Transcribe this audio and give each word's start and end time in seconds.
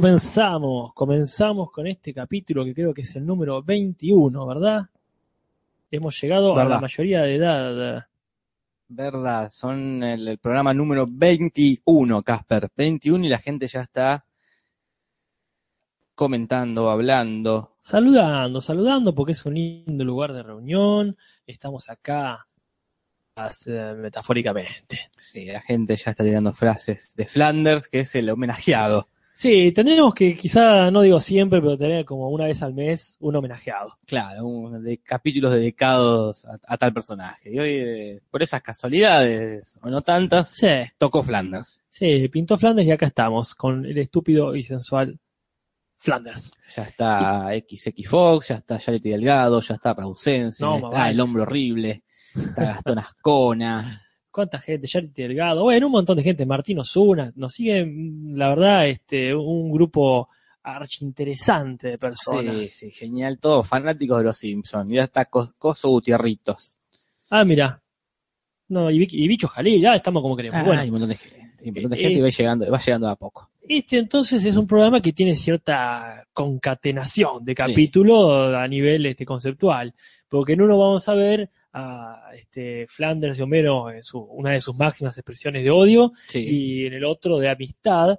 comenzamos, 0.00 0.94
comenzamos 0.94 1.72
con 1.72 1.88
este 1.88 2.14
capítulo 2.14 2.64
que 2.64 2.72
creo 2.72 2.94
que 2.94 3.00
es 3.00 3.16
el 3.16 3.26
número 3.26 3.64
21, 3.64 4.46
¿verdad? 4.46 4.82
Hemos 5.90 6.20
llegado 6.20 6.56
a 6.56 6.64
la 6.64 6.80
mayoría 6.80 7.22
de 7.22 7.34
edad. 7.34 8.06
Verdad, 8.86 9.50
son 9.50 10.04
el, 10.04 10.28
el 10.28 10.38
programa 10.38 10.72
número 10.72 11.04
21, 11.08 12.22
Casper. 12.22 12.68
21 12.76 13.24
y 13.24 13.28
la 13.28 13.38
gente 13.38 13.66
ya 13.66 13.80
está 13.80 14.24
comentando, 16.14 16.90
hablando. 16.90 17.74
Saludando, 17.80 18.60
saludando 18.60 19.12
porque 19.16 19.32
es 19.32 19.44
un 19.46 19.54
lindo 19.54 20.04
lugar 20.04 20.32
de 20.32 20.44
reunión. 20.44 21.16
Estamos 21.44 21.90
acá 21.90 22.46
eh, 23.66 23.94
metafóricamente. 23.96 25.10
Sí, 25.18 25.46
la 25.46 25.60
gente 25.60 25.96
ya 25.96 26.12
está 26.12 26.22
tirando 26.22 26.52
frases 26.52 27.16
de 27.16 27.26
Flanders, 27.26 27.88
que 27.88 27.98
es 28.00 28.14
el 28.14 28.30
homenajeado. 28.30 29.08
Sí, 29.40 29.70
tendremos 29.70 30.14
que, 30.14 30.34
quizá, 30.36 30.90
no 30.90 31.00
digo 31.02 31.20
siempre, 31.20 31.60
pero 31.60 31.78
tener 31.78 32.04
como 32.04 32.28
una 32.28 32.46
vez 32.46 32.60
al 32.64 32.74
mes 32.74 33.16
un 33.20 33.36
homenajeado. 33.36 33.96
Claro, 34.04 34.44
un- 34.44 34.82
de 34.82 34.98
capítulos 34.98 35.52
dedicados 35.52 36.44
a, 36.44 36.58
a 36.66 36.76
tal 36.76 36.92
personaje. 36.92 37.52
Y 37.54 37.58
hoy, 37.60 37.70
eh, 37.70 38.20
por 38.32 38.42
esas 38.42 38.62
casualidades, 38.62 39.78
o 39.80 39.90
no 39.90 40.02
tantas, 40.02 40.50
Sí, 40.56 40.66
tocó 40.98 41.22
Flanders. 41.22 41.80
sí, 41.88 42.26
pintó 42.26 42.58
Flanders 42.58 42.88
y 42.88 42.90
acá 42.90 43.06
estamos, 43.06 43.54
con 43.54 43.86
el 43.86 43.98
estúpido 43.98 44.56
y 44.56 44.64
sensual 44.64 45.20
Flanders. 45.98 46.50
Ya 46.74 46.82
está 46.82 47.48
XX 47.52 48.08
Fox, 48.08 48.48
ya 48.48 48.56
está 48.56 48.76
Charity 48.76 49.10
Delgado, 49.10 49.60
ya 49.60 49.74
está 49.76 49.94
Rausense, 49.94 50.64
No, 50.64 50.78
está. 50.78 51.10
El 51.10 51.20
Hombre 51.20 51.42
Horrible, 51.44 52.02
está 52.34 52.64
Gastón 52.64 52.98
Ascona. 52.98 54.02
¿Cuánta 54.38 54.60
gente? 54.60 54.86
Charity 54.86 55.22
Delgado, 55.22 55.64
bueno, 55.64 55.86
un 55.86 55.92
montón 55.92 56.16
de 56.16 56.22
gente, 56.22 56.46
Martín 56.46 56.78
Osuna, 56.78 57.32
nos 57.34 57.54
sigue, 57.54 57.84
mm, 57.84 58.36
la 58.36 58.50
verdad, 58.50 58.86
este, 58.86 59.34
un 59.34 59.68
grupo 59.72 60.28
archinteresante 60.62 61.88
de 61.88 61.98
personas. 61.98 62.54
Sí, 62.56 62.66
sí, 62.66 62.90
genial. 62.92 63.40
Todos 63.40 63.66
fanáticos 63.66 64.18
de 64.18 64.22
los 64.24 64.36
Simpsons. 64.36 64.92
Está 64.94 65.24
Cos- 65.28 65.54
Coso 65.58 65.88
Gutierritos. 65.88 66.78
Ah, 67.30 67.44
mira. 67.44 67.82
No, 68.68 68.88
y, 68.92 69.08
y 69.10 69.26
Bicho 69.26 69.48
Jalil, 69.48 69.80
ya 69.80 69.96
estamos 69.96 70.22
como 70.22 70.36
queremos. 70.36 70.60
Ah, 70.60 70.64
bueno, 70.64 70.82
hay 70.82 70.86
un 70.88 70.92
montón 70.92 71.08
de 71.08 71.16
gente. 71.16 71.38
Un 71.64 71.74
montón 71.74 71.90
de 71.90 71.96
Eh, 71.96 72.00
gente 72.00 72.14
y 72.14 72.18
eh. 72.18 72.22
va 72.22 72.28
llegando, 72.28 72.70
va 72.70 72.78
llegando 72.78 73.08
a 73.08 73.16
poco. 73.16 73.50
este 73.68 73.98
entonces 73.98 74.44
es 74.44 74.56
un 74.56 74.68
programa 74.68 75.00
que 75.02 75.12
tiene 75.12 75.34
cierta 75.34 76.24
concatenación 76.32 77.44
de 77.44 77.56
capítulos 77.56 78.54
a 78.54 78.68
nivel 78.68 79.04
este, 79.06 79.26
conceptual, 79.26 79.92
porque 80.28 80.52
en 80.52 80.62
uno 80.62 80.78
vamos 80.78 81.08
a 81.08 81.14
ver 81.14 81.50
a 81.78 82.34
este, 82.34 82.86
Flanders 82.88 83.38
y 83.38 83.42
Homero 83.42 83.90
en 83.90 84.02
su, 84.02 84.18
una 84.20 84.52
de 84.52 84.60
sus 84.60 84.74
máximas 84.76 85.16
expresiones 85.18 85.62
de 85.64 85.70
odio, 85.70 86.12
Sí. 86.28 86.44
y 86.82 86.86
en 86.86 86.94
el 86.94 87.04
otro 87.04 87.38
de 87.38 87.48
amistad, 87.48 88.18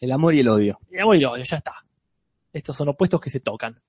El 0.00 0.12
amor 0.12 0.34
y 0.34 0.40
el 0.40 0.48
odio. 0.48 0.78
y 0.90 0.98
amor 0.98 1.16
y 1.16 1.24
odio, 1.24 1.42
ya 1.44 1.56
está. 1.56 1.74
Estos 2.52 2.76
son 2.76 2.88
opuestos 2.88 3.20
que 3.20 3.30
se 3.30 3.40
tocan. 3.40 3.80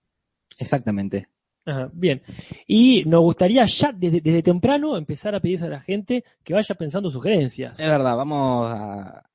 Exactamente. 0.57 1.28
Ajá, 1.66 1.89
bien. 1.94 2.23
Y 2.67 3.03
nos 3.06 3.22
gustaría 3.22 3.66
ya 3.66 3.91
desde, 3.91 4.19
desde 4.22 4.41
temprano 4.44 4.97
empezar 4.97 5.35
a 5.35 5.39
pedirse 5.39 5.66
a 5.66 5.69
la 5.69 5.79
gente 5.81 6.23
que 6.44 6.53
vaya 6.53 6.75
pensando 6.75 7.09
sugerencias. 7.11 7.79
Es 7.79 7.88
verdad, 7.88 8.17
vamos 8.17 8.69
a, 8.69 9.29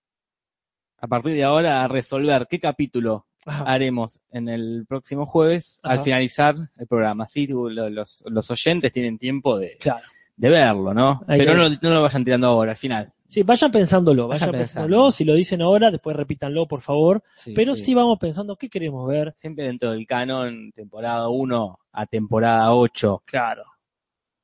a 0.99 1.07
partir 1.09 1.33
de 1.35 1.45
ahora 1.45 1.85
a 1.85 1.89
resolver 1.89 2.47
qué 2.51 2.59
capítulo 2.59 3.27
Ajá. 3.47 3.65
haremos 3.65 4.21
en 4.31 4.49
el 4.49 4.85
próximo 4.89 5.25
jueves 5.25 5.81
Ajá. 5.83 5.95
al 5.95 6.01
finalizar 6.01 6.55
el 6.77 6.87
programa. 6.87 7.25
Así 7.25 7.47
lo- 7.47 7.69
los, 7.89 8.23
los 8.27 8.51
oyentes 8.51 8.93
tienen 8.93 9.19
tiempo 9.19 9.57
de, 9.59 9.77
Claro. 9.79 10.05
de 10.37 10.51
verlo, 10.51 10.93
¿no? 10.93 11.23
Ahí 11.27 11.39
Pero 11.39 11.55
no, 11.55 11.69
no 11.69 11.91
lo 11.95 12.03
vayan 12.03 12.25
tirando 12.25 12.49
ahora, 12.49 12.73
al 12.73 12.77
final. 12.77 13.13
Sí, 13.29 13.43
vayan 13.43 13.73
pensándolo, 13.73 14.29
vayan, 14.29 14.49
Vayan 14.51 14.61
pensándolo. 14.61 14.97
pensando. 14.99 15.11
Si 15.11 15.25
lo 15.25 15.35
dicen 15.35 15.61
ahora, 15.63 15.91
después 15.91 16.15
repítanlo, 16.17 16.67
por 16.69 16.81
favor. 16.81 17.25
Sí, 17.35 17.53
Pero 17.55 17.75
sí. 17.75 17.83
sí. 17.87 17.95
vamos 17.95 18.19
pensando 18.21 18.55
qué 18.57 18.69
queremos 18.69 19.09
ver. 19.09 19.33
Siempre 19.35 19.65
dentro 19.65 19.91
del 19.91 20.07
canon, 20.07 20.71
temporada 20.73 21.29
1 21.29 21.79
a 21.93 22.07
temporada 22.07 22.73
8, 22.73 23.23
Claro. 23.27 23.65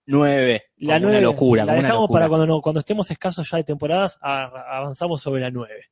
9. 0.06 0.62
La 0.78 0.94
como 0.94 1.00
nueve, 1.06 1.18
una 1.18 1.26
locura. 1.26 1.64
la 1.64 1.72
una 1.74 1.82
dejamos 1.82 2.00
locura. 2.02 2.18
para 2.20 2.28
cuando, 2.28 2.46
no- 2.46 2.60
cuando 2.60 2.80
estemos 2.80 3.08
escasos 3.10 3.48
ya 3.48 3.58
de 3.58 3.64
temporadas, 3.64 4.18
a- 4.20 4.78
avanzamos 4.78 5.22
sobre 5.22 5.42
la 5.42 5.50
9. 5.50 5.84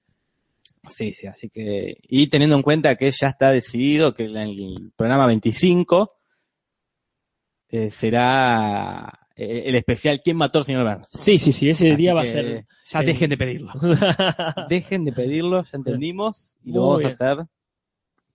Sí, 0.88 1.12
sí, 1.12 1.26
así 1.26 1.50
que. 1.50 1.98
Y 2.08 2.28
teniendo 2.28 2.56
en 2.56 2.62
cuenta 2.62 2.96
que 2.96 3.10
ya 3.10 3.28
está 3.28 3.50
decidido 3.50 4.14
que 4.14 4.24
el, 4.24 4.36
el 4.36 4.92
programa 4.96 5.26
25 5.26 6.12
eh, 7.68 7.90
será 7.90 9.20
eh, 9.36 9.62
el 9.66 9.74
especial 9.76 10.20
¿Quién 10.22 10.36
mató 10.36 10.58
al 10.58 10.64
señor 10.64 10.84
Burns? 10.84 11.08
Sí, 11.10 11.38
sí, 11.38 11.52
sí, 11.52 11.70
ese 11.70 11.88
Así 11.88 11.96
día 11.96 12.14
va 12.14 12.22
a 12.22 12.26
ser. 12.26 12.66
Ya 12.86 13.02
dejen 13.02 13.30
de 13.30 13.36
pedirlo. 13.36 13.72
dejen 14.68 15.04
de 15.04 15.12
pedirlo, 15.12 15.62
ya 15.64 15.78
entendimos. 15.78 16.58
Y 16.62 16.72
lo 16.72 16.82
vamos 16.82 16.98
bien. 16.98 17.10
a 17.10 17.12
hacer. 17.12 17.46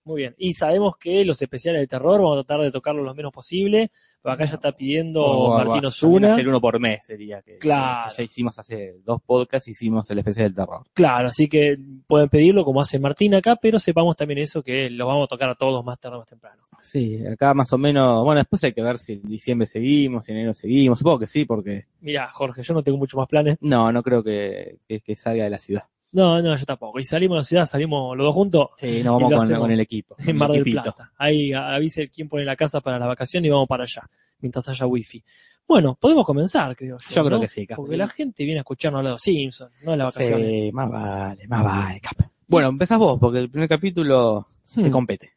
Muy 0.06 0.22
bien. 0.22 0.34
Y 0.38 0.52
sabemos 0.54 0.96
que 0.96 1.24
los 1.24 1.42
especiales 1.42 1.80
de 1.82 1.88
terror 1.88 2.22
vamos 2.22 2.38
a 2.38 2.44
tratar 2.44 2.64
de 2.64 2.70
tocarlos 2.70 3.04
lo 3.04 3.12
menos 3.14 3.32
posible. 3.32 3.90
Pero 4.22 4.34
acá 4.34 4.44
ya 4.44 4.54
está 4.54 4.72
pidiendo 4.72 5.22
o- 5.22 5.52
o- 5.52 5.64
Martín 5.64 5.84
Osuna. 5.86 6.32
hacer 6.32 6.48
uno 6.48 6.60
por 6.60 6.80
mes 6.80 7.04
sería. 7.04 7.42
Que, 7.42 7.58
Claro. 7.58 8.08
que 8.08 8.14
ya 8.16 8.22
hicimos 8.24 8.58
hace 8.58 8.96
dos 9.04 9.20
podcasts, 9.24 9.68
hicimos 9.68 10.10
el 10.10 10.18
especial 10.18 10.46
del 10.46 10.54
terror. 10.64 10.82
Claro, 10.94 11.28
así 11.28 11.48
que 11.48 11.76
pueden 12.08 12.28
pedirlo 12.28 12.64
como 12.64 12.80
hace 12.80 12.98
Martín 12.98 13.34
acá, 13.34 13.56
pero 13.60 13.78
sepamos 13.78 14.16
también 14.16 14.38
eso 14.38 14.62
que 14.62 14.90
los 14.90 15.06
vamos 15.06 15.24
a 15.24 15.28
tocar 15.28 15.50
a 15.50 15.54
todos 15.54 15.84
más 15.84 15.98
tarde 16.00 16.16
o 16.16 16.18
más 16.20 16.28
temprano. 16.28 16.62
Sí, 16.80 17.24
acá 17.26 17.52
más 17.54 17.72
o 17.72 17.78
menos. 17.78 18.24
Bueno, 18.24 18.40
después 18.40 18.62
hay 18.64 18.72
que 18.72 18.82
ver 18.82 18.98
si 18.98 19.14
en 19.14 19.22
diciembre 19.22 19.66
seguimos, 19.66 20.24
si 20.26 20.32
en 20.32 20.38
enero 20.38 20.54
seguimos. 20.54 20.98
Supongo 20.98 21.18
que 21.20 21.26
sí, 21.28 21.44
porque. 21.44 21.86
Mirá, 22.00 22.28
Jorge, 22.30 22.62
yo 22.62 22.74
no 22.74 22.82
tengo 22.82 22.98
mucho 22.98 23.16
más 23.16 23.28
planes. 23.28 23.58
No, 23.60 23.90
no 23.92 24.02
creo 24.02 24.22
que, 24.24 24.78
que, 24.88 25.00
que 25.00 25.14
salga 25.16 25.44
de 25.44 25.50
la 25.50 25.58
ciudad. 25.58 25.84
No, 26.16 26.40
no, 26.40 26.56
yo 26.56 26.64
tampoco. 26.64 26.98
Y 26.98 27.04
salimos 27.04 27.36
a 27.36 27.38
la 27.40 27.44
ciudad, 27.44 27.66
salimos 27.66 28.16
los 28.16 28.24
dos 28.26 28.34
juntos 28.34 28.68
Sí, 28.78 29.02
nos 29.04 29.20
vamos 29.20 29.46
con, 29.48 29.58
con 29.58 29.70
el 29.70 29.80
equipo. 29.80 30.16
en 30.18 30.34
Mar 30.36 30.50
del 30.50 30.62
equipito. 30.62 30.82
Plata. 30.82 31.12
Ahí 31.18 31.52
a- 31.52 31.74
avise 31.74 32.08
quién 32.08 32.26
pone 32.28 32.44
la 32.44 32.56
casa 32.56 32.80
para 32.80 32.98
la 32.98 33.06
vacación 33.06 33.44
y 33.44 33.50
vamos 33.50 33.68
para 33.68 33.82
allá, 33.82 34.08
mientras 34.40 34.66
haya 34.68 34.86
wifi. 34.86 35.22
Bueno, 35.68 35.94
podemos 36.00 36.24
comenzar, 36.24 36.74
creo 36.74 36.96
yo. 36.98 37.14
Yo 37.14 37.24
creo 37.26 37.40
que 37.40 37.48
sí, 37.48 37.66
Casper. 37.66 37.76
Porque 37.82 37.96
la 37.98 38.06
gente 38.08 38.44
viene 38.44 38.60
a 38.60 38.62
escucharnos 38.62 39.00
hablar 39.00 39.10
de 39.10 39.14
los 39.14 39.20
Simpsons, 39.22 39.72
no 39.82 39.90
de 39.90 39.96
las 39.98 40.14
vacaciones. 40.14 40.46
Sí, 40.46 40.72
más 40.72 40.90
vale, 40.90 41.46
más 41.48 41.64
vale, 41.64 42.00
Casper. 42.00 42.26
Bueno, 42.48 42.68
empezás 42.68 42.98
vos, 42.98 43.18
porque 43.20 43.40
el 43.40 43.50
primer 43.50 43.68
capítulo 43.68 44.46
te 44.74 44.80
Hmm. 44.88 44.90
compete. 44.90 45.32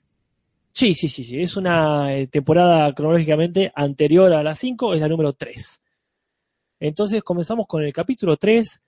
Sí, 0.71 0.93
sí, 0.93 1.09
sí, 1.09 1.23
sí. 1.25 1.41
Es 1.41 1.57
una 1.57 2.15
eh, 2.15 2.27
temporada 2.27 2.93
cronológicamente 2.93 3.69
anterior 3.75 4.31
a 4.31 4.43
la 4.43 4.55
5, 4.55 4.93
es 4.93 5.01
la 5.01 5.09
número 5.09 5.33
3. 5.33 5.81
Entonces 6.79 7.21
comenzamos 7.23 7.65
con 7.67 7.83
el 7.83 7.91
capítulo 7.91 8.37
3, 8.37 8.81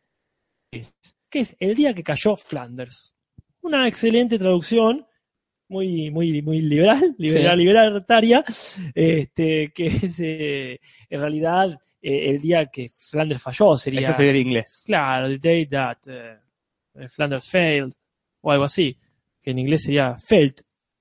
es- 0.72 0.94
que 1.32 1.40
es 1.40 1.56
El 1.60 1.74
día 1.76 1.94
que 1.96 2.04
cayó 2.04 2.36
Flanders. 2.36 3.16
Una 3.62 3.88
excelente 3.88 4.38
traducción, 4.38 5.06
muy, 5.70 6.12
muy, 6.12 6.42
muy 6.42 6.62
liberal, 6.62 7.16
liberal, 7.18 7.58
Sí. 7.58 7.64
libertaria, 7.66 8.44
este, 8.94 9.72
que 9.74 9.88
es 9.88 10.20
eh, 10.20 10.80
en 11.10 11.22
realidad 11.22 11.80
eh, 12.02 12.30
el 12.32 12.42
día 12.42 12.66
que 12.66 12.88
Flanders 12.90 13.42
falló, 13.42 13.78
sería. 13.78 14.02
Ese 14.02 14.14
sería 14.14 14.32
el 14.32 14.38
inglés. 14.38 14.84
Claro, 14.86 15.28
the 15.30 15.38
day 15.38 15.66
that 15.68 15.98
eh, 16.08 16.38
Flanders 17.08 17.50
failed, 17.50 17.94
o 18.42 18.52
algo 18.52 18.66
así, 18.66 18.98
que 19.42 19.52
en 19.52 19.60
inglés 19.60 19.84
sería 19.84 20.18
failed, 20.18 20.56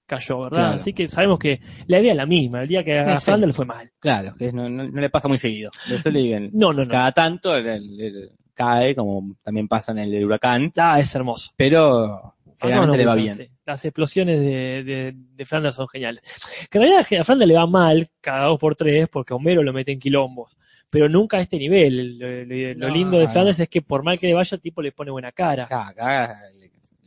cayó, 0.07 0.39
¿verdad? 0.41 0.51
Claro. 0.59 0.77
Así 0.77 0.93
que 0.93 1.09
sabemos 1.09 1.39
que 1.39 1.61
la 1.87 2.01
idea 2.01 2.13
es 2.13 2.17
la 2.17 2.27
misma, 2.27 2.63
el 2.63 2.69
día 2.69 2.85
que 2.85 2.99
a. 2.99 3.19
Flanders 3.21 3.57
fue 3.57 3.65
mal. 3.67 3.91
Claro, 3.99 4.35
que 4.39 4.53
no, 4.53 4.69
no, 4.69 4.85
no 4.89 5.01
le 5.01 5.11
pasa 5.11 5.27
muy 5.29 5.39
seguido. 5.39 5.71
Eso 5.91 6.11
le 6.13 6.21
digan. 6.21 6.51
No, 6.53 6.73
no, 6.73 6.85
no. 6.85 6.91
Cada 6.91 7.11
tanto 7.13 7.57
el- 7.57 7.67
el- 7.67 8.01
el- 8.01 8.33
cae, 8.55 8.95
como 8.95 9.37
también 9.43 9.69
pasa 9.69 9.93
en 9.93 9.99
el 9.99 10.11
del 10.11 10.25
huracán, 10.25 10.73
Ah, 10.77 10.99
es 11.01 11.15
hermoso. 11.15 11.53
pero 11.57 12.35
generalmente 12.61 12.75
Ah, 12.75 12.87
no, 12.87 12.97
le 12.97 13.07
va 13.07 13.15
bien. 13.15 13.37
sí. 13.37 13.49
Las 13.65 13.85
explosiones 13.85 14.41
de, 14.41 14.83
de, 14.85 15.15
de 15.15 15.45
Flanders 15.47 15.77
son 15.77 15.89
geniales. 15.89 16.23
Que 16.69 16.79
en 16.79 16.83
realidad 16.83 17.07
a 17.21 17.25
Flanders 17.25 17.49
le 17.49 17.55
va 17.55 17.67
mal 17.67 18.09
cada 18.21 18.47
dos 18.47 18.59
por 18.59 18.75
tres 18.75 19.09
porque 19.09 19.33
Homero 19.33 19.63
lo 19.63 19.73
mete 19.73 19.93
en 19.93 20.01
quilombos. 20.01 20.57
Pero 20.91 21.09
nunca 21.09 21.37
a 21.37 21.41
este 21.41 21.57
nivel. 21.57 22.19
Lo, 22.19 22.29
lo- 22.45 22.75
lo 22.75 22.89
No. 22.89 22.95
lindo 22.95 23.19
de 23.19 23.29
Flanders 23.29 23.61
es 23.61 23.69
que 23.69 23.81
por 23.81 24.03
mal 24.03 24.19
que 24.19 24.27
le 24.27 24.35
vaya, 24.35 24.57
el 24.57 24.61
tipo 24.61 24.83
le 24.83 24.91
pone 24.91 25.11
buena 25.13 25.31
cara. 25.31 25.65
Acá, 25.65 25.89
acá 25.89 26.41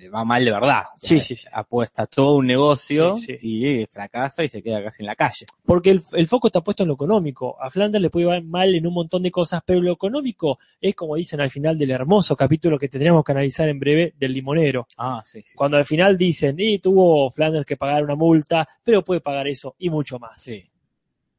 va 0.09 0.23
mal 0.23 0.43
de 0.43 0.51
verdad. 0.51 0.83
Sí, 0.97 1.19
sí, 1.19 1.35
sí. 1.35 1.47
Apuesta 1.51 2.05
todo 2.07 2.37
un 2.37 2.47
negocio 2.47 3.15
sí. 3.15 3.37
y 3.41 3.85
fracasa 3.85 4.43
y 4.43 4.49
se 4.49 4.61
queda 4.61 4.83
casi 4.83 5.03
en 5.03 5.07
la 5.07 5.15
calle. 5.15 5.45
Porque 5.65 5.91
el, 5.91 6.01
el 6.13 6.27
foco 6.27 6.47
está 6.47 6.61
puesto 6.61 6.83
en 6.83 6.89
lo 6.89 6.95
económico. 6.95 7.61
A 7.61 7.69
Flanders 7.69 8.01
le 8.01 8.09
puede 8.09 8.37
ir 8.37 8.43
mal 8.43 8.73
en 8.73 8.87
un 8.87 8.93
montón 8.93 9.23
de 9.23 9.31
cosas, 9.31 9.61
pero 9.65 9.81
lo 9.81 9.93
económico 9.93 10.59
es 10.79 10.95
como 10.95 11.15
dicen 11.15 11.41
al 11.41 11.49
final 11.49 11.77
del 11.77 11.91
hermoso 11.91 12.35
capítulo 12.35 12.79
que 12.79 12.89
tendríamos 12.89 13.23
que 13.23 13.31
analizar 13.31 13.67
en 13.69 13.79
breve 13.79 14.13
del 14.17 14.33
limonero. 14.33 14.87
Ah, 14.97 15.21
sí, 15.25 15.41
sí. 15.43 15.55
Cuando 15.55 15.77
al 15.77 15.85
final 15.85 16.17
dicen, 16.17 16.55
y 16.59 16.79
tuvo 16.79 17.29
Flanders 17.31 17.65
que 17.65 17.77
pagar 17.77 18.03
una 18.03 18.15
multa, 18.15 18.67
pero 18.83 19.03
puede 19.03 19.21
pagar 19.21 19.47
eso 19.47 19.75
y 19.77 19.89
mucho 19.89 20.19
más. 20.19 20.41
Sí. 20.41 20.63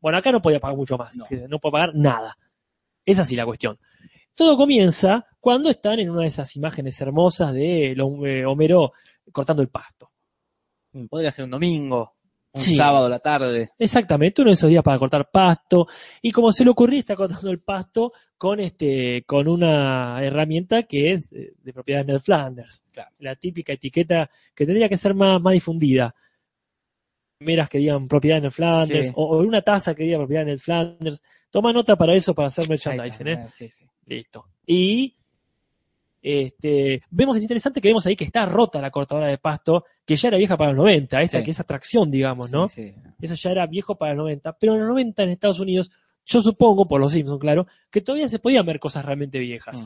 Bueno, 0.00 0.18
acá 0.18 0.30
no 0.30 0.42
podía 0.42 0.60
pagar 0.60 0.76
mucho 0.76 0.98
más, 0.98 1.16
No. 1.16 1.24
no, 1.48 1.58
puede 1.58 1.72
pagar 1.72 1.94
nada. 1.94 2.36
Es 3.06 3.18
así 3.18 3.36
la 3.36 3.46
cuestión. 3.46 3.78
Todo 4.34 4.56
comienza 4.56 5.26
cuando 5.44 5.68
están 5.68 6.00
en 6.00 6.08
una 6.08 6.22
de 6.22 6.28
esas 6.28 6.56
imágenes 6.56 6.98
hermosas 7.02 7.52
de 7.52 7.92
eh, 7.92 8.46
Homero 8.46 8.92
cortando 9.30 9.60
el 9.62 9.68
pasto. 9.68 10.10
Mm, 10.92 11.04
Podría 11.04 11.30
ser 11.30 11.44
un 11.44 11.50
domingo. 11.50 12.14
Un 12.54 12.60
Sí. 12.62 12.74
sábado 12.76 13.04
a 13.06 13.08
la 13.10 13.18
tarde. 13.18 13.72
Exactamente, 13.78 14.40
uno 14.40 14.50
de 14.50 14.54
esos 14.54 14.70
días 14.70 14.82
para 14.82 14.98
cortar 14.98 15.28
pasto. 15.30 15.86
Y 16.22 16.30
como 16.32 16.50
se 16.50 16.64
le 16.64 16.70
ocurría, 16.70 17.00
está 17.00 17.14
cortando 17.14 17.50
el 17.50 17.60
pasto 17.60 18.12
con 18.38 18.58
este, 18.58 19.22
con 19.26 19.46
una 19.48 20.24
herramienta 20.24 20.84
que 20.84 21.12
es 21.12 21.28
de, 21.28 21.52
de 21.62 21.72
propiedad 21.74 22.06
de 22.06 22.12
Ned 22.14 22.20
Flanders. 22.20 22.82
Claro. 22.90 23.10
La 23.18 23.36
típica 23.36 23.74
etiqueta 23.74 24.30
que 24.54 24.64
tendría 24.64 24.88
que 24.88 24.96
ser 24.96 25.12
más, 25.14 25.42
más 25.42 25.52
difundida. 25.52 26.14
Meras 27.40 27.68
que 27.68 27.78
digan 27.78 28.08
propiedad 28.08 28.36
de 28.36 28.42
Ned 28.42 28.50
Flanders, 28.50 29.06
Sí. 29.08 29.12
o, 29.16 29.36
o 29.36 29.38
una 29.40 29.60
taza 29.60 29.94
que 29.94 30.04
diga 30.04 30.16
propiedad 30.18 30.44
de 30.46 30.52
Ned 30.52 30.58
Flanders. 30.58 31.22
Toma 31.50 31.72
nota 31.72 31.96
para 31.96 32.14
eso, 32.14 32.34
para 32.34 32.48
hacer 32.48 32.68
merchandising, 32.68 33.26
está, 33.28 33.44
¿eh? 33.46 33.48
Sí, 33.52 33.68
sí. 33.68 33.84
Listo. 34.06 34.46
Y 34.66 35.16
este, 36.24 37.02
vemos, 37.10 37.36
es 37.36 37.42
interesante 37.42 37.80
que 37.80 37.88
vemos 37.88 38.06
ahí 38.06 38.16
que 38.16 38.24
está 38.24 38.46
rota 38.46 38.80
la 38.80 38.90
cortadora 38.90 39.26
de 39.26 39.36
pasto, 39.38 39.84
que 40.06 40.16
ya 40.16 40.28
era 40.28 40.38
vieja 40.38 40.56
para 40.56 40.70
los 40.72 40.78
90, 40.78 41.20
esta 41.22 41.38
Sí. 41.38 41.44
que 41.44 41.50
es 41.50 41.60
atracción, 41.60 42.10
digamos, 42.10 42.50
¿no? 42.50 42.68
Sí, 42.68 42.92
sí. 42.92 42.94
Eso 43.20 43.34
ya 43.34 43.50
era 43.50 43.66
viejo 43.66 43.96
para 43.96 44.14
los 44.14 44.22
90, 44.24 44.56
pero 44.58 44.72
en 44.74 44.80
los 44.80 44.88
90 44.88 45.22
en 45.22 45.28
Estados 45.30 45.60
Unidos, 45.60 45.90
yo 46.24 46.40
supongo, 46.42 46.88
por 46.88 47.00
los 47.00 47.12
Simpsons, 47.12 47.38
claro, 47.40 47.66
que 47.90 48.00
todavía 48.00 48.28
se 48.28 48.38
podían 48.38 48.64
ver 48.64 48.78
cosas 48.80 49.04
realmente 49.04 49.38
viejas. 49.38 49.78
Mm. 49.82 49.84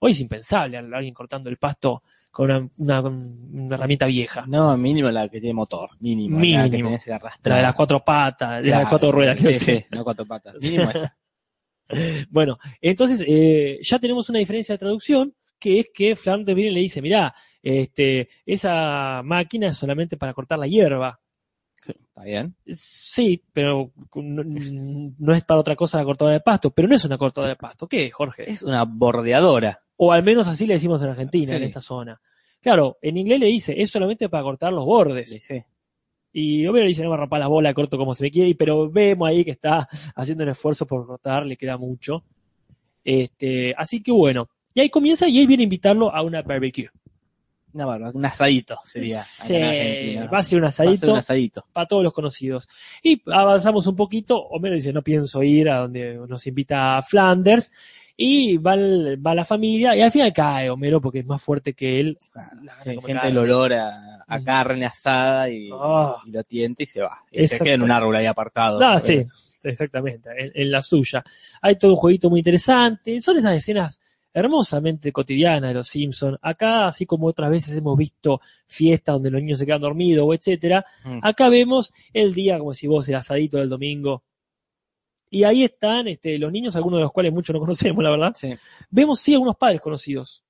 Hoy 0.00 0.12
es 0.12 0.20
impensable 0.20 0.76
al- 0.76 0.92
alguien 0.92 1.14
cortando 1.14 1.48
el 1.48 1.56
pasto 1.58 2.02
con 2.30 2.50
una, 2.50 2.68
una- 2.78 3.02
con 3.02 3.14
una 3.54 3.74
herramienta 3.76 4.06
vieja. 4.06 4.44
No, 4.48 4.76
mínimo 4.76 5.10
la 5.10 5.28
que 5.28 5.40
tiene 5.40 5.54
motor. 5.54 5.90
Mínimo. 6.00 6.36
La 6.38 6.42
que 6.64 6.70
Mínimo. 6.70 6.88
tenés 6.90 7.06
La 7.06 7.56
de 7.56 7.62
las 7.62 7.74
cuatro 7.74 8.04
patas, 8.04 8.62
de 8.64 8.70
las 8.70 8.88
cuatro 8.88 9.12
ruedas. 9.12 9.38
Sí, 9.38 9.44
decir. 9.46 9.78
sí, 9.78 9.84
no 9.90 10.02
cuatro 10.04 10.26
patas. 10.26 10.56
Mínimo 10.60 10.82
esa. 10.94 11.16
Bueno, 12.30 12.58
entonces 12.80 13.22
eh, 13.26 13.78
ya 13.82 13.98
tenemos 13.98 14.28
una 14.30 14.38
diferencia 14.38 14.74
de 14.74 14.78
traducción, 14.78 15.34
que 15.62 15.80
es 15.80 15.86
que 15.94 16.16
Flanders 16.16 16.56
viene 16.56 16.72
y 16.72 16.74
le 16.74 16.80
dice, 16.80 17.00
mirá, 17.00 17.32
este, 17.62 18.28
esa 18.44 19.22
máquina 19.24 19.68
es 19.68 19.76
solamente 19.76 20.16
para 20.16 20.34
cortar 20.34 20.58
la 20.58 20.66
hierba. 20.66 21.20
Está 21.86 22.24
bien. 22.24 22.54
Sí, 22.66 23.42
pero 23.52 23.92
no, 24.16 24.42
no 25.18 25.34
es 25.34 25.44
para 25.44 25.60
otra 25.60 25.74
cosa 25.76 25.98
la 25.98 26.04
cortadora 26.04 26.34
de 26.34 26.40
pasto, 26.40 26.70
pero 26.70 26.86
no 26.88 26.94
es 26.94 27.04
una 27.04 27.16
cortadora 27.18 27.50
de 27.50 27.56
pasto. 27.56 27.88
¿Qué 27.88 28.06
es, 28.06 28.12
Jorge? 28.12 28.50
Es 28.50 28.62
una 28.62 28.84
bordeadora. 28.84 29.80
O 29.96 30.12
al 30.12 30.22
menos 30.22 30.46
así 30.48 30.66
le 30.66 30.74
decimos 30.74 31.02
en 31.02 31.10
Argentina, 31.10 31.46
Sí. 31.52 31.56
en 31.56 31.62
esta 31.62 31.80
zona. 31.80 32.20
Claro, 32.60 32.98
en 33.00 33.16
inglés 33.16 33.40
le 33.40 33.46
dice, 33.46 33.74
es 33.76 33.90
solamente 33.90 34.28
para 34.28 34.42
cortar 34.42 34.72
los 34.72 34.84
bordes. 34.84 35.30
Sí, 35.30 35.38
sí. 35.38 35.62
Y 36.34 36.66
Homero 36.66 36.86
dice, 36.86 37.02
no 37.02 37.10
me 37.10 37.16
rapar 37.16 37.40
la 37.40 37.48
bola, 37.48 37.74
corto 37.74 37.98
como 37.98 38.14
se 38.14 38.24
me 38.24 38.30
quiere, 38.30 38.54
pero 38.54 38.90
vemos 38.90 39.28
ahí 39.28 39.44
que 39.44 39.50
está 39.50 39.88
haciendo 40.14 40.44
un 40.44 40.50
esfuerzo 40.50 40.86
por 40.86 41.06
cortar, 41.06 41.44
le 41.46 41.56
queda 41.56 41.76
mucho. 41.76 42.24
Este, 43.04 43.74
así 43.76 44.02
que 44.02 44.12
bueno. 44.12 44.48
Y 44.74 44.80
ahí 44.80 44.90
comienza 44.90 45.28
y 45.28 45.38
él 45.40 45.46
viene 45.46 45.62
a 45.62 45.64
invitarlo 45.64 46.14
a 46.14 46.22
una 46.22 46.42
barbecue. 46.42 46.88
Una 47.74 47.86
barba, 47.86 48.10
un 48.12 48.24
asadito 48.24 48.78
sería. 48.84 49.22
Sí, 49.22 49.54
va 49.54 49.68
a 49.68 49.72
ser 49.72 50.18
un 50.26 50.32
Va 50.32 50.38
a 50.38 50.42
ser 50.42 50.64
asadito 50.64 51.12
un 51.12 51.18
asadito. 51.18 51.66
para 51.72 51.86
todos 51.86 52.02
los 52.02 52.12
conocidos. 52.12 52.68
Y 53.02 53.22
avanzamos 53.32 53.86
un 53.86 53.96
poquito, 53.96 54.36
Homero 54.38 54.74
dice, 54.74 54.92
no 54.92 55.00
pienso 55.02 55.42
ir 55.42 55.70
a 55.70 55.78
donde 55.78 56.14
nos 56.28 56.46
invita 56.46 56.98
a 56.98 57.02
Flanders, 57.02 57.72
y 58.14 58.58
va, 58.58 58.74
el- 58.74 59.26
va 59.26 59.34
la 59.34 59.46
familia, 59.46 59.96
y 59.96 60.02
al 60.02 60.10
final 60.10 60.32
cae 60.34 60.68
Homero 60.68 61.00
porque 61.00 61.20
es 61.20 61.26
más 61.26 61.40
fuerte 61.40 61.72
que 61.72 61.98
él. 61.98 62.18
Comer 62.84 63.00
siente 63.00 63.28
el 63.28 63.38
olor 63.38 63.72
a, 63.72 64.22
a 64.28 64.38
Mm. 64.38 64.44
carne 64.44 64.84
asada 64.84 65.48
y, 65.48 65.70
Ah. 65.72 66.16
y 66.26 66.30
lo 66.30 66.44
tienta 66.44 66.82
y 66.82 66.86
se 66.86 67.00
va. 67.00 67.20
Y 67.30 67.48
se 67.48 67.58
queda 67.58 67.74
en 67.74 67.82
un 67.84 67.90
árbol 67.90 68.14
ahí 68.16 68.26
apartado. 68.26 68.78
Ah, 68.84 69.00
sí, 69.00 69.24
exactamente, 69.64 70.28
en, 70.36 70.52
en 70.54 70.70
la 70.70 70.82
suya. 70.82 71.24
Hay 71.62 71.76
todo 71.76 71.92
un 71.92 71.96
jueguito 71.96 72.28
muy 72.28 72.40
interesante. 72.40 73.18
Son 73.22 73.38
esas 73.38 73.56
escenas 73.56 73.98
hermosamente 74.34 75.12
cotidianas 75.12 75.70
de 75.70 75.74
los 75.74 75.88
Simpsons. 75.88 76.38
Acá, 76.42 76.86
así 76.86 77.06
como 77.06 77.26
otras 77.26 77.50
veces 77.50 77.76
hemos 77.76 77.96
visto 77.96 78.40
fiestas 78.66 79.14
donde 79.14 79.30
los 79.30 79.40
niños 79.42 79.58
se 79.58 79.66
quedan 79.66 79.80
dormidos 79.82 80.24
o 80.26 80.34
etcétera, 80.34 80.84
Mm. 81.04 81.18
acá 81.22 81.48
vemos 81.48 81.92
el 82.12 82.32
día 82.34 82.58
como 82.58 82.72
si 82.74 82.86
vos 82.86 83.08
el 83.08 83.16
asadito 83.16 83.58
del 83.58 83.68
domingo. 83.68 84.24
Y 85.30 85.44
ahí 85.44 85.64
están 85.64 86.08
este, 86.08 86.38
los 86.38 86.52
niños, 86.52 86.76
algunos 86.76 86.98
de 86.98 87.02
los 87.04 87.12
cuales 87.12 87.32
muchos 87.32 87.54
no 87.54 87.60
conocemos, 87.60 88.02
la 88.04 88.10
verdad. 88.10 88.32
Sí. 88.34 88.54
Vemos 88.90 89.18
sí 89.20 89.32
algunos 89.32 89.56
padres 89.56 89.80
conocidos. 89.80 90.44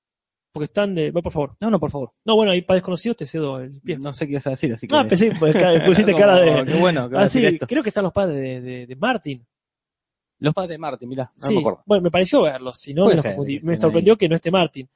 Porque 0.52 0.64
están 0.67 0.94
de. 0.94 1.11
Va, 1.11 1.23
por 1.23 1.32
favor. 1.32 1.56
No, 1.62 1.70
no, 1.70 1.81
por 1.81 1.90
favor. 1.90 2.12
No, 2.26 2.34
bueno, 2.37 2.52
hay 2.52 2.61
padres 2.61 2.82
conocidos, 2.84 3.17
te 3.17 3.25
cedo 3.25 3.58
el 3.61 3.81
pie. 3.81 3.96
No 3.96 4.12
sé 4.12 4.26
qué 4.26 4.32
ibas 4.32 4.46
a 4.49 4.50
decir, 4.50 4.70
así 4.75 4.87
que. 4.87 4.94
Ah, 4.94 5.02
pensé, 5.08 5.32
pues, 5.38 5.55
pusiste 5.87 6.12
cara 6.14 6.34
de. 6.40 6.64
Qué 6.67 6.79
bueno, 6.79 7.08
que 7.08 7.17
Ah, 7.17 7.26
sí, 7.26 7.58
creo 7.61 7.82
que 7.82 7.88
están 7.88 8.05
los 8.05 8.12
padres 8.12 8.37
de, 8.37 8.61
de, 8.61 8.87
de 8.87 8.96
Martin. 8.96 9.46
Los 10.44 10.54
padres 10.54 10.70
de 10.70 10.78
Martin, 10.78 11.08
mirá, 11.08 11.32
no 11.40 11.48
Sí, 11.48 11.54
me 11.54 11.60
acuerdo. 11.60 11.82
bueno, 11.86 12.02
me 12.02 12.10
pareció 12.10 12.42
verlos, 12.42 12.78
si 12.78 12.92
no 12.94 13.06
me, 13.06 13.16
ser, 13.18 13.34
sorprendió 13.80 14.12
ahí. 14.14 14.18
que 14.18 14.28
no 14.28 14.36
esté 14.36 14.50
Martin. 14.50 14.88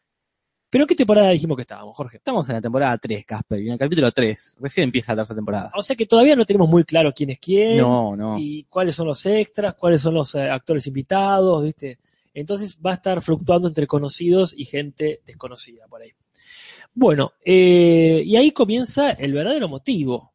¿Pero 0.68 0.82
en 0.82 0.88
qué 0.88 0.96
temporada 0.96 1.30
dijimos 1.30 1.56
que 1.56 1.62
estábamos, 1.62 1.96
Jorge? 1.96 2.16
Estamos 2.16 2.48
en 2.48 2.56
la 2.56 2.60
temporada 2.60 2.98
3, 2.98 3.24
Casper, 3.24 3.60
y 3.62 3.66
en 3.68 3.72
el 3.74 3.78
capítulo 3.78 4.10
3. 4.10 4.56
Recién 4.60 4.84
empieza 4.84 5.12
la 5.14 5.22
tercera 5.22 5.36
temporada. 5.36 5.70
O 5.76 5.82
sea 5.82 5.94
que 5.94 6.06
todavía 6.06 6.34
no 6.34 6.44
tenemos 6.44 6.68
muy 6.68 6.82
claro 6.84 7.12
quién 7.14 7.30
es 7.30 7.38
quién 7.38 7.78
No, 7.78 8.16
no. 8.16 8.36
y 8.38 8.64
cuáles 8.64 8.94
son 8.96 9.06
los 9.06 9.24
extras, 9.26 9.74
cuáles 9.74 10.00
son 10.02 10.14
los 10.14 10.34
eh, 10.34 10.50
actores 10.50 10.86
invitados, 10.88 11.62
¿viste? 11.62 11.98
Entonces 12.34 12.76
va 12.84 12.90
a 12.90 12.94
estar 12.94 13.22
fluctuando 13.22 13.68
entre 13.68 13.86
conocidos 13.86 14.52
y 14.56 14.64
gente 14.64 15.22
desconocida 15.24 15.86
por 15.88 16.02
ahí. 16.02 16.10
Bueno, 16.92 17.32
eh, 17.44 18.22
y 18.24 18.36
ahí 18.36 18.50
comienza 18.50 19.10
el 19.12 19.32
verdadero 19.32 19.68
motivo 19.68 20.32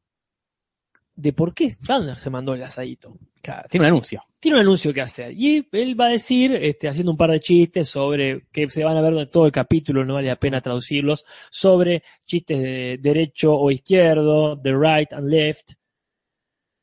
de 1.21 1.33
por 1.33 1.53
qué 1.53 1.75
Flanders 1.79 2.19
se 2.21 2.29
mandó 2.29 2.53
el 2.55 2.63
asadito. 2.63 3.17
Claro, 3.41 3.67
tiene 3.69 3.85
un 3.85 3.91
anuncio. 3.93 4.23
tiene 4.39 4.57
un 4.57 4.61
anuncio 4.61 4.93
que 4.93 5.01
hacer. 5.01 5.31
Y 5.33 5.67
él 5.71 5.99
va 5.99 6.07
a 6.07 6.09
decir, 6.09 6.53
este, 6.53 6.87
haciendo 6.87 7.11
un 7.11 7.17
par 7.17 7.31
de 7.31 7.39
chistes 7.39 7.89
sobre 7.89 8.47
que 8.51 8.67
se 8.69 8.83
van 8.83 8.97
a 8.97 9.01
ver 9.01 9.13
en 9.13 9.29
todo 9.29 9.45
el 9.45 9.51
capítulo, 9.51 10.03
no 10.03 10.15
vale 10.15 10.27
la 10.27 10.35
pena 10.35 10.61
traducirlos, 10.61 11.25
sobre 11.49 12.03
chistes 12.25 12.59
de 12.59 12.97
derecho 12.99 13.53
o 13.55 13.69
izquierdo, 13.71 14.55
de 14.55 14.73
right 14.73 15.13
and 15.13 15.29
left. 15.29 15.73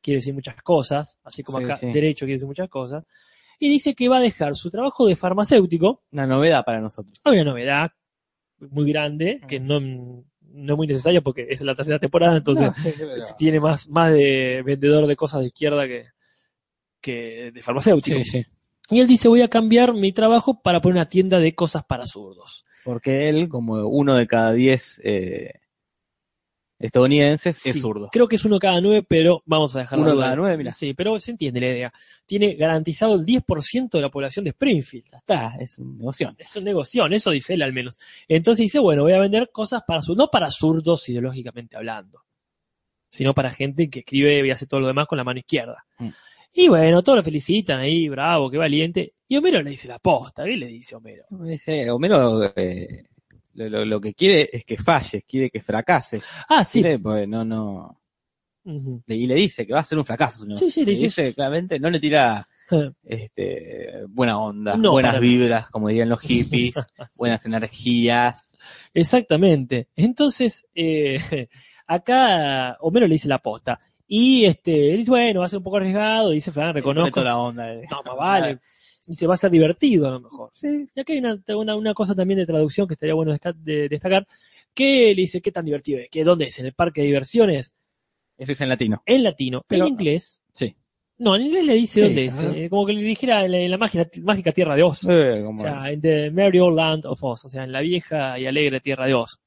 Quiere 0.01 0.19
decir 0.19 0.35
muchas 0.35 0.57
cosas, 0.63 1.19
así 1.25 1.43
como 1.43 1.59
Sí, 1.59 1.65
acá 1.65 1.77
sí. 1.77 1.87
derecho 1.93 2.21
quiere 2.25 2.35
decir 2.35 2.47
muchas 2.49 2.69
cosas. 2.69 3.05
Y 3.59 3.69
dice 3.69 3.95
que 3.95 4.09
va 4.09 4.19
a 4.19 4.21
dejar 4.21 4.55
su 4.55 4.71
trabajo 4.71 5.07
de 5.07 5.17
farmacéutico. 5.17 6.05
Una 6.13 6.27
novedad 6.27 6.65
para 6.65 6.81
nosotros. 6.81 7.21
Una 7.25 7.43
novedad 7.43 7.91
muy 8.59 8.91
grande, 8.93 9.41
que 9.49 9.59
no, 9.61 10.25
no 10.53 10.75
es 10.75 10.77
muy 10.77 10.87
necesaria 10.87 11.21
porque 11.21 11.47
es 11.51 11.61
la 11.61 11.75
tercera 11.75 11.99
temporada, 11.99 12.37
entonces 12.37 12.67
No, 12.67 12.75
sí, 12.83 12.93
pero- 12.99 13.27
tiene 13.37 13.61
más, 13.61 13.89
más 13.89 14.13
de 14.13 14.63
vendedor 14.65 15.07
de 15.07 15.17
cosas 15.17 15.41
de 15.41 15.47
izquierda 15.47 15.87
que, 15.87 16.07
que 17.01 17.51
de 17.53 17.63
farmacéutico. 17.63 18.19
Sí, 18.19 18.25
sí. 18.25 18.47
Y 18.91 19.01
él 19.01 19.07
dice, 19.07 19.29
voy 19.29 19.43
a 19.43 19.49
cambiar 19.49 19.93
mi 19.93 20.13
trabajo 20.13 20.63
para 20.63 20.81
poner 20.81 20.97
una 20.97 21.09
tienda 21.09 21.39
de 21.39 21.55
cosas 21.55 21.85
para 21.85 22.07
zurdos. 22.07 22.65
Porque 22.85 23.29
él, 23.29 23.49
como 23.49 23.75
uno 23.87 24.15
de 24.15 24.27
cada 24.27 24.53
diez 24.53 25.01
eh, 25.05 25.61
estadounidenses, 26.79 27.65
es 27.67 27.81
zurdo. 27.81 28.09
Creo 28.13 28.29
que 28.29 28.37
es 28.37 28.45
uno 28.45 28.59
cada 28.59 28.81
nueve, 28.81 29.05
pero 29.09 29.43
vamos 29.47 29.75
a 29.77 29.81
dejarlo. 29.81 30.13
Uno 30.13 30.21
cada 30.21 30.37
nueve, 30.37 30.57
mira. 30.57 30.73
Sí, 30.73 30.95
pero 30.95 31.19
se 31.19 31.33
entiende 31.33 31.61
la 31.61 31.67
idea. 31.67 31.93
Tiene 32.25 32.55
garantizado 32.55 33.15
el 33.15 33.27
10% 33.27 33.91
de 33.91 34.01
la 34.01 34.11
población 34.11 34.45
de 34.45 34.51
Springfield. 34.51 35.15
Está, 35.15 35.57
es 35.59 35.79
un 35.79 35.99
negocio. 35.99 36.35
Es 36.39 36.57
un 36.57 36.65
negocio, 36.65 37.07
eso 37.07 37.31
dice 37.31 37.55
él 37.55 37.63
al 37.63 37.73
menos. 37.73 37.99
Entonces 38.29 38.65
dice, 38.65 38.79
bueno, 38.79 39.03
voy 39.03 39.13
a 39.13 39.19
vender 39.19 39.51
cosas 39.51 39.83
para 39.87 40.01
zurdos, 40.01 40.19
no 40.19 40.31
para 40.31 40.51
zurdos 40.51 41.09
ideológicamente 41.09 41.77
hablando, 41.77 42.25
sino 43.11 43.35
para 43.35 43.51
gente 43.51 43.89
que 43.91 44.01
escribe 44.01 44.47
y 44.47 44.51
hace 44.51 44.67
todo 44.67 44.81
lo 44.81 44.87
demás 44.87 45.07
con 45.07 45.19
la 45.19 45.25
mano 45.25 45.41
izquierda. 45.41 45.85
Mm. 45.99 46.09
Y 46.53 46.69
bueno, 46.69 47.03
todos 47.03 47.19
lo 47.19 47.25
felicitan 47.25 47.81
ahí, 47.81 48.09
bravo, 48.09 48.51
qué 48.51 48.57
valiente. 48.57 49.15
Y 49.29 49.37
Homero 49.37 49.63
le 49.63 49.71
dice 49.71 49.89
la 49.89 49.99
posta, 49.99 50.45
¿qué 50.45 50.57
le 50.57 50.67
dice 50.67 50.97
Homero? 50.97 51.25
Homero 51.91 52.53
eh, 52.57 53.05
lo, 53.59 53.69
lo- 53.69 53.85
lo 53.85 54.01
que 54.01 54.15
quiere 54.15 54.49
es 54.53 54.65
que 54.65 54.77
falle, 54.77 55.23
quiere 55.23 55.51
que 55.51 55.61
fracase. 55.61 56.21
Ah, 56.49 56.65
sí. 56.65 56.81
Quiere, 56.83 56.99
pues, 56.99 57.27
no, 57.29 57.45
no. 57.45 58.01
Y 59.07 59.27
le 59.27 59.35
dice 59.35 59.67
que 59.67 59.73
va 59.73 59.81
a 59.81 59.85
ser 59.85 59.99
un 59.99 60.05
fracaso. 60.05 60.45
negocio. 60.45 60.67
Sí, 60.67 60.71
sí, 60.73 60.81
le 60.81 60.87
Le 60.87 60.93
dice- 60.93 61.05
dice 61.23 61.35
claramente, 61.35 61.81
no 61.81 61.89
le 61.91 61.99
tira 62.01 62.47
Eh, 62.71 62.91
este, 63.07 64.05
buena 64.09 64.39
onda, 64.39 64.77
No, 64.77 64.91
buenas 64.91 65.19
vibras, 65.19 65.71
como 65.71 65.89
dirían 65.89 66.11
los 66.11 66.21
hippies, 66.21 66.75
buenas 67.17 67.47
energías. 67.47 68.55
Exactamente. 68.93 69.89
Entonces, 69.97 70.67
eh, 70.75 71.49
acá 71.87 72.77
Homero 72.81 73.07
le 73.07 73.15
dice 73.15 73.29
la 73.29 73.39
posta. 73.39 73.81
Y 74.07 74.45
este, 74.45 74.91
él 74.93 74.99
dice, 74.99 75.11
bueno, 75.11 75.41
va 75.41 75.47
a 75.47 75.49
ser 75.49 75.59
un 75.59 75.65
poco 75.65 75.77
arriesgado, 75.79 76.31
dice 76.31 76.53
Fran, 76.53 76.75
reconozco. 76.75 77.23
la 77.23 77.39
onda. 77.39 77.73
eh. 77.73 77.85
No, 77.91 78.03
más 78.03 78.17
vale. 78.17 78.59
Dice, 79.09 79.27
va 79.27 79.35
a 79.35 79.39
ser 79.39 79.51
divertido 79.51 80.07
a 80.07 80.11
lo 80.13 80.21
mejor. 80.21 80.51
Sí. 80.53 80.87
Y 80.95 81.01
acá 81.01 81.13
hay 81.15 81.19
una, 81.19 81.41
una, 81.57 81.77
una 81.77 81.95
cosa 81.95 82.15
también 82.15 82.39
de 82.39 82.47
traducción 82.47 82.87
que 82.87 82.93
estaría 82.95 83.15
bueno 83.15 83.33
desca- 83.35 83.55
de 83.55 83.89
destacar, 83.89 84.27
que 84.75 85.15
le 85.15 85.23
dice, 85.23 85.41
¿qué 85.41 85.51
tan 85.51 85.65
divertido 85.65 85.99
es? 85.99 86.11
¿Que 86.11 86.23
dónde 86.25 86.45
es? 86.47 86.59
¿En 86.59 86.67
el 86.67 86.75
parque 86.75 87.01
de 87.01 87.07
diversiones? 87.09 87.73
Eso 88.37 88.53
es 88.53 88.61
en 88.61 88.69
latino. 88.69 89.03
En 89.07 89.23
latino. 89.25 89.65
Pero- 89.67 89.87
en 89.87 89.93
inglés. 89.93 90.43
Sí. 90.53 90.77
No, 91.21 91.35
en 91.35 91.43
inglés 91.43 91.65
le 91.65 91.75
dice 91.75 92.03
dónde 92.03 92.27
es. 92.27 92.41
eh, 92.41 92.69
como 92.71 92.87
que 92.87 92.93
le 92.93 93.03
dijera 93.03 93.45
en 93.45 93.51
la, 93.53 93.59
en 93.59 93.71
la 93.73 93.79
mágica, 93.79 94.07
mágica 94.23 94.53
tierra 94.53 94.77
de 94.77 94.83
Oz. 94.85 95.05
Eh, 95.09 95.41
como- 95.45 95.59
O 95.59 95.63
sea, 95.65 95.91
en 95.91 96.01
The 96.01 96.31
Merry 96.31 96.61
Old 96.61 96.77
Land 96.77 97.07
of 97.07 97.25
Oz. 97.25 97.45
O 97.47 97.49
sea, 97.49 97.65
en 97.65 97.73
la 97.73 97.81
vieja 97.81 98.39
y 98.39 98.47
alegre 98.47 98.81
tierra 98.81 99.07
de 99.07 99.15
Oz. 99.15 99.41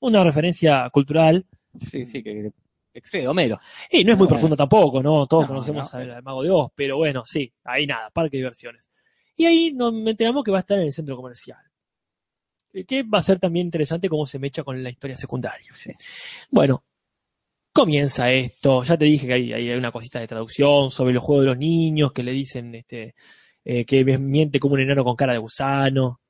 Una 0.00 0.24
referencia 0.24 0.88
cultural. 0.90 1.44
sí, 1.86 2.06
sí, 2.06 2.22
que 2.22 2.50
excede 2.92 3.28
Homero. 3.28 3.58
Y 3.90 4.04
no 4.04 4.12
es 4.12 4.18
muy 4.18 4.28
profundo 4.28 4.56
tampoco, 4.56 5.02
¿no? 5.02 5.26
Todos 5.26 5.44
No, 5.44 5.48
conocemos 5.48 5.92
no, 5.92 6.00
al, 6.00 6.22
Mago 6.22 6.42
de 6.42 6.50
Oz, 6.50 6.72
pero 6.74 6.96
bueno, 6.96 7.24
sí, 7.24 7.52
ahí 7.64 7.86
nada, 7.86 8.10
parque 8.10 8.36
de 8.36 8.42
diversiones. 8.42 8.90
Y 9.36 9.46
ahí 9.46 9.72
nos 9.72 9.94
enteramos 9.94 10.44
que 10.44 10.50
va 10.50 10.58
a 10.58 10.60
estar 10.60 10.78
en 10.78 10.84
el 10.84 10.92
centro 10.92 11.16
comercial. 11.16 11.58
Que 12.86 13.02
va 13.02 13.18
a 13.18 13.22
ser 13.22 13.38
también 13.38 13.66
interesante 13.66 14.08
cómo 14.08 14.26
se 14.26 14.38
mecha 14.38 14.62
con 14.62 14.82
la 14.82 14.90
historia 14.90 15.16
secundaria. 15.16 15.72
Sí. 15.72 15.92
Bueno, 16.50 16.84
comienza 17.72 18.30
esto. 18.30 18.82
Ya 18.82 18.96
te 18.96 19.06
dije 19.06 19.26
que 19.26 19.32
hay, 19.32 19.52
hay 19.52 19.70
una 19.70 19.90
cosita 19.90 20.20
de 20.20 20.26
traducción 20.26 20.90
sobre 20.90 21.14
los 21.14 21.24
juegos 21.24 21.44
de 21.44 21.50
los 21.50 21.58
niños 21.58 22.12
que 22.12 22.22
le 22.22 22.32
dicen 22.32 22.74
este, 22.74 23.14
eh, 23.64 23.84
que 23.84 24.04
miente 24.18 24.60
como 24.60 24.74
un 24.74 24.80
enano 24.80 25.04
con 25.04 25.16
cara 25.16 25.32
de 25.32 25.38
gusano. 25.38 26.20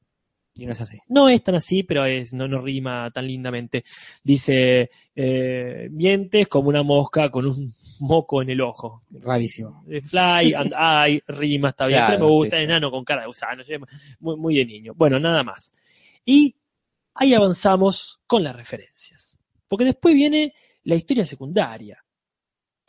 Y 0.54 0.66
no 0.66 0.72
es 0.72 0.80
así. 0.80 0.98
No 1.08 1.28
es 1.28 1.42
tan 1.42 1.54
así, 1.54 1.84
pero 1.84 2.04
es, 2.04 2.32
no, 2.34 2.48
no 2.48 2.60
rima 2.60 3.10
tan 3.10 3.26
lindamente. 3.26 3.84
Dice, 4.22 4.90
eh, 5.14 5.88
mientes 5.90 6.48
como 6.48 6.68
una 6.68 6.82
mosca 6.82 7.30
con 7.30 7.46
un 7.46 7.72
moco 8.00 8.42
en 8.42 8.50
el 8.50 8.60
ojo. 8.60 9.04
Rarísimo. 9.10 9.84
Eh, 9.88 10.02
Fly 10.02 10.52
and 10.58 10.72
I, 10.72 11.22
rima, 11.28 11.70
está 11.70 11.86
bien, 11.86 12.00
Claro, 12.00 12.14
pero 12.14 12.26
me 12.26 12.30
gusta, 12.32 12.56
sí, 12.56 12.60
sí. 12.62 12.64
enano 12.64 12.90
con 12.90 13.04
cara 13.04 13.22
de 13.22 13.26
gusano, 13.28 13.62
muy, 14.18 14.36
muy 14.36 14.56
de 14.56 14.64
niño. 14.64 14.92
Bueno, 14.94 15.18
nada 15.18 15.42
más. 15.42 15.72
Y 16.24 16.54
ahí 17.14 17.32
avanzamos 17.34 18.20
con 18.26 18.42
las 18.42 18.54
referencias. 18.54 19.38
Porque 19.68 19.84
después 19.84 20.14
viene 20.14 20.52
la 20.84 20.96
historia 20.96 21.24
secundaria. 21.24 22.04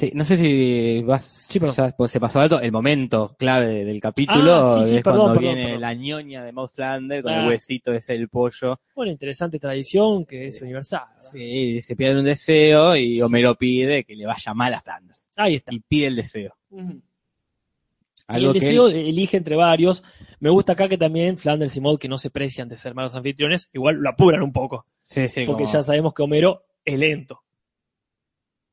Sí, 0.02 0.12
no 0.16 0.26
sé 0.26 0.36
si 0.36 1.04
vas, 1.04 1.24
Sí, 1.24 1.60
perdón. 1.60 1.76
ya, 1.76 1.96
pues, 1.96 2.12
se 2.12 2.20
pasó 2.20 2.40
alto 2.40 2.60
el 2.60 2.72
momento 2.72 3.36
clave 3.38 3.86
del 3.86 4.02
capítulo, 4.02 4.52
Ah, 4.56 4.82
sí, 4.84 4.90
sí, 4.90 4.98
es 4.98 5.04
perdón, 5.04 5.20
cuando 5.22 5.40
perdón, 5.40 5.56
viene 5.56 5.66
perdón. 5.68 5.82
la 5.82 5.94
ñoña 5.94 6.44
de 6.44 6.52
Maud 6.52 6.70
Flanders 6.70 7.22
con 7.24 7.32
Ah. 7.32 7.42
el 7.44 7.48
huesito 7.48 7.94
ese 7.94 8.14
del 8.14 8.28
pollo. 8.30 8.80
Una 8.96 9.12
interesante 9.12 9.60
tradición 9.60 10.26
que 10.26 10.48
es 10.48 10.60
universal. 10.62 11.04
¿verdad? 11.16 11.30
Sí, 11.32 11.82
se 11.84 11.96
pide 11.96 12.18
un 12.18 12.26
deseo 12.26 12.96
y 12.96 13.22
Homero 13.22 13.54
pide 13.56 14.04
que 14.04 14.16
le 14.16 14.26
vaya 14.26 14.54
mal 14.56 14.74
a 14.74 14.82
Flanders. 14.82 15.30
Ahí 15.36 15.56
está. 15.58 15.72
Y 15.74 15.80
pide 15.82 16.08
el 16.08 16.16
deseo. 16.16 16.56
Y 16.72 18.46
el 18.46 18.54
que 18.54 18.60
deseo 18.60 18.88
elige 18.88 19.38
entre 19.38 19.56
varios. 19.56 20.04
Me 20.40 20.50
gusta 20.50 20.74
acá 20.74 20.88
que 20.90 20.98
también 20.98 21.38
Flanders 21.38 21.76
y 21.76 21.82
Maud, 21.82 22.00
que 22.00 22.08
no 22.08 22.18
se 22.18 22.30
precian 22.32 22.70
de 22.70 22.78
ser 22.78 22.96
malos 22.96 23.14
anfitriones, 23.14 23.70
igual 23.74 23.98
lo 23.98 24.10
apuran 24.10 24.42
un 24.42 24.52
poco. 24.52 24.86
sí, 25.00 25.28
sí, 25.28 25.44
porque 25.46 25.64
como- 25.66 25.74
ya 25.74 25.84
sabemos 25.84 26.14
que 26.14 26.24
Homero 26.24 26.64
es 26.86 26.98
lento. 26.98 27.44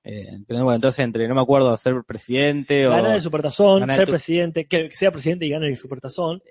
Eh, 0.04 0.38
pero 0.46 0.64
bueno, 0.64 0.76
entonces 0.76 1.04
entre, 1.04 1.28
no 1.28 1.34
me 1.34 1.40
acuerdo, 1.42 1.76
ser 1.76 1.94
presidente 2.06 2.86
o 2.86 2.90
Ganar 2.90 3.14
el 3.16 3.20
supertazón, 3.20 3.80
ganar 3.80 3.96
ser 3.96 4.06
tu- 4.06 4.12
presidente, 4.12 4.66
que 4.66 4.90
sea 4.90 5.10
presidente 5.10 5.46
y 5.46 5.50
gane 5.50 5.66
el 5.66 5.76
supertazón. 5.76 6.42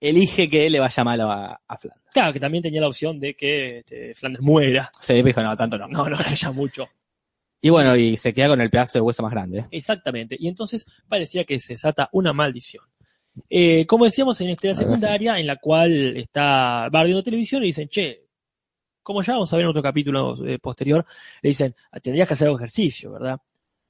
elige 0.00 0.48
que 0.48 0.68
le 0.68 0.78
vaya 0.80 1.04
mal 1.04 1.20
a, 1.22 1.60
a 1.66 1.76
Flanders. 1.78 2.04
Claro, 2.12 2.32
que 2.32 2.40
también 2.40 2.62
tenía 2.62 2.80
la 2.80 2.88
opción 2.88 3.18
de 3.18 3.34
que 3.34 3.78
este, 3.78 4.14
Flanders 4.14 4.44
muera. 4.44 4.90
Sí, 5.00 5.22
dijo, 5.22 5.42
no, 5.42 5.56
tanto 5.56 5.78
no. 5.78 5.88
No, 5.88 6.08
no, 6.08 6.16
ya 6.34 6.50
mucho. 6.52 6.86
Y 7.62 7.70
bueno, 7.70 7.96
y 7.96 8.16
se 8.18 8.34
queda 8.34 8.48
con 8.48 8.60
el 8.60 8.68
pedazo 8.70 8.98
de 8.98 9.02
hueso 9.02 9.22
más 9.22 9.32
grande. 9.32 9.64
Exactamente. 9.70 10.36
Y 10.38 10.48
entonces 10.48 10.84
parecía 11.08 11.44
que 11.44 11.58
se 11.58 11.72
desata 11.74 12.08
una 12.12 12.32
maldición. 12.34 12.84
Eh, 13.50 13.86
como 13.86 14.04
decíamos 14.04 14.40
en 14.40 14.48
la 14.48 14.52
historia 14.52 14.74
secundaria, 14.74 15.38
en 15.38 15.46
la 15.46 15.56
cual 15.56 16.16
está 16.16 16.88
Bart 16.90 17.06
viendo 17.06 17.22
televisión 17.22 17.62
y 17.62 17.66
dicen, 17.66 17.88
che, 17.88 18.25
como 19.06 19.22
ya 19.22 19.34
vamos 19.34 19.52
a 19.52 19.56
ver 19.56 19.62
en 19.64 19.70
otro 19.70 19.82
capítulo 19.84 20.34
eh, 20.44 20.58
posterior, 20.58 21.06
le 21.40 21.50
dicen, 21.50 21.72
"Ah, 21.92 22.00
tendrías 22.00 22.26
que 22.26 22.34
hacer 22.34 22.48
algo 22.48 22.58
de 22.58 22.64
ejercicio, 22.64 23.12
¿verdad? 23.12 23.38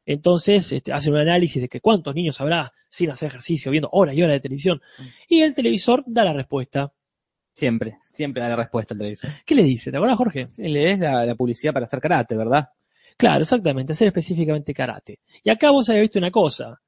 Entonces 0.04 0.70
este, 0.72 0.92
hacen 0.92 1.14
un 1.14 1.20
análisis 1.20 1.62
de 1.62 1.68
que 1.68 1.80
cuántos 1.80 2.14
niños 2.14 2.38
habrá 2.42 2.70
sin 2.90 3.10
hacer 3.10 3.28
ejercicio, 3.28 3.72
viendo 3.72 3.88
horas 3.92 4.14
y 4.14 4.22
horas 4.22 4.34
de 4.34 4.40
televisión. 4.40 4.82
Y 5.26 5.40
el 5.40 5.54
televisor 5.54 6.04
da 6.06 6.22
la 6.22 6.34
respuesta. 6.34 6.92
Siempre, 7.54 7.96
siempre 8.12 8.42
da 8.42 8.50
la 8.50 8.56
respuesta 8.56 8.92
al 8.92 8.98
televisor. 8.98 9.30
¿Qué 9.46 9.54
le 9.54 9.62
dice? 9.62 9.90
¿Te 9.90 9.96
acuerdas, 9.96 10.18
Jorge? 10.18 10.48
Sí, 10.48 10.68
le 10.68 10.80
des 10.80 10.98
la, 10.98 11.24
la 11.24 11.34
publicidad 11.34 11.72
para 11.72 11.86
hacer 11.86 11.98
karate, 11.98 12.36
¿verdad? 12.36 12.68
Claro, 13.16 13.40
exactamente, 13.40 13.94
hacer 13.94 14.08
específicamente 14.08 14.74
karate. 14.74 15.20
Y 15.42 15.48
acá 15.48 15.70
vos 15.70 15.88
habéis 15.88 16.02
visto 16.02 16.18
una 16.18 16.30
cosa, 16.30 16.78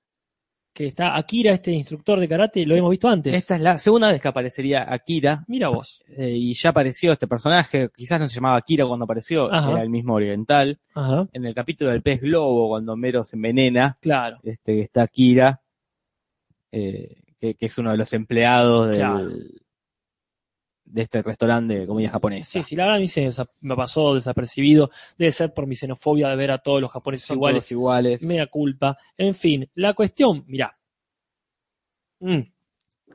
que 0.72 0.87
está 0.87 1.16
Akira, 1.16 1.52
este 1.52 1.72
instructor 1.72 2.20
de 2.20 2.28
karate, 2.28 2.64
lo 2.64 2.76
hemos 2.76 2.90
visto 2.90 3.08
antes. 3.08 3.34
Esta 3.34 3.56
es 3.56 3.60
la 3.62 3.78
segunda 3.78 4.08
vez 4.12 4.20
que 4.20 4.28
aparecería 4.28 4.87
Akira, 4.92 5.44
Mira 5.48 5.68
vos. 5.70 6.02
eh, 6.16 6.30
y 6.30 6.54
ya 6.54 6.70
apareció 6.70 7.12
este 7.12 7.26
personaje, 7.26 7.90
quizás 7.96 8.20
no 8.20 8.28
se 8.28 8.37
llamaba 8.37 8.56
Akira 8.58 8.87
cuando 8.87 9.04
apareció, 9.04 9.52
Ajá. 9.52 9.72
era 9.72 9.82
el 9.82 9.90
mismo 9.90 10.14
oriental. 10.14 10.78
Ajá, 10.94 11.26
En 11.32 11.44
el 11.44 11.54
capítulo 11.54 11.90
del 11.90 12.02
pez 12.02 12.20
globo, 12.20 12.68
cuando 12.68 12.92
Homero 12.92 13.25
se 13.25 13.34
envenena, 13.37 13.98
claro. 14.00 14.38
este, 14.44 14.80
está 14.82 15.02
Akira, 15.02 15.60
eh, 16.70 17.22
que, 17.40 17.54
que 17.54 17.66
es 17.66 17.78
uno 17.78 17.90
de 17.90 17.96
los 17.96 18.12
empleados 18.12 18.88
del, 18.90 18.98
Claro. 18.98 19.30
De 20.90 21.02
este 21.02 21.23
restaurante 21.23 21.78
de 21.80 21.87
comida 21.87 22.11
japonesa. 22.11 22.50
Sí, 22.50 22.62
sí, 22.62 22.76
la 22.76 22.85
verdad 22.85 22.97
a 22.99 23.00
mí 23.00 23.09
se 23.09 23.28
me 23.61 23.76
pasó 23.76 24.14
desapercibido. 24.14 24.90
Debe 25.16 25.33
ser 25.33 25.52
por 25.54 25.66
mi 25.66 25.75
xenofobia 25.76 26.28
de 26.28 26.37
ver 26.37 26.50
a 26.50 26.59
todos 26.59 26.80
los 26.80 26.90
japoneses 26.90 27.26
Son 27.26 27.37
iguales. 27.37 27.62
todos 27.64 27.73
iguales. 27.73 28.23
Mea 28.23 28.47
culpa. 28.47 28.97
En 29.16 29.35
fin, 29.35 29.68
la 29.75 29.95
cuestión, 29.95 30.45
mirá. 30.47 30.76
Mm. 32.21 32.40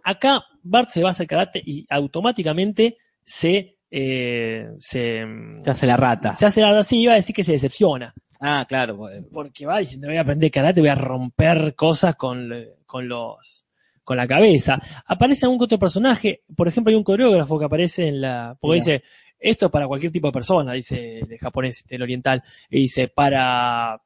Acá 0.04 0.44
Bart 0.64 0.90
se 0.90 1.02
va 1.02 1.10
a 1.10 1.12
hacer 1.12 1.28
karate 1.28 1.62
y 1.64 1.86
automáticamente 1.90 2.98
se, 3.26 3.78
eh, 3.90 4.68
se, 4.80 5.26
Se 5.62 5.70
hace 5.72 5.88
la 5.88 5.98
rata. 5.98 6.36
se 6.36 6.46
hace 6.46 6.62
la 6.62 6.78
así, 6.80 7.02
iba 7.02 7.14
a 7.14 7.16
decir 7.16 7.36
que 7.36 7.44
se 7.44 7.54
decepciona. 7.54 8.14
Ah, 8.40 8.66
claro. 8.68 8.98
pues, 8.98 9.24
Porque 9.32 9.66
va 9.66 9.80
diciendo, 9.80 10.08
voy 10.08 10.18
a 10.18 10.22
aprender 10.22 10.52
karate, 10.52 10.82
voy 10.82 10.90
a 10.90 10.96
romper 10.96 11.76
cosas 11.76 12.16
con, 12.16 12.50
con 12.86 13.08
los 13.08 13.63
con 14.04 14.18
la 14.18 14.28
cabeza. 14.28 14.80
Aparece 15.06 15.46
algún 15.46 15.62
otro 15.62 15.80
personaje, 15.80 16.42
por 16.56 16.68
ejemplo, 16.68 16.92
hay 16.92 16.96
un 16.96 17.04
coreógrafo 17.04 17.58
que 17.58 17.66
aparece 17.66 18.08
en 18.08 18.22
la. 18.22 18.58
Porque 18.60 18.80
Mira. 18.80 18.94
dice, 18.94 19.04
esto 19.40 19.66
es 19.66 19.72
para 19.72 19.88
cualquier 19.88 20.12
tipo 20.12 20.28
de 20.28 20.34
persona, 20.34 20.74
dice 20.74 21.20
el 21.20 21.38
japonés, 21.38 21.80
este, 21.80 21.96
el 21.96 22.04
oriental. 22.04 22.44
Y 22.70 22.82
dice, 22.82 23.08
para 23.10 24.02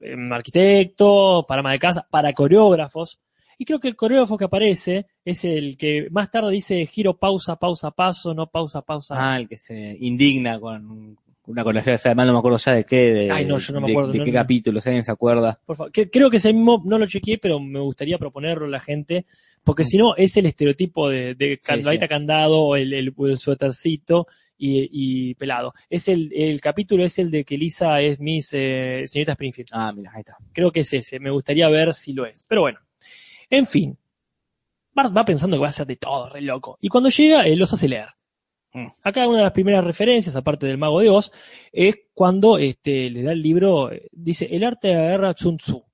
em, 0.00 0.32
arquitectos, 0.32 1.44
para 1.46 1.60
ama 1.60 1.72
de 1.72 1.78
casa, 1.78 2.06
para 2.10 2.32
coreógrafos. 2.32 3.20
Y 3.60 3.64
creo 3.64 3.80
que 3.80 3.88
el 3.88 3.96
coreógrafo 3.96 4.36
que 4.36 4.44
aparece 4.44 5.06
es 5.24 5.44
el 5.44 5.76
que 5.76 6.06
más 6.10 6.30
tarde 6.30 6.52
dice 6.52 6.86
giro, 6.86 7.18
pausa, 7.18 7.56
pausa, 7.56 7.90
paso, 7.90 8.32
no 8.32 8.46
pausa, 8.46 8.82
pausa. 8.82 9.16
Ah, 9.18 9.36
el 9.36 9.48
que 9.48 9.56
se 9.56 9.96
indigna 9.98 10.60
con 10.60 11.16
una 11.48 11.82
sea, 11.82 11.96
además 12.04 12.26
no 12.26 12.32
me 12.34 12.38
acuerdo 12.38 12.58
ya 12.58 12.72
de 12.72 12.84
qué, 12.84 12.96
de, 13.12 13.30
Ay, 13.30 13.44
no, 13.46 13.58
yo 13.58 13.72
no 13.72 13.80
me 13.80 13.86
de- 13.86 13.92
acuerdo, 13.92 14.12
de 14.12 14.18
no, 14.18 14.24
qué 14.24 14.32
no. 14.32 14.38
capítulo, 14.38 14.80
si 14.80 14.88
alguien 14.90 15.04
se 15.04 15.10
acuerda. 15.12 15.60
Por 15.64 15.76
favor, 15.76 15.92
que- 15.92 16.10
creo 16.10 16.30
que 16.30 16.36
ese 16.36 16.52
mismo 16.52 16.82
no 16.84 16.98
lo 16.98 17.06
chequeé, 17.06 17.38
pero 17.38 17.58
me 17.58 17.80
gustaría 17.80 18.18
proponerlo 18.18 18.66
a 18.66 18.68
la 18.68 18.78
gente, 18.80 19.26
porque 19.64 19.84
si 19.84 19.96
no 19.96 20.14
es 20.16 20.36
el 20.36 20.46
estereotipo 20.46 21.08
de, 21.08 21.34
de 21.34 21.58
sí. 22.04 22.08
candado, 22.08 22.76
el, 22.76 22.92
el, 22.92 23.14
el 23.18 23.38
suétercito 23.38 24.26
y, 24.56 24.88
y 25.30 25.34
pelado. 25.34 25.72
Es 25.88 26.08
el, 26.08 26.30
el 26.34 26.60
capítulo 26.60 27.04
es 27.04 27.18
el 27.18 27.30
de 27.30 27.44
que 27.44 27.56
Lisa 27.56 28.00
es 28.00 28.20
Miss 28.20 28.50
eh, 28.52 29.04
señorita 29.06 29.32
Springfield. 29.32 29.68
Ah, 29.72 29.92
mira, 29.92 30.10
ahí 30.14 30.20
está. 30.20 30.36
Creo 30.52 30.70
que 30.70 30.80
es 30.80 30.92
ese, 30.92 31.18
me 31.20 31.30
gustaría 31.30 31.68
ver 31.68 31.94
si 31.94 32.12
lo 32.12 32.26
es. 32.26 32.42
Pero 32.48 32.60
bueno, 32.62 32.78
en 33.50 33.66
fin. 33.66 33.96
Bart 34.92 35.16
va 35.16 35.24
pensando 35.24 35.56
que 35.56 35.62
va 35.62 35.68
a 35.68 35.72
ser 35.72 35.86
de 35.86 35.96
todo, 35.96 36.28
re 36.28 36.40
loco. 36.40 36.76
Y 36.80 36.88
cuando 36.88 37.08
llega, 37.08 37.46
él 37.46 37.58
los 37.58 37.72
hace 37.72 37.88
leer. 37.88 38.08
Mm. 38.72 38.86
Acá 39.02 39.26
una 39.26 39.38
de 39.38 39.44
las 39.44 39.52
primeras 39.52 39.84
referencias, 39.84 40.36
aparte 40.36 40.66
del 40.66 40.78
mago 40.78 41.00
de 41.00 41.08
Oz, 41.08 41.32
es 41.72 41.96
cuando 42.14 42.58
este, 42.58 43.10
le 43.10 43.22
da 43.22 43.32
el 43.32 43.42
libro, 43.42 43.90
eh, 43.90 44.08
dice, 44.12 44.48
El 44.50 44.64
arte 44.64 44.88
de 44.88 44.94
la 44.94 45.02
guerra 45.02 45.34
Sun 45.34 45.56
Tzu 45.56 45.84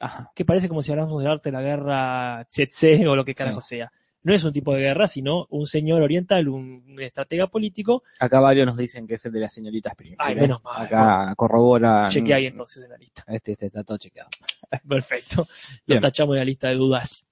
Ajá. 0.00 0.32
que 0.34 0.44
parece 0.44 0.68
como 0.68 0.82
si 0.82 0.90
hablamos 0.90 1.22
del 1.22 1.30
arte 1.30 1.50
de 1.50 1.56
la 1.56 1.62
guerra 1.62 2.44
tsetse 2.48 3.06
o 3.08 3.16
lo 3.16 3.24
que 3.24 3.34
carajo 3.34 3.60
sea. 3.60 3.90
No 4.24 4.32
es 4.32 4.44
un 4.44 4.52
tipo 4.52 4.72
de 4.72 4.82
guerra, 4.82 5.08
sino 5.08 5.46
un 5.50 5.66
señor 5.66 6.00
oriental, 6.00 6.48
un 6.48 6.94
estratega 7.00 7.48
político. 7.48 8.04
Acá 8.20 8.38
varios 8.38 8.66
nos 8.66 8.76
dicen 8.76 9.04
que 9.04 9.14
es 9.14 9.26
el 9.26 9.32
de 9.32 9.40
la 9.40 9.48
señorita 9.48 9.90
Springfield. 9.90 10.20
Ay, 10.20 10.36
menos 10.36 10.62
mal. 10.62 10.86
Acá 10.86 11.34
corrobora. 11.36 12.08
Cheque 12.08 12.32
ahí 12.32 12.46
entonces 12.46 12.84
en 12.84 12.90
la 12.90 12.98
lista. 12.98 13.24
Este, 13.32 13.52
este 13.52 13.66
está 13.66 13.82
todo 13.82 13.98
chequeado. 13.98 14.30
Perfecto. 14.88 15.48
Lo 15.86 15.94
Bien. 15.94 16.00
tachamos 16.00 16.34
en 16.34 16.38
la 16.38 16.44
lista 16.44 16.68
de 16.68 16.76
dudas. 16.76 17.26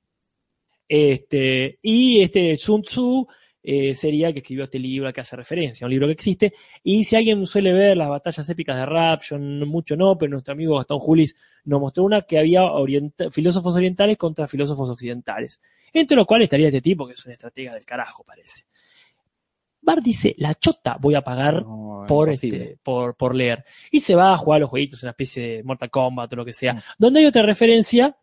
Este, 0.89 1.79
y 1.83 2.23
este 2.23 2.57
Sun 2.57 2.83
Tzu 2.83 3.25
eh, 3.63 3.95
sería 3.95 4.33
que 4.33 4.39
escribió 4.41 4.65
este 4.65 4.79
libro 4.79 5.07
al 5.09 5.13
que 5.13 5.21
hace 5.21 5.37
referencia, 5.37 5.85
un 5.87 5.91
libro 5.91 6.07
que 6.07 6.13
existe. 6.13 6.55
Y 6.83 7.05
si 7.05 7.17
alguien 7.17 7.45
suele 7.47 7.73
ver 7.73 7.97
las 7.97 8.09
batallas 8.09 8.49
épicas 8.49 8.77
de 8.77 8.87
rap, 8.87 9.23
yo 9.23 9.39
no- 9.39 9.67
mucho 9.67 9.97
no, 9.97 10.17
pero 10.17 10.31
nuestro 10.31 10.53
amigo 10.53 10.77
Gastón 10.77 10.99
Julis 10.99 11.37
nos 11.65 11.81
mostró 11.81 12.05
una 12.05 12.23
que 12.23 12.39
había 12.39 12.63
orienta- 12.65 13.31
filósofos 13.31 13.77
orientales 13.77 14.17
contra 14.17 14.49
filósofos 14.49 14.89
occidentales. 14.91 15.61
Entre 15.93 16.17
los 16.17 16.27
cuales 16.27 16.45
estaría 16.47 16.69
este 16.69 16.81
tipo, 16.81 17.07
que 17.07 17.13
es 17.15 17.27
un 17.27 17.33
estratega 17.33 17.75
del 17.75 17.85
carajo, 17.85 18.25
parece. 18.25 18.65
Bart 19.83 20.03
dice, 20.03 20.35
la 20.39 20.55
chota 20.55 20.99
voy 21.01 21.15
a 21.15 21.23
pagar 21.23 21.63
No, 21.63 22.05
por, 22.07 22.29
este, 22.31 22.77
por, 22.83 23.17
por 23.17 23.35
leer. 23.35 23.65
Y 23.91 24.01
se 24.01 24.15
va 24.15 24.35
a 24.35 24.37
jugar 24.37 24.59
a 24.59 24.61
los 24.61 24.71
jueguitos, 24.71 25.03
una 25.03 25.11
especie 25.11 25.57
de 25.57 25.63
Mortal 25.65 25.91
Kombat 25.91 26.33
o 26.33 26.37
lo 26.37 26.45
que 26.45 26.53
sea. 26.53 26.75
Mm. 26.75 26.81
Donde 26.99 27.21
hay 27.21 27.27
otra 27.27 27.43
referencia, 27.43 28.15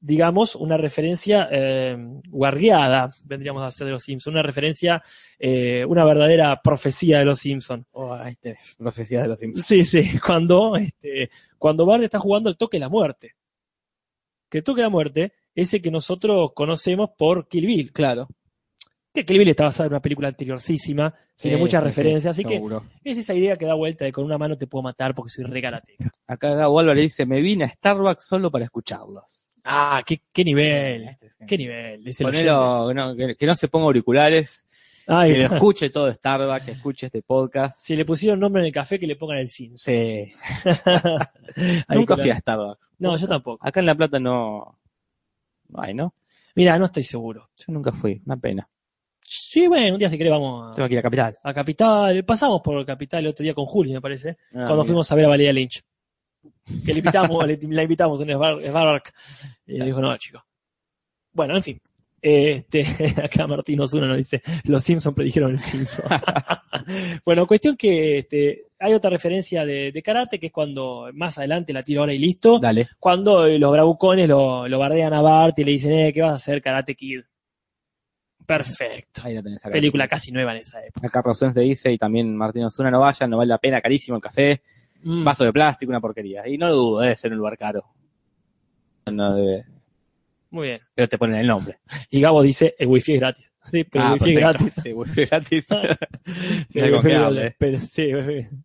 digamos, 0.00 0.54
una 0.54 0.76
referencia 0.76 1.48
eh, 1.50 1.96
guardiada, 2.28 3.12
vendríamos 3.24 3.62
a 3.62 3.66
hacer 3.66 3.86
de 3.86 3.92
los 3.92 4.02
Simpsons, 4.02 4.32
una 4.32 4.42
referencia, 4.42 5.02
eh, 5.38 5.84
una 5.84 6.04
verdadera 6.04 6.60
profecía 6.62 7.18
de 7.18 7.24
los 7.24 7.40
Simpsons. 7.40 7.86
Oh, 7.92 8.16
este 8.24 8.50
es 8.50 8.76
profecía 8.78 9.22
de 9.22 9.28
los 9.28 9.38
Simpsons. 9.38 9.66
Sí, 9.66 9.84
sí, 9.84 10.18
cuando, 10.24 10.76
este, 10.76 11.30
cuando 11.58 11.84
Bart 11.84 12.02
está 12.04 12.18
jugando 12.18 12.48
el 12.48 12.56
toque 12.56 12.76
de 12.76 12.82
la 12.82 12.88
muerte. 12.88 13.34
Que 14.48 14.58
el 14.58 14.64
toque 14.64 14.80
de 14.80 14.86
la 14.86 14.90
muerte 14.90 15.32
es 15.54 15.74
el 15.74 15.82
que 15.82 15.90
nosotros 15.90 16.52
conocemos 16.54 17.10
por 17.18 17.48
Kill 17.48 17.66
Bill. 17.66 17.92
Claro. 17.92 18.28
Que 19.12 19.24
Kill 19.24 19.38
Bill 19.38 19.48
está 19.48 19.64
basada 19.64 19.88
en 19.88 19.92
una 19.94 20.00
película 20.00 20.28
anteriorcísima, 20.28 21.12
tiene 21.36 21.56
Sí, 21.56 21.62
muchas 21.62 21.82
sí, 21.82 21.86
referencias, 21.86 22.36
sí, 22.36 22.42
así 22.42 22.48
que 22.48 22.62
es 23.04 23.18
esa 23.18 23.34
idea 23.34 23.56
que 23.56 23.66
da 23.66 23.74
vuelta 23.74 24.04
de 24.04 24.12
con 24.12 24.24
una 24.24 24.38
mano 24.38 24.56
te 24.56 24.66
puedo 24.66 24.82
matar 24.82 25.14
porque 25.14 25.30
soy 25.30 25.44
re 25.44 25.60
karateca. 25.60 26.12
Acá 26.26 26.54
Gabo 26.54 26.78
Álvarez 26.78 27.02
dice, 27.02 27.26
me 27.26 27.42
vine 27.42 27.64
a 27.64 27.68
Starbucks 27.68 28.26
solo 28.26 28.50
para 28.50 28.64
escucharlos. 28.64 29.37
Ah, 29.70 30.02
qué, 30.06 30.22
qué 30.32 30.44
nivel, 30.44 31.16
qué 31.46 31.58
nivel. 31.58 32.08
Es 32.08 32.20
el 32.20 32.26
Ponelo, 32.26 32.94
no, 32.94 33.14
que, 33.14 33.36
que 33.36 33.46
no 33.46 33.54
se 33.54 33.68
ponga 33.68 33.84
auriculares 33.86 34.66
Ay, 35.10 35.32
que 35.32 35.48
lo 35.48 35.54
escuche 35.54 35.88
todo 35.88 36.12
Starbucks, 36.12 36.64
que 36.66 36.72
escuche 36.72 37.06
este 37.06 37.22
podcast. 37.22 37.78
si 37.80 37.96
le 37.96 38.04
pusieron 38.04 38.38
nombre 38.38 38.60
en 38.60 38.66
el 38.66 38.72
café, 38.72 38.98
que 38.98 39.06
le 39.06 39.16
pongan 39.16 39.38
el 39.38 39.48
Sims. 39.48 39.80
Sí. 39.80 40.26
Nunca 41.88 42.16
fui 42.16 42.28
a 42.28 42.36
Starbucks. 42.36 42.80
No, 42.98 43.16
yo 43.16 43.26
tampoco. 43.26 43.66
Acá 43.66 43.80
en 43.80 43.86
La 43.86 43.94
Plata 43.94 44.18
no, 44.18 44.78
no 45.68 45.80
hay, 45.82 45.94
¿no? 45.94 46.14
Mira, 46.54 46.78
no 46.78 46.86
estoy 46.86 47.04
seguro. 47.04 47.48
Yo 47.56 47.72
nunca 47.72 47.92
fui, 47.92 48.20
una 48.26 48.36
pena. 48.36 48.68
Sí, 49.22 49.66
bueno, 49.66 49.94
un 49.94 49.98
día 49.98 50.08
si 50.10 50.18
querés 50.18 50.32
vamos 50.32 50.74
Tengo 50.74 50.86
a, 50.86 50.88
que 50.88 50.94
ir 50.94 50.98
a 50.98 51.02
Capital. 51.02 51.38
a 51.42 51.54
Capital. 51.54 52.24
Pasamos 52.24 52.60
por 52.62 52.84
Capital 52.84 53.20
el 53.20 53.28
otro 53.28 53.44
día 53.44 53.54
con 53.54 53.64
Juli, 53.64 53.92
me 53.92 54.00
parece. 54.00 54.30
Ah, 54.30 54.36
cuando 54.52 54.74
mira. 54.76 54.84
fuimos 54.84 55.12
a 55.12 55.14
ver 55.14 55.24
a 55.24 55.28
Valeria 55.28 55.52
Lynch. 55.52 55.82
Que 56.84 56.92
le 56.92 56.98
invitamos, 56.98 57.46
le- 57.46 57.58
la 57.68 57.82
invitamos 57.82 58.20
en 58.20 58.30
Spark. 58.30 59.12
Y 59.66 59.82
dijo, 59.82 60.00
no, 60.00 60.16
chico. 60.18 60.44
Bueno, 61.32 61.56
en 61.56 61.62
fin. 61.62 61.80
Este, 62.20 62.84
acá 63.22 63.46
Martín 63.46 63.80
Osuna 63.80 64.08
nos 64.08 64.16
dice, 64.16 64.42
los 64.64 64.82
Simpsons 64.82 65.14
predijeron 65.14 65.52
el 65.52 65.58
Simpson. 65.60 66.04
bueno, 67.24 67.46
cuestión 67.46 67.76
que 67.76 68.18
este, 68.18 68.64
hay 68.80 68.92
otra 68.92 69.08
referencia 69.10 69.64
de, 69.64 69.92
de 69.92 70.02
karate, 70.02 70.38
que 70.40 70.46
es 70.46 70.52
cuando 70.52 71.08
más 71.14 71.38
adelante 71.38 71.72
la 71.72 71.84
tiro 71.84 72.00
ahora 72.00 72.12
y 72.14 72.18
listo, 72.18 72.58
Dale. 72.58 72.88
cuando 72.98 73.46
eh, 73.46 73.58
los 73.58 73.70
bravucones 73.70 74.28
lo, 74.28 74.66
lo 74.66 74.78
bardean 74.80 75.14
a 75.14 75.20
Bart 75.20 75.56
y 75.60 75.64
le 75.64 75.72
dicen, 75.72 75.92
eh, 75.92 76.12
¿qué 76.12 76.22
vas 76.22 76.32
a 76.32 76.36
hacer, 76.36 76.60
Karate 76.60 76.94
Kid? 76.96 77.20
Perfecto. 78.46 79.20
Ahí 79.24 79.34
la 79.34 79.42
tenés 79.42 79.64
acá. 79.64 79.72
Película 79.72 80.08
casi 80.08 80.32
nueva 80.32 80.52
en 80.52 80.58
esa 80.58 80.84
época. 80.84 81.06
Acá 81.06 81.22
Rosén 81.22 81.52
se 81.52 81.60
dice, 81.60 81.92
y 81.92 81.98
también 81.98 82.34
Martín 82.34 82.64
Osuna, 82.64 82.90
no 82.90 83.00
vayan, 83.00 83.28
no 83.30 83.36
vale 83.36 83.48
la 83.50 83.58
pena, 83.58 83.80
carísimo 83.80 84.16
el 84.16 84.22
café, 84.22 84.62
Mm. 85.02 85.24
vaso 85.24 85.44
de 85.44 85.52
plástico, 85.52 85.90
una 85.90 86.00
porquería. 86.00 86.46
Y 86.48 86.58
no 86.58 86.68
lo 86.68 86.74
dudo, 86.74 87.00
debe 87.00 87.16
ser 87.16 87.32
un 87.32 87.38
lugar 87.38 87.56
caro. 87.58 87.84
No 89.06 89.34
debe- 89.36 89.64
Muy 90.50 90.68
bien. 90.68 90.80
pero 90.94 91.08
te 91.08 91.18
ponen 91.18 91.40
el 91.40 91.46
nombre. 91.46 91.78
Y 92.10 92.20
Gabo 92.20 92.42
dice, 92.42 92.74
el 92.78 92.88
wifi 92.88 93.14
es 93.14 93.20
gratis. 93.20 93.52
Sí, 93.70 93.84
pero 93.84 94.06
el 94.06 94.12
wifi 94.14 94.30
es 94.34 94.40
gratis. 94.40 94.74
Sí, 94.82 94.92
wifi 94.92 95.24
gratis. 95.26 95.66
Sí, 95.66 95.74
Mira 96.74 96.86
el 96.86 96.94
wifi 96.94 97.08
es 97.10 97.18
gratis. 97.20 97.54
Pero 97.58 97.78
sí, 97.78 98.02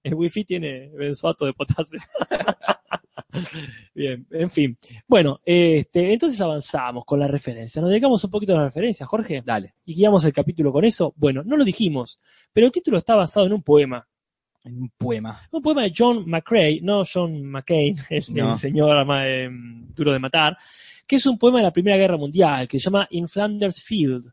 el 0.04 0.14
wifi 0.14 0.44
tiene 0.46 0.90
benzoato 0.90 1.46
de 1.46 1.54
potasio. 1.54 2.00
Bien, 3.96 4.26
en 4.32 4.50
fin. 4.50 4.78
Bueno, 5.08 5.40
este, 5.46 6.14
entonces 6.14 6.40
avanzamos 6.42 7.04
con 7.06 7.20
la 7.20 7.28
referencia. 7.28 7.82
Nos 7.82 7.90
dedicamos 7.90 8.24
un 8.24 8.30
poquito 8.32 8.54
a 8.54 8.60
la 8.60 8.66
referencia, 8.66 9.06
Jorge. 9.06 9.42
Dale. 9.44 9.74
Y 9.86 9.96
guiamos 9.96 10.24
el 10.26 10.34
capítulo 10.34 10.72
con 10.72 10.86
eso. 10.86 11.14
Bueno, 11.16 11.42
no 11.44 11.58
lo 11.58 11.64
dijimos, 11.66 12.20
pero 12.52 12.68
el 12.68 12.72
título 12.74 12.98
está 12.98 13.16
basado 13.16 13.46
en 13.48 13.54
un 13.54 13.64
poema. 13.64 14.08
En 14.64 14.82
un 14.82 14.90
poema. 14.98 15.42
Un 15.52 15.62
poema 15.62 15.84
de 15.84 15.94
John 15.96 16.24
McCrae, 16.30 16.80
no 16.82 17.04
John 17.12 17.44
McCain, 17.44 17.96
el, 18.10 18.24
el 18.28 18.36
No. 18.36 18.58
señor 18.58 19.06
eh, 19.26 19.50
duro 19.94 20.14
de 20.14 20.20
matar, 20.20 20.58
que 21.06 21.18
es 21.18 21.26
un 21.26 21.38
poema 21.38 21.58
de 21.58 21.66
la 21.66 21.74
Primera 21.74 21.98
Guerra 21.98 22.18
Mundial, 22.18 22.68
que 22.68 22.80
se 22.80 22.86
llama 22.86 23.08
In 23.12 23.28
Flanders 23.28 23.84
Field. 23.84 24.32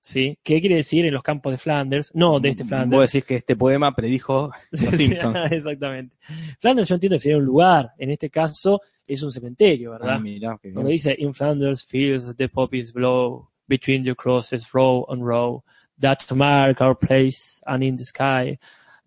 ¿Sí? 0.00 0.38
¿Qué 0.42 0.60
quiere 0.60 0.76
decir 0.76 1.06
en 1.06 1.14
los 1.14 1.22
campos 1.22 1.50
de 1.50 1.56
Flanders? 1.56 2.10
No, 2.14 2.38
de 2.38 2.50
este 2.50 2.64
Flanders. 2.64 3.00
Vos 3.00 3.10
decís 3.10 3.24
que 3.26 3.36
este 3.36 3.56
poema 3.56 3.94
predijo 3.94 4.50
los 4.72 4.94
Simpsons. 4.96 5.38
Exactamente. 5.50 6.14
Flanders 6.58 6.88
yo 6.90 6.96
entiendo 6.96 7.16
que 7.16 7.20
sería 7.20 7.38
un 7.38 7.44
lugar, 7.46 7.92
en 7.96 8.10
este 8.10 8.28
caso 8.28 8.82
es 9.06 9.22
un 9.22 9.30
cementerio, 9.30 9.92
¿verdad? 9.92 10.16
Ah, 10.16 10.18
mirá, 10.18 10.58
qué 10.60 10.68
bien. 10.68 10.74
Cuando 10.74 10.90
dice 10.90 11.14
In 11.18 11.32
Flanders 11.32 11.84
fields 11.86 12.36
the 12.36 12.48
poppies 12.50 12.92
blow 12.92 13.48
between 13.66 14.02
the 14.02 14.14
crosses 14.14 14.70
row 14.74 15.06
on 15.08 15.20
row 15.22 15.64
that 15.98 16.18
mark 16.34 16.82
our 16.82 16.98
place 16.98 17.62
and 17.64 17.82
in 17.82 17.96
the 17.96 18.04
sky 18.04 18.58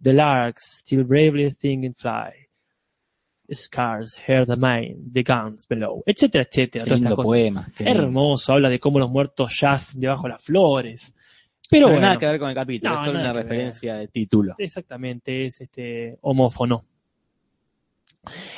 the 0.01 0.13
larks 0.13 0.79
still 0.79 1.03
bravely 1.03 1.49
sing 1.51 1.85
and 1.85 1.95
fly. 1.97 2.33
Scars 3.49 4.17
hear 4.27 4.45
the 4.45 4.57
main, 4.57 5.09
the 5.09 5.23
guns 5.23 5.65
below, 5.65 6.03
etcétera, 6.05 6.43
etcétera. 6.43 6.83
Qué 6.83 6.95
lindo 6.95 7.15
poema. 7.15 7.65
qué 7.77 7.85
lindo. 7.85 8.01
Hermoso, 8.03 8.51
habla 8.53 8.67
de 8.69 8.77
cómo 8.77 8.99
los 8.99 9.09
muertos 9.09 9.57
yacen 9.61 10.01
debajo 10.01 10.23
de 10.23 10.29
las 10.29 10.43
flores. 10.43 11.13
Pero 11.69 11.87
Pero 11.87 11.87
bueno, 11.87 12.01
nada 12.01 12.17
que 12.17 12.25
ver 12.25 12.39
con 12.39 12.49
el 12.49 12.55
capítulo, 12.55 12.93
No, 12.93 12.99
es 12.99 13.05
solo 13.05 13.19
una 13.19 13.31
ver. 13.33 13.43
referencia 13.43 13.95
de 13.95 14.07
título. 14.09 14.55
Exactamente, 14.57 15.45
es 15.45 15.61
este 15.61 16.17
homófono. 16.21 16.85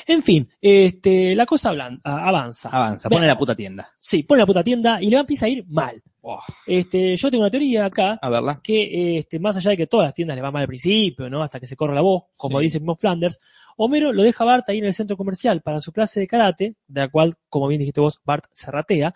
En 0.08 0.22
fin, 0.24 0.50
este, 0.62 1.36
la 1.36 1.46
cosa 1.46 1.70
avanza. 1.70 2.70
Avanza, 2.70 3.10
pone 3.10 3.28
la 3.28 3.38
puta 3.38 3.56
tienda. 3.56 3.90
Sí, 4.00 4.24
pone 4.24 4.40
la 4.42 4.46
puta 4.46 4.64
tienda 4.64 5.02
y 5.02 5.10
le 5.10 5.16
va 5.16 5.22
a 5.22 5.22
empezar 5.22 5.48
a 5.48 5.52
ir 5.52 5.66
mal. 5.68 6.02
Oh, 6.22 6.40
Este, 6.68 7.16
yo 7.16 7.32
tengo 7.32 7.44
una 7.44 7.50
teoría 7.50 7.86
acá 7.86 8.20
a 8.22 8.30
verla. 8.30 8.60
que 8.62 9.18
este, 9.20 9.40
más 9.40 9.56
allá 9.56 9.72
de 9.72 9.78
que 9.78 9.88
todas 9.88 10.08
las 10.08 10.14
tiendas 10.14 10.36
le 10.36 10.42
va 10.42 10.52
mal 10.52 10.64
al 10.64 10.68
principio, 10.68 11.30
¿no? 11.30 11.42
Hasta 11.42 11.60
que 11.60 11.66
se 11.68 11.76
corre 11.78 11.96
la 11.96 12.02
voz, 12.02 12.24
como 12.36 12.60
Sí. 12.60 12.64
dice 12.66 12.80
mismo 12.80 12.96
Flanders, 12.96 13.40
Homero 13.78 14.12
lo 14.12 14.22
deja 14.24 14.44
a 14.44 14.48
Bart 14.48 14.68
ahí 14.70 14.80
en 14.80 14.86
el 14.86 14.94
centro 14.94 15.16
comercial 15.16 15.62
para 15.62 15.80
su 15.80 15.94
clase 15.94 16.20
de 16.20 16.28
karate, 16.28 16.76
de 16.88 17.02
la 17.02 17.08
cual, 17.08 17.36
como 17.48 17.68
bien 17.70 17.80
dijiste 17.80 18.02
vos, 18.02 18.20
Bart 18.26 18.46
se 18.52 18.70
ratea, 18.70 19.14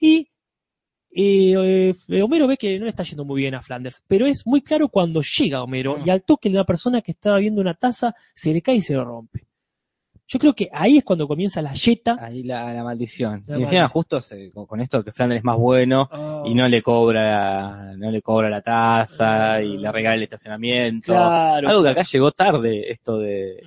y 0.00 0.30
eh, 1.18 1.92
eh, 2.08 2.22
Homero 2.22 2.46
ve 2.46 2.56
que 2.56 2.78
no 2.78 2.84
le 2.84 2.90
está 2.90 3.02
yendo 3.02 3.24
muy 3.24 3.40
bien 3.42 3.54
a 3.54 3.62
Flanders, 3.62 4.02
pero 4.06 4.26
es 4.26 4.46
muy 4.46 4.62
claro 4.62 4.88
cuando 4.88 5.22
llega 5.22 5.62
Homero 5.62 5.96
Mm. 5.98 6.02
y 6.06 6.10
al 6.10 6.22
toque 6.24 6.48
de 6.48 6.56
una 6.56 6.64
persona 6.64 7.00
que 7.02 7.12
estaba 7.12 7.38
viendo 7.38 7.60
una 7.60 7.74
taza 7.74 8.14
se 8.34 8.52
le 8.52 8.60
cae 8.62 8.76
y 8.76 8.82
se 8.82 8.94
lo 8.94 9.04
rompe. 9.04 9.45
Yo 10.28 10.38
creo 10.40 10.54
que 10.54 10.68
ahí 10.72 10.98
es 10.98 11.04
cuando 11.04 11.28
comienza 11.28 11.62
la 11.62 11.72
yeta. 11.72 12.16
Ahí 12.20 12.42
la, 12.42 12.74
la 12.74 12.82
maldición. 12.82 13.44
La 13.46 13.58
y 13.58 13.62
encima 13.62 13.82
maldición. 13.82 13.88
justo 13.88 14.20
se- 14.20 14.50
con, 14.50 14.80
esto 14.80 15.04
que 15.04 15.12
Flanders 15.12 15.38
es 15.38 15.44
más 15.44 15.56
bueno 15.56 16.08
y 16.44 16.52
no 16.54 16.66
le 16.68 16.82
cobra 16.82 17.94
no 17.96 18.10
le 18.10 18.22
cobra 18.22 18.50
la 18.50 18.60
tasa 18.60 19.62
y 19.62 19.76
le 19.76 19.90
regala 19.92 20.16
el 20.16 20.22
estacionamiento. 20.24 21.12
Claro. 21.12 21.68
Algo 21.68 21.82
que 21.84 21.88
acá 21.90 22.02
llegó 22.02 22.32
tarde, 22.32 22.90
esto 22.90 23.18
de 23.18 23.62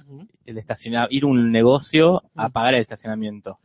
el 0.45 0.57
estacionar, 0.57 1.07
ir 1.11 1.23
un 1.25 1.51
negocio 1.51 2.23
a 2.35 2.49
pagar 2.49 2.73
el 2.73 2.81
estacionamiento. 2.81 3.59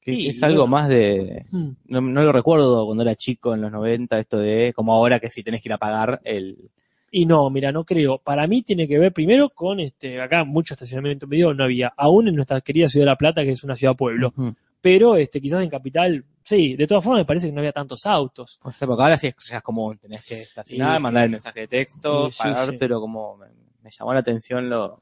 Que 0.00 0.14
Sí, 0.16 0.28
es 0.28 0.42
algo 0.42 0.62
bueno. 0.62 0.70
más 0.76 0.88
de, 0.88 1.44
Mm. 1.52 1.68
no, 1.86 2.00
no 2.00 2.22
lo 2.22 2.32
recuerdo 2.32 2.84
cuando 2.86 3.02
era 3.02 3.14
chico 3.14 3.54
en 3.54 3.60
los 3.60 3.70
90, 3.70 4.18
esto 4.18 4.38
de 4.38 4.72
como 4.74 4.92
ahora 4.94 5.20
que 5.20 5.30
si 5.30 5.42
tenés 5.42 5.60
que 5.62 5.68
ir 5.68 5.72
a 5.74 5.78
pagar 5.78 6.20
el... 6.24 6.70
Y 7.10 7.26
no, 7.26 7.48
mira, 7.50 7.72
no 7.72 7.84
creo. 7.84 8.18
Para 8.18 8.46
mí 8.46 8.62
tiene 8.62 8.86
que 8.86 8.98
ver 8.98 9.12
primero 9.12 9.50
con 9.50 9.80
este, 9.80 10.20
acá 10.20 10.44
mucho 10.44 10.74
estacionamiento 10.74 11.26
medio 11.26 11.54
no 11.54 11.64
había, 11.64 11.92
aún 11.96 12.28
en 12.28 12.34
nuestra 12.34 12.60
querida 12.60 12.88
ciudad 12.88 13.06
de 13.06 13.10
La 13.10 13.16
Plata, 13.16 13.42
que 13.42 13.52
es 13.52 13.64
una 13.64 13.76
ciudad 13.76 13.96
pueblo. 13.96 14.32
Pero 14.80 15.16
este, 15.16 15.40
quizás 15.40 15.62
en 15.62 15.70
capital, 15.70 16.24
sí, 16.44 16.76
de 16.76 16.86
todas 16.86 17.02
formas 17.02 17.22
me 17.22 17.26
parece 17.26 17.48
que 17.48 17.52
no 17.52 17.60
había 17.60 17.72
tantos 17.72 18.06
autos. 18.06 18.60
O 18.62 18.70
sea, 18.70 18.86
porque 18.86 19.02
ahora 19.02 19.16
sí 19.16 19.28
es, 19.28 19.34
ya 19.48 19.56
es 19.56 19.62
común, 19.62 19.98
tenés 19.98 20.24
que 20.24 20.42
estacionar, 20.42 21.00
mandar 21.00 21.24
el 21.24 21.30
mensaje 21.30 21.60
de 21.60 21.68
texto, 21.68 22.30
sí, 22.30 22.48
sí. 22.66 22.76
pero 22.78 23.00
como 23.00 23.36
me, 23.36 23.46
me 23.82 23.90
llamó 23.90 24.12
la 24.12 24.20
atención 24.20 24.68
lo... 24.68 25.00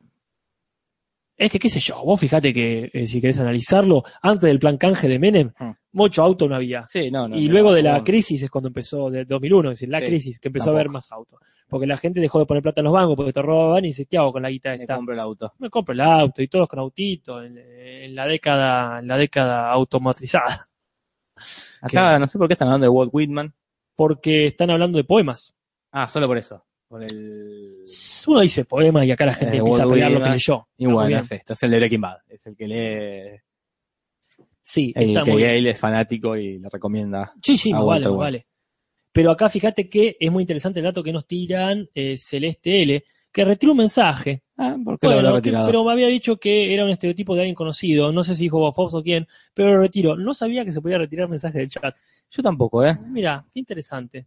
Es 1.39 1.53
que, 1.53 1.59
qué 1.59 1.69
sé 1.69 1.81
yo, 1.81 2.03
vos 2.03 2.19
fíjate 2.19 2.55
que 2.55 2.91
eh, 2.93 3.07
si 3.07 3.21
querés 3.21 3.39
analizarlo, 3.41 4.03
antes 4.23 4.49
del 4.49 4.59
plan 4.59 4.79
canje 4.79 5.07
de 5.07 5.19
Menem, 5.19 5.53
Hmm. 5.59 5.73
mucho 5.93 6.23
auto 6.23 6.49
no 6.49 6.55
había. 6.57 6.87
Sí, 6.87 7.11
no, 7.11 7.29
no. 7.29 7.37
y 7.37 7.49
luego 7.49 7.73
de 7.75 7.83
la 7.83 8.03
crisis 8.03 8.43
es 8.43 8.51
cuando 8.51 8.69
empezó, 8.69 9.11
de 9.11 9.25
2001, 9.27 9.71
es 9.71 9.79
decir, 9.79 9.91
la 9.91 10.01
Sí, 10.01 10.07
crisis, 10.07 10.41
que 10.41 10.49
empezó 10.49 10.71
a 10.71 10.73
haber 10.75 10.89
más 10.89 11.13
autos. 11.13 11.39
Porque 11.69 11.87
la 11.87 11.97
gente 11.99 12.21
dejó 12.21 12.39
de 12.39 12.47
poner 12.47 12.63
plata 12.63 12.81
en 12.81 12.85
los 12.85 12.93
bancos 12.95 13.17
porque 13.17 13.33
te 13.33 13.43
robaban 13.43 13.85
y 13.85 13.89
dice, 13.89 14.07
¿qué 14.07 14.17
hago 14.17 14.33
con 14.33 14.43
la 14.43 14.51
guita 14.51 14.71
Me 14.71 14.77
esta? 14.77 14.97
compro 14.97 15.13
el 15.15 15.21
auto. 15.21 15.53
Me 15.59 15.69
compro 15.69 15.93
el 15.93 16.01
auto 16.01 16.41
y 16.43 16.49
todos 16.49 16.69
con 16.69 16.79
autito 16.79 17.43
en, 17.43 17.59
en 17.59 18.15
la 18.15 18.27
década, 18.27 19.01
en 19.01 19.09
la 19.09 19.19
década 19.19 19.71
automatizada. 19.73 20.69
Acá 21.83 22.19
no 22.19 22.27
sé 22.27 22.39
por 22.39 22.47
qué 22.49 22.55
están 22.55 22.69
hablando 22.69 22.85
de 22.87 22.89
Walt 22.91 23.11
Whitman. 23.13 23.53
Porque 23.95 24.47
están 24.49 24.71
hablando 24.71 24.97
de 24.99 25.05
poemas. 25.05 25.55
Ah, 25.91 26.09
solo 26.09 26.27
por 26.27 26.39
eso. 26.39 26.65
Por 26.89 27.03
el... 27.03 27.66
Uno 28.27 28.41
dice 28.41 28.65
poemas 28.65 29.05
y 29.07 29.11
acá 29.13 29.27
la 29.27 29.35
gente 29.35 29.57
Eh, 29.57 29.59
empieza 29.59 29.85
a 29.85 29.89
pelear 29.89 30.11
lo 30.11 30.23
que 30.23 30.31
leyó. 30.31 30.69
Y 30.77 30.87
bueno, 30.87 31.07
bien. 31.07 31.19
no 31.19 31.25
sé, 31.25 31.37
este 31.37 31.53
es 31.53 31.63
el 31.63 31.71
de 31.71 31.77
Breaking 31.79 32.01
Bad. 32.01 32.17
Es 32.29 32.47
el 32.47 32.57
que 32.57 32.67
lee, 32.67 33.41
Sí, 34.63 34.93
el 34.97 35.11
está 35.11 35.23
que 35.23 35.31
muy 35.31 35.43
bien. 35.43 35.55
Gale 35.55 35.71
es 35.71 35.79
fanático 35.79 36.37
y 36.37 36.59
le 36.59 36.69
recomienda. 36.69 37.33
Sí, 37.41 37.57
sí, 37.57 37.73
vale, 37.73 38.09
vale. 38.09 38.47
Pero 39.13 39.31
acá 39.31 39.49
fíjate 39.49 39.89
que 39.89 40.17
es 40.19 40.31
muy 40.33 40.43
interesante 40.43 40.81
el 40.81 40.85
dato 40.85 41.03
que 41.03 41.13
nos 41.13 41.27
tiran 41.27 41.89
eh, 41.95 42.17
Celeste 42.19 42.83
L, 42.83 43.05
que 43.33 43.45
retiró 43.45 43.73
un 43.73 43.79
mensaje. 43.79 44.43
Ah, 44.59 44.77
¿por 44.85 44.99
qué 44.99 45.07
lo 45.07 45.15
habrá 45.15 45.29
que- 45.31 45.37
retirado? 45.37 45.67
pero 45.67 45.85
me 45.85 45.93
había 45.93 46.09
dicho 46.09 46.37
que 46.39 46.75
era 46.75 46.85
un 46.85 46.91
estereotipo 46.91 47.35
de 47.35 47.43
alguien 47.43 47.55
conocido. 47.55 48.11
No 48.13 48.25
sé 48.25 48.35
si 48.35 48.45
dijo 48.45 48.59
Bob 48.59 48.75
Fox 48.75 48.95
o 48.95 49.03
quién, 49.03 49.27
pero 49.55 49.73
lo 49.75 49.81
retiró. 49.81 50.17
No 50.17 50.35
sabía 50.35 50.65
que 50.65 50.73
se 50.73 50.81
podía 50.83 50.99
retirar 50.99 51.29
mensajes 51.29 51.61
del 51.61 51.69
chat. 51.69 51.95
Yo 52.31 52.43
tampoco, 52.43 52.85
¿eh? 52.85 52.99
Mira, 53.07 53.45
qué 53.53 53.61
interesante. 53.61 54.27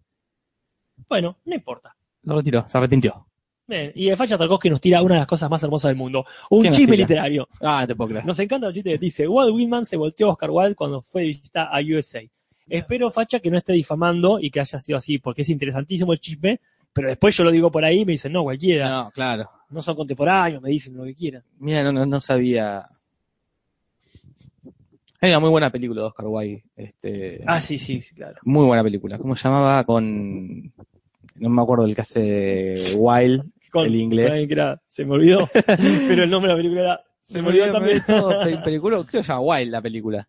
Bueno, 1.08 1.38
no 1.46 1.56
importa. 1.56 1.96
Lo 2.24 2.38
retiró, 2.38 2.68
se 2.68 2.78
arrepintió. 2.78 3.28
Bien, 3.70 3.92
y 3.94 4.10
el 4.10 4.18
Facha 4.18 4.36
Tarkovsky 4.36 4.70
nos 4.70 4.82
tira 4.82 5.02
una 5.04 5.14
de 5.14 5.20
las 5.20 5.28
cosas 5.28 5.48
más 5.50 5.62
hermosas 5.62 5.90
del 5.90 5.96
mundo. 5.96 6.26
Un 6.50 6.64
¿Qué 6.64 6.70
nos 6.70 6.78
chisme 6.78 6.98
literario. 6.98 7.48
Ah, 7.62 7.82
no 7.82 7.88
te 7.88 7.96
puedo 7.96 8.10
creer. 8.10 8.26
Nos 8.26 8.40
encanta 8.40 8.68
el 8.68 8.74
chiste 8.74 8.92
que 8.94 8.98
dice, 8.98 9.28
Walt 9.28 9.54
Whitman 9.54 9.86
se 9.86 9.96
volteó 9.96 10.28
a 10.28 10.32
Oscar 10.32 10.50
Wilde 10.50 10.74
cuando 10.76 11.02
fue 11.02 11.22
de 11.22 11.28
visita 11.28 11.66
a 11.66 11.80
USA. 11.80 12.22
Espero, 12.68 13.12
Facha, 13.12 13.40
que 13.40 13.52
no 13.52 13.58
esté 13.60 13.74
difamando 13.74 14.40
y 14.40 14.50
que 14.50 14.60
haya 14.60 14.80
sido 14.80 14.98
así, 14.98 15.20
porque 15.20 15.44
es 15.44 15.50
interesantísimo 15.50 16.14
el 16.14 16.20
chisme, 16.20 16.60
pero 16.92 17.10
después 17.10 17.38
yo 17.38 17.44
lo 17.44 17.52
digo 17.52 17.72
por 17.72 17.86
ahí 17.86 18.02
y 18.02 18.06
me 18.06 18.14
dicen, 18.14 18.32
no, 18.34 18.42
cualquiera, 18.44 18.90
no, 18.90 19.04
No, 19.06 19.12
claro. 19.12 19.50
son 19.80 19.96
contemporáneos, 19.96 20.62
me 20.64 20.70
dicen 20.72 20.98
lo 20.98 21.04
que 21.04 21.14
quieran. 21.14 21.44
Mira, 21.60 21.84
no, 21.84 21.92
no, 21.92 22.06
no 22.08 22.20
sabía. 22.20 22.88
Hay 25.22 25.30
una 25.30 25.40
muy 25.40 25.50
buena 25.50 25.70
película 25.70 26.02
de 26.02 26.08
Oscar 26.08 26.26
Wilde. 26.28 26.64
Este, 26.76 27.44
Ah, 27.46 27.60
sí, 27.60 27.78
sí, 27.78 28.02
sí, 28.02 28.16
claro. 28.16 28.38
Muy 28.44 28.66
buena 28.66 28.84
película. 28.84 29.18
¿Cómo 29.18 29.36
se 29.36 29.44
llamaba? 29.48 29.84
Con. 29.84 30.74
No 31.36 31.50
me 31.50 31.62
acuerdo 31.62 31.86
el 31.86 31.96
que 31.96 32.02
hace 32.02 32.20
de 32.22 32.94
Wilde, 32.96 33.44
Con- 33.70 33.86
el 33.88 33.96
inglés. 33.96 34.32
ay, 34.32 34.48
que 34.48 34.54
era- 34.54 34.82
se 34.88 35.06
me 35.06 35.14
olvidó, 35.14 35.48
pero 36.08 36.24
el 36.24 36.30
nombre 36.30 36.52
de 36.52 36.58
la 36.58 36.62
película 36.62 36.82
era, 36.82 37.04
se, 37.24 37.42
me 37.42 37.48
olvidó 37.50 37.72
también. 37.72 38.02
todo. 38.06 38.30
Pe- 38.44 38.58
película, 38.58 38.98
creo 38.98 39.06
que 39.22 39.24
se 39.24 39.32
llama 39.34 39.42
Wilde 39.42 39.72
la 39.72 39.82
película. 39.82 40.28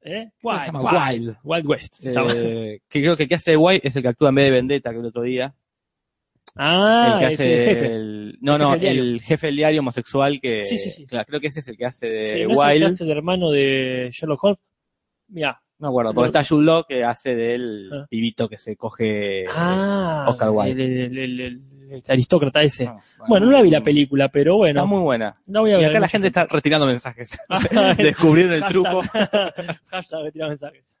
¿Eh? 0.00 0.30
Se 0.40 0.46
Wild, 0.46 0.66
llama 0.66 0.80
Wild, 0.80 1.26
Wild. 1.28 1.36
Wild 1.42 1.66
West. 1.66 1.94
se 1.96 2.12
llama. 2.12 2.32
Eh, 2.34 2.80
que 2.88 3.00
creo 3.00 3.16
que 3.16 3.24
el 3.24 3.28
que 3.28 3.34
hace 3.34 3.50
de 3.50 3.56
White 3.56 3.88
es 3.88 3.96
el 3.96 4.02
que 4.02 4.08
actúa 4.08 4.28
en 4.28 4.34
vez 4.36 4.44
de 4.46 4.50
Vendetta 4.52 4.90
que 4.92 4.98
el 4.98 5.06
otro 5.06 5.22
día. 5.22 5.54
ah, 6.56 7.12
el 7.14 7.18
que 7.28 7.34
es 7.34 7.40
hace 7.40 7.54
el 7.54 7.64
jefe. 7.76 7.86
el- 7.94 8.38
no, 8.40 8.54
El 8.56 8.60
no, 8.62 8.72
jefe 8.72 8.88
el 8.90 9.20
jefe 9.20 9.46
del 9.48 9.56
diario 9.56 9.80
homosexual 9.80 10.40
que 10.40 10.62
Sí, 10.62 10.78
sí, 10.78 10.90
sí. 10.90 11.06
claro, 11.06 11.26
creo 11.26 11.40
que 11.40 11.48
ese 11.48 11.60
es 11.60 11.68
el 11.68 11.76
que 11.76 11.84
hace 11.86 12.06
de 12.06 12.24
Sí, 12.26 12.30
¿no 12.32 12.36
es 12.36 12.42
el 12.42 12.48
que 12.48 12.54
Wild. 12.74 12.84
hace 12.84 13.04
de 13.04 13.12
hermano 13.12 13.50
de 13.50 14.08
Sherlock 14.12 14.44
Holmes? 14.44 14.58
Mira. 15.28 15.60
No 15.80 15.86
me 15.86 15.90
acuerdo, 15.92 16.12
porque 16.14 16.26
está 16.26 16.42
Jude 16.44 16.64
Law 16.64 16.84
que 16.88 17.04
hace 17.04 17.36
del 17.36 17.90
Ah. 17.92 18.06
pibito 18.10 18.48
que 18.48 18.56
se 18.58 18.74
coge 18.76 19.44
Ah, 19.48 20.24
Oscar 20.28 20.50
Wilde. 20.50 20.82
El, 21.04 21.18
el- 21.18 21.40
el- 21.40 21.62
el- 21.90 21.98
este 21.98 22.12
aristócrata 22.12 22.62
ese. 22.62 22.84
No, 22.86 22.98
Bueno, 23.28 23.46
no 23.46 23.52
la 23.52 23.62
vi 23.62 23.70
la 23.70 23.82
película, 23.82 24.28
pero 24.28 24.56
bueno. 24.56 24.80
Está 24.80 24.86
muy 24.86 25.02
buena. 25.02 25.40
la 25.46 25.60
voy 25.60 25.70
a 25.72 25.74
Y 25.78 25.80
ver. 25.80 25.90
acá 25.90 26.00
la 26.00 26.08
gente 26.08 26.26
está 26.28 26.46
retirando 26.46 26.86
mensajes. 26.86 27.38
Ah, 27.48 27.60
Descubrieron 27.98 28.52
el 28.52 28.64
truco. 28.66 29.02
Hashtag 29.90 30.22
retira 30.22 30.48
mensajes. 30.48 30.96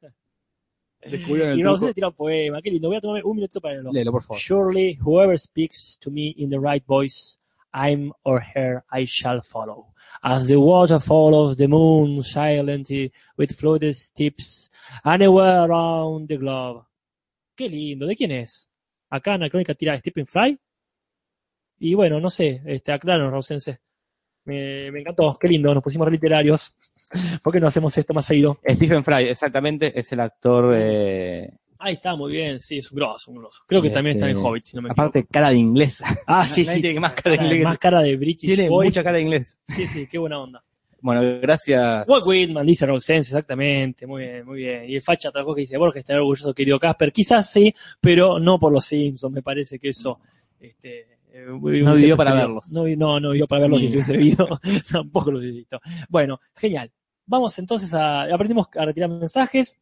Descubrieron 1.00 1.52
el 1.52 1.60
Y 1.60 1.62
no 1.62 1.76
sé 1.76 1.86
truco. 1.86 1.94
tirar 1.94 2.10
un 2.10 2.16
poema. 2.16 2.60
Qué 2.62 2.70
lindo. 2.70 2.88
Voy 2.88 2.96
a 2.96 3.00
tomarme 3.00 3.22
un 3.24 3.36
minuto 3.36 3.60
para 3.60 3.74
leerlo. 3.74 3.92
Léelo, 3.92 4.10
por 4.12 4.22
favor. 4.22 4.38
Surely 4.40 4.98
whoever 5.00 5.38
speaks 5.38 5.98
to 6.00 6.10
me 6.10 6.34
in 6.36 6.50
the 6.50 6.58
right 6.58 6.84
voice, 6.86 7.36
I'm 7.72 8.12
or 8.24 8.42
her 8.56 8.82
I 8.92 9.06
shall 9.06 9.40
follow. 9.42 9.94
As 10.22 10.48
the 10.48 10.56
water 10.56 10.98
follows 11.00 11.56
the 11.56 11.68
moon 11.68 12.22
silently 12.24 13.12
with 13.36 13.52
floated 13.54 13.94
tips 14.14 14.70
anywhere 15.04 15.60
around 15.64 16.26
the 16.28 16.36
globe. 16.36 16.84
Qué 17.56 17.68
lindo. 17.68 18.06
¿De 18.06 18.16
quién 18.16 18.32
es? 18.32 18.68
Acá 19.10 19.34
en 19.34 19.42
la 19.42 19.50
crónica 19.50 19.74
tira 19.74 19.96
Stephen 19.98 20.26
Fry. 20.26 20.58
Y 21.80 21.94
bueno, 21.94 22.20
no 22.20 22.30
sé, 22.30 22.60
este, 22.66 22.92
aclaro, 22.92 23.30
Rausense. 23.30 23.80
Me, 24.44 24.90
me 24.90 25.00
encantó, 25.00 25.36
qué 25.38 25.46
lindo, 25.48 25.74
nos 25.74 25.82
pusimos 25.82 26.10
literarios. 26.10 26.74
¿Por 27.42 27.52
qué 27.52 27.60
no 27.60 27.68
hacemos 27.68 27.96
esto 27.96 28.14
más 28.14 28.26
seguido? 28.26 28.58
Stephen 28.68 29.04
Fry, 29.04 29.24
exactamente, 29.28 29.98
es 29.98 30.10
el 30.12 30.20
actor. 30.20 30.74
eh, 30.76 31.50
Ahí 31.80 31.94
está, 31.94 32.16
muy 32.16 32.32
bien, 32.32 32.58
sí, 32.58 32.78
es 32.78 32.90
un 32.90 32.96
grosso, 32.96 33.30
un 33.30 33.38
grosso. 33.38 33.62
Creo 33.66 33.80
que 33.80 33.90
también 33.90 34.16
está 34.16 34.26
en 34.26 34.32
el 34.32 34.36
Este, 34.38 34.48
Hobbit, 34.48 34.64
si 34.64 34.76
no 34.76 34.82
me 34.82 34.88
equivoco. 34.88 35.02
aparte, 35.02 35.26
cara 35.30 35.50
de 35.50 35.56
inglés. 35.56 36.02
Ah, 36.26 36.44
sí, 36.44 36.64
sí. 36.64 36.80
tiene 36.80 36.98
más 36.98 37.12
cara 37.14 37.36
de 37.36 37.44
inglés 37.44 37.64
Más 37.64 37.78
cara 37.78 38.00
de 38.00 38.16
British 38.16 38.48
Tiene 38.54 38.68
Boy. 38.68 38.86
mucha 38.86 39.04
cara 39.04 39.16
de 39.18 39.22
inglés. 39.22 39.60
Sí, 39.68 39.86
sí, 39.86 40.06
qué 40.08 40.18
buena 40.18 40.40
onda. 40.40 40.64
Bueno, 41.00 41.20
gracias. 41.40 42.08
Walt 42.08 42.26
Whitman 42.26 42.66
dice 42.66 42.84
Rosense, 42.84 43.30
exactamente, 43.30 44.04
muy 44.06 44.24
bien, 44.24 44.44
muy 44.44 44.58
bien. 44.58 44.90
Y 44.90 44.96
el 44.96 45.02
facha 45.02 45.28
otra 45.28 45.44
cosa 45.44 45.54
que 45.54 45.60
dice, 45.60 45.76
Borges 45.76 46.00
está 46.00 46.16
orgulloso, 46.16 46.52
querido 46.52 46.80
Casper. 46.80 47.12
Quizás 47.12 47.48
sí, 47.48 47.72
pero 48.00 48.40
no 48.40 48.58
por 48.58 48.72
los 48.72 48.84
Simpsons, 48.84 49.32
me 49.32 49.42
parece 49.42 49.78
que 49.78 49.90
eso... 49.90 50.18
Este, 50.58 51.17
eh, 51.46 51.50
hubiese 51.50 51.92
vivió 51.92 52.16
para 52.16 52.34
verlos. 52.34 52.70
No, 52.72 52.84
no, 52.96 53.20
no 53.20 53.30
vivió 53.30 53.46
para 53.46 53.62
verlos 53.62 53.80
si 53.80 53.88
se 53.88 53.96
hubiese 53.96 54.16
vivido. 54.16 54.48
Tampoco 54.92 55.30
los 55.30 55.40
hubiese 55.40 55.58
visto. 55.58 55.80
Bueno, 56.08 56.40
genial. 56.54 56.90
Vamos 57.26 57.58
entonces 57.58 57.92
a... 57.94 58.22
Aprendimos 58.22 58.68
a 58.74 58.84
retirar 58.84 59.10
mensajes. 59.10 59.76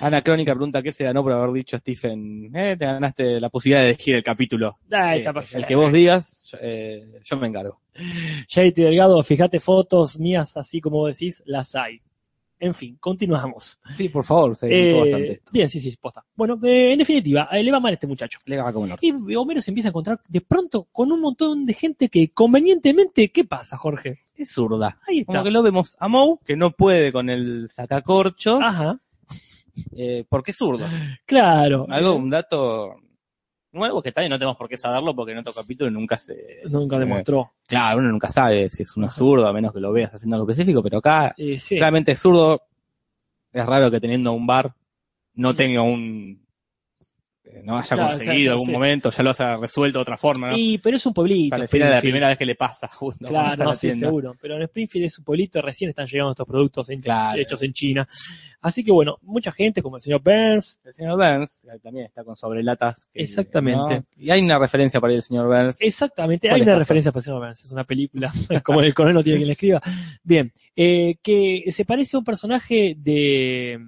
Ana 0.00 0.22
Crónica 0.22 0.52
pregunta 0.52 0.82
qué 0.82 0.92
se 0.92 1.04
ganó 1.04 1.22
por 1.22 1.32
haber 1.32 1.52
dicho 1.52 1.78
Stephen. 1.78 2.50
Eh, 2.54 2.76
te 2.78 2.84
ganaste 2.84 3.40
la 3.40 3.48
posibilidad 3.48 3.82
de 3.82 3.90
elegir 3.90 4.16
el 4.16 4.22
capítulo. 4.22 4.78
Eh, 4.90 5.18
está 5.18 5.32
perfecto. 5.32 5.58
el 5.58 5.66
que 5.66 5.74
vos 5.74 5.92
digas, 5.92 6.44
yo, 6.52 6.58
eh, 6.60 7.20
yo 7.24 7.36
me 7.36 7.48
encargo. 7.48 7.80
Charity 8.46 8.82
Delgado, 8.82 9.22
fíjate 9.22 9.58
fotos 9.60 10.20
mías 10.20 10.56
así 10.56 10.80
como 10.80 11.06
decís, 11.06 11.42
las 11.46 11.74
hay. 11.74 12.00
En 12.60 12.74
fin, 12.74 12.96
continuamos. 13.00 13.78
Sí, 13.96 14.08
por 14.08 14.24
favor, 14.24 14.56
se 14.56 14.66
Eh, 14.66 14.92
bastante 14.94 15.32
esto. 15.32 15.52
bien, 15.52 15.68
sí, 15.68 15.78
sí, 15.80 15.96
posta. 16.00 16.24
Bueno, 16.34 16.58
eh, 16.64 16.92
en 16.92 16.98
definitiva, 16.98 17.46
eh, 17.52 17.62
le 17.62 17.70
va 17.70 17.78
mal 17.80 17.90
a 17.90 17.94
este 17.94 18.06
muchacho. 18.06 18.38
Le 18.46 18.56
va 18.56 18.72
como 18.72 18.86
el 18.86 18.92
orto. 18.92 19.06
Y 19.06 19.34
Homero 19.36 19.60
se 19.60 19.70
empieza 19.70 19.88
a 19.88 19.90
encontrar 19.90 20.20
de 20.28 20.40
pronto 20.40 20.88
con 20.90 21.12
un 21.12 21.20
montón 21.20 21.64
de 21.66 21.74
gente 21.74 22.08
que 22.08 22.30
convenientemente, 22.32 23.30
¿qué 23.30 23.44
pasa, 23.44 23.76
Jorge? 23.76 24.20
Es 24.34 24.50
zurda. 24.52 24.98
Ahí 25.06 25.20
está. 25.20 25.32
Como 25.32 25.44
que 25.44 25.50
lo 25.50 25.62
vemos 25.62 25.96
a 26.00 26.08
Moe, 26.08 26.38
que 26.44 26.56
no 26.56 26.72
puede 26.72 27.12
con 27.12 27.30
el 27.30 27.68
sacacorcho, 27.68 28.60
Ajá, 28.62 29.00
eh, 29.96 30.24
porque 30.28 30.50
es 30.50 30.56
zurdo. 30.56 30.84
claro. 31.26 31.86
Algo, 31.88 32.14
un 32.14 32.30
dato 32.30 32.96
nuevo 33.72 34.02
que 34.02 34.12
también 34.12 34.30
no 34.30 34.38
tenemos 34.38 34.56
por 34.56 34.68
qué 34.68 34.76
saberlo 34.76 35.14
porque 35.14 35.32
en 35.32 35.38
otro 35.38 35.52
capítulo 35.52 35.90
nunca 35.90 36.16
se... 36.18 36.62
Nunca 36.68 36.98
demostró. 36.98 37.52
Claro, 37.66 37.98
uno 38.00 38.10
nunca 38.10 38.28
sabe 38.28 38.68
si 38.68 38.82
es 38.82 38.96
uno 38.96 39.10
zurdo, 39.10 39.46
a 39.46 39.52
menos 39.52 39.72
que 39.72 39.80
lo 39.80 39.92
veas 39.92 40.14
haciendo 40.14 40.36
algo 40.36 40.50
específico, 40.50 40.82
pero 40.82 40.98
acá 40.98 41.34
Eh, 41.36 41.58
sí. 41.58 41.76
claramente 41.76 42.12
es 42.12 42.18
zurdo. 42.20 42.62
Es 43.52 43.64
raro 43.66 43.90
que 43.90 44.00
teniendo 44.00 44.32
un 44.32 44.46
bar 44.46 44.74
no 45.34 45.54
tenga 45.54 45.82
un... 45.82 46.46
no 47.64 47.78
haya 47.78 47.96
Claro, 47.96 48.10
conseguido 48.16 48.52
algún 48.52 48.66
sí. 48.66 48.72
momento, 48.72 49.10
ya 49.10 49.22
lo 49.22 49.30
haya 49.30 49.56
resuelto 49.56 49.98
de 49.98 50.02
otra 50.02 50.16
forma, 50.16 50.50
¿no? 50.50 50.56
Y, 50.58 50.78
pero 50.78 50.96
es 50.96 51.06
un 51.06 51.14
pueblito. 51.14 51.56
Pareciera 51.56 51.90
la 51.90 52.00
primera 52.00 52.28
vez 52.28 52.38
que 52.38 52.46
le 52.46 52.54
pasa, 52.54 52.88
justo. 52.92 53.26
Claro, 53.26 53.54
en 53.62 53.68
no, 53.68 53.74
sí, 53.74 53.92
seguro. 53.94 54.34
Pero 54.40 54.56
en 54.56 54.62
Springfield 54.62 55.06
es 55.06 55.18
un 55.18 55.24
pueblito, 55.24 55.60
recién 55.62 55.90
están 55.90 56.06
llegando 56.06 56.32
estos 56.32 56.46
productos 56.46 56.88
en- 56.90 57.00
Claro. 57.00 57.40
hechos 57.40 57.62
en 57.62 57.72
China. 57.72 58.08
Así 58.60 58.82
que 58.82 58.90
bueno, 58.90 59.18
mucha 59.22 59.52
gente, 59.52 59.82
como 59.82 59.96
el 59.96 60.02
señor 60.02 60.20
Burns, 60.22 60.80
El 60.84 60.92
señor 60.94 61.16
Burns, 61.16 61.60
que 61.62 61.78
también 61.78 62.06
está 62.06 62.24
con 62.24 62.36
sobrelatas. 62.36 63.08
que- 63.12 63.22
Exactamente. 63.22 63.94
¿no? 64.00 64.04
Y 64.16 64.30
hay 64.30 64.40
una 64.40 64.58
referencia 64.58 65.00
para 65.00 65.14
el 65.14 65.22
señor 65.22 65.46
Burns. 65.46 65.80
Exactamente, 65.80 66.48
¿Cuál 66.48 66.60
hay 66.60 66.62
una 66.66 66.78
referencia 66.78 67.12
para 67.12 67.22
Señor 67.22 67.40
Burns, 67.40 67.64
es 67.64 67.72
una 67.72 67.84
película, 67.84 68.32
como 68.64 68.80
el 68.80 68.92
coronel 68.94 69.14
no 69.14 69.22
tiene 69.22 69.38
quien 69.38 69.46
la 69.48 69.52
escriba. 69.52 69.80
Bien, 70.22 70.52
eh, 70.74 71.16
que 71.22 71.62
se 71.70 71.84
parece 71.84 72.16
a 72.16 72.20
un 72.20 72.24
personaje 72.24 72.94
de, 72.98 73.78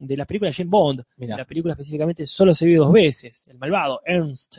de 0.00 0.16
la 0.16 0.24
película 0.26 0.52
Jane 0.52 0.68
Bond, 0.70 1.02
Mirá. 1.18 1.36
la 1.36 1.44
película 1.44 1.74
específicamente 1.74 2.26
solo 2.26 2.54
se 2.54 2.66
vio 2.66 2.84
dos 2.84 2.92
veces, 2.92 3.46
el 3.48 3.58
malvado, 3.58 4.00
Ernst 4.04 4.58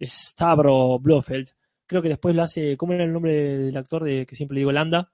Stavro 0.00 0.98
Blofeld. 0.98 1.48
Creo 1.86 2.02
que 2.02 2.08
después 2.08 2.34
lo 2.34 2.42
hace, 2.42 2.76
¿cómo 2.76 2.92
era 2.92 3.04
el 3.04 3.12
nombre 3.12 3.58
del 3.58 3.76
actor 3.76 4.04
de 4.04 4.24
que 4.26 4.36
siempre 4.36 4.54
le 4.54 4.60
digo 4.60 4.72
Landa? 4.72 5.10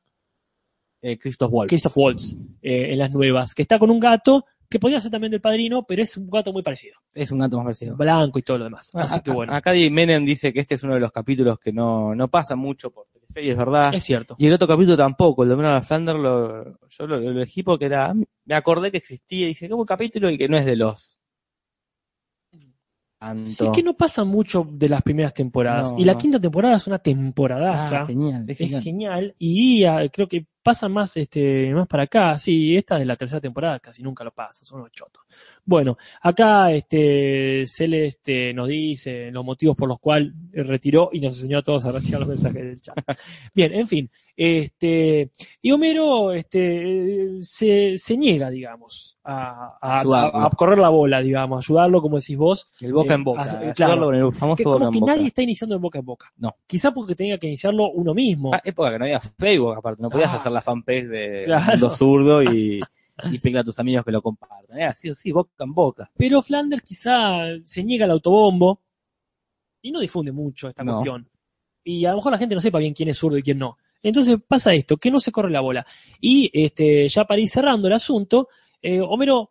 Eh, 1.03 1.19
Christoph 1.19 1.53
Waltz. 1.53 1.69
Christoph 1.71 1.97
Waltz, 1.97 2.35
eh, 2.63 2.93
en 2.93 2.99
las 2.99 3.11
nuevas, 3.13 3.55
que 3.55 3.63
está 3.63 3.79
con 3.79 3.91
un 3.91 4.01
gato 4.01 4.45
que 4.69 4.79
podría 4.79 4.99
ser 5.01 5.11
también 5.11 5.31
del 5.31 5.41
padrino, 5.41 5.85
pero 5.87 6.03
es 6.03 6.17
un 6.17 6.29
gato 6.29 6.53
muy 6.53 6.63
parecido, 6.63 6.97
Es 7.15 7.31
un 7.31 7.39
gato 7.39 7.59
más 7.59 7.65
parecido. 7.65 7.97
blanco 7.97 8.39
y 8.39 8.43
todo 8.43 8.59
lo 8.59 8.65
demás. 8.65 8.91
Así 8.95 9.17
A- 9.17 9.23
que 9.23 9.31
bueno, 9.31 9.53
Acá 9.53 9.73
Menem 9.91 10.25
dice 10.25 10.53
que 10.53 10.61
este 10.61 10.75
es 10.75 10.83
uno 10.83 10.95
de 10.95 11.01
los 11.01 11.13
capítulos 11.13 11.59
que 11.59 11.73
no, 11.73 12.15
no 12.15 12.29
pasa 12.29 12.57
mucho 12.57 12.91
por 12.91 13.07
Y 13.37 13.51
es 13.51 13.57
verdad. 13.57 13.95
es 13.95 14.05
cierto. 14.05 14.37
Y 14.39 14.47
el 14.47 14.53
otro 14.53 14.69
capítulo 14.69 14.97
tampoco, 14.97 15.43
el 15.43 15.49
de 15.49 15.57
Donald 15.57 15.85
Flanders, 15.85 16.21
lo, 16.21 16.79
yo 16.89 17.07
lo, 17.07 17.19
lo 17.19 17.31
elegí 17.31 17.63
porque 17.63 17.87
era, 17.87 18.15
me 18.45 18.55
acordé 18.55 18.91
que 18.91 18.99
existía 18.99 19.45
y 19.45 19.49
dije, 19.49 19.69
¿qué 19.69 19.75
buen 19.75 19.87
capítulo? 19.87 20.31
Y 20.31 20.39
que 20.39 20.49
no 20.49 20.57
es 20.57 20.65
de 20.65 20.77
los 20.77 21.19
tanto. 23.25 23.51
Sí, 23.51 23.65
es 23.65 23.71
que 23.71 23.83
no 23.83 23.95
pasa 23.95 24.25
mucho 24.25 24.67
de 24.71 24.89
las 24.89 25.03
primeras 25.03 25.33
temporadas. 25.33 25.93
No, 25.93 25.99
y 25.99 26.05
la 26.05 26.13
no. 26.13 26.19
quinta 26.19 26.41
temporada 26.41 26.77
es 26.77 26.87
una 26.87 26.99
temporadaza. 26.99 28.03
Ah, 28.03 28.07
genial, 28.07 28.45
es 28.49 28.51
es 28.51 28.69
genial. 28.69 28.83
genial. 28.83 29.35
Y 29.39 29.85
ah, 29.85 30.09
creo 30.13 30.29
que 30.29 30.47
pasa 30.65 30.89
más, 30.89 31.17
este, 31.17 31.73
más 31.75 31.87
para 31.87 32.05
acá. 32.05 32.37
Sí, 32.39 32.75
esta 32.77 32.97
es 32.99 33.07
la 33.07 33.15
tercera 33.15 33.41
temporada, 33.41 33.79
casi 33.79 34.03
nunca 34.03 34.25
lo 34.25 34.33
pasa, 34.33 34.65
son 34.65 34.81
unos 34.81 34.91
chotos. 34.93 35.23
Bueno, 35.65 35.97
acá 36.23 36.73
este 36.73 37.65
Celeste 37.69 38.53
nos 38.53 38.67
dice 38.67 39.31
los 39.31 39.45
motivos 39.45 39.77
por 39.77 39.89
los 39.89 40.01
cuales 40.01 40.33
retiró 40.53 41.11
y 41.13 41.21
nos 41.21 41.35
enseñó 41.37 41.59
a 41.59 41.63
todos 41.63 41.85
a 41.87 41.93
retirar 41.93 42.21
los 42.21 42.29
mensajes 42.31 42.63
del 42.65 42.81
chat. 42.81 42.97
Bien, 43.55 43.73
en 43.75 43.87
fin. 43.87 44.11
Este, 44.37 45.31
y 45.63 45.71
Homero 45.71 46.33
este, 46.33 47.37
se, 47.41 47.97
se 47.97 48.17
niega, 48.17 48.51
digamos, 48.51 49.17
a, 49.23 49.77
a- 49.81 50.01
Ayudarlo. 50.01 50.37
a- 50.37 50.47
a 50.47 50.51
correr 50.51 50.79
la 50.79 50.89
bola, 50.89 51.21
digamos, 51.21 51.65
ayudarlo, 51.65 52.03
como 52.03 52.17
decís 52.19 52.37
vos, 52.37 52.67
El 52.81 52.93
boca 52.93 53.13
eh, 53.13 53.17
en 53.17 53.23
boca. 53.25 53.43
ayudarlo 53.43 53.75
claro. 53.75 54.05
con 54.07 54.15
el 54.17 54.33
famoso 54.33 54.57
que 54.57 54.65
boca 54.65 54.75
como 54.79 54.87
en 54.89 54.93
que 54.95 55.01
boca. 55.01 55.13
nadie 55.15 55.27
está 55.29 55.43
iniciando 55.43 55.77
de 55.77 55.81
boca 55.81 55.99
en 56.01 56.05
boca. 56.05 56.33
No. 56.37 56.57
Quizá 56.67 56.93
porque 56.93 57.15
tenga 57.15 57.39
que 57.39 57.47
iniciarlo 57.47 57.91
uno 57.93 58.13
mismo. 58.13 58.53
Ah, 58.53 58.61
época 58.65 58.91
que 58.91 58.99
no 58.99 59.05
había 59.05 59.21
Facebook, 59.21 59.75
aparte, 59.77 60.03
no 60.03 60.09
podías 60.09 60.31
Ah. 60.33 60.37
hacer 60.37 60.51
la 60.55 60.63
fanpage 60.63 61.07
de 61.07 61.43
Claro. 61.45 61.73
Mundo 61.73 61.91
Zurdo 61.91 62.43
y, 62.43 62.81
y 63.31 63.39
pedirle 63.39 63.61
a 63.61 63.65
tus 63.65 63.79
amigos 63.79 64.05
que 64.05 64.13
lo 64.13 64.23
compartan. 64.23 64.79
Era 64.79 64.91
así 64.91 65.11
o 65.11 65.15
sí, 65.15 65.31
boca 65.33 65.51
en 65.65 65.75
boca. 65.75 66.11
Pero 66.17 66.41
Flanders 66.43 66.83
quizá 66.83 67.43
se 67.65 67.85
niega 67.85 68.05
al 68.07 68.13
autobombo 68.13 68.81
y 69.83 69.91
no 69.93 70.01
difunde 70.01 70.33
mucho 70.33 70.69
esta 70.69 70.83
No. 70.85 70.95
cuestión. 70.95 71.29
Y 71.85 72.05
a 72.07 72.11
lo 72.13 72.17
mejor 72.17 72.33
la 72.33 72.39
gente 72.39 72.55
no 72.55 72.61
sepa 72.61 72.79
bien 72.79 72.95
quién 72.95 73.11
es 73.11 73.19
zurdo 73.19 73.37
y 73.37 73.43
quién 73.43 73.59
no. 73.59 73.77
Entonces 74.03 74.37
pasa 74.47 74.73
esto, 74.75 74.97
que 74.97 75.11
no 75.11 75.21
se 75.21 75.33
corre 75.33 75.51
la 75.51 75.61
bola. 75.61 75.85
Y 76.21 76.51
este, 76.53 77.09
ya 77.09 77.25
para 77.25 77.41
ir 77.41 77.49
cerrando 77.49 77.87
el 77.89 77.95
asunto, 77.95 78.49
eh, 78.81 79.01
Homero, 79.01 79.51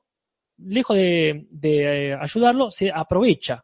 lejos 0.58 0.96
de, 0.96 1.48
de, 1.50 2.10
eh, 2.10 2.14
ayudarlo, 2.20 2.70
se 2.72 2.92
aprovecha. 2.94 3.64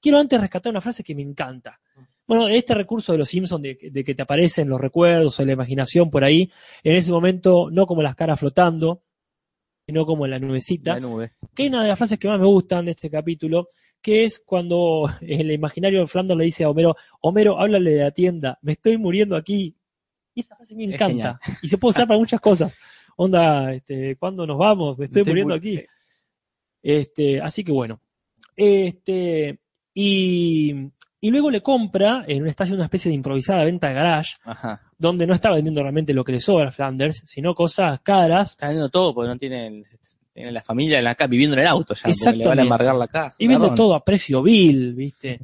Quiero 0.00 0.18
antes 0.18 0.40
rescatar 0.40 0.70
una 0.70 0.80
frase 0.82 1.02
que 1.02 1.14
me 1.14 1.22
encanta. 1.22 1.80
Bueno, 2.26 2.48
este 2.48 2.74
recurso 2.74 3.12
de 3.12 3.18
los 3.18 3.28
Simpsons 3.28 3.62
de, 3.62 3.78
de 3.90 4.04
que 4.04 4.14
te 4.14 4.22
aparecen 4.22 4.68
los 4.68 4.80
recuerdos 4.80 5.38
o 5.38 5.44
la 5.44 5.52
imaginación 5.52 6.10
por 6.10 6.24
ahí, 6.24 6.50
en 6.82 6.96
ese 6.96 7.12
momento 7.12 7.68
no 7.70 7.86
como 7.86 8.02
las 8.02 8.14
caras 8.14 8.40
flotando, 8.40 9.02
sino 9.86 10.06
como 10.06 10.24
en 10.24 10.30
la 10.30 10.38
nubecita 10.38 10.94
La 10.94 11.00
nube. 11.00 11.32
que 11.54 11.64
hay 11.64 11.68
una 11.68 11.82
de 11.82 11.88
las 11.88 11.98
frases 11.98 12.18
que 12.18 12.28
más 12.28 12.40
me 12.40 12.46
gustan 12.46 12.86
de 12.86 12.92
este 12.92 13.10
capítulo, 13.10 13.68
que 14.00 14.24
es 14.24 14.42
cuando 14.44 15.04
el 15.20 15.50
imaginario 15.50 16.00
de 16.00 16.06
Flanders 16.06 16.38
le 16.38 16.44
dice 16.44 16.64
a 16.64 16.70
Homero, 16.70 16.96
Homero, 17.20 17.60
háblale 17.60 17.90
de 17.92 18.04
la 18.04 18.10
tienda, 18.10 18.58
me 18.62 18.72
estoy 18.72 18.98
muriendo 18.98 19.36
aquí. 19.36 19.76
Y 20.34 20.40
esa 20.40 20.56
frase 20.56 20.74
me 20.74 20.84
encanta. 20.84 21.38
Y 21.62 21.68
se 21.68 21.78
puede 21.78 21.90
usar 21.90 22.08
para 22.08 22.18
muchas 22.18 22.40
cosas. 22.40 22.76
Onda, 23.16 23.72
este, 23.72 24.16
¿cuándo 24.16 24.44
nos 24.44 24.58
vamos? 24.58 24.98
Me 24.98 25.04
estoy, 25.04 25.22
muriendo 25.22 25.54
aquí. 25.54 25.76
sí. 25.76 25.86
Este, 26.82 27.40
así 27.40 27.62
que 27.62 27.70
bueno. 27.70 28.00
Este, 28.56 29.60
y, 29.94 30.90
y 31.26 31.30
luego 31.30 31.50
le 31.50 31.62
compra, 31.62 32.24
en 32.26 32.42
una 32.42 32.50
estación, 32.50 32.76
una 32.76 32.84
especie 32.84 33.08
de 33.08 33.14
improvisada 33.14 33.64
venta 33.64 33.88
de 33.88 33.94
garage, 33.94 34.34
Ajá. 34.44 34.80
donde 34.98 35.26
no 35.26 35.34
está 35.34 35.50
vendiendo 35.50 35.80
realmente 35.82 36.12
lo 36.14 36.24
que 36.24 36.32
le 36.32 36.40
sobra 36.40 36.68
a 36.68 36.72
Flanders, 36.72 37.22
sino 37.26 37.54
cosas 37.54 38.00
caras. 38.00 38.50
Está 38.50 38.66
vendiendo 38.66 38.90
todo 38.90 39.14
porque 39.14 39.28
no 39.28 39.38
tienen, 39.38 39.84
tienen 40.32 40.52
la 40.54 40.62
familia 40.62 40.98
en 40.98 41.04
la 41.04 41.14
casa 41.14 41.28
viviendo 41.28 41.54
en 41.56 41.60
el 41.62 41.66
auto 41.68 41.94
ya, 41.94 42.02
porque 42.02 42.36
le 42.38 42.46
van 42.46 42.58
a 42.58 42.62
embargar 42.62 42.94
la 42.96 43.08
casa. 43.08 43.36
Y 43.38 43.46
vende 43.46 43.70
todo 43.76 43.94
a 43.94 44.04
precio 44.04 44.42
vil, 44.42 44.94
¿viste? 44.94 45.40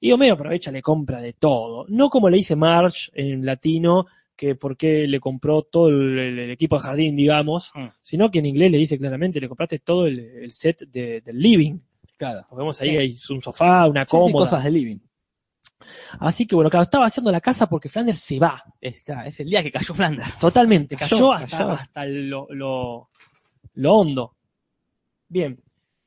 Y 0.00 0.12
Homero 0.12 0.34
aprovecha, 0.34 0.70
le 0.72 0.80
compra 0.80 1.20
de 1.20 1.34
todo. 1.34 1.84
No 1.88 2.08
como 2.08 2.30
le 2.30 2.38
dice 2.38 2.56
Marge 2.56 3.10
en 3.14 3.44
latino, 3.44 4.06
que 4.34 4.54
por 4.54 4.74
qué 4.76 5.06
le 5.06 5.20
compró 5.20 5.62
todo 5.62 5.88
el, 5.90 6.18
el- 6.18 6.38
el 6.38 6.50
equipo 6.52 6.76
de 6.76 6.82
jardín, 6.82 7.14
digamos, 7.14 7.70
Mm. 7.74 7.86
sino 8.00 8.30
que 8.30 8.38
en 8.38 8.46
inglés 8.46 8.70
le 8.70 8.78
dice 8.78 8.96
claramente, 8.96 9.38
le 9.38 9.48
compraste 9.48 9.78
todo 9.80 10.06
el, 10.06 10.18
el 10.18 10.50
set 10.52 10.88
de- 10.90 11.20
del 11.20 11.38
living. 11.38 11.78
Claro. 12.16 12.46
Porque 12.48 12.60
vemos 12.62 12.80
ahí 12.80 12.88
Sí. 12.90 12.96
hay 12.96 13.14
un 13.36 13.42
sofá, 13.42 13.86
una 13.86 14.04
sí, 14.06 14.10
cómoda. 14.10 14.44
cosas 14.46 14.64
de 14.64 14.70
living. 14.70 14.96
Así 16.18 16.46
que 16.46 16.54
bueno, 16.54 16.70
claro, 16.70 16.84
estaba 16.84 17.06
haciendo 17.06 17.32
la 17.32 17.40
casa 17.40 17.68
porque 17.68 17.88
Flanders 17.88 18.18
se 18.18 18.38
va. 18.38 18.62
Es, 18.80 19.02
el 19.40 19.48
día 19.48 19.62
que 19.62 19.72
cayó 19.72 19.94
Flanders. 19.94 20.38
Totalmente, 20.38 20.96
cayó, 20.96 21.16
Cayó, 21.16 21.32
hasta, 21.32 21.58
cayó. 21.58 21.70
hasta 21.72 22.04
lo, 22.06 22.46
lo, 22.50 23.10
lo 23.74 23.94
hondo. 23.94 24.36
Bien. 25.28 25.60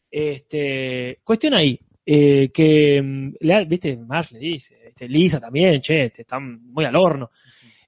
Este, 0.09 1.19
cuestión 1.23 1.55
ahí, 1.55 1.79
eh, 2.05 2.51
que, 2.53 3.01
mm, 3.01 3.33
le, 3.39 3.65
viste, 3.65 3.97
Marge 3.97 4.35
le 4.35 4.39
dice, 4.39 4.77
este, 4.87 5.07
Lisa 5.07 5.39
también, 5.39 5.81
che, 5.81 6.05
este, 6.05 6.21
están 6.21 6.71
muy 6.71 6.85
al 6.85 6.95
horno. 6.95 7.31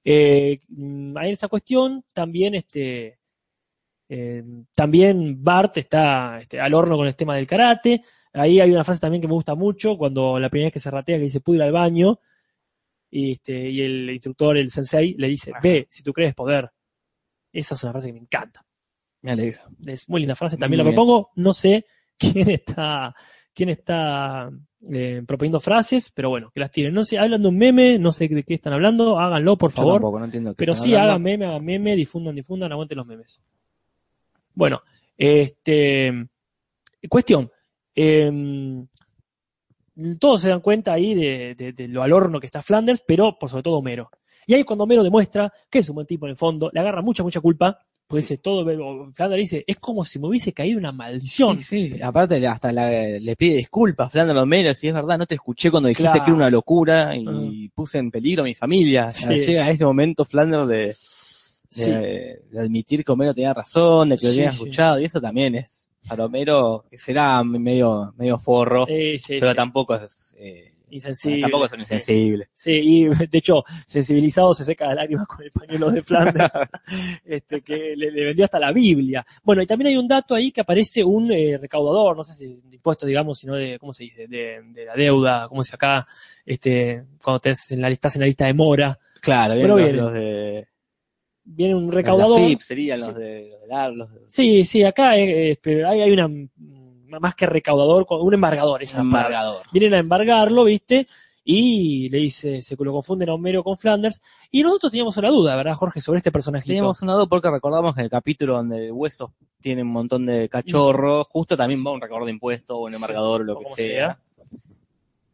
Eh, 0.02 0.60
mm, 0.68 1.16
ahí 1.16 1.28
en 1.28 1.32
esa 1.32 1.48
cuestión 1.48 2.04
también, 2.12 2.54
este, 2.54 3.18
eh, 4.08 4.42
también 4.74 5.42
Bart 5.42 5.76
está 5.78 6.38
este, 6.40 6.60
al 6.60 6.74
horno 6.74 6.96
con 6.96 7.06
el 7.06 7.16
tema 7.16 7.36
del 7.36 7.46
karate. 7.46 8.02
Ahí 8.36 8.60
hay 8.60 8.70
una 8.70 8.84
frase 8.84 9.00
también 9.00 9.22
que 9.22 9.28
me 9.28 9.34
gusta 9.34 9.54
mucho, 9.54 9.96
cuando 9.96 10.38
la 10.38 10.48
primera 10.50 10.66
vez 10.66 10.74
que 10.74 10.80
se 10.80 10.90
ratea, 10.90 11.16
que 11.16 11.24
dice, 11.24 11.40
puedo 11.40 11.56
ir 11.56 11.62
al 11.62 11.72
baño. 11.72 12.20
Y, 13.10 13.32
este, 13.32 13.70
y 13.70 13.80
el 13.82 14.10
instructor, 14.10 14.56
el 14.58 14.70
sensei, 14.70 15.14
le 15.16 15.28
dice, 15.28 15.52
ve, 15.62 15.86
si 15.88 16.02
tú 16.02 16.12
crees 16.12 16.34
poder. 16.34 16.70
Esa 17.52 17.74
es 17.74 17.82
una 17.82 17.92
frase 17.92 18.08
que 18.08 18.12
me 18.12 18.18
encanta. 18.18 18.64
Me 19.22 19.32
alegro. 19.32 19.62
Es 19.86 20.08
muy 20.08 20.20
linda 20.20 20.36
frase, 20.36 20.56
también 20.56 20.78
Muy 20.78 20.84
la 20.84 20.90
bien. 20.90 20.94
propongo. 20.96 21.30
No 21.36 21.52
sé 21.54 21.86
quién 22.18 22.50
está, 22.50 23.14
quién 23.54 23.70
está 23.70 24.50
eh, 24.92 25.22
proponiendo 25.26 25.58
frases, 25.60 26.12
pero 26.14 26.28
bueno, 26.28 26.50
que 26.52 26.60
las 26.60 26.70
tiren. 26.70 26.92
No 26.92 27.04
sé, 27.04 27.18
hablan 27.18 27.40
de 27.42 27.48
un 27.48 27.56
meme, 27.56 27.98
no 27.98 28.12
sé 28.12 28.28
de 28.28 28.42
qué 28.42 28.54
están 28.54 28.74
hablando, 28.74 29.18
háganlo, 29.18 29.56
por 29.56 29.70
Yo 29.70 29.76
favor. 29.76 29.92
tampoco, 29.94 30.18
no 30.18 30.24
entiendo 30.26 30.50
qué 30.52 30.56
Pero 30.58 30.74
sí, 30.74 30.90
hablando. 30.90 31.10
hagan 31.12 31.22
meme, 31.22 31.46
hagan 31.46 31.64
meme, 31.64 31.96
difundan, 31.96 32.34
difundan, 32.34 32.70
aguanten 32.72 32.98
los 32.98 33.06
memes. 33.06 33.40
Bueno, 34.54 34.82
este. 35.16 36.12
Cuestión. 37.08 37.50
Em, 37.96 38.86
todos 40.18 40.42
se 40.42 40.50
dan 40.50 40.60
cuenta 40.60 40.92
ahí 40.92 41.14
de, 41.14 41.54
de- 41.54 41.72
de 41.72 41.88
lo 41.88 42.02
al 42.02 42.12
horno 42.12 42.38
que 42.38 42.46
está 42.46 42.62
Flanders, 42.62 43.02
pero 43.06 43.38
por 43.38 43.48
sobre 43.50 43.62
todo 43.62 43.78
Homero. 43.78 44.10
Y 44.46 44.54
ahí 44.54 44.62
cuando 44.62 44.84
Homero 44.84 45.02
demuestra 45.02 45.52
que 45.70 45.78
es 45.80 45.88
un 45.88 45.96
buen 45.96 46.06
tipo 46.06 46.26
en 46.26 46.30
el 46.30 46.36
fondo, 46.36 46.70
le 46.72 46.80
agarra 46.80 47.02
mucha, 47.02 47.22
mucha 47.22 47.40
culpa, 47.40 47.78
dice 48.08 48.36
todo, 48.38 48.64
Flanders 49.14 49.40
dice, 49.40 49.64
es 49.66 49.76
como 49.78 50.04
si 50.04 50.20
me 50.20 50.28
hubiese 50.28 50.52
caído 50.52 50.78
una 50.78 50.92
maldición. 50.92 51.58
Sí, 51.60 51.90
sí. 51.94 52.00
Aparte 52.02 52.46
hasta 52.46 52.70
la- 52.72 52.90
le 52.90 53.36
pide 53.36 53.56
disculpas, 53.56 54.12
Flanders 54.12 54.38
Homero, 54.38 54.74
si 54.74 54.86
es 54.88 54.94
verdad, 54.94 55.18
no 55.18 55.26
te 55.26 55.34
escuché 55.34 55.70
cuando 55.70 55.88
dijiste 55.88 56.10
Claro. 56.10 56.24
que 56.24 56.30
era 56.30 56.36
una 56.36 56.50
locura 56.50 57.16
y 57.16 57.68
puse 57.70 57.98
en 57.98 58.10
peligro 58.10 58.42
a 58.42 58.44
mi 58.44 58.54
familia. 58.54 59.08
Sí. 59.08 59.26
Llega 59.26 59.70
ese 59.70 59.84
momento 59.84 60.24
Flanders 60.24 60.68
de, 60.68 61.84
de, 62.52 62.60
admitir 62.60 63.02
que 63.04 63.10
Homero 63.12 63.34
tenía 63.34 63.54
razón, 63.54 64.10
de 64.10 64.18
que 64.18 64.26
lo 64.26 64.32
había 64.32 64.48
escuchado, 64.50 65.00
y 65.00 65.04
eso 65.06 65.20
también 65.20 65.56
es 65.56 65.88
para 66.08 66.24
Homero, 66.24 66.84
que 66.90 66.98
será 66.98 67.42
medio, 67.44 68.14
medio 68.16 68.38
forro, 68.38 68.86
Eh, 68.88 69.18
sí, 69.18 69.38
pero 69.40 69.52
sí. 69.52 69.56
tampoco 69.56 69.94
es, 69.96 70.36
eh, 70.38 70.72
Insensible. 70.88 71.40
tampoco 71.42 71.66
es 71.66 71.72
un 71.72 71.80
Sí. 72.00 72.36
Sí, 72.54 72.70
y 72.72 73.04
de 73.08 73.38
hecho, 73.38 73.64
sensibilizado 73.86 74.54
se 74.54 74.64
seca 74.64 74.88
de 74.88 74.94
lágrimas 74.94 75.26
con 75.26 75.42
el 75.42 75.50
pañuelo 75.50 75.90
de 75.90 76.02
Flanders, 76.02 76.50
este, 77.24 77.60
que 77.62 77.94
le, 77.96 78.10
le 78.12 78.24
vendió 78.26 78.44
hasta 78.44 78.60
la 78.60 78.72
Biblia. 78.72 79.26
Bueno, 79.42 79.62
y 79.62 79.66
también 79.66 79.88
hay 79.88 79.96
un 79.96 80.06
dato 80.06 80.34
ahí 80.34 80.52
que 80.52 80.60
aparece 80.60 81.02
un 81.02 81.32
eh, 81.32 81.58
recaudador, 81.60 82.16
no 82.16 82.22
sé 82.22 82.34
si 82.34 82.46
de 82.46 82.76
impuestos, 82.76 83.08
digamos, 83.08 83.38
sino 83.38 83.56
de, 83.56 83.78
¿cómo 83.80 83.92
se 83.92 84.04
dice? 84.04 84.28
De, 84.28 84.62
de 84.72 84.84
la 84.84 84.94
deuda, 84.94 85.48
¿cómo 85.48 85.64
se 85.64 85.68
dice 85.70 85.76
acá? 85.76 86.06
Este, 86.44 87.02
cuando 87.22 87.40
te 87.40 87.52
en 87.70 87.80
la, 87.80 87.88
estás 87.90 88.14
en 88.14 88.20
la 88.20 88.26
lista 88.26 88.46
de 88.46 88.54
mora. 88.54 88.96
Claro, 89.20 89.54
bien 89.54 89.66
los, 89.68 89.92
los 89.92 90.12
de 90.12 90.68
Viene 91.48 91.74
un 91.76 91.86
los 91.86 91.94
recaudador. 91.94 92.40
FIP 92.40 92.60
serían 92.60 93.00
Sí. 93.00 93.06
los 93.06 93.14
de 93.16 93.50
los 93.50 93.60
de 93.88 93.94
los 93.96 94.12
de- 94.12 94.20
Sí, 94.28 94.64
sí, 94.64 94.82
acá 94.82 95.16
eh, 95.16 95.52
este, 95.52 95.84
hay, 95.84 96.00
hay 96.00 96.10
una, 96.10 96.26
mm, 96.28 96.46
más 97.20 97.34
que 97.36 97.46
recaudador, 97.46 98.04
un 98.10 98.34
embargador, 98.34 98.82
esa 98.82 98.98
palabra. 98.98 99.18
embargador. 99.28 99.66
vienen 99.72 99.94
a 99.94 99.98
embargarlo, 99.98 100.64
¿viste? 100.64 101.06
Y 101.48 102.08
le 102.10 102.18
dice, 102.18 102.60
se 102.60 102.74
lo 102.76 102.92
confunden 102.92 103.28
a 103.28 103.34
Homero 103.34 103.62
con 103.62 103.78
Flanders. 103.78 104.20
Y 104.50 104.64
nosotros 104.64 104.90
teníamos 104.90 105.16
una 105.16 105.28
duda, 105.30 105.54
¿verdad, 105.54 105.74
Jorge, 105.74 106.00
sobre 106.00 106.16
este 106.18 106.32
personajito? 106.32 106.66
Teníamos 106.70 107.00
una 107.02 107.14
duda 107.14 107.26
porque 107.26 107.48
recordamos 107.48 107.94
que 107.94 108.00
en 108.00 108.04
el 108.06 108.10
capítulo 108.10 108.54
donde 108.54 108.90
Huesos 108.90 109.30
tiene 109.60 109.82
un 109.82 109.92
montón 109.92 110.26
de 110.26 110.48
cachorros, 110.48 111.28
justo 111.28 111.56
también 111.56 111.84
va 111.86 111.92
un 111.92 112.00
recaudador 112.00 112.26
de 112.26 112.32
impuestos 112.32 112.76
o 112.76 112.80
un 112.80 112.90
Sí, 112.90 112.96
embargador 112.96 113.42
o 113.42 113.44
lo 113.44 113.58
que 113.58 113.62
como 113.64 113.76
sea. 113.76 114.18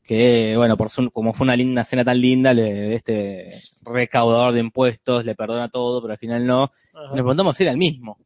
Que, 0.03 0.55
bueno, 0.57 0.77
por 0.77 0.91
su- 0.91 1.11
como 1.11 1.33
fue 1.33 1.45
una 1.45 1.55
linda 1.57 1.85
cena 1.85 2.05
tan 2.05 2.21
linda, 2.21 2.53
le, 2.53 2.95
este 2.95 3.61
recaudador 3.83 4.53
de 4.53 4.61
impuestos 4.61 5.25
le 5.25 5.35
perdona 5.35 5.69
todo, 5.69 6.01
pero 6.03 6.13
al 6.13 6.19
final 6.19 6.47
no. 6.47 6.65
Ajá. 6.65 7.03
Nos 7.05 7.13
preguntamos 7.13 7.57
si 7.57 7.63
era 7.63 7.73
el 7.73 7.79
mismo. 7.79 8.19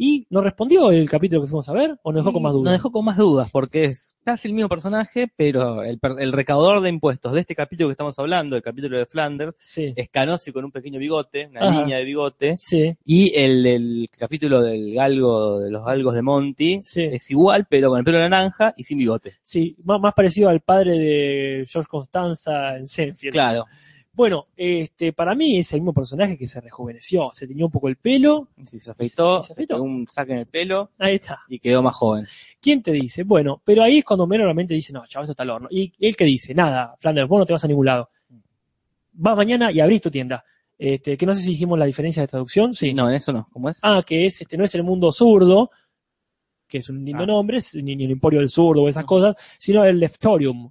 ¿Y 0.00 0.26
nos 0.30 0.44
respondió 0.44 0.90
el 0.92 1.10
capítulo 1.10 1.42
que 1.42 1.48
fuimos 1.48 1.68
a 1.68 1.72
ver 1.72 1.98
o 2.02 2.12
nos 2.12 2.20
dejó 2.24 2.32
con 2.32 2.42
más 2.42 2.52
dudas? 2.52 2.64
Nos 2.66 2.72
dejó 2.74 2.92
con 2.92 3.04
más 3.04 3.16
dudas, 3.16 3.50
porque 3.50 3.84
es 3.86 4.16
casi 4.24 4.46
el 4.46 4.54
mismo 4.54 4.68
personaje, 4.68 5.26
pero 5.36 5.82
el, 5.82 5.98
el 6.20 6.32
recaudador 6.32 6.80
de 6.82 6.88
impuestos 6.88 7.32
de 7.32 7.40
este 7.40 7.56
capítulo 7.56 7.88
que 7.88 7.92
estamos 7.92 8.16
hablando, 8.18 8.54
el 8.54 8.62
capítulo 8.62 8.96
de 8.96 9.06
Flanders, 9.06 9.56
Sí, 9.58 9.92
es 9.96 10.08
canoso 10.08 10.50
y 10.50 10.52
con 10.52 10.64
un 10.64 10.70
pequeño 10.70 11.00
bigote, 11.00 11.48
una 11.48 11.68
Ajá. 11.68 11.80
línea 11.80 11.98
de 11.98 12.04
bigote. 12.04 12.54
sí, 12.58 12.94
Y 13.04 13.34
el, 13.36 13.66
el 13.66 14.08
capítulo 14.16 14.62
del 14.62 14.94
galgo, 14.94 15.58
de 15.58 15.70
los 15.72 15.84
galgos 15.84 16.14
de 16.14 16.22
Monty, 16.22 16.80
Sí. 16.82 17.02
es 17.02 17.28
igual, 17.32 17.66
pero 17.68 17.88
con 17.90 17.98
el 17.98 18.04
pelo 18.04 18.20
naranja 18.20 18.72
y 18.76 18.84
sin 18.84 18.98
bigote. 18.98 19.32
sí, 19.42 19.74
más, 19.84 20.00
más 20.00 20.14
parecido 20.14 20.48
al 20.48 20.60
padre 20.60 20.92
de 20.96 21.64
George 21.68 21.88
Constanza 21.88 22.76
en 22.76 22.86
Senfield. 22.86 23.32
Claro. 23.32 23.64
Bueno, 24.18 24.48
este, 24.56 25.12
para 25.12 25.36
mí 25.36 25.58
es 25.58 25.72
el 25.74 25.80
mismo 25.80 25.92
personaje 25.94 26.36
que 26.36 26.48
se 26.48 26.60
rejuveneció, 26.60 27.30
se 27.32 27.46
teñió 27.46 27.66
un 27.66 27.70
poco 27.70 27.86
el 27.86 27.94
pelo, 27.94 28.48
Si 28.66 28.80
se 28.80 28.90
afeitó, 28.90 29.40
¿Se 29.42 29.46
se, 29.46 29.52
afeitó? 29.52 29.74
pegó 29.76 29.84
un 29.84 30.08
saque 30.10 30.32
en 30.32 30.38
el 30.38 30.46
pelo 30.46 30.90
ahí 30.98 31.14
está. 31.14 31.38
y 31.48 31.60
quedó 31.60 31.84
más 31.84 31.94
joven. 31.94 32.26
¿Quién 32.60 32.82
te 32.82 32.90
dice? 32.90 33.22
Bueno, 33.22 33.62
pero 33.64 33.84
ahí 33.84 33.98
es 33.98 34.04
cuando 34.04 34.24
Homero 34.24 34.42
realmente 34.42 34.74
dice, 34.74 34.92
no, 34.92 35.06
chaval, 35.06 35.26
esto 35.26 35.34
está 35.34 35.44
al 35.44 35.50
horno. 35.50 35.68
Y 35.70 35.92
él 36.00 36.16
que 36.16 36.24
dice, 36.24 36.52
nada, 36.52 36.96
Flanders, 36.98 37.28
vos 37.28 37.38
no 37.38 37.46
te 37.46 37.52
vas 37.52 37.62
a 37.62 37.68
ningún 37.68 37.86
lado. 37.86 38.10
Vas 39.12 39.36
mañana 39.36 39.70
y 39.70 39.78
abrís 39.78 40.02
tu 40.02 40.10
tienda. 40.10 40.44
Este, 40.76 41.16
que 41.16 41.24
no 41.24 41.32
sé 41.32 41.40
si 41.42 41.50
dijimos 41.50 41.78
la 41.78 41.86
diferencia 41.86 42.20
de 42.20 42.26
traducción, 42.26 42.74
sí. 42.74 42.92
No, 42.94 43.08
en 43.08 43.14
eso 43.14 43.32
no. 43.32 43.48
¿Cómo 43.52 43.70
es? 43.70 43.78
Ah, 43.84 44.02
que 44.04 44.26
es, 44.26 44.40
este, 44.40 44.56
no 44.56 44.64
es 44.64 44.74
el 44.74 44.82
mundo 44.82 45.12
zurdo, 45.12 45.70
que 46.66 46.78
es 46.78 46.88
un 46.90 47.04
lindo 47.04 47.22
Ah. 47.22 47.26
nombre, 47.26 47.58
es 47.58 47.72
ni, 47.76 47.94
ni 47.94 48.04
el 48.06 48.10
emporio 48.10 48.40
del 48.40 48.48
zurdo 48.48 48.82
o 48.82 48.88
esas 48.88 49.04
cosas, 49.04 49.36
sino 49.60 49.84
el 49.84 50.00
leftorium. 50.00 50.70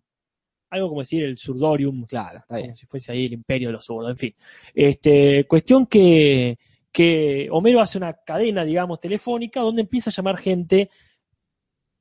Algo 0.69 0.89
como 0.89 1.01
decir 1.01 1.23
el 1.23 1.37
surdorium, 1.37 2.05
Claro, 2.05 2.39
está 2.39 2.55
bien. 2.57 2.67
como 2.69 2.75
si 2.75 2.85
fuese 2.85 3.11
ahí 3.11 3.25
el 3.25 3.33
imperio 3.33 3.69
de 3.69 3.73
los 3.73 3.85
zurdos, 3.85 4.11
en 4.11 4.17
fin. 4.17 4.35
Este, 4.73 5.45
cuestión 5.47 5.85
que, 5.85 6.57
que 6.91 7.47
Homero 7.51 7.79
hace 7.81 7.97
una 7.97 8.13
cadena, 8.13 8.63
digamos, 8.65 8.99
telefónica 8.99 9.61
donde 9.61 9.81
empieza 9.83 10.09
a 10.09 10.13
llamar 10.13 10.37
gente, 10.37 10.89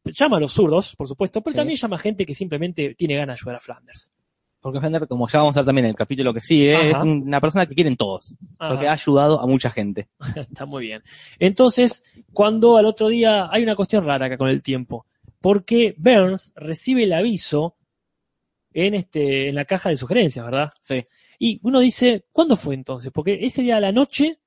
llama 0.05 0.37
a 0.37 0.41
los 0.41 0.53
zurdos, 0.53 0.95
por 0.97 1.07
supuesto, 1.09 1.41
pero 1.43 1.53
Sí. 1.53 1.57
también 1.59 1.79
llama 1.79 1.99
gente 1.99 2.27
que 2.27 2.35
simplemente 2.35 2.95
tiene 2.95 3.17
ganas 3.17 3.37
de 3.39 3.43
ayudar 3.43 3.57
a 3.57 3.61
Flanders. 3.61 4.13
Porque 4.61 4.81
Fender, 4.81 5.07
como 5.07 5.29
ya 5.29 5.39
vamos 5.39 5.57
a 5.57 5.61
ver 5.61 5.67
también 5.67 5.85
en 5.85 5.91
el 5.91 5.97
capítulo 5.97 6.35
que 6.35 6.41
sigue, 6.41 6.75
Ajá. 6.75 6.89
es 6.99 7.03
una 7.05 7.41
persona 7.41 7.67
que 7.67 7.75
quieren 7.75 7.97
todos. 7.97 8.35
Ajá. 8.59 8.71
Porque 8.71 8.89
ha 8.89 8.93
ayudado 8.95 9.41
a 9.41 9.47
mucha 9.47 9.71
gente. 9.71 10.09
Está 10.35 10.67
muy 10.67 10.87
bien. 10.87 11.03
Entonces, 11.39 12.03
cuando 12.33 12.77
al 12.77 12.87
otro 12.87 13.07
día 13.09 13.49
hay 13.53 13.63
una 13.63 13.77
cuestión 13.77 14.05
rara 14.05 14.27
acá 14.27 14.37
con 14.37 14.49
el 14.49 14.63
tiempo, 14.63 15.07
porque 15.41 15.95
Burns 15.99 16.53
recibe 16.57 17.05
el 17.05 17.13
aviso 17.13 17.76
en 18.85 18.95
este 18.95 19.49
en 19.49 19.55
la 19.55 19.65
caja 19.65 19.89
de 19.89 19.97
sugerencias, 19.97 20.45
¿verdad? 20.45 20.71
Sí. 20.81 21.07
Y 21.39 21.61
uno 21.63 21.81
dice, 21.81 22.27
¿cuándo 22.33 22.57
fue 22.57 22.75
entonces? 22.75 23.11
Porque 23.13 23.39
ese 23.41 23.63
día 23.63 23.77
a 23.79 23.81
la 23.81 23.93
noche 23.93 24.39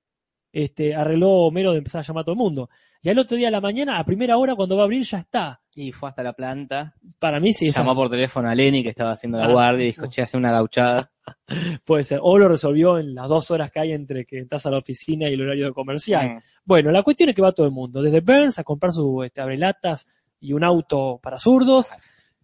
este, 0.51 0.95
arregló 0.95 1.29
Homero 1.47 1.71
de 1.71 1.79
empezar 1.79 1.99
a 1.99 2.03
llamar 2.03 2.21
a 2.21 2.25
todo 2.25 2.33
el 2.33 2.39
mundo. 2.39 2.69
Y 3.01 3.09
al 3.09 3.17
otro 3.19 3.37
día 3.37 3.47
a 3.47 3.51
la 3.51 3.61
mañana, 3.61 3.97
a 3.97 4.03
primera 4.03 4.37
hora, 4.37 4.55
cuando 4.55 4.75
va 4.75 4.81
a 4.81 4.85
abrir, 4.85 5.03
ya 5.03 5.19
está. 5.19 5.61
Y 5.75 5.91
fue 5.93 6.09
hasta 6.09 6.21
la 6.21 6.33
planta. 6.33 6.95
Para 7.17 7.39
mí 7.39 7.53
sí, 7.53 7.67
esa- 7.67 7.79
llamó 7.79 7.95
por 7.95 8.09
teléfono 8.09 8.49
a 8.49 8.55
Lenny 8.55 8.83
que 8.83 8.89
estaba 8.89 9.11
haciendo 9.11 9.37
la 9.37 9.45
Ah. 9.45 9.51
guardia 9.51 9.83
y 9.83 9.87
dijo, 9.87 10.07
che, 10.07 10.21
hace 10.21 10.35
una 10.37 10.51
gauchada. 10.51 11.11
puede 11.85 12.03
ser. 12.03 12.19
O 12.21 12.37
lo 12.37 12.47
resolvió 12.49 12.97
en 12.99 13.13
las 13.15 13.27
dos 13.29 13.51
horas 13.51 13.71
que 13.71 13.79
hay 13.79 13.91
entre 13.93 14.25
que 14.25 14.39
estás 14.39 14.65
a 14.65 14.71
la 14.71 14.79
oficina 14.79 15.29
y 15.29 15.33
el 15.33 15.41
horario 15.41 15.73
comercial. 15.73 16.35
Mm. 16.35 16.39
Bueno, 16.65 16.91
la 16.91 17.03
cuestión 17.03 17.29
es 17.29 17.35
que 17.35 17.41
va 17.41 17.51
todo 17.53 17.65
el 17.67 17.71
mundo, 17.71 18.01
desde 18.01 18.19
Burns 18.21 18.59
a 18.59 18.63
comprar 18.63 18.91
su 18.91 19.23
este, 19.23 19.39
abrelatas 19.41 20.07
y 20.41 20.53
un 20.53 20.63
auto 20.63 21.19
para 21.23 21.37
zurdos, 21.37 21.91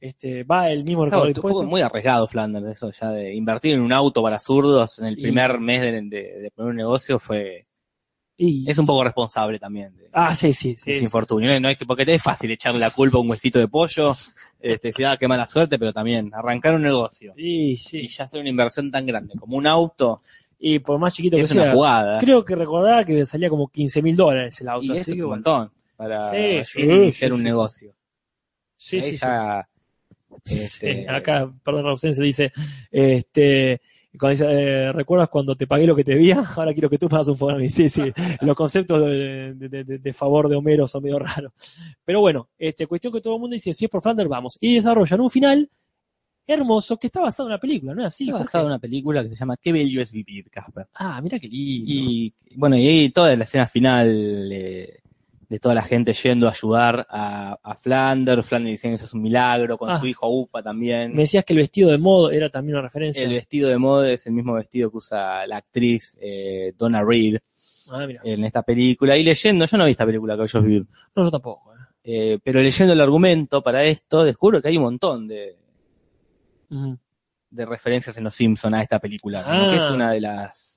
este, 0.08 0.44
va 0.44 0.70
el 0.70 0.84
mismo 0.84 1.08
Claro, 1.08 1.32
fue 1.42 1.66
muy 1.66 1.82
arriesgado 1.82 2.28
Flanders 2.28 2.68
eso, 2.68 2.92
ya 2.92 3.12
de 3.12 3.34
invertir 3.34 3.76
en 3.76 3.82
un 3.82 3.92
auto 3.94 4.22
para 4.22 4.40
zurdos 4.40 5.00
en 5.00 5.06
el 5.06 5.18
Y- 5.20 5.22
primer 5.22 5.60
mes 5.60 5.82
de, 5.82 5.92
de- 6.02 6.40
de 6.42 6.52
poner 6.54 6.72
un 6.72 6.78
negocio 6.78 7.20
fue, 7.20 7.66
Y- 8.38 8.70
es 8.70 8.78
un 8.78 8.86
poco 8.86 9.04
responsable 9.04 9.60
también 9.60 9.96
de, 9.96 10.10
Ah, 10.12 10.34
sí, 10.36 10.54
sí, 10.54 10.76
sí. 10.78 10.92
ese 10.92 11.04
infortunio. 11.04 11.60
No, 11.60 11.70
es 11.70 11.78
que, 11.78 11.86
porque 11.86 12.06
te 12.06 12.14
es 12.16 12.22
fácil 12.22 12.52
echarle 12.52 12.80
la 12.80 12.90
culpa 12.92 13.18
a 13.18 13.22
un 13.22 13.30
huesito 13.30 13.60
de 13.60 13.68
pollo, 13.68 14.14
este, 14.60 14.92
si 14.92 15.04
da 15.04 15.18
qué 15.18 15.28
mala 15.28 15.48
suerte, 15.48 15.78
pero 15.80 15.92
también 15.94 16.32
arrancar 16.34 16.76
un 16.76 16.82
negocio 16.84 17.34
Y 17.38 17.72
y 17.72 17.78
sí. 17.78 18.08
ya 18.08 18.26
hacer 18.26 18.40
una 18.42 18.50
inversión 18.50 18.92
tan 18.92 19.06
grande 19.06 19.36
como 19.40 19.58
un 19.58 19.68
auto, 19.68 20.22
Y 20.58 20.80
por 20.80 20.98
más 21.00 21.14
chiquito 21.14 21.36
que 21.38 21.44
Es 21.44 21.52
una 21.52 21.64
sea, 21.64 21.74
jugada. 21.74 22.20
creo 22.20 22.44
que 22.46 22.56
recordaba 22.56 23.04
que 23.04 23.26
salía 23.26 23.50
como 23.50 23.68
15 23.68 24.02
mil 24.02 24.16
dólares 24.16 24.60
el 24.62 24.70
auto. 24.70 24.86
y 24.86 24.92
así 24.92 25.12
es 25.12 25.18
que 25.18 25.24
un 25.24 25.30
montón 25.32 25.72
para 25.98 26.32
Sí, 26.32 26.64
sí, 27.12 27.26
un 27.32 27.44
negocio. 27.44 27.94
Sí, 28.78 28.98
Ahí 28.98 29.04
sí, 29.04 29.12
sí. 29.14 29.20
Sí, 30.44 30.56
este, 30.88 31.06
acá, 31.10 31.52
perdón, 31.64 31.88
ausencia 31.88 32.24
dice, 32.24 32.52
este, 32.92 33.82
cuando 34.20 34.32
dice, 34.32 34.46
eh, 34.50 34.92
¿recuerdas 34.94 35.30
cuando 35.30 35.56
te 35.56 35.68
pagué 35.68 35.86
lo 35.86 35.96
que 35.96 36.04
te 36.04 36.14
debía? 36.14 36.44
Ahora 36.56 36.74
quiero 36.74 36.90
que 36.90 36.98
tú 36.98 37.08
pagas 37.10 37.28
un 37.28 37.38
favor 37.38 37.56
a 37.56 37.58
mí. 37.58 37.70
Sí, 37.70 37.90
sí, 37.90 38.04
los 38.42 38.56
conceptos 38.56 39.02
de, 39.02 39.54
de- 39.56 39.84
de- 39.84 39.98
de 40.00 40.14
favor 40.14 40.48
de 40.50 40.56
Homero 40.56 40.88
son 40.88 41.04
medio 41.04 41.20
raros. 41.20 41.52
Pero 42.04 42.20
bueno, 42.22 42.50
este, 42.58 42.88
cuestión 42.88 43.12
que 43.14 43.22
todo 43.22 43.36
el 43.36 43.42
mundo 43.42 43.54
dice, 43.56 43.74
si 43.74 43.86
es 43.86 43.92
por 43.92 44.02
Flanders, 44.02 44.30
vamos. 44.30 44.58
Y 44.62 44.76
desarrollan 44.76 45.20
un 45.22 45.30
final 45.30 45.70
hermoso 46.48 46.98
que 46.98 47.08
está 47.08 47.22
basado 47.22 47.50
en 47.50 47.54
una 47.54 47.60
película, 47.60 47.96
¿no 47.96 48.02
es 48.02 48.08
así? 48.08 48.26
está 48.26 48.34
Jorge? 48.34 48.46
basado 48.46 48.64
en 48.66 48.68
una 48.72 48.80
película 48.80 49.24
que 49.24 49.30
se 49.30 49.36
llama 49.36 49.58
Qué 49.58 49.72
bello 49.72 50.00
es 50.00 50.14
vivir, 50.14 50.48
Casper. 50.52 50.88
Ah, 50.94 51.20
mira 51.22 51.40
qué 51.40 51.48
lindo. 51.48 51.86
Y 51.92 52.34
bueno, 52.56 52.76
y 52.78 53.10
toda 53.10 53.36
la 53.36 53.44
escena 53.46 53.68
final 53.68 54.52
eh, 54.54 55.00
de 55.48 55.60
toda 55.60 55.76
la 55.76 55.82
gente 55.84 56.14
yendo 56.14 56.48
a 56.48 56.52
ayudar 56.52 57.06
a, 57.10 57.58
a 57.62 57.76
Flanders, 57.76 58.48
Flanders 58.48 58.72
diciendo 58.74 58.94
que 58.94 58.98
eso 58.98 59.06
es 59.06 59.14
un 59.14 59.22
milagro, 59.22 59.78
con 59.78 59.90
Ah. 59.92 60.00
su 60.00 60.08
hijo 60.08 60.28
Upa 60.30 60.64
también. 60.64 61.14
Me 61.14 61.22
decías 61.24 61.46
que 61.46 61.54
el 61.54 61.60
vestido 61.60 61.92
de 61.92 61.98
modo 61.98 62.32
era 62.32 62.50
también 62.50 62.76
una 62.78 62.84
referencia. 62.84 63.24
El 63.24 63.34
vestido 63.34 63.70
de 63.70 63.78
moda 63.78 64.12
es 64.12 64.26
el 64.28 64.34
mismo 64.34 64.54
vestido 64.54 64.90
que 64.92 64.98
usa 64.98 65.46
la 65.48 65.58
actriz 65.58 66.18
eh, 66.22 66.74
Donna 66.78 67.04
Reed 67.04 67.38
Ah, 67.92 68.06
mira. 68.08 68.22
en 68.24 68.44
esta 68.44 68.64
película. 68.64 69.16
Y 69.18 69.24
leyendo, 69.24 69.66
yo 69.66 69.78
no 69.78 69.86
vi 69.86 69.92
esta 69.92 70.06
película 70.06 70.36
que 70.36 70.44
ellos 70.44 70.64
vivir, 70.64 70.86
No, 71.16 71.24
yo 71.24 71.30
tampoco. 71.32 71.74
eh. 71.74 71.78
eh, 72.04 72.40
pero 72.44 72.60
leyendo 72.62 72.94
el 72.94 73.02
argumento 73.02 73.62
para 73.62 73.84
esto, 73.84 74.24
descubro 74.24 74.62
que 74.62 74.68
hay 74.70 74.78
un 74.78 74.84
montón 74.84 75.28
de, 75.28 75.56
de 77.50 77.66
referencias 77.66 78.18
en 78.18 78.24
Los 78.24 78.36
Simpsons 78.36 78.76
a 78.76 78.82
esta 78.82 79.00
película, 79.00 79.44
Ah. 79.46 79.70
que 79.72 79.78
es 79.78 79.90
una 79.90 80.12
de 80.12 80.22
las... 80.22 80.75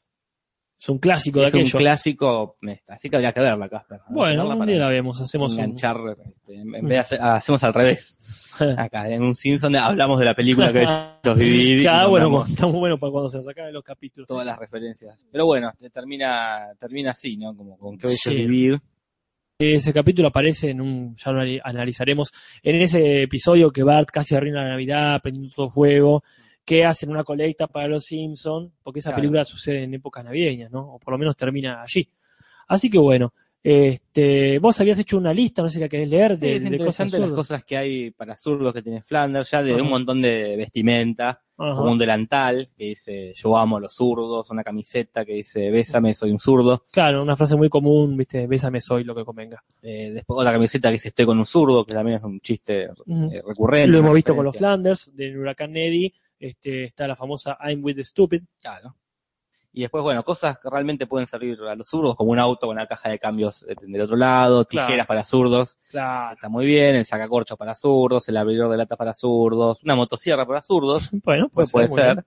Es 0.80 0.88
un 0.88 0.98
clásico 0.98 1.40
de 1.40 1.46
Es 1.48 1.54
un 1.54 1.60
aquellos. 1.60 1.80
clásico, 1.80 2.56
así 2.86 3.10
que 3.10 3.16
habría 3.16 3.32
que 3.32 3.40
verla, 3.40 3.68
Casper. 3.68 3.98
Bueno, 4.10 4.46
verla 4.46 4.60
un 4.62 4.66
día 4.66 4.76
la 4.76 4.88
vemos, 4.88 5.20
hacemos 5.20 5.52
un... 5.54 5.58
enganchar, 5.58 5.96
este, 6.24 6.54
en 6.54 6.70
vez 6.70 6.82
de 6.84 6.98
hacer- 6.98 7.20
hacemos 7.20 7.64
al 7.64 7.74
revés. 7.74 8.54
Acá, 8.78 9.08
en 9.08 9.22
un 9.22 9.34
Simpson 9.34 9.74
hablamos 9.74 10.20
de 10.20 10.24
la 10.26 10.34
película 10.34 10.72
que 10.72 10.82
ellos 11.24 11.36
vivir 11.36 11.80
y 11.80 11.84
Cada 11.84 12.06
bueno, 12.06 12.44
está 12.44 12.66
muy 12.68 12.78
bueno 12.78 12.96
para 12.98 13.10
cuando 13.10 13.28
se 13.28 13.42
sacan 13.42 13.72
los 13.72 13.82
capítulos. 13.82 14.28
todas 14.28 14.46
las 14.46 14.56
referencias. 14.56 15.18
Pero 15.32 15.46
bueno, 15.46 15.72
te 15.76 15.90
termina, 15.90 16.66
termina 16.78 17.10
así, 17.10 17.36
¿no? 17.36 17.56
Como 17.56 17.76
con 17.76 17.98
qué 17.98 18.06
bello 18.06 18.18
Sí. 18.22 18.30
es 18.30 18.36
vivir. 18.36 18.80
Ese 19.60 19.92
capítulo 19.92 20.28
aparece 20.28 20.70
en 20.70 20.80
un, 20.80 21.16
ya 21.16 21.32
lo 21.32 21.40
anali- 21.42 21.60
analizaremos, 21.64 22.30
en 22.62 22.80
ese 22.80 23.22
episodio 23.22 23.72
que 23.72 23.82
Bart 23.82 24.08
casi 24.12 24.36
arruina 24.36 24.62
la 24.62 24.68
Navidad, 24.70 25.20
prendiendo 25.20 25.52
todo 25.52 25.68
fuego, 25.68 26.22
que 26.68 26.84
hacen 26.84 27.08
una 27.10 27.24
colecta 27.24 27.66
para 27.66 27.88
los 27.88 28.04
Simpsons, 28.04 28.70
porque 28.82 29.00
esa 29.00 29.08
Claro. 29.08 29.20
película 29.22 29.44
sucede 29.46 29.84
en 29.84 29.94
épocas 29.94 30.22
navideñas, 30.22 30.70
¿no? 30.70 30.94
O 30.94 30.98
por 30.98 31.12
lo 31.12 31.18
menos 31.18 31.34
termina 31.34 31.80
allí. 31.80 32.06
Así 32.68 32.90
que 32.90 32.98
bueno, 32.98 33.32
este, 33.62 34.58
vos 34.58 34.78
habías 34.80 34.98
hecho 34.98 35.16
una 35.16 35.32
lista, 35.32 35.62
no 35.62 35.68
sé 35.68 35.74
si 35.76 35.80
la 35.80 35.88
querés 35.88 36.08
leer, 36.08 36.36
Sí, 36.36 36.44
de, 36.46 36.56
es 36.56 36.62
de 36.62 36.68
cosas 36.78 36.78
interesante 36.78 37.18
las 37.18 37.20
absurdas. 37.30 37.36
cosas 37.38 37.64
que 37.64 37.76
hay 37.76 38.10
para 38.10 38.36
zurdos 38.36 38.74
que 38.74 38.82
tiene 38.82 39.02
Flanders, 39.02 39.50
ya 39.50 39.62
de 39.62 39.72
Ajá. 39.74 39.82
un 39.82 39.88
montón 39.88 40.20
de 40.22 40.56
vestimenta, 40.56 41.40
Ajá. 41.56 41.74
como 41.74 41.92
un 41.92 41.98
delantal 41.98 42.68
que 42.76 42.84
dice 42.84 43.32
yo 43.34 43.56
amo 43.56 43.78
a 43.78 43.80
los 43.80 43.94
zurdos, 43.94 44.50
una 44.50 44.62
camiseta 44.62 45.24
que 45.24 45.34
dice 45.34 45.70
bésame, 45.70 46.12
soy 46.14 46.30
un 46.30 46.38
zurdo, 46.38 46.84
Claro, 46.92 47.22
una 47.22 47.36
frase 47.36 47.56
muy 47.56 47.68
común, 47.68 48.16
viste, 48.16 48.46
bésame 48.46 48.80
soy 48.80 49.04
lo 49.04 49.14
que 49.14 49.24
convenga. 49.24 49.62
eh, 49.82 50.10
después 50.12 50.38
otra 50.38 50.52
camiseta 50.52 50.88
que 50.88 50.94
dice 50.94 51.08
estoy 51.08 51.24
con 51.26 51.38
un 51.38 51.46
zurdo, 51.46 51.84
que 51.86 51.94
también 51.94 52.18
es 52.18 52.24
un 52.24 52.40
chiste 52.40 52.84
eh, 52.84 53.42
recurrente. 53.46 53.88
Lo 53.90 53.98
hemos 53.98 54.14
visto 54.14 54.36
con 54.36 54.44
los. 54.44 54.56
Flanders, 54.56 55.10
del 55.16 55.36
huracán 55.38 55.72
Neddy, 55.72 56.12
este, 56.38 56.84
está 56.84 57.06
la 57.06 57.16
famosa 57.16 57.56
I'm 57.60 57.82
with 57.84 57.96
the 57.96 58.04
stupid. 58.04 58.42
Claro. 58.60 58.96
Y 59.72 59.82
después, 59.82 60.02
bueno, 60.02 60.24
cosas 60.24 60.58
que 60.58 60.68
realmente 60.70 61.06
pueden 61.06 61.26
servir 61.26 61.58
a 61.60 61.74
los 61.76 61.88
zurdos, 61.88 62.16
como 62.16 62.32
un 62.32 62.38
auto 62.38 62.66
con 62.66 62.76
la 62.76 62.86
caja 62.86 63.10
de 63.10 63.18
cambios 63.18 63.64
eh, 63.68 63.74
del 63.80 64.00
otro 64.00 64.16
lado, 64.16 64.64
tijeras 64.64 64.92
Claro. 64.94 65.06
para 65.06 65.24
zurdos, 65.24 65.78
Claro. 65.90 66.34
está 66.34 66.48
muy 66.48 66.64
bien, 66.66 66.96
el 66.96 67.04
sacacorchos 67.04 67.56
para 67.56 67.74
zurdos, 67.74 68.28
el 68.28 68.38
abridor 68.38 68.70
de 68.70 68.76
latas 68.78 68.96
para 68.98 69.12
zurdos, 69.14 69.82
una 69.84 69.94
motosierra 69.94 70.46
para 70.46 70.62
zurdos, 70.62 71.10
Bueno, 71.24 71.48
puede, 71.50 71.88
ser. 71.88 72.24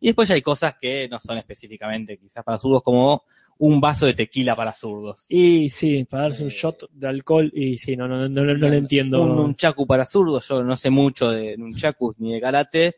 Y 0.00 0.08
después 0.08 0.28
ya 0.28 0.34
hay 0.34 0.42
cosas 0.42 0.76
que 0.80 1.08
no 1.08 1.18
son 1.18 1.38
específicamente 1.38 2.18
quizás 2.18 2.44
para 2.44 2.58
zurdos, 2.58 2.82
como 2.82 3.24
un 3.58 3.80
vaso 3.80 4.06
de 4.06 4.14
tequila 4.14 4.54
para 4.54 4.72
zurdos. 4.72 5.24
Y 5.28 5.70
sí, 5.70 6.04
para 6.04 6.24
darse 6.24 6.42
un 6.42 6.48
Eh, 6.50 6.52
shot 6.52 6.90
de 6.92 7.08
alcohol, 7.08 7.50
y 7.54 7.78
sí, 7.78 7.96
no, 7.96 8.06
no, 8.06 8.28
no, 8.28 8.44
no, 8.44 8.54
no 8.54 8.68
le 8.68 8.76
entiendo. 8.76 9.22
Un 9.22 9.36
nunchaku 9.36 9.86
para 9.86 10.04
zurdos, 10.04 10.46
yo 10.46 10.62
no 10.62 10.76
sé 10.76 10.90
mucho 10.90 11.30
de 11.30 11.56
nunchakus 11.56 12.16
ni 12.18 12.32
de 12.34 12.40
karate, 12.40 12.94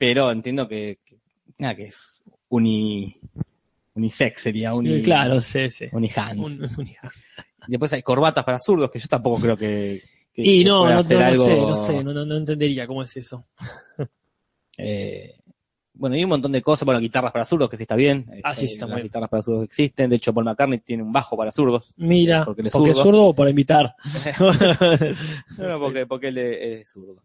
pero 0.00 0.30
entiendo 0.30 0.66
que, 0.66 0.98
que- 1.04 1.18
nada, 1.58 1.74
que 1.76 1.84
es 1.88 2.22
uni, 2.48 3.14
unisex 3.94 4.40
sería, 4.40 4.72
uni, 4.72 4.94
Eh, 4.94 5.02
claro, 5.02 5.38
sí, 5.42 5.68
sí. 5.68 5.84
unihand. 5.92 6.40
Un- 6.40 6.62
un- 6.64 6.88
Después 7.68 7.92
hay 7.92 8.02
corbatas 8.02 8.42
para 8.42 8.58
zurdos, 8.58 8.90
que 8.90 8.98
yo 8.98 9.06
tampoco 9.08 9.42
creo 9.42 9.56
que, 9.58 10.00
que- 10.32 10.42
y 10.42 10.64
no, 10.64 10.86
no, 10.88 11.02
no 11.02 11.18
algo, 11.20 11.44
sé, 11.44 11.56
no 11.60 11.74
sé, 11.74 12.02
no, 12.02 12.14
no, 12.14 12.24
no 12.24 12.36
entendería 12.38 12.86
cómo 12.86 13.02
es 13.02 13.14
eso. 13.18 13.44
eh, 14.78 15.34
bueno, 15.92 16.16
hay 16.16 16.24
un 16.24 16.30
montón 16.30 16.52
de 16.52 16.62
cosas, 16.62 16.86
bueno, 16.86 16.98
guitarras 16.98 17.30
para 17.30 17.44
zurdos, 17.44 17.68
que 17.68 17.76
sí 17.76 17.82
está 17.82 17.94
bien. 17.96 18.24
Ah, 18.42 18.54
sí, 18.54 18.64
Este, 18.64 18.76
está 18.76 18.86
Las 18.86 18.96
bien. 18.96 19.06
guitarras 19.08 19.28
para 19.28 19.42
zurdos 19.42 19.64
existen, 19.64 20.08
de 20.08 20.16
hecho 20.16 20.32
Paul 20.32 20.46
McCartney 20.46 20.78
tiene 20.78 21.02
un 21.02 21.12
bajo 21.12 21.36
para 21.36 21.52
zurdos. 21.52 21.92
Mira, 21.98 22.46
Porque 22.46 22.62
es 22.62 22.72
zurdo. 22.72 23.26
o 23.26 23.34
para 23.34 23.50
invitar. 23.50 23.94
No, 25.58 25.78
porque, 25.78 26.06
porque 26.06 26.28
él 26.28 26.38
es 26.38 26.88
zurdo. 26.90 27.22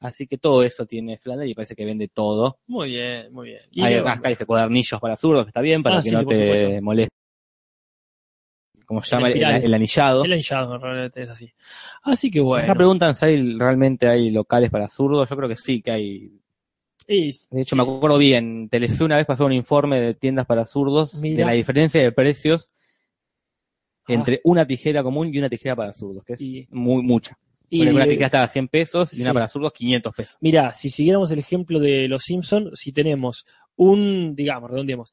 Así 0.00 0.26
que 0.26 0.36
todo 0.38 0.62
eso 0.62 0.84
tiene 0.86 1.16
Flanders 1.16 1.50
y 1.50 1.54
parece 1.54 1.74
que 1.74 1.84
vende 1.84 2.08
todo. 2.08 2.58
Muy 2.66 2.90
bien, 2.90 3.32
muy 3.32 3.48
bien. 3.50 3.60
Y 3.70 3.82
Hay, 3.82 3.94
acá 3.94 4.28
dice 4.28 4.44
cuadernillos 4.44 5.00
para 5.00 5.16
zurdos, 5.16 5.44
que 5.46 5.48
está 5.50 5.60
bien, 5.62 5.82
para 5.82 5.96
Ah, 5.98 6.02
que 6.02 6.10
sí, 6.10 6.14
no 6.14 6.24
te 6.26 6.34
supuesto. 6.34 6.82
moleste. 6.82 7.14
Como 8.86 9.02
se 9.02 9.16
llama 9.16 9.28
el, 9.28 9.42
anillado. 9.74 10.24
el 10.24 10.32
anillado 10.34 10.78
realmente 10.78 11.22
es 11.22 11.30
así. 11.30 11.50
Así 12.02 12.30
que 12.30 12.40
bueno. 12.40 12.64
Acá 12.64 12.74
preguntan 12.74 13.14
si 13.14 13.24
hay, 13.24 13.58
realmente 13.58 14.06
hay 14.08 14.30
locales 14.30 14.68
para 14.70 14.88
zurdos. 14.90 15.28
Yo 15.30 15.36
creo 15.36 15.48
que 15.48 15.56
sí, 15.56 15.80
que 15.80 15.90
hay. 15.90 16.40
De 17.06 17.62
hecho, 17.62 17.76
me 17.76 17.82
acuerdo 17.82 18.18
bien, 18.18 18.68
Telefe 18.70 19.04
una 19.04 19.16
vez 19.16 19.26
pasó 19.26 19.46
un 19.46 19.52
informe 19.52 20.00
de 20.00 20.14
tiendas 20.14 20.46
para 20.46 20.64
zurdos 20.66 21.20
de 21.20 21.34
la 21.44 21.52
diferencia 21.52 22.02
de 22.02 22.12
precios 22.12 22.70
Ah. 24.06 24.12
entre 24.12 24.40
una 24.44 24.66
tijera 24.66 25.02
común 25.02 25.30
y 25.32 25.38
una 25.38 25.48
tijera 25.48 25.74
para 25.74 25.92
zurdos, 25.94 26.24
que 26.24 26.34
es 26.34 26.40
Y- 26.42 26.68
muy 26.70 27.02
mucha. 27.02 27.38
Y- 27.78 27.88
una 27.88 28.04
tijera 28.04 28.26
estaba 28.26 28.44
a 28.44 28.48
100 28.48 28.68
pesos 28.68 29.12
y 29.12 29.16
Sí. 29.16 29.22
una 29.22 29.34
para 29.34 29.48
zurdos 29.48 29.72
500 29.72 30.14
pesos. 30.14 30.36
Mira, 30.40 30.74
si 30.74 30.90
siguiéramos 30.90 31.30
el 31.30 31.38
ejemplo 31.38 31.78
de 31.78 32.08
los 32.08 32.22
Simpsons, 32.22 32.70
si 32.78 32.92
tenemos 32.92 33.44
un, 33.76 34.34
digamos, 34.36 34.70
redondeemos, 34.70 35.12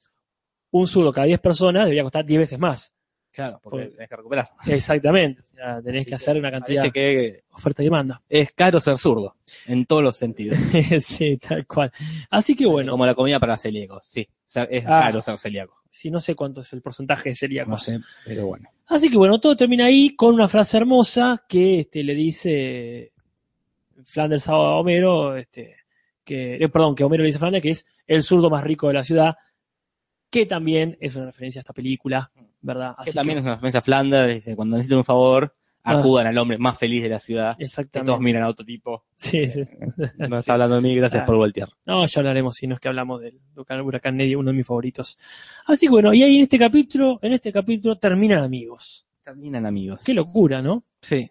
un 0.72 0.88
zurdo 0.88 1.12
cada 1.12 1.28
10 1.28 1.40
personas, 1.40 1.84
debería 1.86 2.04
costar 2.04 2.26
10 2.26 2.40
veces 2.40 2.60
más. 2.60 2.94
Claro, 3.34 3.60
porque 3.64 3.84
Porque- 3.84 3.96
tenés 3.96 4.10
que 4.10 4.16
recuperar. 4.18 4.50
Exactamente. 4.68 5.42
O 5.42 5.46
sea, 5.48 5.82
tenés 5.82 6.02
Así 6.02 6.10
que 6.10 6.16
hacer 6.16 6.38
una 6.38 6.52
cantidad 6.52 6.92
que 6.92 7.44
oferta 7.54 7.82
y 7.82 7.86
demanda. 7.86 8.22
es 8.28 8.52
caro 8.52 8.82
ser 8.82 8.98
zurdo, 8.98 9.38
en 9.68 9.86
todos 9.86 10.04
los 10.04 10.18
sentidos. 10.18 10.58
sí, 11.06 11.38
tal 11.38 11.66
cual. 11.66 11.92
Así 12.30 12.56
que 12.56 12.66
bueno, 12.66 12.92
Como 12.92 13.06
la 13.06 13.16
comida 13.16 13.40
para 13.40 13.56
celíacos, 13.56 14.06
sí. 14.06 14.28
O 14.30 14.44
sea, 14.46 14.64
es 14.64 14.84
Ah. 14.86 15.02
caro 15.04 15.22
ser 15.22 15.38
celíaco. 15.38 15.76
si 15.94 16.10
no 16.10 16.20
sé 16.22 16.36
cuánto 16.36 16.62
es 16.62 16.72
el 16.74 16.82
porcentaje 16.82 17.30
de 17.30 17.36
celíacos. 17.36 17.70
No 17.72 17.78
sé, 17.78 18.00
pero 18.26 18.48
bueno. 18.48 18.70
Así 18.92 19.10
que 19.10 19.16
bueno, 19.18 19.40
todo 19.40 19.56
termina 19.56 19.86
ahí 19.86 20.16
con 20.18 20.34
una 20.36 20.50
frase 20.50 20.76
hermosa 20.78 21.46
que 21.48 21.80
este, 21.80 22.04
le 22.04 22.14
dice 22.14 23.14
Flanders 24.04 24.50
a 24.50 24.56
Homero, 24.58 25.38
este, 25.38 25.78
que, 26.26 26.56
eh, 26.56 26.68
perdón, 26.70 26.94
que 26.96 27.06
Homero 27.06 27.24
le 27.24 27.28
dice 27.28 27.38
a 27.38 27.40
Flanders 27.40 27.62
que 27.64 27.70
es 27.70 27.86
el 28.06 28.22
zurdo 28.22 28.50
más 28.50 28.66
rico 28.66 28.88
de 28.90 28.94
la 28.96 29.04
ciudad, 29.06 29.36
que 30.30 30.46
también 30.46 30.98
es 31.00 31.16
una 31.16 31.28
referencia 31.28 31.60
a 31.60 31.64
esta 31.64 31.74
película, 31.74 32.32
¿verdad? 32.60 32.96
Que 32.98 33.04
Así 33.04 33.14
también 33.14 33.38
que- 33.38 33.40
es 33.40 33.46
una 33.46 33.56
referencia 33.56 33.80
a 33.80 33.84
Flanders, 33.84 34.34
dice, 34.36 34.56
cuando 34.58 34.76
necesiten 34.76 34.98
un 34.98 35.06
favor, 35.06 35.56
Ah. 35.84 35.98
acudan 36.00 36.28
al 36.28 36.38
hombre 36.38 36.58
más 36.58 36.78
feliz 36.78 37.02
de 37.04 37.10
la 37.10 37.20
ciudad. 37.20 37.58
Que 37.58 37.64
Exactamente. 37.66 38.08
todos 38.08 38.22
miran 38.22 38.44
a 38.44 38.50
otro 38.50 38.66
tipo. 38.66 39.06
Sí, 39.16 39.50
sí. 39.50 39.62
No 40.18 40.28
Sí. 40.28 40.36
está 40.36 40.54
hablando 40.54 40.76
de 40.76 40.82
mí, 40.82 40.96
gracias 40.96 41.24
Ah. 41.24 41.26
por 41.26 41.36
voltear. 41.38 41.70
No, 41.86 42.06
ya 42.06 42.20
hablaremos, 42.20 42.56
si 42.56 42.68
no 42.68 42.76
es 42.76 42.80
que 42.82 42.88
hablamos 42.88 43.22
del 43.22 43.40
huracán, 43.84 44.18
Neddy, 44.18 44.36
uno 44.36 44.52
de 44.52 44.58
mis 44.58 44.68
favoritos. 44.68 45.18
Así 45.66 45.88
que 45.88 45.92
bueno, 45.92 46.14
y 46.14 46.24
ahí 46.24 46.36
en 46.38 46.44
este 46.44 46.60
capítulo, 46.60 47.20
en 47.22 47.34
este 47.34 47.52
capítulo 47.52 47.98
terminan 47.98 48.40
amigos. 48.44 49.06
Terminan 49.24 49.66
amigos. 49.66 50.04
Qué 50.04 50.14
locura, 50.14 50.62
¿no? 50.62 50.84
Sí. 51.02 51.30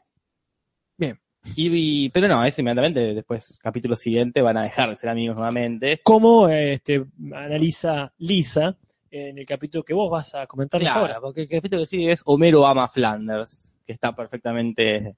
Bien. 0.97 1.19
Y, 1.57 2.05
y- 2.05 2.09
pero 2.11 2.29
no, 2.29 2.45
eso 2.45 2.61
inmediatamente, 2.61 3.15
después, 3.15 3.59
capítulo 3.63 3.97
siguiente, 3.97 4.43
van 4.43 4.57
a 4.59 4.63
dejar 4.63 4.91
de 4.91 4.97
ser 4.97 5.11
amigos 5.11 5.37
nuevamente. 5.37 6.01
Cómo 6.03 6.49
este, 6.49 7.05
analiza 7.33 8.13
Lisa 8.19 8.77
en 9.11 9.39
el 9.39 9.47
capítulo 9.47 9.83
que 9.85 9.95
vos 9.95 10.11
vas 10.11 10.35
a 10.35 10.47
comentar 10.47 10.81
Claro, 10.81 11.01
ahora. 11.01 11.21
porque 11.21 11.43
el 11.43 11.49
capítulo 11.49 11.83
que 11.83 11.87
sigue 11.87 12.13
es 12.13 12.23
Homero 12.27 12.67
ama 12.67 12.89
Flanders, 12.89 13.70
que 13.91 13.95
está 13.95 14.15
perfectamente 14.15 15.17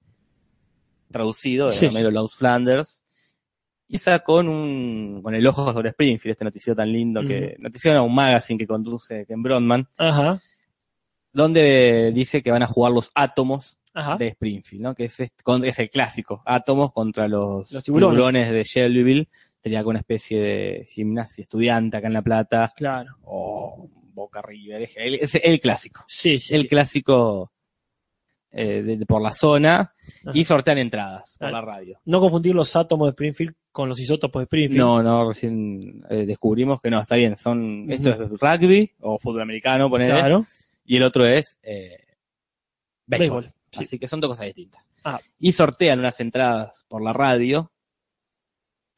traducido, 1.11 1.67
de 1.69 1.75
Sí, 1.75 1.87
Homero 1.87 2.11
loves 2.11 2.33
Flanders. 2.35 3.05
Y 3.87 3.97
está 3.97 4.21
con 4.21 4.49
un, 4.49 5.21
con 5.23 5.35
el 5.35 5.47
ojo 5.47 5.71
sobre 5.75 5.91
Springfield, 5.91 6.33
este 6.33 6.45
noticiero 6.47 6.75
tan 6.75 6.91
lindo 6.91 7.21
que, 7.23 7.57
noticiero 7.59 7.99
no, 7.99 8.07
un 8.07 8.15
magazine 8.15 8.59
que 8.59 8.67
conduce 8.67 9.27
Ken 9.27 9.43
Brodman, 9.43 9.87
Ajá, 9.99 10.41
donde 11.33 12.13
dice 12.15 12.43
que 12.43 12.51
van 12.51 12.63
a 12.63 12.67
jugar 12.67 12.93
los 12.93 13.11
átomos 13.15 13.79
ajá. 13.93 14.17
de 14.17 14.29
Springfield, 14.29 14.83
¿no? 14.83 14.95
Que 14.95 15.05
es, 15.05 15.21
este- 15.21 15.43
con- 15.43 15.65
es 15.67 15.79
el 15.79 15.91
clásico, 15.91 16.43
átomos 16.47 16.93
contra 16.93 17.29
los, 17.29 17.71
Los 17.71 17.85
tiburones. 17.85 18.15
tiburones. 18.17 18.51
de 18.51 18.65
Shelbyville, 18.65 19.29
sería 19.63 19.83
con 19.83 19.91
una 19.91 19.99
especie 19.99 20.41
de 20.41 20.87
gimnasia 20.89 21.43
estudiante 21.43 21.99
acá 21.99 22.07
en 22.07 22.13
La 22.15 22.23
Plata, 22.23 22.73
Claro. 22.75 23.17
o 23.25 23.91
Boca 24.15 24.41
River, 24.41 24.83
es 24.83 24.93
el, 24.97 25.15
es 25.17 25.35
el 25.35 25.61
clásico. 25.61 26.03
Sí, 26.07 26.39
sí. 26.39 26.55
el 26.55 26.63
sí. 26.63 26.69
clásico 26.69 27.53
eh, 28.53 28.83
de- 28.83 28.97
de- 28.99 29.07
por 29.07 29.23
la 29.23 29.33
zona 29.33 29.77
Ajá. 29.77 30.31
y 30.35 30.45
sortean 30.45 30.79
entradas 30.79 31.37
por 31.39 31.49
Ah. 31.49 31.53
la 31.53 31.61
radio. 31.63 31.99
No 32.05 32.21
confundir 32.21 32.55
los 32.55 32.77
átomos 32.77 33.07
de 33.07 33.11
Springfield 33.11 33.55
con 33.73 33.89
los 33.89 33.99
isótopos 33.99 34.41
de 34.41 34.45
Springfield. 34.45 34.79
No, 34.79 35.03
no, 35.03 35.29
recién 35.29 36.05
eh, 36.11 36.27
descubrimos 36.27 36.81
que 36.81 36.91
no, 36.91 37.01
está 37.01 37.17
bien, 37.17 37.37
son, 37.39 37.91
esto 37.91 38.11
es 38.11 38.19
rugby 38.19 38.91
o 39.01 39.19
fútbol 39.19 39.41
americano, 39.43 39.89
poner, 39.89 40.09
Claro. 40.09 40.45
y 40.85 40.97
el 40.97 41.03
otro 41.03 41.25
es 41.27 41.59
eh, 41.63 41.97
béisbol. 43.07 43.45
Béisbol, 43.45 43.55
sí. 43.73 43.85
Así 43.85 43.99
que 43.99 44.07
son 44.09 44.21
dos 44.21 44.31
cosas 44.31 44.47
distintas. 44.47 44.89
Ah. 45.05 45.19
Y 45.39 45.53
sortean 45.53 45.99
unas 46.01 46.21
entradas 46.21 46.85
por 46.89 47.03
la 47.03 47.13
radio. 47.13 47.73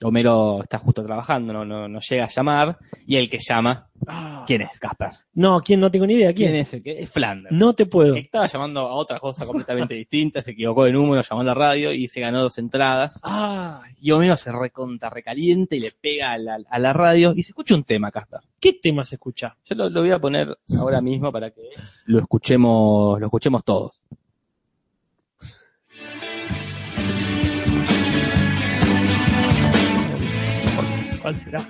Homero 0.02 0.60
está 0.62 0.78
justo 0.78 1.02
trabajando, 1.04 1.52
no, 1.52 1.64
no, 1.64 1.88
no 1.88 2.00
llega 2.00 2.24
a 2.24 2.28
llamar. 2.28 2.78
Y 3.06 3.16
el 3.16 3.28
que 3.30 3.38
llama, 3.38 3.88
Ah. 4.06 4.44
¿quién 4.46 4.60
es, 4.62 4.78
Casper? 4.78 5.10
No, 5.32 5.60
¿quién? 5.60 5.80
No 5.80 5.90
tengo 5.90 6.06
ni 6.06 6.14
idea. 6.14 6.34
¿Quién? 6.34 6.50
¿Quién 6.50 6.60
es 6.60 6.74
el 6.74 6.82
que? 6.82 6.90
Es 6.92 7.10
Flanders. 7.10 7.56
No 7.56 7.72
te 7.74 7.86
puedo. 7.86 8.12
Que 8.12 8.20
estaba 8.20 8.46
llamando 8.46 8.80
a 8.80 8.92
otra 8.94 9.18
cosa 9.18 9.46
completamente 9.46 9.94
distinta, 9.94 10.42
se 10.42 10.50
equivocó 10.50 10.84
de 10.84 10.92
número, 10.92 11.22
llamó 11.22 11.40
a 11.40 11.44
la 11.44 11.54
radio 11.54 11.90
y 11.92 12.06
se 12.08 12.20
ganó 12.20 12.42
dos 12.42 12.58
entradas. 12.58 13.20
Ah, 13.24 13.80
Y 14.02 14.10
Homero 14.10 14.36
se 14.36 14.52
reconta, 14.52 15.08
recaliente 15.08 15.76
y 15.76 15.80
le 15.80 15.92
pega 15.92 16.32
a 16.32 16.38
la, 16.38 16.58
a 16.68 16.78
la 16.78 16.92
radio 16.92 17.32
y 17.34 17.42
se 17.42 17.52
escucha 17.52 17.74
un 17.74 17.84
tema, 17.84 18.10
Casper. 18.10 18.40
¿qué 18.60 18.74
tema 18.74 19.04
se 19.04 19.14
escucha? 19.16 19.56
Yo 19.64 19.74
lo, 19.74 19.90
lo 19.90 20.00
voy 20.00 20.10
a 20.10 20.18
poner 20.18 20.58
ahora 20.78 21.00
mismo 21.02 21.30
para 21.30 21.50
que 21.50 21.62
lo 22.06 22.18
escuchemos, 22.18 23.20
lo 23.20 23.26
escuchemos 23.26 23.62
todos. 23.64 24.00
¿Cuál 31.24 31.38
será? 31.38 31.64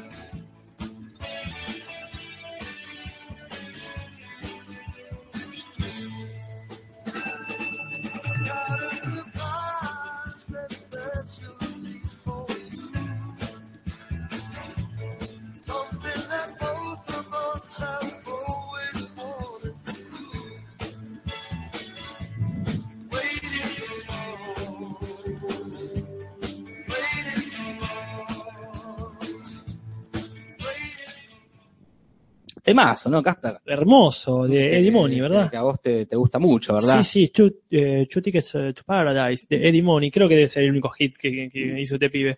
Temazo, 32.75 33.09
¿no, 33.09 33.23
Casper? 33.23 33.61
Hermoso, 33.65 34.49
de 34.49 34.79
Eddie 34.79 34.91
Money, 34.91 35.21
¿verdad? 35.21 35.49
Que 35.49 35.57
a 35.57 35.63
vos 35.63 35.81
te, 35.81 36.07
te 36.07 36.17
gusta 36.17 36.41
mucho, 36.41 36.75
¿verdad? 36.75 37.03
Sí, 37.03 37.27
sí, 37.27 37.29
Two, 37.29 37.51
eh, 37.71 38.07
Two 38.11 38.21
Tickets 38.21 38.55
eh, 38.57 38.73
to 38.73 38.83
Paradise, 38.85 39.47
de 39.49 39.69
Eddie 39.69 39.83
Money. 39.83 40.11
Creo 40.11 40.29
que 40.29 40.35
debe 40.35 40.49
ser 40.49 40.65
el 40.65 40.71
único 40.71 40.91
hit 40.91 41.17
que, 41.17 41.49
que 41.53 41.81
hizo 41.81 41.95
este 41.95 42.11
pibe. 42.11 42.37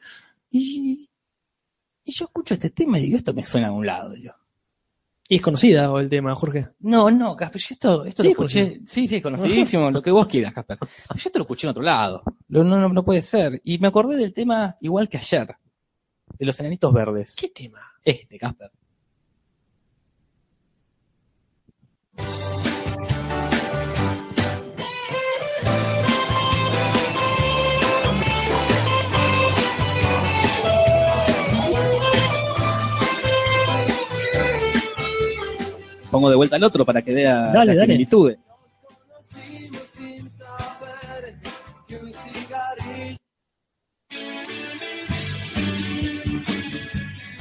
Y, 0.50 1.08
y 2.04 2.12
yo 2.12 2.26
escucho 2.26 2.52
este 2.52 2.70
tema 2.70 2.98
y 2.98 3.02
digo, 3.02 3.16
esto 3.16 3.32
me 3.32 3.42
suena 3.44 3.68
a 3.68 3.72
un 3.72 3.86
lado, 3.86 4.14
yo. 4.14 4.32
Y 5.28 5.36
es 5.36 5.42
conocida 5.42 5.90
el 5.98 6.08
tema, 6.08 6.34
Jorge. 6.34 6.68
No, 6.80 7.10
no, 7.10 7.34
Casper, 7.34 7.60
yo 7.60 7.68
esto, 7.72 8.04
esto 8.04 8.22
Sí, 8.22 8.28
lo 8.28 8.32
escuché, 8.32 8.80
sí, 8.86 9.08
sí, 9.08 9.16
es 9.16 9.22
conocidísimo, 9.22 9.90
lo 9.90 10.02
que 10.02 10.10
vos 10.10 10.26
quieras, 10.26 10.52
Casper. 10.52 10.78
Yo 10.80 10.88
esto 11.16 11.38
lo 11.38 11.44
escuché 11.44 11.66
en 11.66 11.70
otro 11.70 11.82
lado. 11.82 12.22
No, 12.48 12.62
no, 12.62 12.88
no 12.88 13.04
puede 13.04 13.22
ser. 13.22 13.60
Y 13.64 13.78
me 13.78 13.88
acordé 13.88 14.16
del 14.16 14.34
tema 14.34 14.76
igual 14.82 15.08
que 15.08 15.16
ayer, 15.16 15.48
de 16.38 16.46
los 16.46 16.60
enanitos 16.60 16.92
verdes. 16.92 17.34
¿Qué 17.34 17.48
tema? 17.48 17.80
Este, 18.04 18.38
Casper. 18.38 18.70
Pongo 36.10 36.30
de 36.30 36.36
vuelta 36.36 36.56
al 36.56 36.64
otro 36.64 36.84
para 36.84 37.02
que 37.02 37.12
vea 37.12 37.52
Dale, 37.52 37.66
las 37.66 37.76
dale. 37.76 37.80
similitudes. 37.92 38.38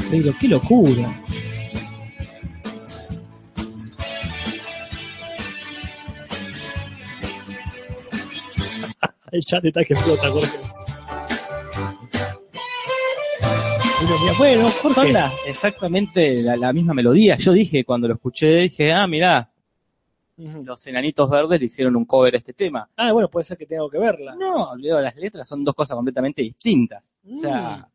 Pero 0.10 0.34
qué 0.40 0.48
locura. 0.48 1.25
El 9.36 9.44
chat 9.44 9.66
está 9.66 9.84
que 9.84 9.94
explota, 9.96 10.30
Jorge. 10.30 10.58
Bueno, 14.38 14.70
Jorge. 14.82 15.12
la- 15.12 15.34
exactamente 15.46 16.42
la, 16.42 16.56
la 16.56 16.72
misma 16.72 16.94
melodía. 16.94 17.36
Yo 17.38 17.52
dije, 17.52 17.84
cuando 17.84 18.08
lo 18.08 18.14
escuché, 18.14 18.62
dije, 18.62 18.94
ah, 18.94 19.08
mirá, 19.08 19.52
los 20.38 20.88
enanitos 20.88 21.30
verdes 21.30 21.60
le 21.60 21.66
hicieron 21.66 21.98
un 21.98 22.06
cover 22.06 22.36
a 22.36 22.38
este 22.38 22.54
tema. 22.54 22.90
Ah, 22.96 23.12
bueno, 23.12 23.30
puede 23.30 23.44
ser 23.44 23.58
que 23.58 23.66
tenga 23.66 23.84
que 23.92 23.98
verla. 23.98 24.36
No, 24.36 24.74
Leo, 24.78 25.02
las 25.02 25.18
letras 25.18 25.48
son 25.48 25.66
dos 25.66 25.76
cosas 25.76 25.96
completamente 25.96 26.42
distintas. 26.42 27.12
O 27.30 27.38
sea, 27.40 27.88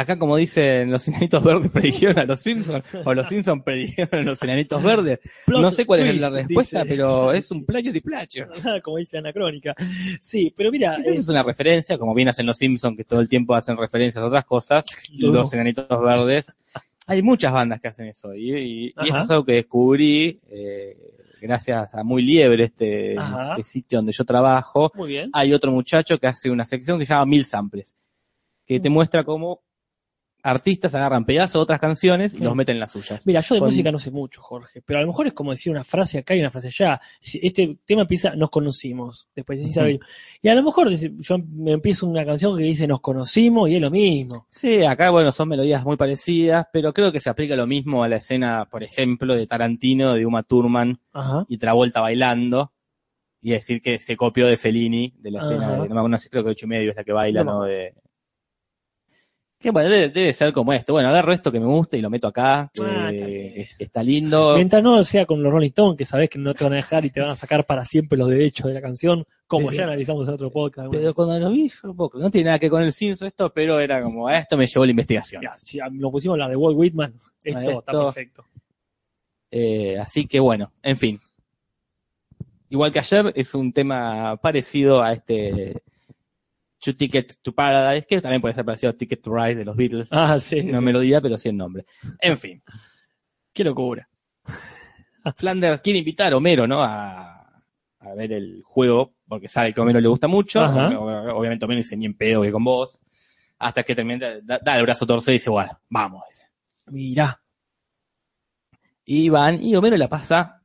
acá 0.00 0.18
como 0.18 0.36
dicen, 0.36 0.90
los 0.90 1.06
enanitos 1.08 1.42
verdes 1.42 1.70
predijeron 1.72 2.18
a 2.18 2.24
los 2.24 2.40
Simpsons, 2.40 2.84
o 3.04 3.14
los 3.14 3.28
Simpsons 3.28 3.62
predijeron 3.62 4.20
a 4.20 4.22
los 4.30 4.42
enanitos 4.42 4.82
verdes. 4.82 5.20
Plot 5.46 5.60
no 5.62 5.70
sé 5.70 5.84
cuál 5.86 6.00
es 6.00 6.18
la 6.18 6.30
respuesta, 6.30 6.82
dice. 6.84 6.94
pero 6.96 7.32
es 7.32 7.50
un 7.50 7.64
playo 7.64 7.92
de 7.92 8.00
placho. 8.00 8.40
Como 8.82 8.96
dice 8.98 9.18
Anacrónica. 9.18 9.74
Sí, 10.20 10.52
pero 10.56 10.70
mira, 10.70 10.96
Quizás 10.96 11.16
eh, 11.16 11.20
es 11.20 11.28
una 11.28 11.42
referencia, 11.42 11.98
como 11.98 12.14
bien 12.14 12.28
hacen 12.28 12.46
los 12.46 12.56
Simpsons, 12.56 12.96
que 12.96 13.04
todo 13.04 13.20
el 13.20 13.28
tiempo 13.28 13.54
hacen 13.54 13.76
referencias 13.76 14.22
a 14.22 14.26
otras 14.26 14.44
cosas, 14.44 14.84
No. 15.16 15.32
los 15.32 15.52
enanitos 15.52 15.86
verdes. 16.02 16.56
Hay 17.06 17.22
muchas 17.22 17.52
bandas 17.52 17.80
que 17.80 17.88
hacen 17.88 18.06
eso, 18.06 18.34
y, 18.34 18.54
y- 18.54 18.86
y 18.86 19.08
eso 19.08 19.22
es 19.22 19.30
algo 19.30 19.44
que 19.44 19.52
descubrí 19.54 20.40
eh, 20.50 20.96
gracias 21.40 21.94
a 21.94 22.04
Muy 22.04 22.22
Liebre, 22.22 22.64
este, 22.64 23.14
este 23.14 23.64
sitio 23.64 23.98
donde 23.98 24.12
yo 24.12 24.24
trabajo. 24.24 24.90
muy 24.94 25.08
bien. 25.08 25.30
Hay 25.32 25.54
otro 25.54 25.72
muchacho 25.72 26.18
que 26.18 26.26
hace 26.26 26.50
una 26.50 26.64
sección 26.66 26.98
que 26.98 27.06
se 27.06 27.14
llama 27.14 27.24
Mil 27.26 27.44
Samples, 27.44 27.94
que 28.66 28.78
te 28.80 28.90
muestra 28.90 29.24
cómo 29.24 29.62
artistas 30.48 30.94
agarran 30.94 31.24
pedazos 31.24 31.52
de 31.54 31.58
otras 31.60 31.78
canciones 31.78 32.34
y 32.34 32.38
los 32.38 32.54
meten 32.56 32.76
en 32.76 32.80
las 32.80 32.90
suyas. 32.90 33.24
Mira, 33.26 33.40
yo 33.40 33.54
de 33.54 33.58
Con- 33.60 33.68
música 33.68 33.92
no 33.92 33.98
sé 33.98 34.10
mucho, 34.10 34.42
Jorge, 34.42 34.82
pero 34.84 34.98
a 34.98 35.02
lo 35.02 35.08
mejor 35.08 35.26
es 35.28 35.32
como 35.34 35.50
decir 35.52 35.70
una 35.70 35.84
frase 35.84 36.18
acá 36.18 36.34
y 36.34 36.40
una 36.40 36.50
frase 36.50 36.68
allá. 36.68 37.00
Si 37.20 37.38
este 37.42 37.78
tema 37.84 38.02
empieza, 38.02 38.34
nos 38.34 38.50
conocimos, 38.50 39.28
después 39.36 39.60
decís 39.60 39.76
algo. 39.78 39.98
Y 40.42 40.48
a 40.48 40.54
lo 40.54 40.62
mejor 40.62 40.88
yo 40.90 41.36
me 41.54 41.72
empiezo 41.72 42.06
una 42.06 42.24
canción 42.24 42.56
que 42.56 42.64
dice 42.64 42.86
nos 42.86 43.00
conocimos 43.00 43.68
y 43.68 43.76
es 43.76 43.80
lo 43.80 43.90
mismo. 43.90 44.46
Sí, 44.50 44.84
acá, 44.84 45.10
bueno, 45.10 45.30
son 45.32 45.48
melodías 45.48 45.84
muy 45.84 45.96
parecidas, 45.96 46.66
pero 46.72 46.92
creo 46.92 47.12
que 47.12 47.20
se 47.20 47.30
aplica 47.30 47.54
lo 47.56 47.66
mismo 47.66 48.02
a 48.02 48.08
la 48.08 48.16
escena, 48.16 48.66
por 48.70 48.82
ejemplo, 48.82 49.36
de 49.36 49.46
Tarantino, 49.46 50.14
de 50.14 50.24
Uma 50.26 50.42
Thurman 50.42 51.00
Ajá. 51.12 51.44
y 51.48 51.58
Travolta 51.58 52.00
bailando, 52.00 52.72
y 53.40 53.50
decir 53.52 53.80
que 53.80 53.98
se 54.00 54.16
copió 54.16 54.46
de 54.48 54.56
Fellini, 54.56 55.14
de 55.18 55.30
la 55.30 55.40
Ajá. 55.40 55.48
escena 55.48 55.70
de, 55.70 55.88
no 55.88 55.94
me 55.94 56.00
acuerdo, 56.00 56.18
creo 56.30 56.42
que 56.44 56.50
ocho 56.50 56.66
y 56.66 56.68
medio 56.68 56.90
es 56.90 56.96
la 56.96 57.04
que 57.04 57.12
baila, 57.12 57.44
No 57.44 57.52
¿no? 57.52 57.62
De... 57.62 57.94
Que 59.60 59.72
bueno, 59.72 59.88
debe, 59.88 60.08
debe 60.10 60.32
ser 60.32 60.52
como 60.52 60.72
esto. 60.72 60.92
Bueno, 60.92 61.08
agarro 61.08 61.32
esto 61.32 61.50
que 61.50 61.58
me 61.58 61.66
gusta 61.66 61.96
y 61.96 62.00
lo 62.00 62.10
meto 62.10 62.28
acá, 62.28 62.70
Ah, 62.80 63.10
está 63.10 63.74
está 63.84 64.02
lindo. 64.04 64.54
Mientras 64.54 64.80
no 64.82 65.02
sea 65.04 65.26
con 65.26 65.42
los 65.42 65.52
Rolling 65.52 65.68
Stones, 65.70 65.96
que 65.98 66.04
sabes 66.04 66.30
que 66.30 66.38
no 66.38 66.54
te 66.54 66.62
van 66.62 66.74
a 66.74 66.76
dejar 66.76 67.04
y 67.04 67.10
te 67.10 67.20
van 67.20 67.30
a 67.30 67.34
sacar 67.34 67.66
para 67.66 67.84
siempre 67.84 68.16
los 68.16 68.28
derechos 68.28 68.66
de 68.68 68.74
la 68.74 68.80
canción, 68.80 69.26
como 69.48 69.66
Pero- 69.66 69.78
ya 69.78 69.84
analizamos 69.84 70.28
en 70.28 70.34
otro 70.34 70.50
podcast. 70.52 70.88
Pero 70.92 71.12
cuando 71.12 71.40
lo 71.40 71.50
vi, 71.50 71.68
yo 71.70 72.10
no 72.14 72.30
tiene 72.30 72.46
nada 72.46 72.58
que 72.60 72.66
ver 72.66 72.70
con 72.70 72.82
el 72.84 72.92
Simpson 72.92 73.26
esto, 73.26 73.52
pero 73.52 73.80
era 73.80 74.00
como, 74.00 74.28
a 74.28 74.36
esto 74.38 74.56
me 74.56 74.66
llevó 74.68 74.84
la 74.84 74.90
investigación. 74.92 75.42
Si 75.60 75.78
lo 75.92 76.10
pusimos 76.12 76.38
la 76.38 76.48
de 76.48 76.54
Walt 76.54 76.76
Whitman, 76.78 77.14
esto, 77.42 77.58
está 77.60 77.72
esto- 77.90 78.04
perfecto. 78.04 78.44
Eh, 79.50 79.98
así 79.98 80.26
que 80.28 80.38
bueno, 80.38 80.70
en 80.82 80.98
fin. 80.98 81.20
Igual 82.70 82.92
que 82.92 82.98
ayer, 83.00 83.32
es 83.34 83.54
un 83.54 83.72
tema 83.72 84.36
parecido 84.36 85.02
a 85.02 85.14
este 85.14 85.82
Two 86.80 86.94
Ticket 86.96 87.38
to 87.42 87.52
Paradise, 87.52 88.06
que 88.06 88.20
también 88.20 88.40
puede 88.40 88.54
ser 88.54 88.64
parecido 88.64 88.90
a 88.90 88.92
Ticket 88.96 89.20
to 89.22 89.34
Ride 89.34 89.56
de 89.56 89.64
los 89.64 89.76
Beatles. 89.76 90.08
Ah, 90.10 90.38
sí. 90.38 90.62
no 90.62 90.78
sí. 90.78 90.84
melodía, 90.84 91.20
pero 91.20 91.36
sí 91.38 91.48
el 91.48 91.56
nombre. 91.56 91.84
En 92.20 92.38
fin, 92.38 92.62
Qué 93.52 93.64
locura. 93.64 94.08
Flanders 95.36 95.80
quiere 95.80 95.98
invitar 95.98 96.32
a 96.32 96.36
Homero, 96.36 96.66
¿no? 96.66 96.82
A, 96.82 97.62
a 98.00 98.14
ver 98.14 98.32
el 98.32 98.62
juego, 98.64 99.14
porque 99.26 99.48
sabe 99.48 99.72
que 99.74 99.80
a 99.80 99.82
Homero 99.82 100.00
le 100.00 100.08
gusta 100.08 100.28
mucho. 100.28 100.60
Ajá. 100.62 100.98
Obviamente 100.98 101.64
Homero 101.64 101.78
dice 101.78 101.96
ni 101.96 102.06
en 102.06 102.14
pedo 102.14 102.42
que 102.42 102.52
con 102.52 102.64
vos. 102.64 103.02
Hasta 103.58 103.82
que 103.82 103.94
termina, 103.96 104.38
da, 104.42 104.60
da 104.62 104.76
el 104.78 104.84
brazo 104.84 105.04
torcido 105.04 105.32
y 105.32 105.38
dice, 105.38 105.50
bueno, 105.50 105.80
vamos. 105.88 106.22
Mirá. 106.86 107.42
Y 109.04 109.28
van, 109.30 109.60
y 109.62 109.74
Homero 109.74 109.96
la 109.96 110.08
pasa 110.08 110.62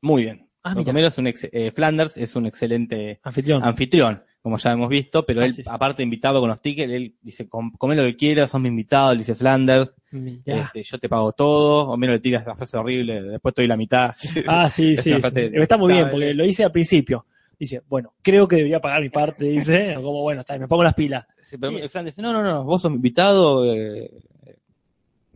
muy 0.00 0.22
bien. 0.24 0.50
Ah. 0.62 0.74
Homero 0.76 1.08
es 1.08 1.18
un 1.18 1.26
ex- 1.28 1.48
eh, 1.52 1.70
Flanders 1.70 2.16
es 2.16 2.34
un 2.34 2.46
excelente 2.46 3.20
Anfitrión. 3.22 3.62
anfitrión. 3.62 4.24
Como 4.44 4.58
ya 4.58 4.72
hemos 4.72 4.90
visto, 4.90 5.24
pero 5.24 5.40
Ah, 5.40 5.46
él, 5.46 5.54
sí, 5.54 5.62
sí. 5.62 5.70
aparte 5.72 6.02
invitado 6.02 6.38
con 6.38 6.50
los 6.50 6.60
tickets, 6.60 6.92
él 6.92 7.14
dice, 7.22 7.48
"Com- 7.48 7.72
come 7.78 7.96
lo 7.96 8.02
que 8.02 8.14
quieras, 8.14 8.50
son 8.50 8.60
mi 8.60 8.68
invitado, 8.68 9.12
le 9.12 9.20
dice 9.20 9.34
Flanders, 9.34 9.94
Mirá. 10.12 10.64
este, 10.64 10.82
yo 10.82 10.98
te 10.98 11.08
pago 11.08 11.32
todo, 11.32 11.88
Homero 11.88 12.12
le 12.12 12.18
tira 12.20 12.40
esa 12.40 12.54
frase 12.54 12.76
horrible, 12.76 13.22
después 13.22 13.54
te 13.54 13.62
doy 13.62 13.68
la 13.68 13.78
mitad. 13.78 14.12
Ah, 14.46 14.68
sí, 14.68 14.96
sí. 14.98 15.12
Está 15.14 15.78
muy 15.78 15.94
bien, 15.94 16.10
porque 16.10 16.34
lo 16.34 16.44
hice 16.44 16.62
al 16.62 16.72
principio. 16.72 17.24
Dice, 17.58 17.80
bueno, 17.88 18.12
creo 18.20 18.46
que 18.46 18.56
debería 18.56 18.80
pagar 18.80 19.00
mi 19.00 19.08
parte, 19.08 19.46
dice. 19.46 19.94
Como, 20.02 20.20
bueno, 20.20 20.40
está, 20.42 20.58
me 20.58 20.68
pongo 20.68 20.84
las 20.84 20.92
pilas. 20.94 21.24
Sí, 21.40 21.56
pero. 21.56 21.72
Flanders 21.88 22.14
dice, 22.16 22.20
no, 22.20 22.30
no, 22.34 22.42
no, 22.42 22.64
vos 22.64 22.82
sos 22.82 22.90
mi 22.90 22.96
invitado, 22.96 23.64
eh, 23.74 24.10
eh, 24.44 24.56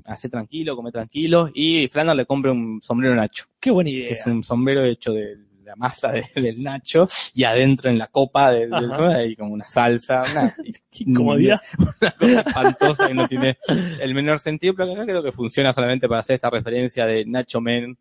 hacé 0.04 0.28
tranquilo, 0.28 0.76
come 0.76 0.92
tranquilo, 0.92 1.48
y 1.54 1.88
Flanders 1.88 2.16
le 2.18 2.26
compra 2.26 2.52
un 2.52 2.80
sombrero 2.82 3.14
Nacho, 3.14 3.46
Qué 3.58 3.70
buena 3.70 3.88
que 3.88 3.96
idea. 3.96 4.10
es 4.12 4.26
un 4.26 4.44
sombrero 4.44 4.84
hecho 4.84 5.14
de 5.14 5.47
la 5.68 5.76
masa 5.76 6.08
de- 6.10 6.26
del 6.34 6.62
Nacho, 6.62 7.06
y 7.34 7.44
adentro 7.44 7.88
en 7.90 7.98
la 7.98 8.08
copa 8.08 8.50
del, 8.50 8.70
del 8.70 8.92
hay 8.92 9.36
como 9.36 9.52
una 9.54 9.68
salsa, 9.68 10.22
una, 10.32 10.52
incomodidad. 10.98 11.60
una 12.00 12.10
cosa 12.12 12.40
espantosa 12.40 13.06
que 13.08 13.14
no 13.14 13.28
tiene 13.28 13.58
el 14.00 14.14
menor 14.14 14.38
sentido, 14.40 14.74
pero 14.74 14.92
acá 14.92 15.04
creo 15.04 15.22
que 15.22 15.32
funciona 15.32 15.72
solamente 15.72 16.08
para 16.08 16.20
hacer 16.20 16.34
esta 16.34 16.50
referencia 16.50 17.06
de 17.06 17.24
Nacho 17.24 17.60
Men, 17.60 17.96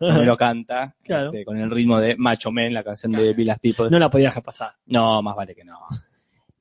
me 0.00 0.24
lo 0.24 0.36
canta, 0.38 0.94
Claro. 1.04 1.26
este, 1.32 1.44
con 1.44 1.56
el 1.58 1.70
ritmo 1.70 1.98
de 2.00 2.16
Macho 2.16 2.50
Men, 2.52 2.72
la 2.74 2.82
canción 2.84 3.12
de. 3.12 3.32
Villas 3.34 3.58
People. 3.58 3.90
No 3.90 3.98
la 3.98 4.08
podía 4.10 4.26
dejar 4.28 4.42
pasar. 4.42 4.72
No, 4.86 5.20
más 5.22 5.34
vale 5.36 5.54
que 5.54 5.64
no. 5.64 5.78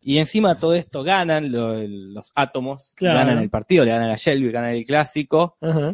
Y 0.01 0.17
encima 0.19 0.53
de 0.53 0.59
todo 0.59 0.73
esto 0.73 1.03
ganan 1.03 1.51
lo- 1.51 1.83
los 1.85 2.31
átomos, 2.33 2.93
Claro. 2.95 3.19
ganan 3.19 3.39
el 3.39 3.49
partido, 3.49 3.83
le 3.85 3.91
ganan 3.91 4.09
a 4.09 4.15
Shelby, 4.15 4.51
ganan 4.51 4.71
el 4.71 4.85
clásico, 4.85 5.57
Ajá. 5.61 5.93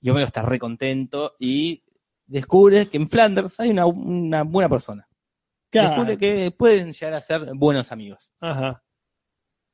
y 0.00 0.08
Homero 0.10 0.26
está 0.26 0.42
re 0.42 0.58
contento 0.58 1.34
y 1.38 1.82
descubre 2.26 2.86
que 2.86 2.96
en 2.96 3.08
Flanders 3.08 3.58
hay 3.60 3.70
una, 3.70 3.86
una 3.86 4.42
buena 4.42 4.68
persona. 4.68 5.06
Claro. 5.70 5.88
Descubre 5.90 6.18
que 6.18 6.50
pueden 6.52 6.92
llegar 6.92 7.14
a 7.14 7.20
ser 7.20 7.50
buenos 7.54 7.90
amigos. 7.92 8.32
Ajá. 8.40 8.80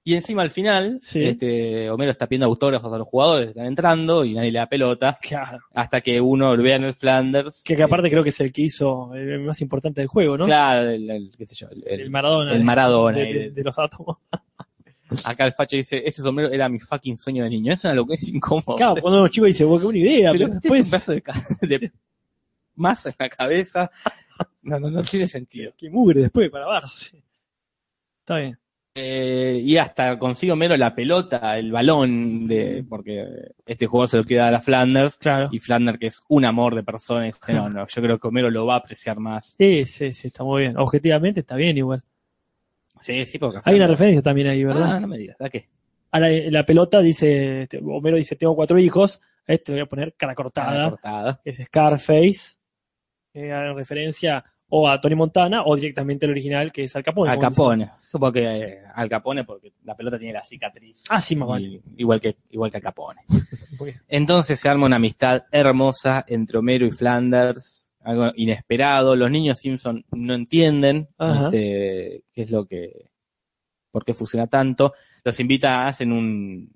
Y 0.03 0.15
encima 0.15 0.41
al 0.41 0.51
final, 0.51 0.99
Sí. 1.03 1.23
este, 1.23 1.91
Homero 1.91 2.11
está 2.11 2.27
pidiendo 2.27 2.47
autógrafos 2.47 2.91
a 2.91 2.97
los 2.97 3.07
jugadores 3.07 3.49
que 3.49 3.51
están 3.51 3.67
entrando 3.67 4.25
y 4.25 4.33
nadie 4.33 4.51
le 4.51 4.59
da 4.59 4.67
pelota, 4.67 5.19
Claro. 5.21 5.59
hasta 5.75 6.01
que 6.01 6.19
uno 6.23 6.57
lo 6.57 6.63
vea 6.63 6.77
en 6.77 6.85
el 6.85 6.95
Flanders. 6.95 7.63
Que, 7.63 7.77
que 7.77 7.83
aparte 7.83 8.09
creo 8.09 8.23
que 8.23 8.31
es 8.31 8.41
el 8.41 8.51
que 8.51 8.63
hizo 8.63 9.15
el 9.15 9.41
más 9.41 9.61
importante 9.61 10.01
del 10.01 10.09
juego, 10.09 10.39
¿no? 10.39 10.47
Claro, 10.47 10.89
el, 10.91 11.11
el- 11.11 11.33
qué 11.37 11.47
sé 11.47 11.55
yo, 11.55 11.69
el, 11.85 12.09
Maradona. 12.09 12.55
el 12.55 12.65
Maradona. 12.65 13.19
de, 13.19 13.53
los 13.63 13.79
átomos. 13.79 14.17
acá 15.25 15.45
el 15.47 15.53
facho 15.53 15.77
dice, 15.77 16.03
ese 16.05 16.23
sombrero 16.23 16.51
era 16.51 16.69
mi 16.71 16.81
fucking 16.81 17.19
sueño 17.19 17.45
de 17.45 17.51
niño. 17.51 17.73
Es 17.75 17.85
una 17.85 17.93
locura, 17.95 18.17
es 18.17 18.27
incómodo. 18.29 18.77
Claro, 18.77 18.97
cuando 19.03 19.19
uno 19.21 19.29
chico 19.29 19.45
dice, 19.47 19.65
"Bueno, 19.65 19.81
qué 19.81 19.85
buena 19.85 19.99
idea, 19.99 20.33
pero 20.33 20.47
pero 20.47 20.55
este 20.55 20.69
es 20.69 20.73
un 20.73 20.81
después, 20.81 20.91
pedazo 20.91 21.67
de, 21.67 21.79
de 21.79 21.93
masa 22.81 23.11
en 23.11 23.17
la 23.19 23.29
cabeza. 23.29 23.91
No, 24.63 24.81
no, 24.81 24.91
no 24.91 25.03
tiene 25.03 25.29
sentido. 25.29 25.73
qué 25.77 25.91
mugre 25.91 26.23
después 26.23 26.51
para 26.51 26.65
lavarse. 26.65 27.23
Está 28.21 28.39
bien. 28.39 28.59
Eh, 28.95 29.61
y 29.63 29.77
hasta 29.77 30.19
consigo 30.19 30.55
Homero 30.55 30.77
la 30.77 30.95
pelota, 30.95 31.57
el 31.57 31.71
balón, 31.71 32.47
de 32.49 32.85
porque 32.89 33.25
este 33.65 33.87
jugador 33.87 34.09
se 34.09 34.17
lo 34.17 34.25
queda 34.25 34.49
a 34.49 34.51
la 34.51 34.61
Flanders. 34.61 35.17
Claro. 35.17 35.49
Y 35.53 35.61
Flanders, 35.61 35.99
que 35.99 36.07
es 36.07 36.21
un 36.29 36.45
amor 36.45 36.75
de 36.75 36.83
persona, 36.83 37.25
dice, 37.25 37.53
no, 37.53 37.69
no, 37.69 37.87
yo 37.87 38.03
creo 38.03 38.19
que 38.19 38.29
Homero 38.29 38.51
lo 38.51 38.67
va 38.67 38.75
a 38.75 38.79
apreciar 38.79 39.19
más. 39.19 39.55
Sí, 39.59 39.85
sí, 39.87 40.13
sí, 40.13 40.29
está 40.29 40.43
muy 40.43 40.63
bien. 40.63 40.77
Objetivamente 40.77 41.41
está 41.41 41.55
bien 41.55 41.79
igual. 41.79 42.03
Sí, 43.01 43.25
sí, 43.25 43.39
porque 43.39 43.61
Hay 43.65 43.77
una 43.77 43.87
referencia 43.87 44.23
también 44.23 44.49
ahí, 44.49 44.65
¿verdad? 44.65 44.95
Ah, 44.97 45.01
no 45.01 45.07
me 45.07 45.17
digas, 45.17 45.37
¿a 45.41 45.49
qué? 45.49 45.69
A 46.11 46.19
la, 46.19 46.29
la 46.29 46.67
pelota 46.67 47.01
dice, 47.01 47.63
este, 47.63 47.79
Homero 47.79 48.17
dice, 48.17 48.37
tengo 48.37 48.57
cuatro 48.57 48.79
hijos, 48.79 49.21
a 49.47 49.53
este 49.53 49.73
le 49.73 49.77
voy 49.79 49.87
a 49.87 49.89
poner 49.89 50.15
cara 50.15 50.35
cortada, 50.35 50.91
cortada. 50.91 51.41
que 51.43 51.51
es 51.51 51.59
Scarface, 51.65 52.57
eh, 53.35 53.49
en 53.51 53.77
referencia 53.77 54.45
o 54.73 54.89
a 54.89 55.01
Tony 55.01 55.17
Montana 55.17 55.63
o 55.65 55.75
directamente 55.75 56.27
al 56.27 56.33
original, 56.33 56.71
que 56.73 56.85
es 56.85 56.95
Al 56.95 57.03
Capone. 57.03 57.33
Al. 57.33 57.39
Capone. 57.39 57.91
Supongo 57.99 58.33
que 58.35 58.45
eh, 58.45 58.83
Al 58.95 59.09
Capone 59.09 59.45
porque 59.45 59.73
la 59.85 59.97
pelota 59.97 60.19
tiene 60.19 60.35
la 60.35 60.45
cicatriz. 60.45 61.05
Ah, 61.11 61.21
sí, 61.21 61.35
más 61.37 61.49
vale. 61.49 61.67
Y- 61.67 61.83
igual 61.99 62.21
que 62.21 62.37
igual 62.51 62.71
que 62.71 62.77
Al 62.77 62.83
Capone. 62.83 63.23
Entonces 64.09 64.59
se 64.59 64.69
arma 64.69 64.87
una 64.87 64.97
amistad 64.97 65.45
hermosa 65.51 66.25
entre 66.29 66.59
Homero 66.59 66.87
y 66.87 66.93
Flanders, 66.93 67.95
algo 68.01 68.31
inesperado. 68.37 69.17
Los 69.17 69.31
niños 69.31 69.59
Simpson 69.59 70.05
no 70.13 70.35
entienden 70.35 71.09
este, 71.19 72.25
qué 72.33 72.43
es 72.43 72.51
lo 72.51 72.65
que, 72.67 73.11
por 73.91 74.05
qué 74.05 74.15
funciona 74.15 74.47
tanto. 74.47 74.93
Los 75.25 75.39
invita, 75.41 75.87
hacen 75.89 76.13
un, 76.13 76.73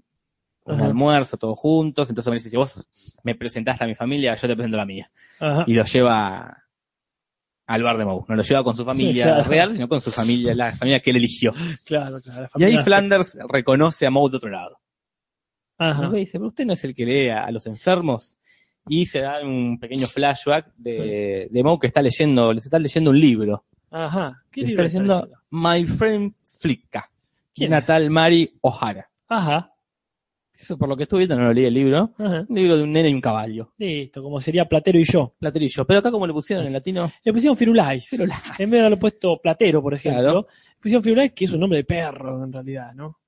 un 0.64 0.74
Ajá. 0.76 0.84
almuerzo 0.86 1.36
todos 1.36 1.58
juntos. 1.58 2.08
Entonces 2.08 2.26
Homero 2.28 2.38
dice, 2.38 2.50
si 2.50 2.56
vos 2.56 2.86
me 3.22 3.34
presentaste 3.34 3.84
a 3.84 3.86
mi 3.86 3.94
familia, 3.94 4.34
yo 4.34 4.48
te 4.48 4.54
presento 4.56 4.76
a 4.76 4.80
la 4.80 4.86
mía. 4.86 5.10
Ajá. 5.40 5.64
Y 5.66 5.74
lo 5.74 5.84
lleva 5.84 6.62
al 7.66 7.82
bar 7.82 7.96
de 7.98 8.04
Moe. 8.04 8.24
No 8.28 8.34
lo 8.36 8.42
lleva 8.42 8.62
con 8.64 8.74
su 8.76 8.84
familia 8.84 9.24
Claro. 9.24 9.44
real, 9.44 9.72
sino 9.72 9.88
con 9.88 10.00
su 10.00 10.10
familia, 10.10 10.54
la 10.54 10.72
familia 10.72 11.00
que 11.00 11.10
él 11.10 11.16
eligió. 11.16 11.52
Claro, 11.84 12.18
claro. 12.22 12.42
la 12.42 12.48
Y 12.56 12.64
ahí 12.64 12.78
Flanders 12.84 13.38
reconoce 13.48 14.06
a 14.06 14.10
Moe 14.10 14.30
de 14.30 14.36
otro 14.36 14.50
lado. 14.50 14.78
Ajá. 15.78 16.08
Y 16.12 16.20
dice, 16.20 16.38
pero 16.38 16.48
usted 16.48 16.64
no 16.66 16.72
es 16.74 16.84
el 16.84 16.94
que 16.94 17.04
lee 17.04 17.28
a 17.30 17.50
los 17.50 17.66
enfermos. 17.66 18.38
Y 18.86 19.06
se 19.06 19.20
da 19.22 19.42
un 19.42 19.78
pequeño 19.78 20.06
flashback 20.06 20.72
de, 20.76 21.48
de 21.50 21.62
Moe 21.64 21.78
que 21.80 21.86
está 21.86 22.02
leyendo, 22.02 22.52
les 22.52 22.64
está 22.66 22.78
leyendo 22.78 23.10
un 23.10 23.18
libro. 23.20 23.64
Ajá. 23.90 24.42
¿Qué 24.50 24.60
libro 24.62 24.84
está 24.84 24.98
está 24.98 25.14
leyendo? 25.14 25.38
My 25.50 25.86
Friend 25.86 26.34
Flicka. 26.44 27.10
¿Quién 27.54 27.70
Una 27.70 27.78
es? 27.78 27.86
tal 27.86 28.10
Mari 28.10 28.58
O'Hara. 28.60 29.08
Ajá. 29.28 29.73
Eso 30.56 30.78
por 30.78 30.88
lo 30.88 30.96
que 30.96 31.02
estuve 31.02 31.18
viendo 31.20 31.36
no 31.36 31.44
lo 31.44 31.52
leí 31.52 31.64
el 31.64 31.74
libro. 31.74 32.12
Ajá. 32.18 32.46
Un 32.48 32.56
libro 32.56 32.76
de 32.76 32.82
un 32.84 32.92
nene 32.92 33.10
y 33.10 33.14
un 33.14 33.20
caballo. 33.20 33.72
Listo, 33.78 34.22
como 34.22 34.40
sería 34.40 34.64
Platero 34.66 34.98
y 34.98 35.04
yo. 35.04 35.34
Platerillo. 35.38 35.84
Pero 35.84 35.98
acá 36.00 36.10
como 36.10 36.26
le 36.26 36.32
pusieron 36.32 36.64
en 36.66 36.72
latino. 36.72 37.10
Le 37.24 37.32
pusieron 37.32 37.56
Firulais. 37.56 38.06
Firulais. 38.08 38.40
En 38.58 38.70
vez 38.70 38.70
de 38.70 38.78
haberlo 38.78 38.98
puesto 38.98 39.38
Platero, 39.42 39.82
por 39.82 39.94
ejemplo, 39.94 40.20
Claro. 40.22 40.46
le 40.48 40.76
pusieron 40.80 41.02
Firulais, 41.02 41.32
que 41.32 41.44
es 41.44 41.52
un 41.52 41.60
nombre 41.60 41.78
de 41.78 41.84
perro, 41.84 42.44
en 42.44 42.52
realidad, 42.52 42.94
¿no? 42.94 43.18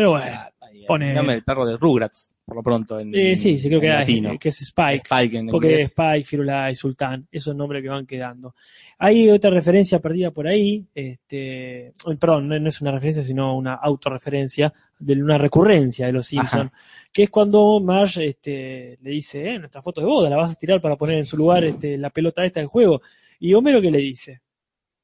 Pero 0.00 0.10
bueno. 0.12 0.26
Ahí, 0.60 0.84
pone- 0.86 1.08
el 1.10 1.14
nombre 1.16 1.34
del 1.34 1.44
perro 1.44 1.66
de 1.66 1.76
Rugrats, 1.76 2.32
por 2.44 2.56
lo 2.56 2.62
pronto. 2.62 2.98
En, 2.98 3.14
Eh, 3.14 3.36
sí, 3.36 3.58
sí, 3.58 3.68
creo 3.68 3.80
que, 3.80 3.88
en 3.88 4.24
era- 4.24 4.38
que 4.38 4.48
es 4.48 4.62
Spike. 4.62 5.02
Spike 5.04 5.36
en 5.38 5.46
Porque 5.48 5.72
inglés. 5.72 5.88
Spike, 5.90 6.24
Firulais, 6.24 6.78
Sultán, 6.78 7.28
esos 7.30 7.54
nombres 7.54 7.82
que 7.82 7.88
van 7.90 8.06
quedando. 8.06 8.54
Hay 8.98 9.28
otra 9.28 9.50
referencia 9.50 9.98
perdida 9.98 10.30
por 10.30 10.46
ahí, 10.46 10.86
este, 10.94 11.88
eh, 11.88 11.92
perdón, 12.18 12.48
no 12.48 12.58
no 12.58 12.68
es 12.68 12.80
una 12.80 12.92
referencia, 12.92 13.22
sino 13.22 13.54
una 13.56 13.74
autorreferencia 13.74 14.72
de 14.98 15.22
una 15.22 15.36
recurrencia 15.38 16.06
de 16.06 16.12
los 16.12 16.26
Simpsons, 16.26 16.70
que 17.12 17.24
es 17.24 17.30
cuando 17.30 17.78
Marge 17.80 18.28
este, 18.28 18.98
le 19.02 19.10
dice, 19.10 19.50
eh, 19.50 19.58
nuestra 19.58 19.82
foto 19.82 20.00
de 20.00 20.06
boda 20.06 20.30
la 20.30 20.36
vas 20.36 20.52
a 20.52 20.54
tirar 20.54 20.80
para 20.80 20.96
poner 20.96 21.18
en 21.18 21.24
su 21.26 21.36
lugar 21.36 21.64
este, 21.64 21.98
la 21.98 22.10
pelota 22.10 22.44
esta 22.44 22.60
del 22.60 22.68
juego. 22.68 23.02
Y 23.38 23.52
Homero 23.54 23.80
que 23.82 23.90
le 23.90 23.98
dice, 23.98 24.40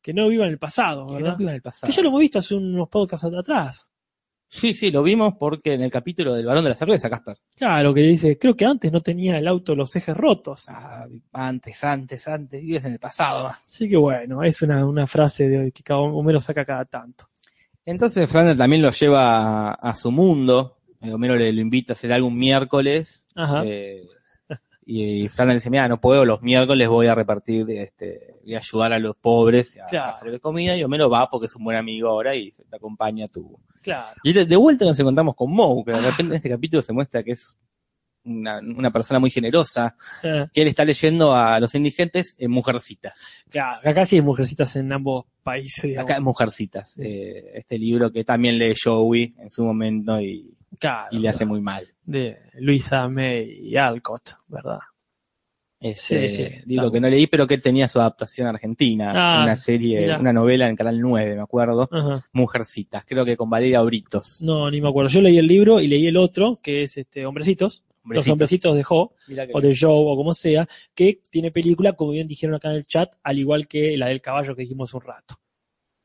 que 0.01 0.15
no 0.15 0.29
viva 0.29 0.47
en 0.47 0.53
el 0.53 0.59
pasado, 0.59 1.07
Que 1.07 1.15
¿verdad? 1.17 1.33
no 1.33 1.37
viva 1.39 1.51
en 1.51 1.57
el 1.57 1.63
pasado. 1.63 1.91
Que 1.91 1.97
ya 1.97 2.03
lo 2.03 2.09
hemos 2.11 2.21
visto 2.21 2.39
hace 2.39 2.55
unos 2.55 2.89
podcasts 2.89 3.27
atrás. 3.27 3.93
Sí, 4.59 4.73
sí, 4.75 4.91
lo 4.91 5.03
vimos 5.03 5.35
porque 5.39 5.75
en 5.75 5.83
el 5.83 5.91
capítulo 5.91 6.35
del 6.35 6.47
varón 6.47 6.65
de 6.65 6.71
la 6.71 6.77
cerveza, 6.77 7.11
Casper. 7.11 7.37
Claro, 7.57 7.93
que 7.93 8.01
dice, 8.01 8.39
creo 8.39 8.57
que 8.57 8.65
antes 8.65 8.91
no 8.91 9.01
tenía 9.03 9.37
el 9.39 9.47
auto 9.47 9.75
los 9.75 9.95
ejes 9.97 10.17
rotos. 10.17 10.67
Ah, 10.69 11.07
antes, 11.33 11.85
antes, 11.85 12.27
antes, 12.27 12.63
vives 12.63 12.85
en 12.87 12.93
el 12.95 12.99
pasado. 12.99 13.49
Así 13.49 13.89
que 13.89 13.97
bueno, 13.97 14.43
es 14.43 14.63
una, 14.63 14.85
una 14.87 15.07
frase 15.07 15.49
de 15.49 15.73
que 15.73 15.83
cada 15.83 16.01
Homero 16.01 16.41
saca 16.41 16.65
cada 16.65 16.85
tanto. 16.87 17.29
Entonces 17.85 18.29
Flanders 18.31 18.59
también 18.59 18.83
lo 18.83 18.91
lleva 18.91 19.71
a, 19.71 19.73
a 19.75 19.95
su 19.95 20.11
mundo. 20.11 20.79
Eh, 21.01 21.13
Homero 21.13 21.37
le 21.37 21.53
lo 21.53 21.61
invita 21.61 21.93
a 21.93 21.95
hacer 21.95 22.13
algo 22.13 22.29
un 22.29 22.39
miércoles. 22.39 23.27
Ajá. 23.35 23.63
eh, 23.65 24.03
y, 24.89 25.25
y 25.25 25.29
Flanders 25.29 25.63
dice, 25.63 25.71
mira, 25.71 25.89
no 25.89 26.01
puedo, 26.01 26.25
los 26.25 26.43
miércoles 26.43 26.89
voy 26.89 27.09
a 27.09 27.15
repartir, 27.17 27.69
este, 27.73 28.37
voy 28.45 28.55
a 28.55 28.59
ayudar 28.59 28.93
a 28.93 28.99
los 29.01 29.17
pobres 29.17 29.79
a, 29.81 29.87
Claro. 29.87 30.07
a 30.07 30.11
hacerle 30.11 30.39
comida. 30.41 30.77
Y 30.77 30.85
Homero 30.85 31.11
va 31.11 31.29
porque 31.29 31.47
es 31.47 31.57
un 31.57 31.65
buen 31.65 31.77
amigo 31.77 32.09
ahora 32.09 32.35
y 32.37 32.51
se 32.53 32.65
te 32.65 32.77
acompaña 32.77 33.25
a 33.27 33.29
tu... 33.29 33.59
Claro. 33.87 34.17
Y 34.25 34.33
de, 34.33 34.45
de 34.45 34.57
vuelta 34.57 34.85
nos 34.85 34.99
encontramos 34.99 35.37
con 35.37 35.51
Moe, 35.53 35.85
que 35.85 35.93
de 35.93 36.01
repente 36.01 36.33
en 36.33 36.33
este 36.35 36.51
capítulo 36.51 36.83
se 36.83 36.93
muestra 36.93 37.23
que 37.23 37.31
es 37.33 37.57
una, 38.25 38.59
una 38.59 38.91
persona 38.91 39.21
muy 39.21 39.31
generosa, 39.31 39.97
que 40.21 40.63
él 40.63 40.67
está 40.67 40.85
leyendo 40.85 41.35
a 41.37 41.61
los 41.61 41.73
indigentes 41.77 42.35
en 42.39 42.51
Mujercitas. 42.51 43.15
claro, 43.49 43.89
acá 43.89 44.05
sí 44.05 44.17
hay 44.17 44.23
mujercitas 44.23 44.75
en 44.75 44.93
ambos 44.93 45.27
países, 45.45 45.85
digamos. 45.85 46.05
Acá 46.11 46.17
es 46.19 46.23
Mujercitas, 46.25 46.99
eh, 46.99 47.53
este 47.55 47.79
libro 47.79 48.11
que 48.11 48.25
también 48.25 48.59
lee 48.59 48.75
Joey 48.83 49.35
en 49.39 49.49
su 49.51 49.65
momento 49.65 50.21
y, 50.21 50.53
Claro, 50.81 51.07
y 51.13 51.21
le 51.21 51.29
hace 51.29 51.45
muy 51.47 51.61
mal. 51.61 51.87
de 52.05 52.39
Luisa 52.55 53.09
May 53.09 53.69
y 53.69 53.77
Alcott, 53.77 54.31
¿verdad? 54.49 54.81
Ese 55.79 56.29
Sí, 56.31 56.37
sí, 56.37 56.61
libro 56.67 56.87
está 56.87 56.95
que 56.95 57.01
no 57.01 57.09
leí, 57.11 57.27
pero 57.27 57.47
que 57.47 57.59
tenía 57.59 57.87
su 57.87 58.01
adaptación 58.01 58.47
argentina, 58.49 59.13
Ah, 59.15 59.43
una 59.45 59.57
serie, 59.57 60.17
una 60.19 60.33
novela 60.33 60.67
en 60.69 60.75
Canal 60.77 60.99
9, 61.01 61.35
me 61.37 61.43
acuerdo, 61.43 61.89
Ajá. 61.93 62.25
Mujercitas, 62.33 63.05
creo 63.07 63.25
que 63.27 63.37
con 63.37 63.51
Valeria 63.51 63.83
Britos. 63.83 64.41
No, 64.43 64.71
ni 64.71 64.81
me 64.81 64.89
acuerdo. 64.89 65.11
Yo 65.11 65.21
leí 65.21 65.37
el 65.37 65.47
libro 65.47 65.81
y 65.81 65.89
leí 65.89 66.07
el 66.07 66.17
otro, 66.17 66.61
que 66.63 66.85
es 66.85 66.97
este 66.97 67.27
Hombrecitos, 67.27 67.85
los 68.05 68.27
hombrecitos 68.29 68.75
de 68.75 68.83
que 68.83 69.53
o 69.53 69.61
de 69.61 69.77
Joe, 69.79 69.91
o 69.91 70.17
como 70.17 70.33
sea, 70.33 70.67
que 70.95 71.21
tiene 71.31 71.51
película, 71.51 71.93
como 71.95 72.13
bien 72.13 72.27
dijeron 72.27 72.55
acá 72.57 72.71
en 72.71 72.77
el 72.77 72.87
chat, 72.87 73.13
al 73.23 73.39
igual 73.39 73.67
que 73.69 73.97
la 73.97 74.07
del 74.07 74.23
caballo 74.23 74.55
que 74.57 74.63
dijimos 74.63 74.95
un 74.95 75.01
rato. 75.03 75.35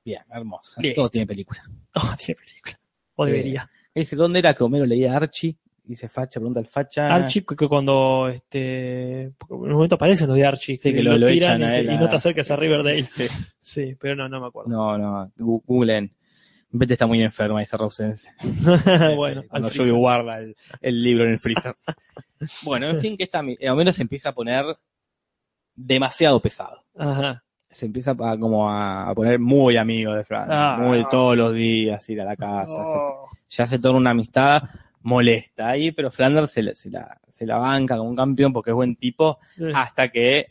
bien, 0.04 0.22
hermosa. 0.32 0.82
Todo 0.96 1.10
tiene 1.10 1.28
película. 1.28 1.64
Oh, 1.94 2.14
tiene 2.18 2.40
película. 2.40 2.80
O 3.16 3.26
Eh, 3.28 3.32
debería. 3.32 3.70
Dice, 3.94 4.16
¿dónde 4.16 4.40
era 4.40 4.54
que 4.54 4.64
Homero 4.64 4.86
leía 4.86 5.14
Archie? 5.16 5.58
Dice 5.92 6.08
Facha, 6.08 6.40
pregunta 6.40 6.62
el 6.62 6.68
Facha. 6.68 7.14
Archie, 7.14 7.44
que 7.46 7.68
cuando 7.68 8.30
este, 8.34 9.24
en 9.24 9.36
un 9.50 9.72
momento 9.74 9.96
aparecen 9.96 10.28
los 10.28 10.38
de 10.38 10.46
Archie, 10.46 10.78
Sí, 10.80 10.94
que 10.94 11.04
lo- 11.04 11.18
lo 11.18 11.28
tiran 11.28 11.58
echan 11.58 11.62
y, 11.62 11.64
a 11.66 11.70
se- 11.70 11.80
él 11.82 11.92
y 11.92 11.98
no 11.98 12.08
te 12.08 12.16
acerques 12.16 12.50
a 12.50 12.56
Riverdale. 12.56 13.04
Sí. 13.04 13.28
Sí, 13.60 13.96
pero 14.00 14.16
no, 14.16 14.30
no 14.30 14.40
me 14.40 14.48
acuerdo. 14.48 14.70
No, 14.70 14.98
no, 14.98 15.32
googlen. 15.38 16.14
Vete 16.72 16.94
está 16.94 17.06
muy 17.08 17.22
enferma, 17.22 17.60
dice 17.60 17.76
Rausense. 17.76 18.32
bueno, 19.18 19.44
cuando 19.50 19.68
al 19.68 19.74
yo 19.74 19.96
guarda 19.98 20.40
el, 20.40 20.56
el 20.80 21.04
libro 21.04 21.26
en 21.26 21.32
el 21.32 21.40
freezer. 21.40 21.76
bueno, 22.64 22.88
en 22.88 23.00
fin, 23.02 23.18
que 23.18 23.26
esta, 23.26 23.40
al 23.40 23.76
menos 23.76 23.96
se 23.98 24.02
empieza 24.04 24.30
a 24.30 24.34
poner 24.34 24.64
demasiado 25.76 26.40
pesado. 26.42 26.84
Ajá. 26.98 27.44
Se 27.70 27.86
empieza 27.86 28.12
a, 28.12 28.38
como 28.38 28.70
a, 28.70 29.10
a 29.10 29.16
poner 29.16 29.40
muy 29.40 29.78
amigo 29.78 30.14
de 30.14 30.24
Fran. 30.26 30.48
Ah. 30.50 30.78
muy 30.80 31.06
todos 31.10 31.38
los 31.38 31.54
días, 31.54 32.10
ir 32.10 32.22
a 32.22 32.26
la 32.26 32.36
casa. 32.38 32.86
se- 32.86 32.98
Oh. 32.98 33.28
ya 33.50 33.68
se 33.68 33.80
torna 33.80 34.00
una 34.00 34.12
amistad 34.12 34.64
molesta 35.04 35.70
ahí, 35.70 35.92
pero 35.92 36.12
Flanders 36.12 36.52
se, 36.52 36.64
la- 36.64 36.76
se 36.76 36.90
la, 36.90 37.20
se 37.30 37.46
la 37.46 37.58
banca 37.58 37.98
como 37.98 38.10
un 38.10 38.16
campeón 38.16 38.54
porque 38.54 38.70
es 38.72 38.76
buen 38.76 38.96
tipo 38.96 39.40
hasta 39.74 40.10
que 40.10 40.48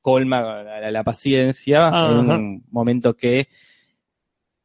colma 0.00 0.62
la, 0.90 1.04
paciencia 1.04 1.88
Ajá. 1.88 2.06
en 2.12 2.18
un 2.30 2.64
momento 2.70 3.16
que 3.16 3.48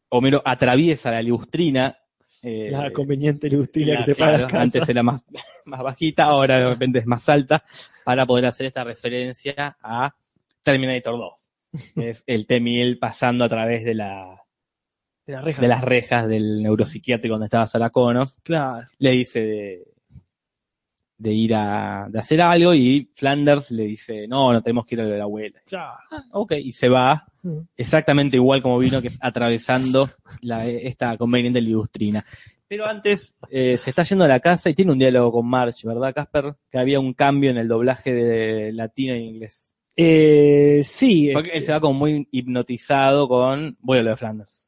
Homero 0.09 0.41
atraviesa 0.45 1.11
la 1.11 1.21
liustrina. 1.21 1.97
eh, 2.41 2.69
la 2.71 2.91
conveniente 2.91 3.47
ilustrina 3.47 3.93
la- 3.93 3.99
que 3.99 4.05
se 4.05 4.15
claro, 4.15 4.47
para 4.47 4.61
antes 4.61 4.87
era 4.87 5.03
más, 5.03 5.21
más 5.65 5.81
bajita, 5.81 6.25
ahora 6.25 6.59
de 6.59 6.67
repente 6.67 6.99
es 6.99 7.05
más 7.05 7.27
alta, 7.27 7.63
para 8.03 8.25
poder 8.25 8.45
hacer 8.45 8.67
esta 8.67 8.83
referencia 8.83 9.77
a 9.81 10.13
Terminator 10.63 11.17
2. 11.17 11.51
Es 11.97 12.23
el 12.27 12.47
T-1000 12.47 12.99
pasando 12.99 13.43
a 13.43 13.49
través 13.49 13.83
de, 13.83 13.95
la, 13.95 14.41
de 15.25 15.33
las 15.33 15.43
rejas. 15.43 15.61
de 15.61 15.67
las 15.67 15.83
rejas 15.83 16.27
del 16.27 16.61
neuropsiquiátrico 16.63 17.33
donde 17.33 17.45
estaba 17.45 17.67
Sarah 17.67 17.89
Connor. 17.89 18.27
Claro. 18.43 18.87
Le 18.99 19.11
dice 19.11 19.41
de, 19.41 19.87
de 21.17 21.33
ir 21.33 21.55
a 21.55 22.07
de 22.09 22.19
hacer 22.19 22.41
algo 22.41 22.73
y 22.73 23.09
Flanders 23.15 23.71
le 23.71 23.83
dice, 23.83 24.27
no, 24.27 24.51
no 24.53 24.61
tenemos 24.61 24.85
que 24.85 24.95
ir 24.95 25.01
a 25.01 25.03
lo 25.05 25.09
de 25.11 25.17
la 25.17 25.23
abuela. 25.23 25.59
claro. 25.65 25.97
Ok, 26.31 26.53
y 26.61 26.71
se 26.73 26.89
va 26.89 27.25
Mm. 27.45 27.59
exactamente 27.77 28.37
igual 28.37 28.59
como 28.63 28.79
vino, 28.79 28.99
que 29.03 29.09
es 29.09 29.19
atravesando 29.21 30.09
la, 30.41 30.65
esta 30.65 31.15
conveniente 31.15 31.61
liustrina. 31.61 32.25
Pero 32.67 32.87
antes 32.87 33.35
eh, 33.51 33.77
se 33.77 33.91
está 33.91 34.01
yendo 34.01 34.25
a 34.25 34.27
la 34.27 34.39
casa 34.39 34.71
y 34.71 34.73
tiene 34.73 34.91
un 34.91 34.97
diálogo 34.97 35.31
con 35.33 35.47
March, 35.47 35.83
¿verdad, 35.83 36.11
Casper? 36.15 36.55
Que 36.71 36.79
había 36.79 36.99
un 36.99 37.13
cambio 37.13 37.51
en 37.51 37.57
el 37.57 37.67
doblaje 37.67 38.11
de 38.15 38.73
latino 38.73 39.13
e 39.13 39.19
inglés. 39.19 39.75
Eh, 39.95 40.81
sí, 40.83 41.29
Porque 41.33 41.51
eh, 41.51 41.57
él 41.57 41.63
se 41.65 41.71
va 41.71 41.79
como 41.79 41.99
muy 41.99 42.27
hipnotizado 42.31 43.27
con 43.27 43.77
voy 43.79 43.99
a 43.99 44.01
lo 44.03 44.09
de 44.09 44.15
Flanders. 44.17 44.64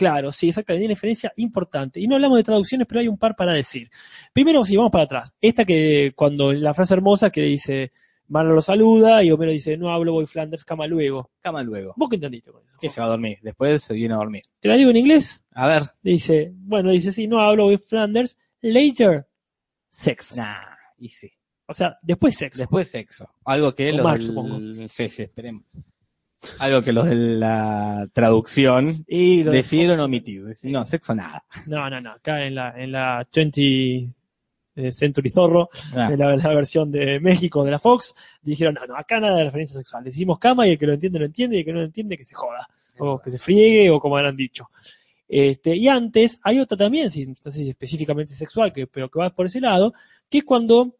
Claro, 0.00 0.32
sí, 0.32 0.48
exactamente. 0.48 0.82
Hay 0.82 0.86
una 0.86 0.92
diferencia 0.94 1.30
importante. 1.36 2.00
Y 2.00 2.06
no 2.08 2.14
hablamos 2.14 2.38
de 2.38 2.44
traducciones, 2.44 2.86
pero 2.88 3.00
hay 3.00 3.08
un 3.08 3.18
par 3.18 3.36
para 3.36 3.52
decir. 3.52 3.90
Primero, 4.32 4.64
si 4.64 4.74
vamos 4.74 4.90
para 4.90 5.04
atrás. 5.04 5.34
Esta 5.40 5.66
que 5.66 6.12
cuando 6.16 6.52
la 6.54 6.72
frase 6.72 6.94
hermosa 6.94 7.28
que 7.28 7.42
dice, 7.42 7.92
Marla 8.28 8.52
lo 8.54 8.62
saluda 8.62 9.22
y 9.22 9.30
Homero 9.30 9.52
dice, 9.52 9.76
no 9.76 9.90
hablo, 9.92 10.12
voy 10.14 10.24
Flanders, 10.24 10.64
cama 10.64 10.86
luego. 10.86 11.30
Cama 11.40 11.62
luego. 11.62 11.92
¿Vos 11.98 12.08
qué 12.08 12.14
entendiste 12.16 12.50
con 12.50 12.64
eso? 12.64 12.78
Que 12.80 12.88
se 12.88 13.00
va 13.00 13.08
a 13.08 13.10
dormir. 13.10 13.38
Después 13.42 13.82
se 13.82 13.92
viene 13.92 14.14
a 14.14 14.18
dormir. 14.18 14.42
¿Te 14.58 14.68
la 14.68 14.76
digo 14.76 14.90
en 14.90 14.96
inglés? 14.96 15.42
A 15.52 15.66
ver. 15.66 15.82
Dice, 16.02 16.50
bueno, 16.54 16.90
dice, 16.92 17.12
sí, 17.12 17.26
no 17.26 17.40
hablo, 17.42 17.64
voy 17.64 17.76
Flanders, 17.76 18.38
later, 18.62 19.26
sex. 19.90 20.36
Nah, 20.36 20.56
y 20.96 21.08
sí. 21.08 21.30
O 21.66 21.74
sea, 21.74 21.98
después 22.02 22.34
sexo. 22.34 22.58
Después 22.62 22.90
sexo. 22.90 23.28
Algo 23.44 23.72
que 23.72 23.92
Con 23.92 24.12
del- 24.12 24.22
supongo. 24.22 24.58
Sí, 24.88 25.08
sí, 25.08 25.22
esperemos. 25.22 25.64
Algo 26.58 26.82
que 26.82 26.92
los 26.92 27.06
de 27.06 27.14
la 27.14 28.08
traducción 28.12 28.92
Y 29.06 29.42
lo 29.42 29.50
de 29.50 29.58
decidieron 29.58 29.96
Fox. 29.96 30.04
omitir. 30.04 30.44
Decir, 30.44 30.70
No, 30.70 30.84
sexo 30.86 31.14
nada. 31.14 31.44
No, 31.66 31.88
no, 31.90 32.00
no. 32.00 32.12
Acá 32.12 32.44
en 32.44 32.54
la, 32.54 32.70
en 32.80 32.92
la 32.92 33.26
20 33.34 34.14
eh, 34.76 34.92
Century 34.92 35.28
Zorro, 35.28 35.68
Ah, 35.94 36.08
en 36.12 36.18
la, 36.18 36.36
la 36.36 36.54
versión 36.54 36.90
de 36.90 37.20
México 37.20 37.64
de 37.64 37.70
la 37.72 37.78
Fox, 37.78 38.14
dijeron, 38.40 38.74
no, 38.74 38.86
no, 38.86 38.96
acá 38.96 39.20
nada 39.20 39.36
de 39.38 39.44
referencia 39.44 39.76
sexual. 39.76 40.04
Decimos 40.04 40.38
cama 40.38 40.66
y 40.66 40.72
el 40.72 40.78
que 40.78 40.86
lo 40.86 40.94
entiende, 40.94 41.18
lo 41.18 41.26
entiende, 41.26 41.56
y 41.56 41.58
el 41.60 41.64
que 41.64 41.72
no 41.72 41.80
lo 41.80 41.84
entiende, 41.84 42.16
que 42.16 42.24
se 42.24 42.34
joda. 42.34 42.66
O 42.98 43.18
que 43.20 43.30
se 43.30 43.38
friegue, 43.38 43.90
o 43.90 44.00
como 44.00 44.16
habrán 44.16 44.36
dicho. 44.36 44.70
Este, 45.28 45.76
y 45.76 45.88
antes 45.88 46.40
hay 46.42 46.58
otra 46.58 46.76
también, 46.76 47.08
si, 47.10 47.26
no 47.26 47.34
sé 47.44 47.50
si 47.52 47.70
específicamente 47.70 48.34
sexual, 48.34 48.72
que, 48.72 48.86
pero 48.86 49.08
que 49.08 49.18
va 49.18 49.30
por 49.30 49.46
ese 49.46 49.60
lado, 49.60 49.92
que 50.28 50.38
es 50.38 50.44
cuando 50.44 50.96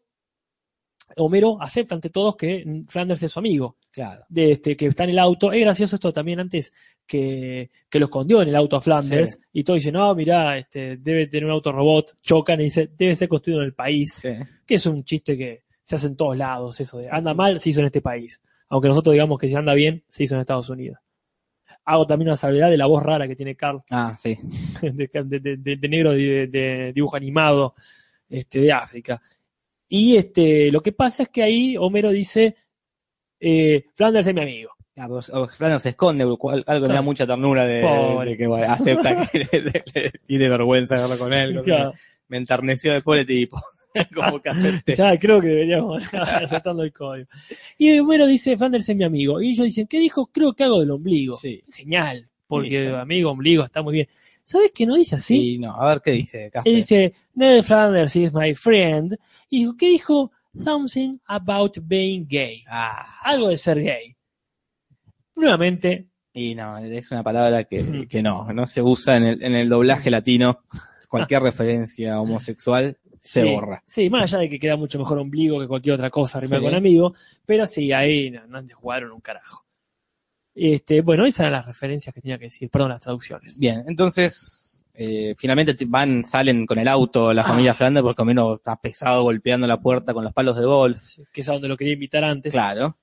Homero 1.17 1.61
acepta 1.61 1.95
ante 1.95 2.09
todos 2.09 2.37
que 2.37 2.83
Flanders 2.87 3.23
es 3.23 3.31
su 3.31 3.39
amigo 3.39 3.75
claro. 3.91 4.23
de 4.29 4.51
este, 4.53 4.75
que 4.77 4.87
está 4.87 5.03
en 5.03 5.11
el 5.11 5.19
auto. 5.19 5.51
Es 5.51 5.61
gracioso 5.61 5.95
esto 5.97 6.11
también 6.13 6.39
antes 6.39 6.73
que, 7.05 7.69
que 7.89 7.99
lo 7.99 8.05
escondió 8.05 8.41
en 8.41 8.49
el 8.49 8.55
auto 8.55 8.75
a 8.77 8.81
Flanders 8.81 9.31
Sí. 9.33 9.39
y 9.53 9.63
todo 9.63 9.75
dice, 9.75 9.91
no, 9.91 10.13
mirá, 10.15 10.57
este, 10.57 10.97
debe 10.97 11.27
tener 11.27 11.45
un 11.45 11.51
auto 11.51 11.71
robot, 11.71 12.17
chocan 12.21 12.61
y 12.61 12.65
dice, 12.65 12.89
debe 12.97 13.15
ser 13.15 13.27
construido 13.27 13.61
en 13.61 13.65
el 13.67 13.73
país, 13.73 14.19
Sí. 14.21 14.29
que 14.65 14.75
es 14.75 14.85
un 14.85 15.03
chiste 15.03 15.37
que 15.37 15.63
se 15.83 15.95
hace 15.95 16.07
en 16.07 16.15
todos 16.15 16.37
lados, 16.37 16.79
eso 16.79 16.97
de 16.99 17.09
anda 17.09 17.33
mal, 17.33 17.59
se 17.59 17.69
hizo 17.71 17.81
en 17.81 17.87
este 17.87 18.01
país. 18.01 18.41
Aunque 18.69 18.87
nosotros 18.87 19.11
digamos 19.13 19.37
que 19.37 19.49
si 19.49 19.55
anda 19.55 19.73
bien, 19.73 20.03
se 20.09 20.23
hizo 20.23 20.35
en 20.35 20.41
Estados 20.41 20.69
Unidos. 20.69 20.97
Hago 21.83 22.05
también 22.05 22.29
una 22.29 22.37
salvedad 22.37 22.69
de 22.69 22.77
la 22.77 22.85
voz 22.85 23.01
rara 23.03 23.27
que 23.27 23.35
tiene 23.35 23.55
Carl, 23.55 23.81
Ah, 23.89 24.15
sí. 24.17 24.37
de, 24.81 25.09
de- 25.39 25.57
de- 25.75 25.87
negro 25.89 26.11
de, 26.13 26.47
de 26.47 26.91
dibujo 26.93 27.17
animado 27.17 27.73
este, 28.29 28.59
de 28.61 28.71
África. 28.71 29.21
Y 29.89 30.15
este, 30.15 30.71
lo 30.71 30.81
que 30.81 30.93
pasa 30.93 31.23
es 31.23 31.29
que 31.29 31.43
ahí 31.43 31.75
Homero 31.77 32.11
dice, 32.11 32.55
eh, 33.41 33.83
Flanders 33.95 34.27
es 34.27 34.33
mi 34.33 34.41
amigo. 34.41 34.71
Ah, 34.97 35.07
pero 35.07 35.41
o- 35.41 35.47
Flanders 35.47 35.83
se 35.83 35.89
esconde, 35.89 36.23
algo 36.23 36.37
que 36.37 36.55
me 36.55 36.63
da 36.63 36.77
Claro. 36.87 37.03
mucha 37.03 37.25
ternura 37.27 37.65
de, 37.65 37.81
de 38.25 38.37
que 38.37 38.47
bueno, 38.47 38.71
acepta 38.71 39.27
que 39.31 39.39
le- 39.39 39.61
le- 39.61 39.83
le 39.93 40.11
tiene 40.25 40.47
vergüenza 40.49 40.95
de 40.97 41.03
hablar 41.03 41.17
con 41.17 41.33
él. 41.33 41.61
Claro. 41.63 41.91
Me 42.27 42.37
enterneció 42.37 42.93
el 42.95 43.01
pobre 43.01 43.25
tipo. 43.25 43.59
como 44.15 44.41
que 44.41 44.49
acepte. 44.49 44.95
Ya, 44.95 45.17
creo 45.17 45.41
que 45.41 45.47
deberíamos 45.47 46.03
aceptando 46.13 46.83
el 46.83 46.93
código. 46.93 47.27
Y 47.77 47.97
Homero 47.99 48.25
dice, 48.27 48.55
Flanders 48.55 48.87
es 48.87 48.95
mi 48.95 49.03
amigo. 49.03 49.41
Y 49.41 49.51
ellos 49.51 49.65
dicen, 49.65 49.87
¿qué 49.87 49.99
dijo? 49.99 50.27
Creo 50.31 50.53
que 50.53 50.63
hago 50.63 50.79
del 50.79 50.91
ombligo. 50.91 51.35
Sí. 51.35 51.61
Genial, 51.73 52.29
porque 52.47 52.87
amigo, 52.89 53.31
ombligo, 53.31 53.63
está 53.65 53.81
muy 53.81 53.93
bien. 53.93 54.07
¿Sabes 54.43 54.71
que 54.73 54.85
no 54.85 54.95
dice 54.95 55.15
así? 55.15 55.35
Sí, 55.37 55.57
no, 55.59 55.73
a 55.75 55.87
ver 55.89 56.01
qué 56.03 56.11
dice 56.11 56.49
Casper. 56.51 56.69
Él 56.71 56.77
dice, 56.79 57.13
Ned 57.35 57.63
Flanders 57.63 58.15
is 58.15 58.33
my 58.33 58.53
friend. 58.55 59.17
Y 59.49 59.59
dijo, 59.59 59.75
¿qué 59.77 59.87
dijo? 59.89 60.31
Something 60.59 61.17
about 61.27 61.77
being 61.83 62.25
gay. 62.27 62.63
Ah, 62.67 63.19
Algo 63.23 63.49
de 63.49 63.57
ser 63.57 63.81
gay. 63.81 64.15
Nuevamente, 65.35 66.07
y 66.33 66.55
no, 66.55 66.77
es 66.77 67.11
una 67.11 67.23
palabra 67.23 67.65
que, 67.65 67.81
no, 68.23 68.53
no 68.53 68.65
se 68.65 68.81
usa 68.81 69.17
en 69.17 69.23
el, 69.23 69.43
en 69.43 69.53
el 69.55 69.69
doblaje 69.69 70.09
latino. 70.09 70.63
Cualquier 71.09 71.41
referencia 71.43 72.21
homosexual 72.21 72.97
se 73.19 73.43
sí, 73.43 73.49
borra. 73.53 73.83
Sí, 73.85 74.09
más 74.09 74.23
allá 74.33 74.43
de 74.43 74.49
que 74.49 74.59
queda 74.59 74.77
mucho 74.77 74.97
mejor 74.97 75.19
ombligo 75.19 75.59
que 75.59 75.67
cualquier 75.67 75.95
otra 75.95 76.09
cosa 76.09 76.39
rimar 76.39 76.59
Sí. 76.59 76.65
con 76.65 76.75
amigo, 76.75 77.13
pero 77.45 77.67
sí, 77.67 77.91
ahí 77.91 78.31
no, 78.31 78.47
no 78.47 78.65
te 78.65 78.73
jugaron 78.73 79.11
un 79.11 79.19
carajo. 79.19 79.65
Este, 80.55 81.01
bueno, 81.01 81.25
esas 81.25 81.41
eran 81.41 81.51
las 81.53 81.65
referencias 81.65 82.15
que 82.15 82.21
tenía 82.21 82.37
que 82.37 82.45
decir, 82.45 82.69
perdón, 82.69 82.89
las 82.91 83.01
traducciones. 83.01 83.59
Bien, 83.59 83.83
entonces 83.87 84.70
eh, 84.93 85.35
finalmente 85.37 85.73
te- 85.73 85.85
van, 85.85 86.23
salen 86.23 86.65
con 86.65 86.77
el 86.79 86.87
auto 86.87 87.33
la 87.33 87.41
Ah. 87.43 87.45
familia 87.47 87.73
Flanders 87.73 88.03
porque 88.03 88.21
Homero 88.21 88.55
está 88.55 88.75
pesado 88.75 89.23
golpeando 89.23 89.65
la 89.67 89.79
puerta 89.81 90.13
con 90.13 90.23
los 90.23 90.33
palos 90.33 90.55
de 90.57 90.65
golf. 90.65 91.01
Que 91.31 91.41
es 91.41 91.49
a 91.49 91.53
donde 91.53 91.67
lo 91.67 91.77
quería 91.77 91.93
invitar 91.93 92.23
antes. 92.23 92.51
Claro. 92.53 92.97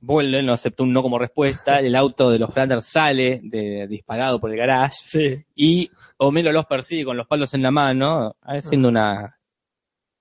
Vuelven, 0.00 0.44
no 0.44 0.52
aceptó 0.52 0.82
un 0.84 0.92
no 0.92 1.02
como 1.02 1.18
respuesta. 1.18 1.78
El 1.80 1.96
auto 1.96 2.30
de 2.30 2.38
los 2.38 2.52
Flanders 2.52 2.86
sale 2.86 3.40
de, 3.42 3.86
disparado 3.88 4.38
por 4.40 4.50
el 4.50 4.56
garage 4.58 4.94
Sí. 4.98 5.44
y 5.54 5.90
Homero 6.18 6.52
los 6.52 6.66
persigue 6.66 7.04
con 7.04 7.16
los 7.16 7.26
palos 7.26 7.54
en 7.54 7.62
la 7.62 7.70
mano, 7.70 8.36
haciendo 8.42 8.88
una 8.88 9.38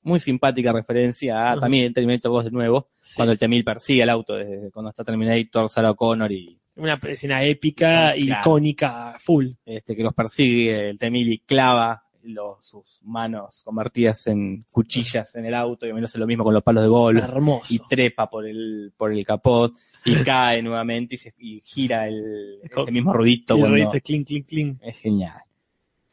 muy 0.06 0.20
simpática 0.20 0.74
referencia 0.74 1.52
a 1.54 1.60
también 1.60 1.94
Terminator 1.94 2.32
2 2.32 2.46
de 2.46 2.52
nuevo, 2.52 2.90
sí. 3.00 3.14
cuando 3.16 3.32
el 3.34 3.40
T-1000 3.40 3.64
persigue 3.64 4.04
al 4.04 4.10
auto 4.10 4.34
desde 4.36 4.70
cuando 4.72 4.90
está 4.90 5.04
Terminator, 5.06 5.70
Sarah 5.70 5.94
Connor 5.94 6.30
y 6.32 6.60
Una 6.76 7.00
escena 7.08 7.44
épica, 7.44 8.14
claro. 8.16 8.42
icónica, 8.42 9.16
full. 9.20 9.48
este, 9.66 9.96
que 9.96 10.04
los 10.04 10.14
persigue 10.14 10.90
el 10.90 10.98
T-1000 10.98 11.28
y 11.34 11.38
clava 11.40 12.04
los- 12.24 12.66
sus 12.66 13.00
manos 13.04 13.62
convertidas 13.64 14.26
en 14.28 14.66
cuchillas 14.72 15.36
en 15.36 15.46
el 15.46 15.54
auto 15.54 15.86
y 15.86 15.92
hace 16.04 16.18
lo 16.18 16.26
mismo 16.26 16.44
con 16.44 16.54
los 16.54 16.64
palos 16.64 16.84
de 16.84 16.90
golf. 16.90 17.24
Hermoso. 17.24 17.74
y 17.74 17.80
trepa 17.88 18.30
por 18.30 18.48
el, 18.48 18.94
por 18.98 19.12
el 19.12 19.26
capot 19.26 19.74
y 20.06 20.16
cae 20.26 20.62
nuevamente 20.64 21.16
y, 21.16 21.18
se, 21.18 21.34
y 21.38 21.60
gira 21.62 22.08
el, 22.08 22.60
ese 22.64 22.92
mismo 22.92 23.14
ruidito. 23.14 23.56
Y 23.56 23.58
el 23.58 23.62
cuando- 23.64 23.76
ruidito, 23.86 24.04
clink, 24.06 24.28
clink, 24.28 24.48
clink. 24.48 24.78
Es 24.82 24.98
genial. 25.00 25.42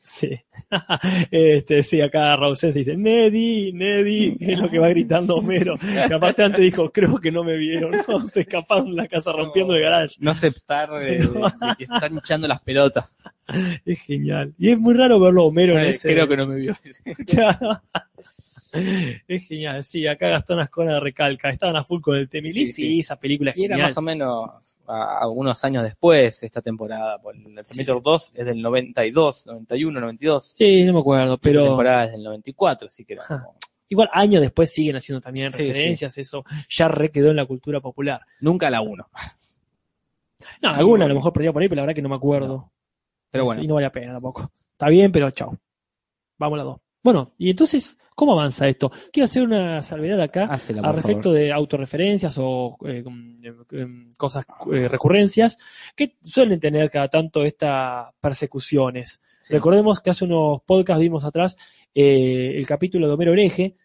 Sí. 0.03 0.31
este, 1.31 1.83
sí, 1.83 2.01
acá 2.01 2.35
Rausen 2.37 2.73
se 2.73 2.79
dice, 2.81 2.97
Neddy, 2.97 3.73
Neddy, 3.73 4.37
que 4.37 4.53
es 4.53 4.59
lo 4.59 4.71
que 4.71 4.79
va 4.79 4.89
gritando 4.89 5.37
Homero. 5.37 5.77
Que 6.09 6.15
aparte 6.15 6.45
antes 6.45 6.61
dijo, 6.61 6.91
creo 6.91 7.19
que 7.19 7.31
no 7.31 7.45
me 7.45 7.57
vieron. 7.57 7.93
No, 8.09 8.27
se 8.27 8.41
escaparon 8.41 8.91
de 8.91 9.03
la 9.03 9.09
casa 9.09 9.33
rompiendo 9.33 9.75
el 9.75 9.83
garage. 9.83 10.17
No 10.19 10.31
aceptar 10.31 10.91
eh, 11.03 11.05
de, 11.05 11.17
de 11.19 11.77
que 11.79 11.85
están 11.85 12.15
hinchando 12.15 12.49
las 12.49 12.61
pelotas. 12.61 13.13
Es 13.85 14.01
genial. 14.03 14.55
Y 14.59 14.71
es 14.71 14.79
muy 14.79 14.95
raro 14.95 15.19
verlo 15.21 15.43
a 15.43 15.45
Homero 15.47 15.75
en 15.75 15.85
Eh, 15.87 15.91
ese. 15.91 16.13
Creo 16.13 16.29
que 16.29 16.37
no 16.37 16.47
me 16.47 16.57
vio. 16.57 16.75
Claro. 17.27 17.83
Es 19.29 19.47
genial, 19.47 19.83
sí, 19.85 20.07
acá 20.07 20.29
Gastón 20.29 20.61
Ascona 20.61 21.01
recalca, 21.01 21.51
estaban 21.51 21.77
a 21.77 21.85
full 21.85 22.01
con 22.01 22.17
el 22.17 22.29
Temilí, 22.29 22.67
Sí, 22.67 22.73
sí, 22.73 23.01
esa 23.01 23.19
película 23.19 23.51
es 23.51 23.59
Y 23.59 23.65
era 23.65 23.75
genial. 23.75 23.89
más 23.91 23.97
o 23.97 24.03
menos 24.03 24.77
a, 24.87 25.19
a 25.21 25.29
unos 25.29 25.65
años 25.65 25.83
después 25.83 26.43
esta 26.43 26.63
temporada. 26.63 27.19
por 27.21 27.35
El 27.35 27.43
Sí. 27.65 27.69
Terminator 27.77 28.03
2 28.03 28.33
es 28.37 28.47
del 28.47 28.63
92, 28.63 29.47
91, 29.47 30.01
92. 30.01 30.55
Sí, 30.59 30.85
no 30.85 30.93
me 30.93 31.01
acuerdo, 31.01 31.39
pero 31.39 31.65
temporada 31.65 32.05
es 32.05 32.13
del 32.13 32.23
94, 32.23 32.87
así 32.87 33.05
que 33.05 33.15
era 33.15 33.23
Ajá. 33.25 33.43
como- 33.45 33.57
igual 33.89 34.09
años 34.13 34.41
después 34.41 34.71
siguen 34.73 34.95
haciendo 34.97 35.21
también 35.21 35.51
referencias, 35.51 36.17
eso 36.17 36.45
ya 36.69 36.87
re 36.87 37.11
quedó 37.11 37.31
en 37.31 37.37
la 37.37 37.47
cultura 37.47 37.81
popular. 37.81 38.21
nunca 38.41 38.71
la 38.71 38.83
1. 38.83 39.09
No, 40.63 40.69
alguna 40.71 41.05
a 41.07 41.09
lo 41.09 41.15
mejor 41.17 41.33
perdía 41.33 41.53
por 41.53 41.61
ahí, 41.63 41.69
pero 41.69 41.79
la 41.81 41.83
verdad 41.83 41.95
que 41.97 42.03
no 42.03 42.09
me 42.09 42.15
acuerdo. 42.17 42.73
Pero 43.33 43.45
bueno, 43.47 43.63
Y 43.63 43.67
no 43.67 43.75
vale 43.75 43.87
la 43.87 43.93
pena 43.93 44.13
tampoco. 44.13 44.51
Está 44.73 44.89
bien, 44.89 45.11
pero 45.13 45.31
chao. 45.33 45.57
Vamos 46.39 46.57
a 46.57 46.59
la 46.59 46.65
dos. 46.65 46.81
Bueno, 47.03 47.33
y 47.39 47.51
entonces, 47.51 47.99
¿cómo 48.15 48.33
avanza 48.33 48.69
esto? 48.69 48.91
Quiero 49.13 49.25
hacer 49.25 49.43
una 49.43 49.83
salvedad 49.83 50.21
acá 50.21 50.45
hácela, 50.45 50.81
a 50.81 50.85
por 50.85 50.97
respecto 50.97 51.23
favor. 51.31 51.39
de 51.39 51.53
autorreferencias 51.53 52.37
o 52.39 52.77
eh, 52.87 53.03
eh, 53.73 53.87
cosas, 54.17 54.45
eh, 54.73 54.87
recurrencias, 54.89 55.57
que 55.97 56.17
suelen 56.21 56.61
tener 56.61 56.91
cada 56.91 57.09
tanto 57.09 57.43
estas 57.45 58.13
persecuciones. 58.21 59.23
Sí. 59.41 59.55
Recordemos 59.55 60.01
que 60.01 60.11
hace 60.11 60.25
unos 60.27 60.61
podcasts 60.67 61.01
vimos 61.01 61.25
atrás 61.25 61.57
eh, 61.95 62.53
el 62.57 62.67
capítulo 62.67 63.07
de 63.09 63.15
Homero 63.15 63.33
Hereje, 63.33 63.77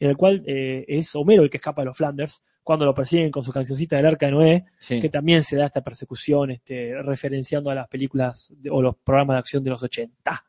en 0.00 0.10
el 0.10 0.16
cual 0.16 0.42
eh, 0.46 0.84
es 0.88 1.14
Homero 1.14 1.42
el 1.44 1.50
que 1.50 1.56
escapa 1.58 1.82
de 1.82 1.86
los 1.86 1.96
Flanders, 1.96 2.42
cuando 2.64 2.84
lo 2.84 2.94
persiguen 2.94 3.30
con 3.30 3.44
su 3.44 3.52
cancioncita 3.52 3.96
del 3.96 4.06
Arca 4.06 4.26
de 4.26 4.32
Noé, 4.32 4.64
Sí. 4.78 5.00
que 5.00 5.08
también 5.08 5.42
se 5.42 5.56
da 5.56 5.66
esta 5.66 5.80
persecución 5.80 6.50
este, 6.50 7.00
referenciando 7.02 7.70
a 7.70 7.74
las 7.74 7.88
películas 7.88 8.52
de- 8.58 8.68
o 8.70 8.82
los 8.82 8.96
programas 8.96 9.36
de 9.36 9.38
acción 9.38 9.64
de 9.64 9.70
los 9.70 9.82
80. 9.82 10.44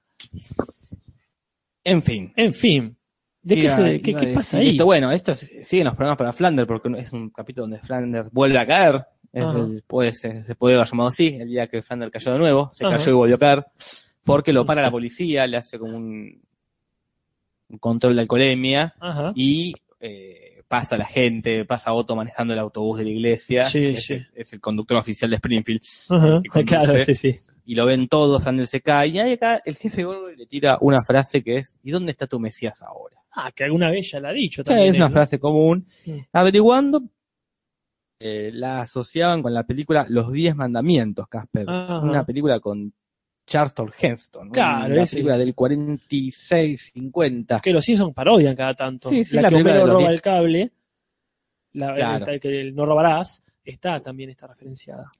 En 1.89 2.01
fin. 2.03 2.33
En 2.35 2.53
fin, 2.53 2.97
¿de 3.41 3.55
qué, 3.55 3.69
se- 3.69 4.01
qué- 4.01 4.15
qué 4.15 4.27
pasa 4.27 4.57
ahí? 4.59 4.69
esto. 4.69 4.85
bueno, 4.85 5.11
esto 5.11 5.31
es- 5.33 5.51
siguen 5.63 5.85
los 5.85 5.95
programas 5.95 6.17
para 6.17 6.33
Flanders 6.33 6.67
porque 6.67 6.89
es 6.97 7.11
un 7.13 7.29
capítulo 7.29 7.63
donde 7.63 7.79
Flanders 7.79 8.29
vuelve 8.31 8.57
a 8.57 8.65
caer. 8.65 9.05
El- 9.31 9.83
puede 9.85 10.13
se 10.13 10.55
puede 10.57 10.75
haber 10.75 10.87
llamado 10.87 11.09
así, 11.09 11.37
el 11.39 11.49
día 11.49 11.67
que 11.67 11.83
Flanders 11.83 12.11
cayó 12.11 12.31
de 12.33 12.39
nuevo, 12.39 12.69
se 12.73 12.85
Ajá. 12.85 12.97
cayó 12.97 13.11
y 13.11 13.13
volvió 13.13 13.35
a 13.35 13.39
caer, 13.39 13.65
porque 14.23 14.51
lo 14.53 14.65
para 14.65 14.81
la 14.81 14.89
policía, 14.89 15.45
le 15.45 15.57
hace 15.57 15.77
como 15.77 15.95
un, 15.97 16.41
un 17.69 17.77
control 17.77 18.15
de 18.15 18.21
alcoholemia 18.21 18.95
Ajá. 18.99 19.31
y 19.35 19.73
eh, 19.99 20.63
pasa 20.67 20.97
la 20.97 21.05
gente, 21.05 21.63
pasa 21.65 21.93
Otto 21.93 22.15
manejando 22.15 22.53
el 22.53 22.59
autobús 22.59 22.97
de 22.99 23.03
la 23.03 23.09
iglesia, 23.11 23.65
Sí, 23.65 23.85
es, 23.85 24.05
sí. 24.05 24.17
Es 24.35 24.51
el 24.53 24.59
conductor 24.59 24.97
oficial 24.97 25.29
de 25.29 25.35
Springfield, 25.35 25.81
Ajá. 26.09 26.41
Claro, 26.65 26.97
sí, 26.99 27.13
sí. 27.15 27.35
Y 27.71 27.75
lo 27.75 27.85
ven 27.85 28.07
todos, 28.07 28.41
Flanders 28.41 28.69
se 28.71 28.81
cae, 28.81 29.09
y 29.09 29.19
ahí 29.19 29.33
acá 29.33 29.61
el 29.63 29.75
jefe 29.75 30.03
Gorgory 30.03 30.35
le 30.37 30.47
tira 30.47 30.79
una 30.81 31.03
frase 31.03 31.43
que 31.43 31.57
es, 31.57 31.75
¿y 31.83 31.91
dónde 31.91 32.11
está 32.11 32.25
tu 32.25 32.39
Mesías 32.39 32.81
ahora? 32.81 33.17
Ah, 33.31 33.51
que 33.51 33.63
alguna 33.63 33.91
vez 33.91 34.09
ya 34.11 34.19
la 34.19 34.29
ha 34.29 34.33
dicho 34.33 34.61
Sí, 34.61 34.65
también. 34.65 34.95
es 34.95 34.95
una 34.95 35.11
frase 35.11 35.39
común. 35.39 35.85
Sí. 36.03 36.19
Averiguando, 36.33 37.03
eh, 38.19 38.49
la 38.53 38.81
asociaban 38.81 39.41
con 39.43 39.53
la 39.53 39.63
película 39.65 40.05
Los 40.09 40.31
Diez 40.31 40.55
Mandamientos, 40.55 41.27
Casper. 41.27 41.69
Ajá. 41.69 41.99
Una 41.99 42.25
película 42.25 42.59
con 42.59 42.91
Charlton 43.45 43.91
Heston. 43.99 44.49
Claro, 44.49 44.93
Una 44.95 45.05
película 45.05 45.37
del 45.37 45.55
46-50. 45.55 47.61
Que 47.61 47.71
los 47.71 47.85
Simpsons 47.85 48.13
parodian 48.13 48.55
cada 48.55 48.73
tanto. 48.73 49.09
Sí, 49.09 49.23
sí, 49.23 49.35
la, 49.35 49.43
la 49.43 49.49
que 49.49 49.55
Homero 49.55 49.85
roba 49.85 49.99
diez- 50.01 50.09
el 50.09 50.21
cable, 50.21 50.71
la, 51.73 51.93
Claro. 51.93 52.17
esta 52.25 52.39
que 52.39 52.61
el 52.61 52.75
no 52.75 52.85
robarás, 52.85 53.43
está 53.63 54.01
también 54.01 54.31
está 54.31 54.47
referenciada. 54.47 55.11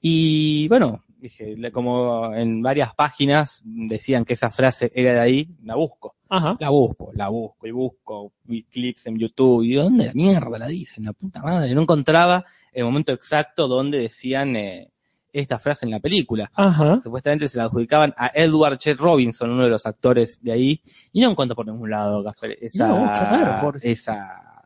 Y 0.00 0.68
bueno, 0.68 1.04
dije, 1.18 1.56
como 1.72 2.34
en 2.34 2.62
varias 2.62 2.94
páginas 2.94 3.60
decían 3.64 4.24
que 4.24 4.34
esa 4.34 4.50
frase 4.50 4.90
era 4.94 5.12
de 5.12 5.20
ahí, 5.20 5.56
la 5.62 5.74
busco. 5.76 6.16
Ajá. 6.28 6.56
La 6.60 6.70
busco, 6.70 7.10
la 7.14 7.28
busco 7.28 7.66
y 7.66 7.70
busco 7.70 8.32
vi 8.44 8.64
clips 8.64 9.06
en 9.06 9.18
YouTube. 9.18 9.64
¿Y 9.64 9.74
dónde 9.74 10.06
la 10.06 10.12
mierda 10.14 10.58
la 10.58 10.66
dicen? 10.66 11.04
La 11.04 11.12
puta 11.12 11.42
madre. 11.42 11.74
No 11.74 11.82
encontraba 11.82 12.44
el 12.72 12.84
momento 12.84 13.12
exacto 13.12 13.66
donde 13.66 13.98
decían 13.98 14.56
eh, 14.56 14.90
esta 15.32 15.58
frase 15.58 15.86
en 15.86 15.92
la 15.92 16.00
película. 16.00 16.50
Ajá. 16.54 17.00
supuestamente 17.00 17.48
se 17.48 17.58
la 17.58 17.64
adjudicaban 17.64 18.14
a 18.16 18.30
Edward 18.34 18.78
Chet 18.78 18.98
Robinson, 18.98 19.50
uno 19.50 19.64
de 19.64 19.70
los 19.70 19.86
actores 19.86 20.42
de 20.42 20.52
ahí, 20.52 20.82
y 21.12 21.20
no 21.20 21.30
encuentro 21.30 21.54
por 21.54 21.66
ningún 21.66 21.90
lado, 21.90 22.24
esa, 22.60 22.88
No, 22.88 23.06
raro, 23.06 23.72
esa, 23.82 24.64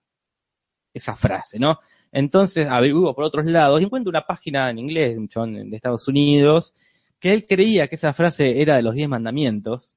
esa 0.92 1.16
frase, 1.16 1.58
¿no? 1.58 1.78
Entonces 2.12 2.68
averiguo 2.68 3.14
por 3.14 3.24
otros 3.24 3.44
lados 3.46 3.80
y 3.80 3.84
encuentro 3.84 4.10
una 4.10 4.26
página 4.26 4.70
en 4.70 4.78
inglés 4.78 5.16
de 5.16 5.68
Estados 5.76 6.06
Unidos 6.06 6.74
que 7.18 7.32
él 7.32 7.46
creía 7.46 7.88
que 7.88 7.94
esa 7.94 8.12
frase 8.12 8.60
era 8.60 8.76
de 8.76 8.82
los 8.82 8.94
diez 8.94 9.08
mandamientos, 9.08 9.96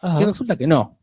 Ajá. 0.00 0.20
y 0.20 0.24
resulta 0.24 0.56
que 0.56 0.66
no. 0.66 0.98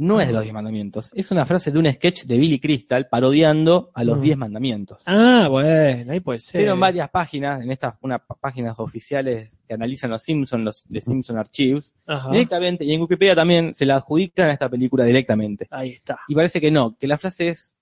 No 0.00 0.20
es 0.20 0.28
de 0.28 0.32
los 0.32 0.42
diez 0.42 0.54
mandamientos, 0.54 1.10
es 1.14 1.30
una 1.32 1.44
frase 1.44 1.72
de 1.72 1.78
un 1.80 1.90
sketch 1.90 2.24
de 2.24 2.38
Billy 2.38 2.60
Crystal 2.60 3.08
parodiando 3.08 3.90
a 3.94 4.04
los 4.04 4.18
Mm. 4.18 4.22
diez 4.22 4.36
mandamientos. 4.36 5.02
Ah, 5.06 5.48
bueno, 5.50 6.12
ahí 6.12 6.20
puede 6.20 6.38
ser. 6.38 6.60
Pero 6.60 6.74
en 6.74 6.80
varias 6.80 7.10
páginas, 7.10 7.62
en 7.62 7.70
estas 7.72 7.94
una, 8.02 8.18
páginas 8.18 8.74
oficiales 8.78 9.60
que 9.66 9.74
analizan 9.74 10.10
los 10.10 10.22
Simpsons, 10.22 10.62
los 10.64 10.84
de 10.88 11.00
Simpson 11.00 11.36
Archives, 11.38 11.94
Ajá. 12.06 12.30
directamente, 12.30 12.84
y 12.84 12.92
en 12.94 13.00
Wikipedia 13.00 13.34
también 13.34 13.74
se 13.74 13.84
la 13.86 13.96
adjudican 13.96 14.50
a 14.50 14.52
esta 14.52 14.68
película 14.68 15.04
directamente. 15.04 15.66
Ahí 15.70 15.90
está. 15.94 16.18
Y 16.28 16.34
parece 16.34 16.60
que 16.60 16.70
no, 16.70 16.96
que 16.96 17.06
la 17.08 17.18
frase 17.18 17.48
es 17.48 17.76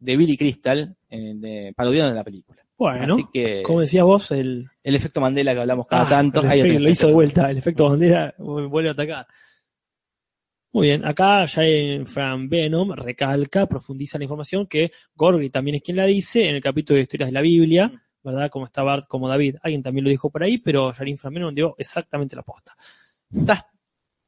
de 0.00 0.16
Billy 0.16 0.36
Crystal, 0.36 0.96
eh, 1.08 1.32
de, 1.36 1.72
parodiando 1.76 2.12
la 2.14 2.24
película. 2.24 2.62
Bueno, 2.76 3.14
Así 3.14 3.26
que 3.32 3.62
como 3.62 3.80
decías 3.80 4.04
vos, 4.04 4.30
el, 4.32 4.68
el 4.82 4.94
efecto 4.94 5.20
Mandela 5.20 5.52
que 5.54 5.60
hablamos 5.60 5.86
cada 5.86 6.02
Ah, 6.06 6.08
tanto, 6.08 6.40
ahí 6.40 6.60
efecto- 6.60 6.80
lo 6.80 6.88
hizo 6.88 7.06
de 7.08 7.12
vuelta, 7.12 7.50
el 7.50 7.58
efecto 7.58 7.88
bandera 7.90 8.34
vuelve 8.38 8.88
a 8.88 8.92
atacar. 8.92 9.26
Muy 10.72 10.86
bien, 10.88 11.04
acá 11.04 11.44
ya 11.46 11.62
en 11.64 12.06
Fran 12.06 12.48
Venom 12.48 12.92
recalca, 12.92 13.66
profundiza 13.66 14.18
la 14.18 14.24
información 14.24 14.66
que 14.66 14.92
Gorgi 15.14 15.48
también 15.48 15.76
es 15.76 15.82
quien 15.82 15.96
la 15.96 16.04
dice 16.06 16.48
en 16.48 16.54
el 16.56 16.62
capítulo 16.62 16.96
de 16.96 17.02
historias 17.02 17.28
de 17.28 17.32
la 17.34 17.40
Biblia. 17.42 17.92
¿verdad? 18.22 18.50
Como 18.50 18.66
está 18.66 18.82
Bart, 18.82 19.06
como 19.08 19.28
David. 19.28 19.56
Alguien 19.62 19.82
también 19.82 20.04
lo 20.04 20.10
dijo 20.10 20.28
por 20.30 20.42
ahí, 20.42 20.58
pero 20.58 20.92
Jarin 20.92 21.16
Fran 21.16 21.32
Venom 21.32 21.54
dio 21.54 21.74
exactamente 21.78 22.36
la 22.36 22.42
posta. 22.42 22.74
Está, 23.34 23.66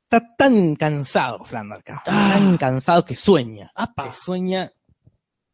está 0.04 0.34
tan 0.34 0.74
cansado, 0.76 1.44
Flanders, 1.44 1.80
acá, 1.80 2.02
Ah. 2.06 2.30
tan 2.34 2.56
cansado 2.56 3.04
que 3.04 3.14
sueña. 3.14 3.70
¡Apa! 3.74 4.04
que 4.04 4.12
sueña 4.12 4.72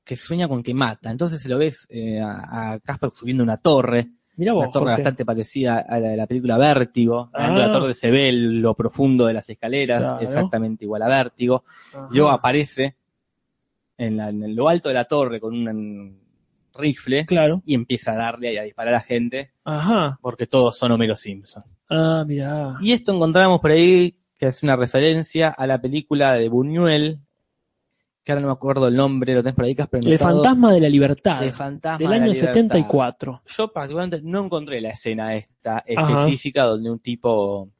que 0.09 0.17
sueña 0.17 0.49
con 0.49 0.63
que 0.63 0.73
mata. 0.73 1.11
Entonces 1.11 1.43
se 1.43 1.51
lo 1.51 1.59
ves 1.59 1.87
eh, 1.91 2.19
a 2.23 2.79
Casper 2.83 3.11
subiendo 3.13 3.43
una 3.45 3.59
torre, 3.59 4.09
Mira 4.39 4.55
vos, 4.55 4.63
una 4.65 4.73
torre 4.73 4.85
Jorge. 4.87 5.03
bastante 5.03 5.25
parecida 5.27 5.85
a 5.87 5.99
la 6.01 6.09
de 6.09 6.17
la 6.17 6.27
película 6.27 6.57
Vértigo. 6.57 7.29
Ah. 7.35 7.43
Dentro 7.45 7.61
de 7.63 7.67
la 7.69 7.73
torre 7.73 7.95
se 7.95 8.11
ve 8.11 8.33
lo 8.33 8.75
profundo 8.75 9.27
de 9.27 9.35
las 9.35 9.51
escaleras, 9.51 10.01
Claro. 10.01 10.21
exactamente 10.21 10.85
igual 10.87 11.03
a 11.03 11.09
Vértigo. 11.09 11.65
Ajá. 11.93 12.09
Luego 12.11 12.31
aparece 12.31 12.97
en, 13.99 14.17
la- 14.17 14.31
en 14.31 14.57
lo 14.57 14.69
alto 14.69 14.89
de 14.89 14.95
la 14.95 15.05
torre 15.05 15.41
con 15.41 15.55
un 15.55 16.19
rifle 16.75 17.27
Claro. 17.27 17.61
y 17.67 17.75
empieza 17.75 18.13
a 18.13 18.17
darle 18.17 18.55
y 18.55 18.57
a 18.57 18.63
disparar 18.63 18.95
a 18.95 19.01
gente 19.01 19.51
Ajá. 19.65 20.19
porque 20.23 20.47
todos 20.47 20.79
son 20.79 20.93
Homero 20.93 21.17
Simpson. 21.17 21.65
Ah, 21.91 22.25
mira. 22.27 22.75
Y 22.81 22.93
esto 22.93 23.13
encontramos 23.13 23.61
por 23.61 23.73
ahí 23.73 24.17
que 24.39 24.47
es 24.47 24.63
una 24.63 24.77
referencia 24.77 25.49
a 25.51 25.67
la 25.67 25.81
película 25.81 26.33
de 26.35 26.49
Buñuel, 26.49 27.19
que 28.29 28.33
ahora 28.33 28.43
no 28.43 28.49
me 28.49 28.53
acuerdo 28.53 28.89
el 28.89 28.95
nombre, 28.95 29.33
lo 29.33 29.43
tenés 29.43 29.55
por 29.55 29.65
ahí, 29.65 29.75
Casper. 29.75 30.07
El 30.07 30.19
fantasma 30.19 30.71
de 30.75 30.81
la 30.83 30.89
libertad. 30.91 31.41
de 31.41 31.51
Fantasma 31.51 31.97
del 31.99 32.09
de 32.11 32.11
la 32.19 32.23
año 32.25 32.33
Libertad. 32.35 32.53
74. 32.53 33.43
Yo 33.47 33.73
particularmente 33.73 34.21
no 34.23 34.45
encontré 34.45 34.83
la 34.83 34.91
escena 34.91 35.35
esta 35.35 35.79
Ajá. 35.79 35.85
específica 36.27 36.65
donde 36.65 36.91
un 36.91 36.99
tipo 36.99 37.71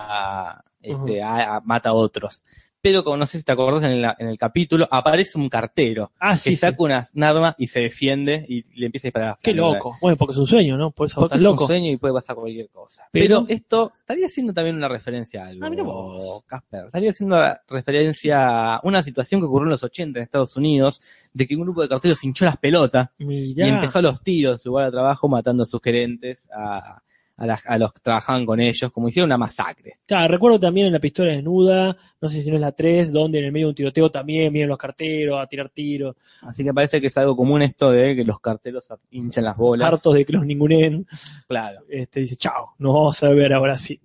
ah, 0.00 0.60
este, 0.82 1.22
a- 1.22 1.54
a- 1.56 1.60
mata 1.60 1.90
a 1.90 1.92
otros. 1.92 2.44
Pero 2.84 3.02
como 3.02 3.16
no 3.16 3.24
sé 3.24 3.38
si 3.38 3.44
te 3.44 3.52
acordás 3.52 3.82
en, 3.84 4.02
la- 4.02 4.14
en 4.18 4.28
el 4.28 4.36
capítulo, 4.36 4.86
aparece 4.90 5.38
un 5.38 5.48
cartero 5.48 6.12
Ah, 6.20 6.32
que 6.32 6.38
sí, 6.38 6.50
sí. 6.50 6.56
saca 6.56 6.82
una 6.82 7.08
un 7.14 7.22
arma 7.24 7.54
y 7.56 7.66
se 7.68 7.80
defiende 7.80 8.44
y 8.46 8.62
le 8.78 8.84
empieza 8.86 9.06
a 9.06 9.08
disparar 9.08 9.28
a 9.30 9.38
Qué 9.42 9.54
loco. 9.54 9.96
Bueno, 10.02 10.18
porque 10.18 10.32
es 10.32 10.38
un 10.38 10.46
sueño, 10.46 10.76
¿no? 10.76 10.90
Por 10.90 11.06
eso 11.06 11.18
Porque 11.22 11.38
es 11.38 11.42
loco. 11.42 11.62
un 11.64 11.68
sueño 11.68 11.90
y 11.90 11.96
puede 11.96 12.12
pasar 12.12 12.36
cualquier 12.36 12.68
cosa. 12.68 13.08
Pero- 13.10 13.44
Pero, 13.46 13.46
esto 13.48 13.92
estaría 14.00 14.28
siendo 14.28 14.52
también 14.52 14.76
una 14.76 14.88
referencia 14.88 15.44
a 15.44 15.48
algo, 15.48 15.64
Ah, 15.64 15.70
mira 15.70 15.82
vos. 15.82 16.44
Casper. 16.46 16.84
Estaría 16.84 17.12
siendo 17.14 17.42
referencia 17.68 18.74
a 18.74 18.80
una 18.84 19.02
situación 19.02 19.40
que 19.40 19.46
ocurrió 19.46 19.64
en 19.64 19.70
los 19.70 19.82
80 19.82 20.18
en 20.18 20.22
Estados 20.24 20.54
Unidos, 20.56 21.00
de 21.32 21.46
que 21.46 21.56
un 21.56 21.62
grupo 21.62 21.80
de 21.80 21.88
carteros 21.88 22.22
hinchó 22.22 22.44
las 22.44 22.58
pelotas 22.58 23.08
Mirá. 23.18 23.66
y 23.66 23.70
empezó 23.70 23.98
a 24.00 24.02
los 24.02 24.22
tiros 24.22 24.54
en 24.54 24.58
su 24.60 24.68
lugar 24.68 24.86
de 24.86 24.92
trabajo 24.92 25.28
matando 25.28 25.62
a 25.64 25.66
sus 25.66 25.80
gerentes, 25.82 26.48
a, 26.54 27.00
a, 27.36 27.78
los 27.78 27.92
que 27.92 28.00
trabajaban 28.00 28.46
con 28.46 28.60
ellos, 28.60 28.90
como 28.92 29.08
hicieron 29.08 29.28
una 29.28 29.38
masacre. 29.38 29.98
Claro, 30.06 30.28
recuerdo 30.32 30.60
también 30.60 30.86
en 30.86 30.92
la 30.92 31.00
pistola 31.00 31.32
desnuda, 31.32 31.96
no 32.20 32.28
sé 32.28 32.40
si 32.42 32.48
no 32.50 32.56
es 32.56 32.60
la 32.60 32.72
3, 32.72 33.12
donde 33.12 33.40
en 33.40 33.46
el 33.46 33.52
medio 33.52 33.66
de 33.66 33.70
un 33.70 33.74
tiroteo 33.74 34.10
también 34.10 34.52
vienen 34.52 34.68
los 34.68 34.78
carteros 34.78 35.40
a 35.40 35.46
tirar 35.46 35.70
tiros, 35.70 36.14
Así 36.42 36.62
que 36.62 36.72
parece 36.72 37.00
que 37.00 37.08
es 37.08 37.16
algo 37.18 37.36
común 37.36 37.62
esto 37.62 37.90
de 37.90 38.14
que 38.14 38.24
los 38.24 38.38
carteros 38.40 38.86
hinchan 39.10 39.44
las 39.44 39.56
bolas. 39.56 39.88
hartos 39.92 40.14
de 40.14 40.24
que 40.24 40.32
los 40.32 40.46
ningunen, 40.46 41.06
Claro. 41.48 41.80
este, 41.88 42.20
dice, 42.20 42.36
chao, 42.36 42.74
nos 42.78 42.94
vamos 42.94 43.22
a 43.22 43.28
ver 43.30 43.52
ahora 43.52 43.76
sí. 43.76 44.00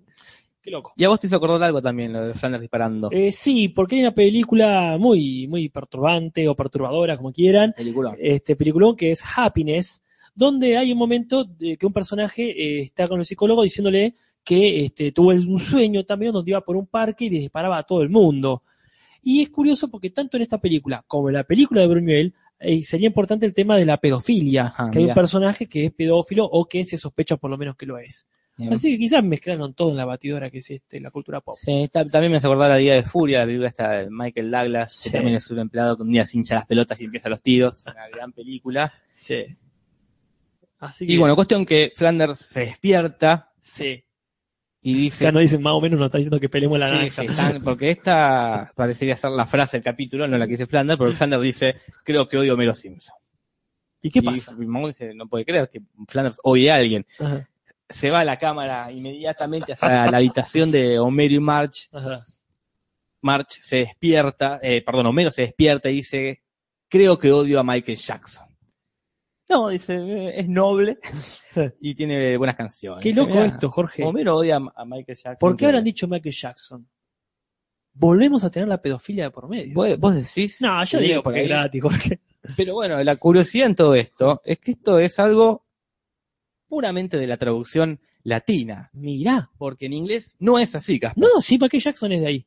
Qué 0.62 0.70
loco. 0.70 0.92
Y 0.96 1.04
a 1.04 1.08
vos 1.08 1.18
te 1.18 1.26
hizo 1.26 1.36
acordar 1.36 1.62
algo 1.62 1.80
también, 1.80 2.12
lo 2.12 2.20
de 2.26 2.34
Flanders 2.34 2.60
disparando. 2.60 3.08
Eh, 3.12 3.32
sí, 3.32 3.68
porque 3.68 3.94
hay 3.96 4.02
una 4.02 4.12
película 4.14 4.96
muy, 4.98 5.46
muy 5.48 5.70
perturbante 5.70 6.46
o 6.48 6.54
perturbadora, 6.54 7.16
como 7.16 7.32
quieran, 7.32 7.72
Peliculón. 7.74 8.16
este 8.20 8.56
peliculón 8.56 8.94
que 8.94 9.10
es 9.12 9.22
Happiness, 9.36 10.02
donde 10.40 10.76
hay 10.78 10.90
un 10.90 10.98
momento 10.98 11.44
de 11.44 11.76
que 11.76 11.84
un 11.86 11.92
personaje 11.92 12.42
eh, 12.50 12.80
está 12.82 13.06
con 13.06 13.18
el 13.18 13.24
psicólogo 13.26 13.62
diciéndole 13.62 14.14
que 14.42 14.84
este, 14.86 15.12
tuvo 15.12 15.28
un 15.30 15.58
sueño 15.58 16.04
también 16.04 16.32
donde 16.32 16.50
iba 16.52 16.62
por 16.62 16.76
un 16.76 16.86
parque 16.86 17.26
y 17.26 17.30
le 17.30 17.38
disparaba 17.40 17.76
a 17.78 17.82
todo 17.82 18.00
el 18.02 18.08
mundo. 18.08 18.62
Y 19.22 19.42
es 19.42 19.50
curioso 19.50 19.90
porque 19.90 20.08
tanto 20.10 20.38
en 20.38 20.44
esta 20.44 20.58
película 20.58 21.04
como 21.06 21.28
en 21.28 21.34
la 21.34 21.44
película 21.44 21.82
de 21.82 21.88
Buñuel 21.88 22.32
eh, 22.58 22.82
sería 22.82 23.06
importante 23.06 23.44
el 23.44 23.52
tema 23.52 23.76
de 23.76 23.84
la 23.84 23.98
pedofilia, 23.98 24.72
Ah, 24.76 24.88
que 24.90 24.98
hay 24.98 25.04
un 25.04 25.14
personaje 25.14 25.66
que 25.66 25.84
es 25.86 25.92
pedófilo 25.92 26.46
o 26.46 26.64
que 26.66 26.84
se 26.86 26.96
sospecha 26.96 27.36
por 27.36 27.50
lo 27.50 27.58
menos 27.58 27.76
que 27.76 27.84
lo 27.86 27.98
es. 27.98 28.26
Así 28.70 28.90
que 28.92 28.98
quizás 28.98 29.24
mezclaron 29.24 29.72
todo 29.72 29.90
en 29.90 29.96
la 29.96 30.04
batidora 30.04 30.50
que 30.50 30.58
es 30.58 30.70
este, 30.70 31.00
la 31.00 31.10
cultura 31.10 31.40
pop. 31.40 31.56
Sí, 31.58 31.88
ta- 31.90 32.06
también 32.06 32.30
me 32.30 32.36
hace 32.36 32.46
acordar 32.46 32.68
la 32.68 32.76
Liga 32.78 32.92
de 32.94 33.02
Furia, 33.04 33.38
la 33.40 33.46
película 33.46 33.68
esta 33.68 33.90
de 33.92 34.10
Michael 34.10 34.50
Douglas, 34.50 34.92
Sí. 34.92 35.10
que 35.10 35.16
también 35.16 35.36
es 35.36 35.50
un 35.50 35.58
empleado 35.60 35.96
que 35.96 36.02
un 36.02 36.10
día 36.10 36.26
se 36.26 36.36
hincha 36.36 36.56
las 36.56 36.66
pelotas 36.66 37.00
y 37.00 37.04
empieza 37.04 37.30
los 37.30 37.42
tiros. 37.42 37.82
Una 37.86 38.08
gran 38.14 38.32
película. 38.32 38.92
Sí. 39.14 39.36
Así 40.80 41.06
que, 41.06 41.12
Y 41.12 41.18
bueno, 41.18 41.36
cuestión 41.36 41.64
que 41.64 41.92
Flanders 41.94 42.38
se 42.40 42.60
despierta 42.60 43.52
sí. 43.60 44.02
y 44.82 44.94
dice... 44.94 45.24
Ya 45.24 45.32
nos 45.32 45.42
dicen 45.42 45.62
más 45.62 45.74
o 45.74 45.80
menos, 45.80 45.98
nos 45.98 46.06
está 46.06 46.18
diciendo 46.18 46.40
que 46.40 46.48
peleemos 46.48 46.78
la 46.78 46.88
Sí, 46.88 46.94
naranja. 46.94 47.22
sí, 47.22 47.28
están- 47.28 47.62
porque 47.62 47.90
esta 47.90 48.72
parecería 48.74 49.14
ser 49.16 49.30
la 49.32 49.46
frase 49.46 49.76
del 49.76 49.84
capítulo, 49.84 50.26
no 50.26 50.38
la 50.38 50.46
que 50.46 50.52
dice 50.52 50.66
Flanders, 50.66 50.98
pero 50.98 51.12
Flanders 51.12 51.42
dice, 51.42 51.76
creo 52.02 52.28
que 52.28 52.38
odio 52.38 52.52
a 52.52 52.54
Homero 52.54 52.74
Simpson. 52.74 53.14
¿Y 54.02 54.10
qué 54.10 54.20
y 54.20 54.22
pasa? 54.22 54.52
Monk 54.56 54.88
dice, 54.88 55.12
no 55.14 55.28
puede 55.28 55.44
creer 55.44 55.68
que 55.70 55.82
Flanders 56.08 56.38
odie 56.42 56.70
a 56.70 56.76
alguien. 56.76 57.06
Ajá, 57.18 57.46
Se 57.90 58.10
va 58.10 58.20
a 58.20 58.24
la 58.24 58.38
cámara 58.38 58.90
inmediatamente 58.90 59.74
hacia 59.74 60.10
la 60.10 60.16
habitación 60.16 60.70
de 60.70 60.98
Homero 60.98 61.34
y 61.34 61.40
March. 61.40 61.88
ajá. 61.92 62.24
March 63.22 63.58
se 63.60 63.76
despierta, 63.76 64.58
eh, 64.62 64.80
perdón, 64.82 65.04
Homero 65.08 65.30
se 65.30 65.42
despierta 65.42 65.90
y 65.90 65.96
dice, 65.96 66.42
creo 66.88 67.18
que 67.18 67.30
odio 67.30 67.60
a 67.60 67.62
Michael 67.62 67.98
Jackson. 67.98 68.46
No, 69.50 69.68
dice, 69.68 69.96
"eh, 69.96 70.40
es 70.40 70.48
noble 70.48 70.98
y 71.80 71.94
tiene 71.94 72.36
buenas 72.36 72.54
canciones. 72.56 73.02
Qué 73.02 73.12
loco 73.12 73.40
esto, 73.42 73.68
Jorge. 73.68 74.04
Homero 74.04 74.36
odia 74.36 74.56
a 74.56 74.84
Michael 74.84 75.16
Jackson. 75.18 75.36
¿Por 75.40 75.56
qué 75.56 75.66
habrán 75.66 75.84
dicho 75.84 76.06
Michael 76.06 76.34
Jackson? 76.34 76.88
Volvemos 77.92 78.44
a 78.44 78.50
tener 78.50 78.68
la 78.68 78.80
pedofilia 78.80 79.24
de 79.24 79.30
por 79.30 79.48
medio. 79.48 79.74
¿Vos, 79.74 79.98
vos 79.98 80.14
decís? 80.14 80.60
no, 80.62 80.82
yo 80.84 80.98
digo 81.00 81.16
por 81.16 81.32
porque 81.32 81.42
es 81.42 81.48
gratis, 81.48 81.82
Jorge. 81.82 82.20
Pero 82.56 82.74
bueno, 82.74 83.02
la 83.02 83.16
curiosidad 83.16 83.66
en 83.66 83.74
todo 83.74 83.94
esto 83.96 84.40
es 84.44 84.58
que 84.60 84.70
esto 84.70 84.98
es 84.98 85.18
algo 85.18 85.66
puramente 86.68 87.18
de 87.18 87.26
la 87.26 87.36
traducción 87.36 88.00
latina, 88.22 88.90
Mirá. 88.92 89.50
porque 89.58 89.86
en 89.86 89.92
inglés 89.94 90.36
no 90.38 90.58
es 90.58 90.74
así, 90.76 91.00
Casper. 91.00 91.22
No, 91.22 91.40
sí, 91.40 91.58
Michael 91.60 91.82
Jackson 91.82 92.12
es 92.12 92.20
de 92.20 92.26
ahí. 92.28 92.46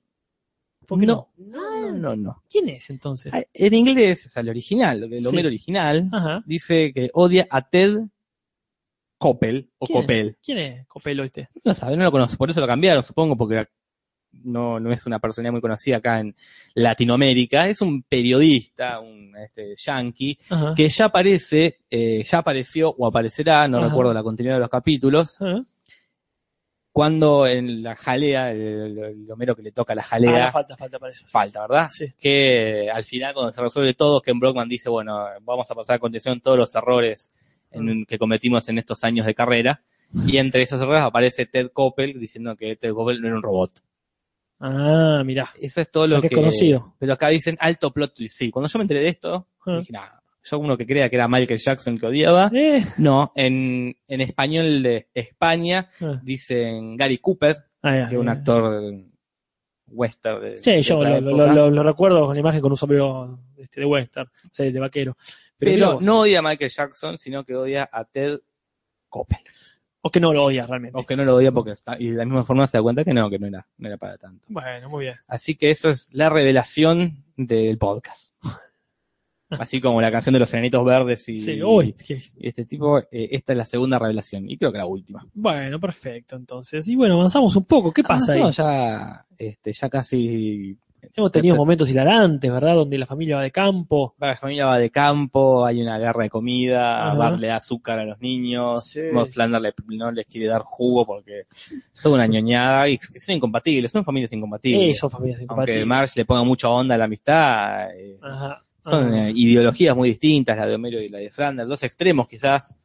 ¿Por 0.88 1.00
qué 1.00 1.06
no? 1.06 1.30
no, 1.38 1.92
no, 1.92 1.92
no, 1.94 2.16
no. 2.16 2.44
¿Quién 2.50 2.70
es 2.70 2.90
entonces? 2.90 3.34
Ah, 3.34 3.44
En 3.54 3.74
inglés, 3.74 4.26
o 4.28 4.30
sea, 4.30 4.42
el 4.42 4.50
original, 4.50 5.04
el. 5.12 5.28
Homero 5.28 5.48
original, 5.48 6.10
Ajá. 6.12 6.44
dice 6.46 6.92
que 6.94 7.10
odia 7.14 7.48
a 7.50 7.68
Ted 7.70 7.98
Coppel 9.18 9.70
o 9.78 9.86
¿Quién? 9.88 10.02
Coppel. 10.02 10.38
¿Quién 10.44 10.58
es 10.58 10.88
Copelo 10.88 11.24
este? 11.24 11.50
No 11.64 11.74
sabe, 11.74 11.96
no 11.96 12.04
lo 12.04 12.12
conozco, 12.12 12.38
por 12.38 12.50
eso 12.50 12.60
lo 12.60 12.68
cambiaron, 12.68 13.04
supongo, 13.04 13.38
porque 13.38 13.68
no, 14.34 14.80
no 14.80 14.92
es 14.92 15.06
una 15.06 15.20
personalidad 15.20 15.54
muy 15.54 15.62
conocida 15.62 15.98
acá 15.98 16.20
en 16.20 16.36
Latinoamérica. 16.74 17.68
Es 17.68 17.82
un 17.82 18.04
periodista, 18.04 19.00
un 19.00 19.36
este, 19.38 19.76
yankee, 19.78 20.38
Ajá. 20.50 20.74
que 20.76 20.90
ya 20.90 21.06
aparece, 21.06 21.80
eh, 21.90 22.24
ya 22.24 22.40
apareció 22.40 22.90
o 22.98 23.06
aparecerá, 23.08 23.68
no 23.68 23.78
Ajá. 23.78 23.88
recuerdo 23.88 24.14
la 24.14 24.24
continuidad 24.24 24.56
de 24.58 24.62
los 24.62 24.70
capítulos, 24.70 25.40
Ajá. 25.42 25.62
Cuando 26.94 27.46
en 27.48 27.82
la 27.84 27.96
jalea, 27.96 28.52
el, 28.52 28.98
el- 28.98 29.32
Homero 29.32 29.56
que 29.56 29.64
le 29.64 29.72
toca 29.74 29.94
la 29.96 30.02
Ah, 30.04 30.06
jalea, 30.06 30.46
no, 30.46 30.52
falta, 30.52 30.78
falta 30.78 31.00
para 31.00 31.12
eso. 31.12 31.26
falta, 31.30 31.62
¿verdad? 31.68 31.90
Sí. 31.92 32.14
Que 32.20 32.90
al 32.90 33.04
final, 33.04 33.34
cuando 33.34 33.52
se 33.52 33.62
resuelve 33.62 33.94
todo, 33.96 34.22
Ken 34.22 34.40
Brockman 34.40 34.70
dice, 34.70 34.90
bueno, 34.90 35.26
vamos 35.42 35.70
a 35.70 35.76
pasar 35.76 35.96
a 35.96 36.00
continuación 36.00 36.40
todos 36.40 36.58
los 36.58 36.74
errores 36.76 37.34
en- 37.72 38.06
que 38.06 38.18
cometimos 38.20 38.70
en 38.70 38.78
estos 38.78 39.04
años 39.04 39.26
de 39.26 39.34
carrera. 39.36 39.82
Y 40.28 40.38
entre 40.38 40.62
esos 40.62 40.80
errores 40.80 41.04
aparece 41.04 41.48
Ted 41.48 41.72
Koppel 41.74 42.20
diciendo 42.20 42.56
que 42.56 42.76
Ted 42.76 42.94
Koppel 42.94 43.20
no 43.20 43.28
era 43.28 43.36
un 43.38 43.42
robot. 43.44 43.82
Ah, 44.60 45.24
mirá. 45.26 45.50
Eso 45.60 45.82
es 45.82 45.92
todo 45.92 46.04
O 46.04 46.08
sea 46.08 46.18
lo 46.18 46.22
que 46.22 46.30
que... 46.30 46.36
es 46.36 46.40
conocido. 46.40 46.96
Pero 47.00 47.14
acá 47.14 47.28
dicen 47.30 47.58
alto 47.60 47.92
plot 47.92 48.14
twist. 48.14 48.38
Sí, 48.38 48.52
cuando 48.52 48.70
yo 48.70 48.80
me 48.80 48.84
enteré 48.84 49.02
de 49.02 49.10
esto, 49.10 49.48
Ah. 49.66 49.78
dije, 49.80 49.92
nada, 49.92 50.23
yo 50.44 50.60
uno 50.60 50.78
que 50.78 50.86
crea 50.86 51.10
que 51.10 51.16
era 51.16 51.28
Michael 51.28 51.60
Jackson 51.60 51.98
que 51.98 52.06
odiaba. 52.08 52.52
Eh. 52.54 52.84
No, 52.98 53.32
en, 53.36 53.96
en 54.08 54.22
español 54.22 54.84
de 54.84 55.10
España 55.14 55.90
Ah. 56.02 56.20
dicen 56.24 56.98
Gary 56.98 57.18
Cooper, 57.20 57.58
Ah, 57.82 57.96
ya, 57.98 58.10
que 58.10 58.16
es 58.16 58.22
un 58.22 58.30
actor 58.30 58.94
western. 59.88 60.42
De, 60.42 60.58
Sí, 60.58 60.72
de 60.72 60.82
yo 60.82 61.04
lo, 61.04 61.20
lo- 61.22 61.30
época. 61.46 61.54
lo- 61.54 61.70
lo 61.72 61.84
recuerdo 61.84 62.26
con 62.26 62.36
la 62.36 62.40
imagen 62.40 62.62
con 62.62 62.72
un 62.72 62.78
sombrero 62.78 63.40
este, 63.58 63.82
de 63.82 63.86
western, 63.86 64.28
o 64.28 64.50
sea, 64.52 64.70
de 64.72 64.80
vaquero. 64.80 65.18
Pero, 65.58 66.00
no 66.02 66.22
odia 66.22 66.40
a 66.40 66.42
Michael 66.42 66.70
Jackson, 66.72 67.18
sino 67.18 67.44
que 67.46 67.56
odia 67.56 67.90
a 67.92 68.04
Ted 68.06 68.40
Koppel. 69.10 69.40
O 70.02 70.10
que 70.10 70.20
no 70.20 70.34
lo 70.34 70.44
odia 70.44 70.66
realmente. 70.66 71.00
O 71.00 71.06
que 71.06 71.16
no 71.16 71.24
lo 71.24 71.36
odia 71.36 71.52
porque 71.54 71.72
está, 71.72 71.96
y 71.98 72.10
de 72.10 72.18
la 72.18 72.26
misma 72.26 72.44
forma 72.44 72.68
se 72.68 72.78
da 72.78 72.82
cuenta 72.84 73.06
que 73.06 73.14
no, 73.14 73.30
que 73.30 73.40
no 73.40 73.48
era, 73.48 73.66
no 73.78 73.88
era 73.88 73.96
para 73.98 74.18
tanto. 74.18 74.46
Bueno, 74.50 74.90
muy 74.90 75.06
bien. 75.06 75.16
Así 75.28 75.56
que 75.56 75.70
eso 75.72 75.90
es 75.90 76.14
la 76.14 76.28
revelación 76.30 77.24
del 77.38 77.78
podcast. 77.78 78.33
Así 79.50 79.80
como 79.80 80.02
la 80.02 80.12
canción 80.12 80.34
de 80.34 80.40
los 80.40 80.52
enanitos 80.54 80.84
verdes 80.84 81.30
y, 81.30 81.34
Sí, 81.36 81.62
este 82.40 82.66
tipo, 82.66 82.98
eh, 83.00 83.06
esta 83.12 83.54
es 83.54 83.58
la 83.58 83.66
segunda 83.66 84.00
revelación 84.00 84.50
y 84.50 84.58
creo 84.58 84.72
que 84.72 84.80
la 84.80 84.88
última. 84.88 85.26
Bueno, 85.34 85.80
perfecto, 85.80 86.36
entonces. 86.36 86.88
Y 86.88 86.96
bueno, 86.96 87.16
avanzamos 87.16 87.56
un 87.56 87.66
poco. 87.66 87.92
¿Qué 87.92 88.04
pasa 88.04 88.34
ahí? 88.34 88.42
Ah, 88.44 88.50
ya, 88.50 89.26
este, 89.38 89.74
ya 89.74 89.90
casi 89.90 90.78
Hemos 91.16 91.32
tenido 91.34 91.58
momentos 91.58 91.90
hilarantes, 91.90 92.50
¿verdad? 92.52 92.76
Donde 92.76 92.98
la 92.98 93.06
familia 93.06 93.36
va 93.36 93.44
de 93.44 93.52
campo. 93.52 94.16
la 94.20 94.38
familia 94.38 94.66
va 94.68 94.78
de 94.80 94.90
campo, 94.90 95.66
hay 95.66 95.82
una 95.82 96.00
guerra 96.00 96.24
de 96.24 96.30
comida, 96.30 97.08
Ajá. 97.10 97.18
Bart 97.18 97.40
le 97.40 97.48
da 97.48 97.58
azúcar 97.58 98.00
a 98.00 98.06
los 98.06 98.20
niños, 98.22 98.86
Sí. 98.86 99.02
Le- 99.02 99.74
no 99.98 100.12
les 100.12 100.26
quiere 100.26 100.48
dar 100.48 100.62
jugo 100.64 101.06
porque 101.06 101.42
es 101.52 102.02
toda 102.02 102.16
una 102.16 102.26
ñoñada 102.26 102.88
y 102.88 102.98
son 102.98 103.36
incompatibles, 103.36 103.92
son 103.92 104.04
familias 104.06 104.32
incompatibles. 104.34 104.96
Eso, 104.98 105.10
familias 105.10 105.40
Aunque 105.42 105.44
incompatibles. 105.44 105.86
Marge 105.88 106.20
le 106.22 106.26
ponga 106.26 106.44
mucha 106.44 106.70
onda 106.70 106.96
a 106.96 106.98
la 106.98 107.06
amistad, 107.06 107.92
eh, 107.96 108.18
Ajá. 108.22 108.64
Son 108.84 109.14
Ajá. 109.14 109.30
eh, 109.30 109.34
ideologías 109.36 109.96
muy 109.96 110.10
distintas, 110.10 110.58
la 110.58 110.68
de 110.68 110.76
Homero 110.76 111.02
y 111.02 111.10
la 111.10 111.20
de 111.20 111.32
Flanders, 111.32 111.68
dos 111.70 111.84
extremos 111.84 112.28
quizás, 112.28 112.78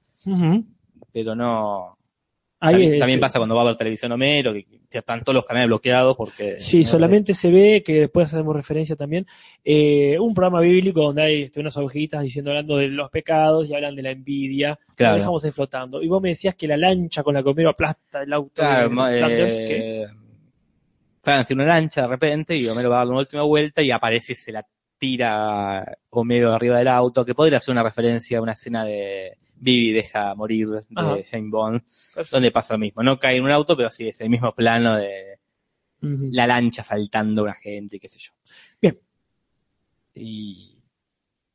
pero 1.12 1.34
no... 1.34 1.96
Ahí, 2.60 2.72
también, 2.72 2.98
también 2.98 3.20
pasa 3.20 3.38
cuando 3.38 3.54
va 3.54 3.62
a 3.62 3.66
ver 3.66 3.76
televisión 3.76 4.10
Homero, 4.10 4.52
que 4.52 4.66
que 4.90 4.98
están 4.98 5.22
todos 5.22 5.34
los 5.34 5.44
canales 5.44 5.66
bloqueados 5.68 6.16
porque... 6.16 6.58
Sí, 6.60 6.82
solamente 6.82 7.34
se 7.34 7.50
ve, 7.50 7.82
que 7.84 8.00
después 8.00 8.26
hacemos 8.32 8.56
referencia 8.56 8.96
también, 8.96 9.26
eh, 9.62 10.18
un 10.18 10.32
programa 10.32 10.60
bíblico 10.62 11.02
donde 11.02 11.22
hay 11.22 11.42
este, 11.42 11.60
unas 11.60 11.76
ovejitas 11.76 12.22
diciendo, 12.22 12.50
hablando 12.50 12.78
de 12.78 12.88
los 12.88 13.10
pecados 13.10 13.68
y 13.68 13.74
hablan 13.74 13.94
de 13.94 14.02
la 14.02 14.10
envidia. 14.12 14.78
Claro. 14.96 15.16
Lo 15.16 15.18
dejamos 15.18 15.44
ahí 15.44 15.50
flotando. 15.52 16.02
Y 16.02 16.08
vos 16.08 16.22
me 16.22 16.30
decías 16.30 16.54
que 16.54 16.66
la 16.66 16.78
lancha 16.78 17.22
con 17.22 17.34
la 17.34 17.42
que 17.42 17.50
Homero 17.50 17.68
aplasta 17.70 18.22
el 18.22 18.32
auto 18.32 18.62
Claro, 18.62 18.88
de 18.88 18.94
ma- 18.94 19.10
Flanders, 19.10 19.58
eh, 19.58 19.66
que- 19.68 20.06
Flanders 21.22 21.46
tiene 21.48 21.62
una 21.64 21.72
lancha 21.74 22.00
de 22.02 22.08
repente 22.08 22.56
y 22.56 22.66
Homero 22.66 22.88
va 22.88 22.96
a 22.96 22.98
dar 23.00 23.08
una 23.08 23.18
última 23.18 23.42
vuelta 23.42 23.82
y 23.82 23.90
aparece 23.90 24.32
y 24.32 24.36
se 24.36 24.52
la 24.52 24.66
tira 24.98 25.96
Homero 26.10 26.52
arriba 26.52 26.78
del 26.78 26.88
auto, 26.88 27.24
que 27.24 27.34
podría 27.34 27.60
ser 27.60 27.72
una 27.72 27.82
referencia 27.82 28.38
a 28.38 28.42
una 28.42 28.52
escena 28.52 28.84
de 28.84 29.38
Vivi 29.60 29.92
deja 29.92 30.34
morir 30.34 30.68
de 30.68 30.80
Ajá. 30.94 31.16
Jane 31.30 31.48
Bond, 31.50 31.82
donde 32.30 32.50
pasa 32.50 32.74
lo 32.74 32.78
mismo. 32.78 33.02
No 33.02 33.18
cae 33.18 33.36
en 33.36 33.44
un 33.44 33.50
auto, 33.50 33.76
pero 33.76 33.90
sí 33.90 34.08
es 34.08 34.20
el 34.20 34.30
mismo 34.30 34.54
plano 34.54 34.96
de 34.96 35.38
la 36.00 36.46
lancha 36.46 36.84
saltando 36.84 37.40
a 37.42 37.44
una 37.46 37.54
gente, 37.54 37.98
qué 37.98 38.06
sé 38.08 38.18
yo. 38.20 38.30
Bien. 38.80 38.98
Y 40.14 40.76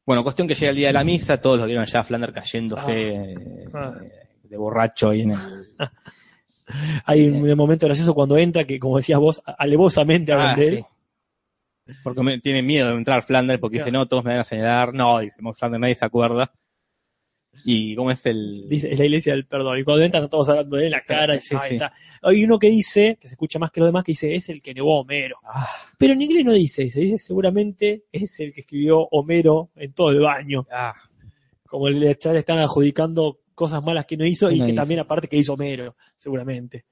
bueno, 0.05 0.21
cuestión 0.23 0.47
que 0.47 0.55
llega 0.55 0.71
el 0.71 0.75
día 0.75 0.87
de 0.87 0.93
la 0.93 1.03
misa, 1.05 1.39
todos 1.39 1.59
lo 1.61 1.65
vieron 1.65 1.85
ya 1.85 2.01
a 2.01 2.03
Flanders 2.03 2.33
cayéndose 2.33 3.35
Ah. 3.73 3.93
eh, 4.03 4.11
de 4.43 4.57
borracho 4.57 5.09
ahí 5.09 5.21
en 5.21 5.31
el, 5.31 5.37
Hay 7.05 7.25
un 7.27 7.57
momento 7.57 7.85
gracioso 7.87 8.13
cuando 8.13 8.37
entra, 8.37 8.65
que 8.65 8.79
como 8.79 8.97
decías 8.97 9.19
vos, 9.19 9.41
alevosamente 9.57 10.31
hablan 10.33 10.51
Ah, 10.51 10.55
de 10.55 10.67
él. 10.67 10.77
sí. 10.77 10.85
Porque 12.03 12.21
me, 12.23 12.39
tiene 12.39 12.61
miedo 12.61 12.89
de 12.89 12.95
entrar 12.95 13.23
Flanders 13.23 13.59
porque 13.59 13.77
Claro. 13.77 13.86
dice, 13.86 13.91
no, 13.91 14.07
todos 14.07 14.23
me 14.23 14.31
van 14.31 14.39
a 14.39 14.43
señalar. 14.43 14.93
No, 14.93 15.19
dice, 15.19 15.41
"Mo- 15.41 15.53
Flanders 15.53 15.81
nadie 15.81 15.95
se 15.95 16.05
acuerda. 16.05 16.53
Y 17.65 17.95
cómo 17.95 18.09
es 18.09 18.25
el... 18.25 18.67
Dice, 18.67 18.91
es 18.91 18.97
la 18.97 19.05
iglesia 19.05 19.34
del 19.34 19.45
perdón. 19.45 19.77
Y 19.77 19.84
cuando 19.84 20.03
entran 20.03 20.27
todos 20.29 20.49
hablando 20.49 20.75
de 20.77 20.86
él 20.86 20.91
la 20.91 21.01
cara. 21.01 21.36
y 21.36 21.41
Sí, 21.41 21.55
sí. 21.67 21.75
está. 21.75 21.93
Hay 22.23 22.43
uno 22.43 22.57
que 22.57 22.67
dice, 22.69 23.17
que 23.21 23.27
se 23.27 23.36
escucha 23.36 23.59
más 23.59 23.69
que 23.71 23.79
los 23.79 23.89
demás, 23.89 24.03
que 24.03 24.13
dice, 24.13 24.34
es 24.34 24.49
el 24.49 24.61
que 24.61 24.73
negó 24.73 24.97
a 24.97 25.01
Homero. 25.01 25.38
Ah, 25.43 25.69
Pero 25.99 26.13
en 26.13 26.21
inglés 26.23 26.43
no 26.45 26.53
dice 26.53 26.84
eso, 26.84 26.99
dice 26.99 27.17
seguramente 27.19 28.05
es 28.11 28.39
el 28.39 28.53
que 28.53 28.61
escribió 28.61 29.01
Homero 29.11 29.69
en 29.75 29.93
todo 29.93 30.09
el 30.09 30.19
baño. 30.19 30.65
ah, 30.71 30.93
Como 31.67 31.89
le, 31.89 32.17
ya 32.19 32.34
le 32.34 32.39
están 32.39 32.57
adjudicando 32.57 33.41
cosas 33.53 33.84
malas 33.84 34.05
que 34.07 34.17
no 34.17 34.25
hizo 34.25 34.49
y 34.49 34.57
no 34.59 34.65
que 34.65 34.71
hizo. 34.71 34.81
también 34.81 35.01
aparte 35.01 35.27
que 35.27 35.38
hizo 35.38 35.53
Homero, 35.53 35.95
seguramente. 36.17 36.86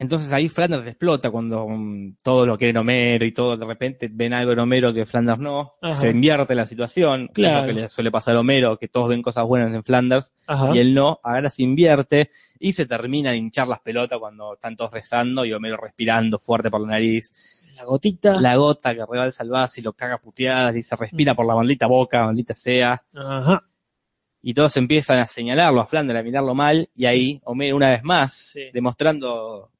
Entonces 0.00 0.30
ahí 0.32 0.48
Flanders 0.48 0.86
explota 0.86 1.28
cuando 1.30 1.66
mm, 1.68 2.18
todo 2.22 2.46
lo 2.46 2.56
que 2.56 2.68
era 2.68 2.80
Homero 2.82 3.24
y 3.26 3.32
todo, 3.32 3.56
de 3.56 3.66
repente 3.66 4.08
ven 4.12 4.32
algo 4.32 4.52
en 4.52 4.60
Homero 4.60 4.94
que 4.94 5.04
Flanders 5.06 5.40
no, 5.40 5.74
Ajá. 5.82 5.96
se 5.96 6.10
invierte 6.10 6.54
la 6.54 6.66
situación, 6.66 7.22
es 7.24 7.30
Claro. 7.34 7.66
lo 7.66 7.74
que 7.74 7.80
le 7.80 7.88
suele 7.88 8.10
pasar 8.12 8.36
a 8.36 8.40
Homero, 8.40 8.78
que 8.78 8.86
todos 8.86 9.08
ven 9.08 9.22
cosas 9.22 9.44
buenas 9.44 9.74
en 9.74 9.82
Flanders 9.82 10.32
Ajá. 10.46 10.70
y 10.72 10.78
él 10.78 10.94
no, 10.94 11.18
ahora 11.24 11.50
se 11.50 11.64
invierte 11.64 12.30
y 12.60 12.72
se 12.74 12.86
termina 12.86 13.30
de 13.32 13.38
hinchar 13.38 13.66
las 13.66 13.80
pelotas 13.80 14.18
cuando 14.20 14.54
están 14.54 14.76
todos 14.76 14.92
rezando 14.92 15.44
y 15.44 15.52
Homero 15.52 15.76
respirando 15.76 16.38
fuerte 16.38 16.70
por 16.70 16.80
la 16.80 16.88
nariz. 16.88 17.72
La 17.76 17.84
gotita. 17.84 18.40
La 18.40 18.54
gota 18.56 18.94
que 18.94 19.04
rebalsa 19.04 19.42
el 19.42 19.50
vaso 19.50 19.80
y 19.80 19.82
lo 19.82 19.92
caga 19.94 20.18
puteadas 20.18 20.76
y 20.76 20.82
se 20.82 20.94
respira 20.96 21.34
por 21.34 21.44
la 21.46 21.54
maldita 21.56 21.86
boca, 21.88 22.24
maldita 22.24 22.54
sea. 22.54 23.02
Ajá. 23.16 23.64
y 24.40 24.54
todos 24.54 24.76
empiezan 24.76 25.18
a 25.18 25.26
señalarlo 25.26 25.80
a 25.80 25.86
Flanders, 25.88 26.20
a 26.20 26.22
mirarlo 26.22 26.54
mal, 26.54 26.88
y 26.94 27.06
ahí 27.06 27.40
Homero 27.44 27.74
una 27.76 27.90
vez 27.90 28.04
más, 28.04 28.32
Sí, 28.52 28.60
demostrando 28.72 29.70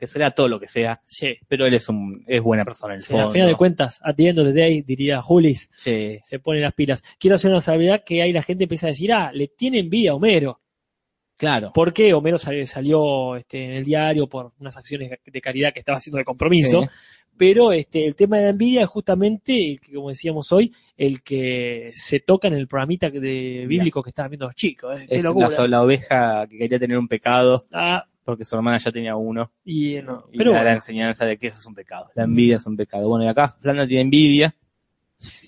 que 0.00 0.08
será 0.08 0.32
todo 0.32 0.48
lo 0.48 0.58
que 0.58 0.66
sea, 0.66 1.00
sí. 1.04 1.36
pero 1.46 1.66
él 1.66 1.74
es 1.74 1.88
un 1.88 2.24
es 2.26 2.40
buena 2.42 2.64
persona 2.64 2.94
en 2.94 2.98
el 3.00 3.04
Sí, 3.04 3.12
fondo. 3.12 3.28
a 3.28 3.30
final 3.30 3.48
de 3.48 3.54
cuentas, 3.54 4.00
at 4.02 4.14
the 4.16 4.28
end 4.28 4.38
of 4.40 4.46
the 4.46 4.52
day, 4.58 4.82
diría 4.82 5.22
Julis, 5.22 5.70
Sí, 5.76 6.18
se 6.24 6.38
pone 6.40 6.58
las 6.60 6.74
pilas. 6.74 7.02
Quiero 7.18 7.36
hacer 7.36 7.50
una 7.52 7.60
salvedad 7.60 8.02
que 8.04 8.22
ahí 8.22 8.32
la 8.32 8.42
gente 8.42 8.64
empieza 8.64 8.86
a 8.86 8.90
decir, 8.90 9.12
ah, 9.12 9.30
le 9.32 9.46
tiene 9.48 9.78
envidia 9.78 10.10
a 10.12 10.14
Homero. 10.14 10.60
claro. 11.36 11.72
¿Por 11.72 11.92
qué 11.92 12.12
Homero 12.14 12.38
salió, 12.38 12.66
salió, 12.66 13.36
este, 13.36 13.64
en 13.64 13.70
el 13.72 13.84
diario 13.84 14.26
por 14.28 14.52
unas 14.58 14.76
acciones 14.76 15.10
de 15.24 15.40
caridad 15.40 15.72
que 15.72 15.78
estaba 15.80 15.98
haciendo 15.98 16.18
de 16.18 16.24
compromiso? 16.24 16.82
Sí. 16.82 16.88
Pero 17.38 17.72
este, 17.72 18.06
el 18.06 18.14
tema 18.16 18.36
de 18.36 18.42
la 18.44 18.50
envidia 18.50 18.82
es 18.82 18.88
justamente, 18.88 19.70
el 19.72 19.80
que, 19.80 19.94
como 19.94 20.10
decíamos 20.10 20.52
hoy, 20.52 20.74
el 20.98 21.22
que 21.22 21.90
se 21.94 22.20
toca 22.20 22.48
en 22.48 22.54
el 22.54 22.68
programita 22.68 23.08
de 23.08 23.64
bíblico 23.66 24.02
que 24.02 24.10
estaban 24.10 24.30
viendo 24.32 24.44
los 24.46 24.54
chicos. 24.54 25.00
¿eh? 25.00 25.06
Qué 25.08 25.16
Es 25.16 25.24
la, 25.24 25.66
la 25.68 25.82
oveja 25.82 26.46
que 26.46 26.58
quería 26.58 26.78
tener 26.78 26.98
un 26.98 27.08
pecado 27.08 27.64
Ah, 27.72 28.04
porque 28.30 28.44
su 28.44 28.56
hermana 28.56 28.78
ya 28.78 28.90
tenía 28.92 29.16
uno. 29.16 29.52
y, 29.64 30.00
no. 30.02 30.26
Y 30.32 30.38
Pero 30.38 30.50
le 30.52 30.56
da 30.56 30.64
la 30.64 30.72
enseñanza 30.72 31.24
de 31.24 31.36
que 31.38 31.48
eso 31.48 31.58
es 31.58 31.66
un 31.66 31.74
pecado. 31.74 32.10
La 32.14 32.24
envidia 32.24 32.56
es 32.56 32.66
un 32.66 32.76
pecado. 32.76 33.08
Bueno, 33.08 33.24
y 33.24 33.28
acá 33.28 33.48
Flanders 33.48 33.88
tiene 33.88 34.02
envidia. 34.02 34.54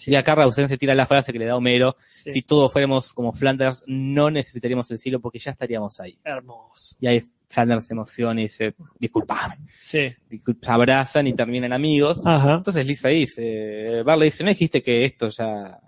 Y 0.07 0.15
acá 0.17 0.35
Rausen 0.35 0.69
se 0.69 0.77
tira 0.77 0.95
la 0.95 1.07
frase 1.07 1.33
que 1.33 1.39
le 1.39 1.47
da 1.47 1.57
Homero. 1.57 1.97
sí, 2.13 2.31
Si 2.31 2.43
todos 2.43 2.71
fuéramos 2.71 3.15
como 3.15 3.33
Flanders, 3.33 3.83
no 3.87 4.31
necesitaríamos 4.31 4.91
el 4.91 4.99
cielo 4.99 5.19
porque 5.21 5.39
ya 5.39 5.51
estaríamos 5.53 5.99
ahí. 6.01 6.19
hermoso. 6.25 6.97
Y 7.01 7.07
ahí 7.07 7.23
Flanders 7.49 7.87
se 7.87 7.95
emociona 7.95 8.39
y 8.41 8.45
dice, 8.45 8.75
disculpame. 8.99 9.57
Sí. 9.81 10.13
Se 10.29 10.71
abrazan 10.71 11.27
y 11.27 11.35
terminan 11.35 11.73
amigos. 11.73 12.21
Ajá. 12.27 12.55
Entonces 12.57 12.87
Lisa 12.87 13.09
dice, 13.09 14.03
Barley 14.05 14.29
dice, 14.29 14.45
¿no 14.45 14.51
dijiste 14.51 14.83
que 14.83 15.05
esto 15.07 15.29
ya 15.31 15.81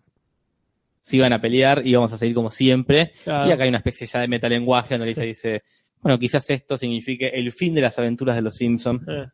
se 1.02 1.16
iban 1.16 1.34
a 1.34 1.40
pelear 1.40 1.82
y 1.86 1.90
íbamos 1.90 2.12
a 2.12 2.16
seguir 2.18 2.34
como 2.34 2.50
siempre? 2.50 3.12
claro. 3.24 3.48
Y 3.48 3.52
acá 3.52 3.64
hay 3.64 3.68
una 3.68 3.78
especie 3.78 4.06
ya 4.06 4.20
de 4.20 4.28
metalenguaje 4.28 4.94
donde 4.94 5.08
Lisa 5.08 5.22
dice, 5.24 5.62
bueno, 6.04 6.18
quizás 6.18 6.48
esto 6.50 6.76
signifique 6.76 7.28
el 7.34 7.50
fin 7.50 7.74
de 7.74 7.80
las 7.80 7.98
aventuras 7.98 8.36
de 8.36 8.42
los 8.42 8.54
Simpsons, 8.54 9.02
Eh. 9.08 9.24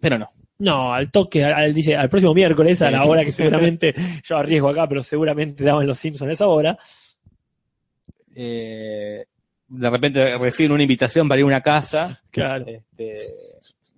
pero 0.00 0.18
no. 0.18 0.28
No, 0.58 0.94
al 0.94 1.10
toque, 1.10 1.42
al, 1.42 1.54
al- 1.54 1.74
dice, 1.74 1.96
al 1.96 2.08
próximo 2.08 2.32
miércoles, 2.34 2.80
a 2.82 2.90
la 2.92 3.04
hora 3.04 3.24
que 3.24 3.32
seguramente, 3.32 3.92
yo 4.24 4.36
arriesgo 4.36 4.68
acá, 4.68 4.86
pero 4.88 5.02
seguramente 5.02 5.64
daban 5.64 5.86
los 5.86 5.98
Simpsons 5.98 6.28
a 6.30 6.32
esa 6.34 6.46
hora. 6.46 6.78
Eh, 8.34 9.24
de 9.68 9.90
repente 9.90 10.36
reciben 10.38 10.72
una 10.72 10.82
invitación 10.82 11.28
para 11.28 11.40
ir 11.40 11.44
a 11.44 11.46
una 11.46 11.60
casa 11.62 12.20
Claro. 12.30 12.64
este, 12.66 13.18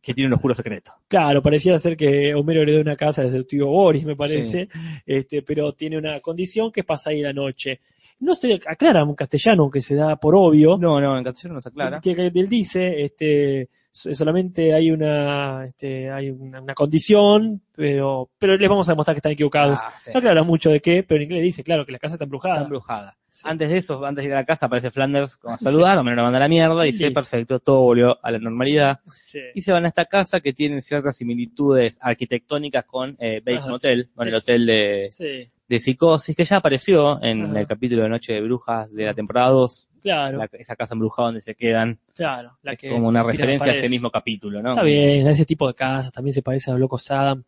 que 0.01 0.15
tiene 0.15 0.29
un 0.29 0.35
oscuro 0.35 0.55
secreto. 0.55 0.93
Claro, 1.09 1.43
parecía 1.43 1.79
ser 1.79 1.97
que 1.97 2.35
Homero 2.35 2.63
heredó 2.63 2.81
una 2.81 2.97
casa 2.97 3.23
desde 3.23 3.39
su 3.39 3.45
tío 3.45 3.67
Boris, 3.67 4.05
me 4.05 4.17
parece, 4.17 4.69
este, 5.07 5.43
pero 5.43 5.73
tiene 5.73 5.99
una 5.99 6.21
condición 6.21 6.71
que 6.71 6.81
es 6.81 6.87
pasar 6.87 7.13
ahí 7.13 7.21
la 7.23 7.33
noche. 7.33 7.81
No 8.21 8.35
se 8.35 8.61
aclara 8.67 9.03
en 9.03 9.15
castellano, 9.15 9.71
que 9.71 9.83
se 9.83 9.95
da 9.95 10.17
por 10.17 10.35
obvio, 10.37 10.77
No, 10.79 11.01
no, 11.01 11.19
en 11.19 11.25
castellano 11.25 11.55
no 11.55 11.59
está 11.59 11.71
clara. 11.71 12.01
que, 12.01 12.15
que 12.15 12.27
él 12.33 12.49
dice, 12.49 13.03
este, 13.03 13.69
solamente 13.95 14.75
hay 14.75 14.91
una, 14.91 15.65
este, 15.67 16.11
hay 16.11 16.31
una, 16.31 16.61
una 16.61 16.75
condición, 16.75 17.63
pero, 17.77 18.29
pero 18.39 18.57
les 18.57 18.69
vamos 18.69 18.89
a 18.89 18.93
demostrar 18.93 19.15
que 19.15 19.19
están 19.19 19.33
equivocados. 19.33 19.79
Ah, 19.83 19.95
sí. 19.97 20.11
No 20.13 20.19
aclara 20.19 20.43
mucho 20.43 20.71
de 20.71 20.81
qué, 20.81 21.05
pero 21.05 21.19
en 21.19 21.25
inglés 21.25 21.43
dice, 21.45 21.63
claro, 21.63 21.87
que 21.87 21.93
la 21.93 21.99
casa 22.01 22.15
está 22.15 22.25
embrujada. 22.25 22.55
Está 22.55 22.65
embrujada. 22.65 23.17
Sí. 23.31 23.43
Antes 23.45 23.71
de 23.71 23.77
eso, 23.79 24.05
antes 24.05 24.25
de 24.25 24.29
ir 24.29 24.35
a 24.35 24.39
la 24.39 24.45
casa, 24.45 24.67
aparece 24.67 24.91
Flanders 24.91 25.39
a 25.45 25.57
saludar, 25.59 25.97
Homero 25.99 26.17
lo 26.17 26.23
manda 26.25 26.39
a 26.39 26.41
la 26.41 26.49
mierda 26.49 26.87
y 26.87 26.93
dice, 26.93 27.07
Sí. 27.09 27.13
perfecto, 27.13 27.61
todo 27.61 27.81
volvió 27.83 28.19
a 28.25 28.31
la 28.33 28.39
normalidad. 28.39 29.01
Sí. 29.13 29.41
Y 29.55 29.61
se 29.63 29.73
van 29.73 29.85
a 29.85 29.89
esta 29.89 30.05
casa 30.07 30.41
que 30.41 30.53
tiene 30.53 30.81
ciertas 30.81 31.17
similitudes 31.17 31.99
arquitectónicas 32.01 32.85
con 32.85 33.17
eh, 33.21 33.41
Bates. 33.45 33.67
Motel, 33.67 34.11
con 34.15 34.27
el 34.29 34.35
hotel 34.35 34.67
de, 34.67 35.07
Sí, 35.11 35.51
de 35.69 35.81
psicosis, 35.81 36.35
que 36.37 36.45
ya 36.45 36.57
apareció 36.57 37.23
en 37.23 37.45
Ajá. 37.47 37.61
el 37.61 37.67
capítulo 37.69 38.03
de 38.03 38.09
Noche 38.09 38.35
de 38.35 38.41
Brujas 38.41 38.93
de 38.93 39.05
la 39.05 39.15
temporada 39.15 39.51
2, 39.51 39.91
claro, 40.05 40.39
la- 40.39 40.49
esa 40.53 40.77
casa 40.77 40.95
embrujada 40.95 41.27
donde 41.29 41.41
se 41.41 41.57
quedan, 41.57 41.99
claro. 42.15 42.57
La 42.63 42.75
es 42.75 42.79
que 42.79 42.91
como 42.91 43.09
una 43.09 43.25
que 43.25 43.33
referencia 43.33 43.73
a 43.73 43.75
ese 43.75 43.89
mismo 43.89 44.09
capítulo, 44.11 44.63
¿no? 44.63 44.71
Está 44.71 44.83
bien, 44.85 45.27
a 45.27 45.33
ese 45.33 45.45
tipo 45.45 45.67
de 45.67 45.75
casas 45.75 46.13
también 46.13 46.33
se 46.35 46.43
parece 46.43 46.71
a 46.71 46.75
los 46.75 46.81
locos 46.81 47.11
Adam. 47.11 47.43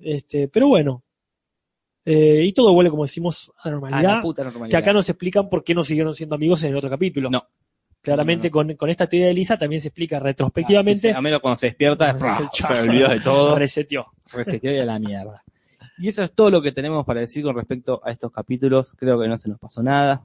Este, 0.00 0.48
pero 0.48 0.66
bueno. 0.68 1.04
Eh, 2.04 2.42
y 2.42 2.52
todo 2.54 2.72
vuelve, 2.72 2.90
como 2.90 3.02
decimos, 3.04 3.52
a 3.58 3.68
la 3.68 3.76
A 3.76 3.78
normalidad. 3.80 4.16
la 4.16 4.22
puta 4.22 4.42
que 4.42 4.50
normalidad. 4.50 4.80
acá 4.80 4.92
nos 4.94 5.08
explican 5.10 5.48
por 5.50 5.62
qué 5.62 5.74
no 5.74 5.84
siguieron 5.84 6.14
siendo 6.14 6.34
amigos 6.36 6.62
en 6.64 6.70
el 6.70 6.76
otro 6.76 6.88
capítulo. 6.88 7.28
No. 7.30 7.46
Claramente 8.00 8.48
No, 8.48 8.52
Con, 8.52 8.74
con 8.76 8.88
esta 8.88 9.06
teoría 9.06 9.26
de 9.28 9.34
Lisa 9.34 9.58
también 9.58 9.82
se 9.82 9.88
explica 9.88 10.18
retrospectivamente. 10.18 11.12
A 11.12 11.20
menos 11.20 11.40
cuando 11.40 11.56
se 11.56 11.66
despierta, 11.66 12.16
se 12.52 12.80
olvidó 12.80 13.08
de 13.08 13.20
todo, 13.20 13.56
Reseteó. 13.58 14.06
reseteó 14.32 14.72
y 14.72 14.78
a 14.78 14.86
la 14.86 14.98
mierda. 14.98 15.42
Y 15.98 16.08
eso 16.08 16.22
es 16.22 16.32
todo 16.32 16.48
lo 16.50 16.62
que 16.62 16.72
tenemos 16.72 17.04
para 17.04 17.20
decir 17.20 17.42
con 17.44 17.56
respecto 17.56 18.00
a 18.04 18.10
estos 18.12 18.30
capítulos. 18.32 18.94
Creo 18.96 19.20
que 19.20 19.26
no 19.28 19.36
se 19.36 19.48
nos 19.50 19.58
pasó 19.58 19.82
nada. 19.82 20.22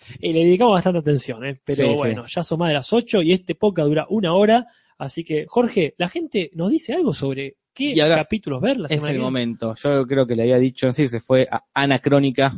Y 0.20 0.32
le 0.32 0.40
dedicamos 0.44 0.74
bastante 0.74 1.00
atención, 1.00 1.44
¿eh? 1.44 1.60
pero 1.64 1.84
Sí, 1.84 1.94
bueno, 1.94 2.26
ya 2.26 2.42
son 2.42 2.58
más 2.58 2.68
de 2.68 2.74
las 2.74 2.92
8 2.92 3.22
y 3.22 3.32
este 3.32 3.54
podcast 3.54 3.88
dura 3.88 4.06
una 4.08 4.34
hora. 4.34 4.66
Así 4.98 5.24
que, 5.24 5.46
Jorge, 5.48 5.94
la 5.98 6.08
gente 6.08 6.50
nos 6.54 6.70
dice 6.70 6.92
algo 6.92 7.14
sobre 7.14 7.56
qué 7.72 7.92
Y 7.92 8.00
ahora 8.00 8.16
capítulos 8.16 8.60
ver 8.60 8.78
la 8.78 8.88
Es 8.88 9.04
el 9.04 9.18
momento. 9.18 9.74
Yo 9.74 10.06
creo 10.06 10.26
que 10.26 10.36
le 10.36 10.42
había 10.42 10.58
dicho, 10.58 10.86
no 10.86 10.92
sé 10.92 11.04
si 11.04 11.08
se 11.08 11.20
fue 11.20 11.46
a 11.50 11.64
Anacrónica, 11.72 12.52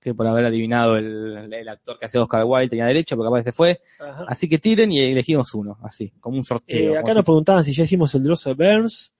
que 0.00 0.14
por 0.14 0.26
haber 0.26 0.46
adivinado 0.46 0.96
el, 0.96 1.52
el 1.52 1.68
actor 1.68 1.98
que 1.98 2.06
hace 2.06 2.18
Oscar 2.18 2.44
Wilde 2.44 2.70
tenía 2.70 2.86
derecho, 2.86 3.16
porque 3.16 3.28
capaz 3.28 3.38
que 3.40 3.44
se 3.44 3.52
fue. 3.52 3.80
Ajá. 4.00 4.24
Así 4.26 4.48
que 4.48 4.58
tiren 4.58 4.90
y 4.90 5.00
elegimos 5.00 5.54
uno, 5.54 5.78
así, 5.82 6.12
como 6.20 6.38
un 6.38 6.44
sorteo. 6.44 6.94
Eh, 6.94 6.98
acá 6.98 7.12
nos 7.12 7.24
preguntaban 7.24 7.62
si 7.62 7.72
ya 7.72 7.84
hicimos 7.84 8.14
el 8.14 8.24
droso 8.24 8.54
de 8.54 8.54
Burns. 8.54 9.12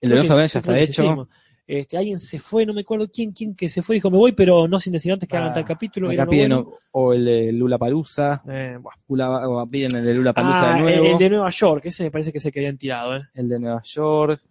el 0.00 0.10
de 0.10 0.22
sí, 0.22 0.28
ya 0.28 0.44
está 0.44 0.78
hecho. 0.78 1.28
Este, 1.74 1.96
alguien 1.96 2.18
se 2.20 2.38
fue, 2.38 2.66
no 2.66 2.74
me 2.74 2.82
acuerdo 2.82 3.08
quién, 3.10 3.32
quién 3.32 3.54
que 3.54 3.66
se 3.70 3.80
fue, 3.80 3.94
dijo 3.94 4.10
me 4.10 4.18
voy, 4.18 4.32
pero 4.32 4.68
no 4.68 4.78
sin 4.78 4.92
decir 4.92 5.10
antes 5.10 5.26
que 5.26 5.36
hagan 5.38 5.50
Ah, 5.50 5.52
tal 5.54 5.64
capítulo. 5.64 6.08
acá 6.08 6.14
era 6.14 6.22
uno 6.24 6.30
piden 6.30 6.48
bueno. 6.50 6.70
o, 6.92 7.00
o 7.08 7.12
el 7.14 7.24
de 7.24 7.52
Lula 7.52 7.78
Palusa, 7.78 8.42
Eh, 8.46 8.78
buah. 8.78 9.66
piden 9.70 9.96
el 9.96 10.04
de 10.04 10.12
Lula 10.14 10.32
Palusa 10.34 10.70
Ah, 10.72 10.74
de 10.74 10.80
nuevo, 10.82 11.06
el 11.06 11.18
de 11.18 11.30
Nueva 11.30 11.48
York, 11.48 11.86
ese 11.86 12.02
me 12.04 12.10
parece 12.10 12.30
que 12.30 12.40
se 12.40 12.52
que 12.52 12.60
habían 12.60 12.76
tirado, 12.76 13.16
¿eh? 13.16 13.22
el 13.34 13.48
de 13.48 13.58
Nueva 13.58 13.80
York, 13.84 14.42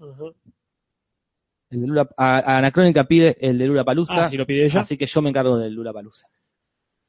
el 1.69 1.81
de 1.81 1.87
Lula, 1.87 2.09
a, 2.17 2.37
a 2.39 2.57
Anacrónica 2.57 3.03
pide 3.05 3.37
el 3.39 3.57
de 3.57 3.67
Lula 3.67 3.83
Palusa, 3.83 4.25
Ah, 4.25 4.27
si 4.29 4.35
lo 4.37 4.45
pide 4.47 4.65
ella. 4.65 4.81
así 4.81 4.97
que 4.97 5.05
yo 5.05 5.21
me 5.21 5.29
encargo 5.29 5.57
del 5.59 5.73
Lula 5.73 5.93
Palusa. 5.93 6.27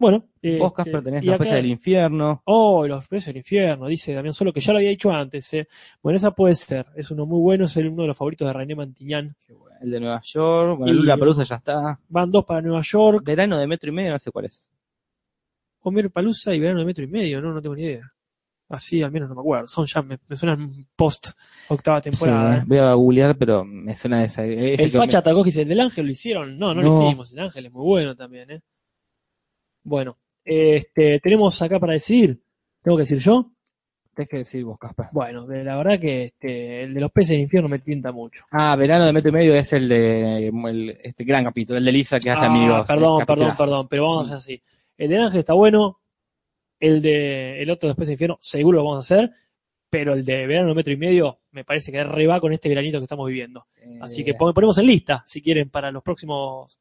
Bueno, 0.03 0.19
Vos, 0.19 0.29
este, 0.43 0.73
Casper, 0.75 1.03
tenés 1.05 1.23
y 1.23 1.27
la 1.27 1.35
acá- 1.37 1.55
del 1.55 1.67
infierno, 1.67 2.43
Oh, 2.45 2.87
los 2.87 3.07
precios 3.09 3.29
del 3.29 3.39
infierno, 3.39 3.87
dice 3.87 4.13
Damián 4.13 4.35
Solo, 4.35 4.53
que 4.53 4.61
ya 4.61 4.73
lo 4.73 4.79
había 4.79 4.91
dicho 4.91 5.11
antes. 5.11 5.55
¿eh? 5.55 5.69
Bueno, 6.03 6.17
esa 6.17 6.33
puede 6.33 6.55
ser. 6.55 6.87
Es 6.97 7.11
uno 7.11 7.25
muy 7.25 7.41
bueno, 7.41 7.65
es 7.67 7.77
el- 7.77 7.89
uno 7.89 8.03
de 8.03 8.09
los 8.09 8.19
favoritos 8.19 8.47
de 8.47 8.53
René 8.53 8.75
Mantiñán. 8.75 9.35
el 9.81 9.91
de 9.91 9.99
Nueva 10.01 10.21
York, 10.23 10.79
bueno, 10.79 10.93
Y- 10.93 10.97
Lula 10.97 11.17
Palusa 11.17 11.43
ya 11.45 11.57
está. 11.57 11.99
Van 12.09 12.31
dos 12.31 12.45
para 12.45 12.61
Nueva 12.61 12.83
York, 12.85 13.25
Verano 13.25 13.59
de 13.59 13.67
metro 13.67 13.91
y 13.91 13.93
medio, 13.93 14.13
no 14.13 14.19
sé 14.21 14.31
cuál 14.31 14.45
es. 14.45 14.69
Homer 15.81 16.11
Palusa 16.11 16.55
y 16.55 16.61
Verano 16.61 16.81
de 16.81 16.87
Metro 16.87 17.03
y 17.05 17.09
Medio, 17.09 17.41
no, 17.41 17.53
no 17.53 17.61
tengo 17.61 17.75
ni 17.75 17.83
idea. 17.83 18.13
Así 18.69 19.03
al 19.03 19.11
menos 19.11 19.29
no 19.29 19.35
me 19.35 19.41
acuerdo. 19.41 19.67
Son 19.67 19.85
ya, 19.85 20.01
me, 20.01 20.19
me 20.29 20.37
suenan 20.37 20.87
post 20.97 21.31
octava 21.69 22.01
temporada. 22.01 22.55
Sí, 22.57 22.61
¿eh? 22.61 22.65
voy 22.67 22.79
a 22.79 22.95
googlear, 22.95 23.37
pero 23.37 23.65
me 23.65 23.95
suena 23.97 24.21
de 24.21 24.25
esa. 24.27 24.45
El 24.45 24.91
facha 24.91 25.21
me- 25.35 25.43
dice, 25.45 25.63
el 25.63 25.69
del 25.69 25.81
ángel 25.81 26.07
lo 26.07 26.13
hicieron. 26.13 26.59
No, 26.59 26.73
no, 26.75 26.81
lo 26.81 26.89
No. 26.91 27.07
hicimos. 27.09 27.33
El 27.33 27.41
ángel 27.41 27.67
es 27.67 27.73
muy 27.73 27.85
bueno 27.85 28.15
también, 28.17 28.51
¿eh? 28.51 28.63
Bueno, 29.85 30.19
este, 30.45 31.21
tenemos 31.21 31.61
acá 31.63 31.79
para 31.81 31.93
decir, 31.95 32.41
¿tengo 32.83 32.97
que 32.97 33.03
decir 33.05 33.19
yo? 33.19 33.51
Tenés 34.15 34.29
que 34.29 34.37
decir 34.39 34.65
vos, 34.65 34.79
Casper. 34.79 35.07
Bueno, 35.13 35.47
de 35.47 35.65
la 35.65 35.77
verdad 35.77 35.99
que 35.99 36.25
este, 36.25 36.83
el 36.83 36.93
de 36.95 37.01
los 37.01 37.11
peces 37.11 37.31
del 37.31 37.41
infierno 37.41 37.69
me 37.69 37.79
tienta 37.79 38.13
mucho. 38.13 38.45
Ah, 38.51 38.77
Verano 38.77 39.07
de 39.07 39.13
metro 39.13 39.31
y 39.31 39.33
medio 39.33 39.55
es 39.55 39.73
el 39.73 39.89
de 39.89 40.49
el- 40.49 40.99
este 41.03 41.25
gran 41.25 41.45
capítulo, 41.45 41.79
el 41.79 41.85
de 41.85 41.93
Lisa 41.93 42.21
que 42.21 42.31
hace 42.31 42.45
Ah, 42.45 42.49
amigos. 42.49 42.87
Perdón, 42.87 43.23
eh, 43.23 43.27
perdón, 43.27 43.27
capitulazo. 43.27 43.57
perdón, 43.65 43.89
pero 43.89 44.03
vamos 44.03 44.19
a 44.31 44.37
hacer 44.37 44.37
así. 44.37 44.63
El 44.99 45.09
del 45.09 45.23
ángel 45.23 45.39
está 45.41 45.55
bueno, 45.55 46.01
el 46.79 47.01
de 47.01 47.63
el 47.63 47.71
otro 47.71 47.89
después 47.89 48.07
del 48.07 48.15
infierno 48.15 48.37
seguro 48.41 48.79
lo 48.79 48.85
vamos 48.85 48.97
a 49.11 49.15
hacer, 49.15 49.31
pero 49.89 50.13
el 50.13 50.25
de 50.27 50.47
verano 50.47 50.75
metro 50.75 50.93
y 50.93 50.97
medio 50.99 51.39
me 51.53 51.65
parece 51.65 51.91
que 51.91 52.05
re 52.05 52.27
va 52.27 52.39
con 52.41 52.53
este 52.53 52.69
veranito 52.69 52.99
que 52.99 53.05
estamos 53.05 53.27
viviendo. 53.29 53.67
Así 54.03 54.21
Eh, 54.21 54.25
que 54.27 54.35
pon- 54.35 54.53
ponemos 54.53 54.77
en 54.77 54.87
lista, 54.87 55.23
si 55.27 55.41
quieren, 55.41 55.71
para 55.71 55.91
los 55.91 56.03
próximos... 56.03 56.79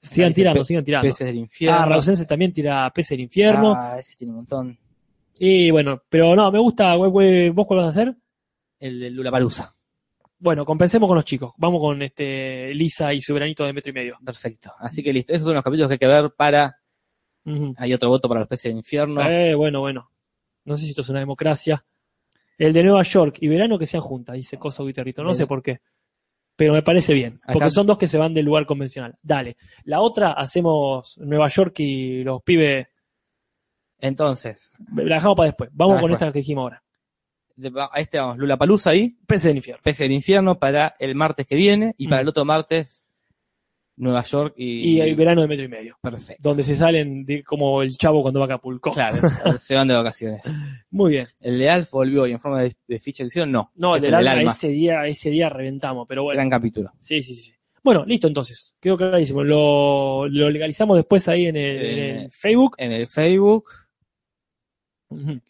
Sigan 0.00 0.32
tirando, 0.32 0.64
sigan 0.64 0.84
tirando. 0.84 1.08
Peces 1.08 1.26
del 1.26 1.36
infierno. 1.36 1.78
Ah, 1.78 1.86
Rausense 1.86 2.24
también 2.24 2.52
tira 2.52 2.90
Peces 2.92 3.10
del 3.10 3.20
Infierno. 3.20 3.74
Ah, 3.76 3.98
ese 3.98 4.16
tiene 4.16 4.32
un 4.32 4.36
montón. 4.36 4.78
Y 5.38 5.70
bueno, 5.70 6.02
pero 6.08 6.34
no, 6.34 6.50
me 6.50 6.58
gusta, 6.58 6.94
¿vos 6.96 7.12
cuál 7.66 7.80
vas 7.80 7.86
a 7.86 7.88
hacer? 7.88 8.16
El 8.78 9.00
de 9.00 9.10
Lula 9.10 9.30
Palusa. 9.30 9.72
Bueno, 10.40 10.64
compensemos 10.64 11.08
con 11.08 11.16
los 11.16 11.24
chicos. 11.24 11.52
Vamos 11.56 11.80
con 11.80 12.00
este 12.02 12.72
Lisa 12.72 13.12
y 13.12 13.20
su 13.20 13.34
veranito 13.34 13.64
de 13.64 13.72
metro 13.72 13.90
y 13.90 13.92
medio. 13.92 14.18
Perfecto. 14.24 14.72
Así 14.78 15.02
que 15.02 15.12
listo. 15.12 15.32
Esos 15.32 15.46
son 15.46 15.54
los 15.54 15.64
capítulos 15.64 15.88
que 15.88 15.94
hay 15.94 15.98
que 15.98 16.06
ver 16.06 16.32
para. 16.36 16.80
Hay 17.76 17.94
otro 17.94 18.08
voto 18.08 18.28
para 18.28 18.40
los 18.40 18.48
peces 18.48 18.64
del 18.64 18.76
infierno. 18.76 19.22
Eh, 19.28 19.54
bueno, 19.54 19.80
bueno. 19.80 20.10
No 20.64 20.76
sé 20.76 20.84
si 20.84 20.90
esto 20.90 21.00
es 21.00 21.08
una 21.08 21.20
democracia. 21.20 21.84
El 22.56 22.72
de 22.72 22.82
Nueva 22.82 23.02
York 23.02 23.38
y 23.40 23.48
verano 23.48 23.78
que 23.78 23.86
sean 23.86 24.02
juntas, 24.02 24.36
dice 24.36 24.58
Coso 24.58 24.84
Guitarrito. 24.84 25.24
No 25.24 25.34
sé 25.34 25.46
por 25.46 25.62
qué. 25.62 25.80
Pero 26.58 26.72
me 26.72 26.82
parece 26.82 27.14
bien. 27.14 27.38
Acá- 27.44 27.52
Porque 27.52 27.70
son 27.70 27.86
dos 27.86 27.96
que 27.98 28.08
se 28.08 28.18
van 28.18 28.34
del 28.34 28.44
lugar 28.44 28.66
convencional. 28.66 29.16
Dale. 29.22 29.56
La 29.84 30.00
otra 30.00 30.32
hacemos 30.32 31.16
Nueva 31.18 31.46
York 31.46 31.78
y 31.78 32.24
los 32.24 32.42
pibes. 32.42 32.88
Entonces, 34.00 34.74
La 34.94 35.14
dejamos 35.16 35.36
para 35.36 35.46
después. 35.46 35.70
Vamos 35.72 36.00
con 36.00 36.10
después. 36.10 36.22
esta 36.28 36.32
que 36.32 36.38
dijimos 36.40 36.62
ahora. 36.62 36.82
de- 37.56 37.72
a 37.92 37.98
este 38.00 38.18
vamos, 38.18 38.38
Lula 38.38 38.56
Palusa 38.56 38.90
ahí, 38.90 39.16
Peces 39.26 39.44
del 39.44 39.56
infierno. 39.56 39.80
Peces 39.82 39.98
del 40.04 40.12
infierno 40.12 40.58
para 40.60 40.94
el 41.00 41.16
martes 41.16 41.44
que 41.44 41.56
viene 41.56 41.92
y 41.98 42.06
para 42.06 42.20
Mm. 42.20 42.22
el 42.22 42.28
otro 42.28 42.44
martes 42.44 43.04
Nueva 43.98 44.22
York 44.22 44.54
y 44.56 44.94
y... 44.96 45.00
el 45.00 45.14
verano 45.16 45.42
de 45.42 45.48
metro 45.48 45.64
y 45.64 45.68
medio, 45.68 45.98
Perfecto. 46.00 46.48
donde 46.48 46.62
se 46.62 46.74
salen 46.74 47.24
de, 47.24 47.42
como 47.42 47.82
el 47.82 47.96
chavo 47.96 48.22
cuando 48.22 48.40
va 48.40 48.46
a 48.46 48.48
Acapulco. 48.48 48.92
Claro, 48.92 49.16
se 49.58 49.74
van 49.74 49.88
de 49.88 49.94
vacaciones. 49.94 50.42
Muy 50.90 51.12
bien. 51.12 51.28
El 51.40 51.58
de 51.58 51.70
Alf 51.70 51.90
volvió 51.90 52.26
y 52.26 52.32
en 52.32 52.40
forma 52.40 52.62
de, 52.62 52.74
de 52.86 53.00
ficha 53.00 53.22
que 53.22 53.28
hicieron, 53.28 53.52
no. 53.52 53.72
No, 53.74 53.96
el 53.96 54.02
del 54.02 54.14
alma, 54.14 54.32
alma. 54.32 54.52
ese 54.52 54.68
día, 54.68 55.06
ese 55.06 55.30
día 55.30 55.48
reventamos, 55.48 56.06
pero 56.08 56.22
bueno. 56.22 56.38
Gran 56.38 56.50
capítulo. 56.50 56.92
Sí, 56.98 57.22
sí, 57.22 57.34
sí. 57.34 57.52
Bueno, 57.82 58.04
listo 58.04 58.26
entonces. 58.26 58.76
Quedó 58.80 58.96
clarísimo. 58.96 59.42
Lo, 59.42 60.28
lo 60.28 60.50
legalizamos 60.50 60.96
después 60.96 61.28
ahí 61.28 61.46
en 61.46 61.56
el, 61.56 61.76
en 61.84 62.16
el 62.20 62.30
Facebook. 62.30 62.74
En 62.78 62.92
el 62.92 63.08
Facebook. 63.08 63.70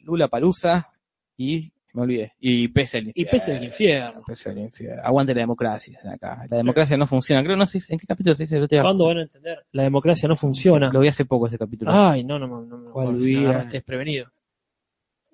Lula 0.00 0.28
Palusa 0.28 0.92
y 1.36 1.72
me 1.94 2.02
olvidé. 2.02 2.32
Y 2.38 2.68
Pese 2.68 2.98
el 2.98 3.06
Y 3.08 3.08
infierno. 3.10 3.30
pese 3.32 3.52
del 3.52 3.64
infierno. 3.64 4.22
Pese 4.26 4.50
el 4.50 4.58
infierno. 4.58 5.02
Aguante 5.04 5.34
la 5.34 5.40
democracia 5.40 5.98
acá. 6.12 6.46
La 6.48 6.56
democracia 6.58 6.96
no 6.96 7.06
funciona. 7.06 7.42
Creo 7.42 7.56
no 7.56 7.66
sé 7.66 7.80
en 7.88 7.98
qué 7.98 8.06
capítulo 8.06 8.34
se 8.36 8.44
dice 8.44 8.56
el. 8.58 8.68
¿Cuándo 8.68 9.06
van 9.06 9.18
a 9.18 9.22
entender? 9.22 9.64
La 9.72 9.82
democracia 9.84 10.28
no 10.28 10.36
funciona. 10.36 10.90
Lo 10.92 11.00
vi 11.00 11.08
hace 11.08 11.24
poco 11.24 11.46
ese 11.46 11.58
capítulo. 11.58 11.90
Ay, 11.92 12.24
no, 12.24 12.38
no, 12.38 12.46
no, 12.46 12.60
no, 12.62 12.78
no, 12.78 12.90
¿Cuál 12.92 13.12
no, 13.12 13.18
vi? 13.18 13.36
agarraste 13.44 13.78
desprevenido. 13.78 14.30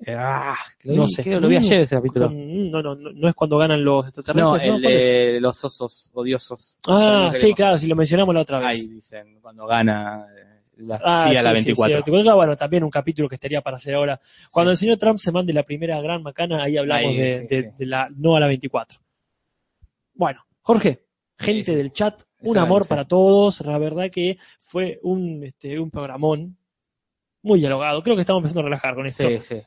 Ah, 0.09 0.57
que 0.79 0.89
lo 0.89 0.95
No 0.97 1.03
vi, 1.05 1.09
sé. 1.13 1.23
creo, 1.23 1.41
lo 1.41 1.49
vi 1.49 1.55
Mm, 1.57 1.59
ayer 1.61 1.81
ese 1.83 1.97
capítulo. 1.97 2.27
Con- 2.27 2.71
No, 2.71 2.83
no, 2.83 2.95
no, 2.95 3.13
no 3.13 3.29
es 3.29 3.35
cuando 3.35 3.57
ganan 3.59 3.83
los 3.85 4.05
No, 4.05 4.09
extraterrestres. 4.09 4.63
el 4.63 4.71
¿Cuál 4.71 4.85
es? 4.87 5.05
de 5.05 5.41
los 5.41 5.65
osos 5.65 6.11
odiosos. 6.13 6.81
Ah, 6.89 7.23
no 7.27 7.33
sí, 7.33 7.55
claro, 7.55 7.79
si 7.79 7.87
lo 7.87 7.97
mencionamos 7.97 8.35
la 8.35 8.41
otra 8.43 8.59
vez. 8.59 8.69
Ahí 8.69 8.89
dicen, 8.89 9.39
cuando 9.41 9.67
gana 9.67 10.27
eh, 10.37 10.54
la 10.77 11.01
Ah, 11.03 11.29
sí 11.29 11.37
a 11.37 11.43
la 11.43 11.51
sí, 11.51 11.59
sí, 11.59 11.64
24. 11.66 12.05
sí, 12.05 12.22
la 12.22 12.35
bueno, 12.35 12.57
también 12.57 12.85
un 12.85 12.91
capítulo 12.91 13.29
que 13.29 13.37
estaría 13.37 13.61
para 13.62 13.77
hacer 13.77 13.95
ahora. 13.95 14.20
Cuando 14.53 14.72
el 14.72 14.77
señor 14.77 14.99
Trump 14.99 15.18
se 15.18 15.33
mande 15.33 15.53
la 15.53 15.62
primera 15.62 16.01
gran 16.01 16.22
macana, 16.22 16.62
ahí 16.62 16.77
hablamos 16.77 17.05
Ahí, 17.07 17.16
de, 17.16 17.72
la 17.79 18.09
no 18.14 18.37
a 18.37 18.41
la 18.41 18.47
24. 18.47 18.99
Bueno, 20.14 20.45
Jorge, 20.61 21.05
gente 21.39 21.75
del 21.75 21.93
chat, 21.93 22.22
un 22.41 22.59
amor 22.59 22.87
para 22.87 23.07
todos. 23.07 23.61
La 23.62 23.79
verdad 23.79 24.11
que 24.11 24.39
fue 24.61 24.99
un, 25.03 25.45
este, 25.45 25.79
un 25.79 25.91
programón 25.91 26.57
muy 27.43 27.61
dialogado. 27.61 28.03
Creo 28.03 28.16
que 28.16 28.22
estamos 28.22 28.41
empezando 28.41 28.61
a 28.61 28.64
relajar 28.64 28.95
con 28.95 29.07
esto. 29.07 29.29
Sí, 29.29 29.39
sí. 29.41 29.62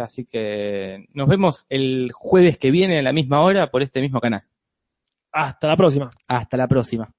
Así 0.00 0.24
que 0.24 1.06
nos 1.12 1.28
vemos 1.28 1.66
el 1.68 2.10
jueves 2.12 2.56
que 2.56 2.70
viene 2.70 2.98
a 2.98 3.02
la 3.02 3.12
misma 3.12 3.42
hora 3.42 3.70
por 3.70 3.82
este 3.82 4.00
mismo 4.00 4.20
canal. 4.20 4.44
Hasta 5.32 5.68
la 5.68 5.76
próxima. 5.76 6.10
Hasta 6.28 6.56
la 6.56 6.68
próxima. 6.68 7.12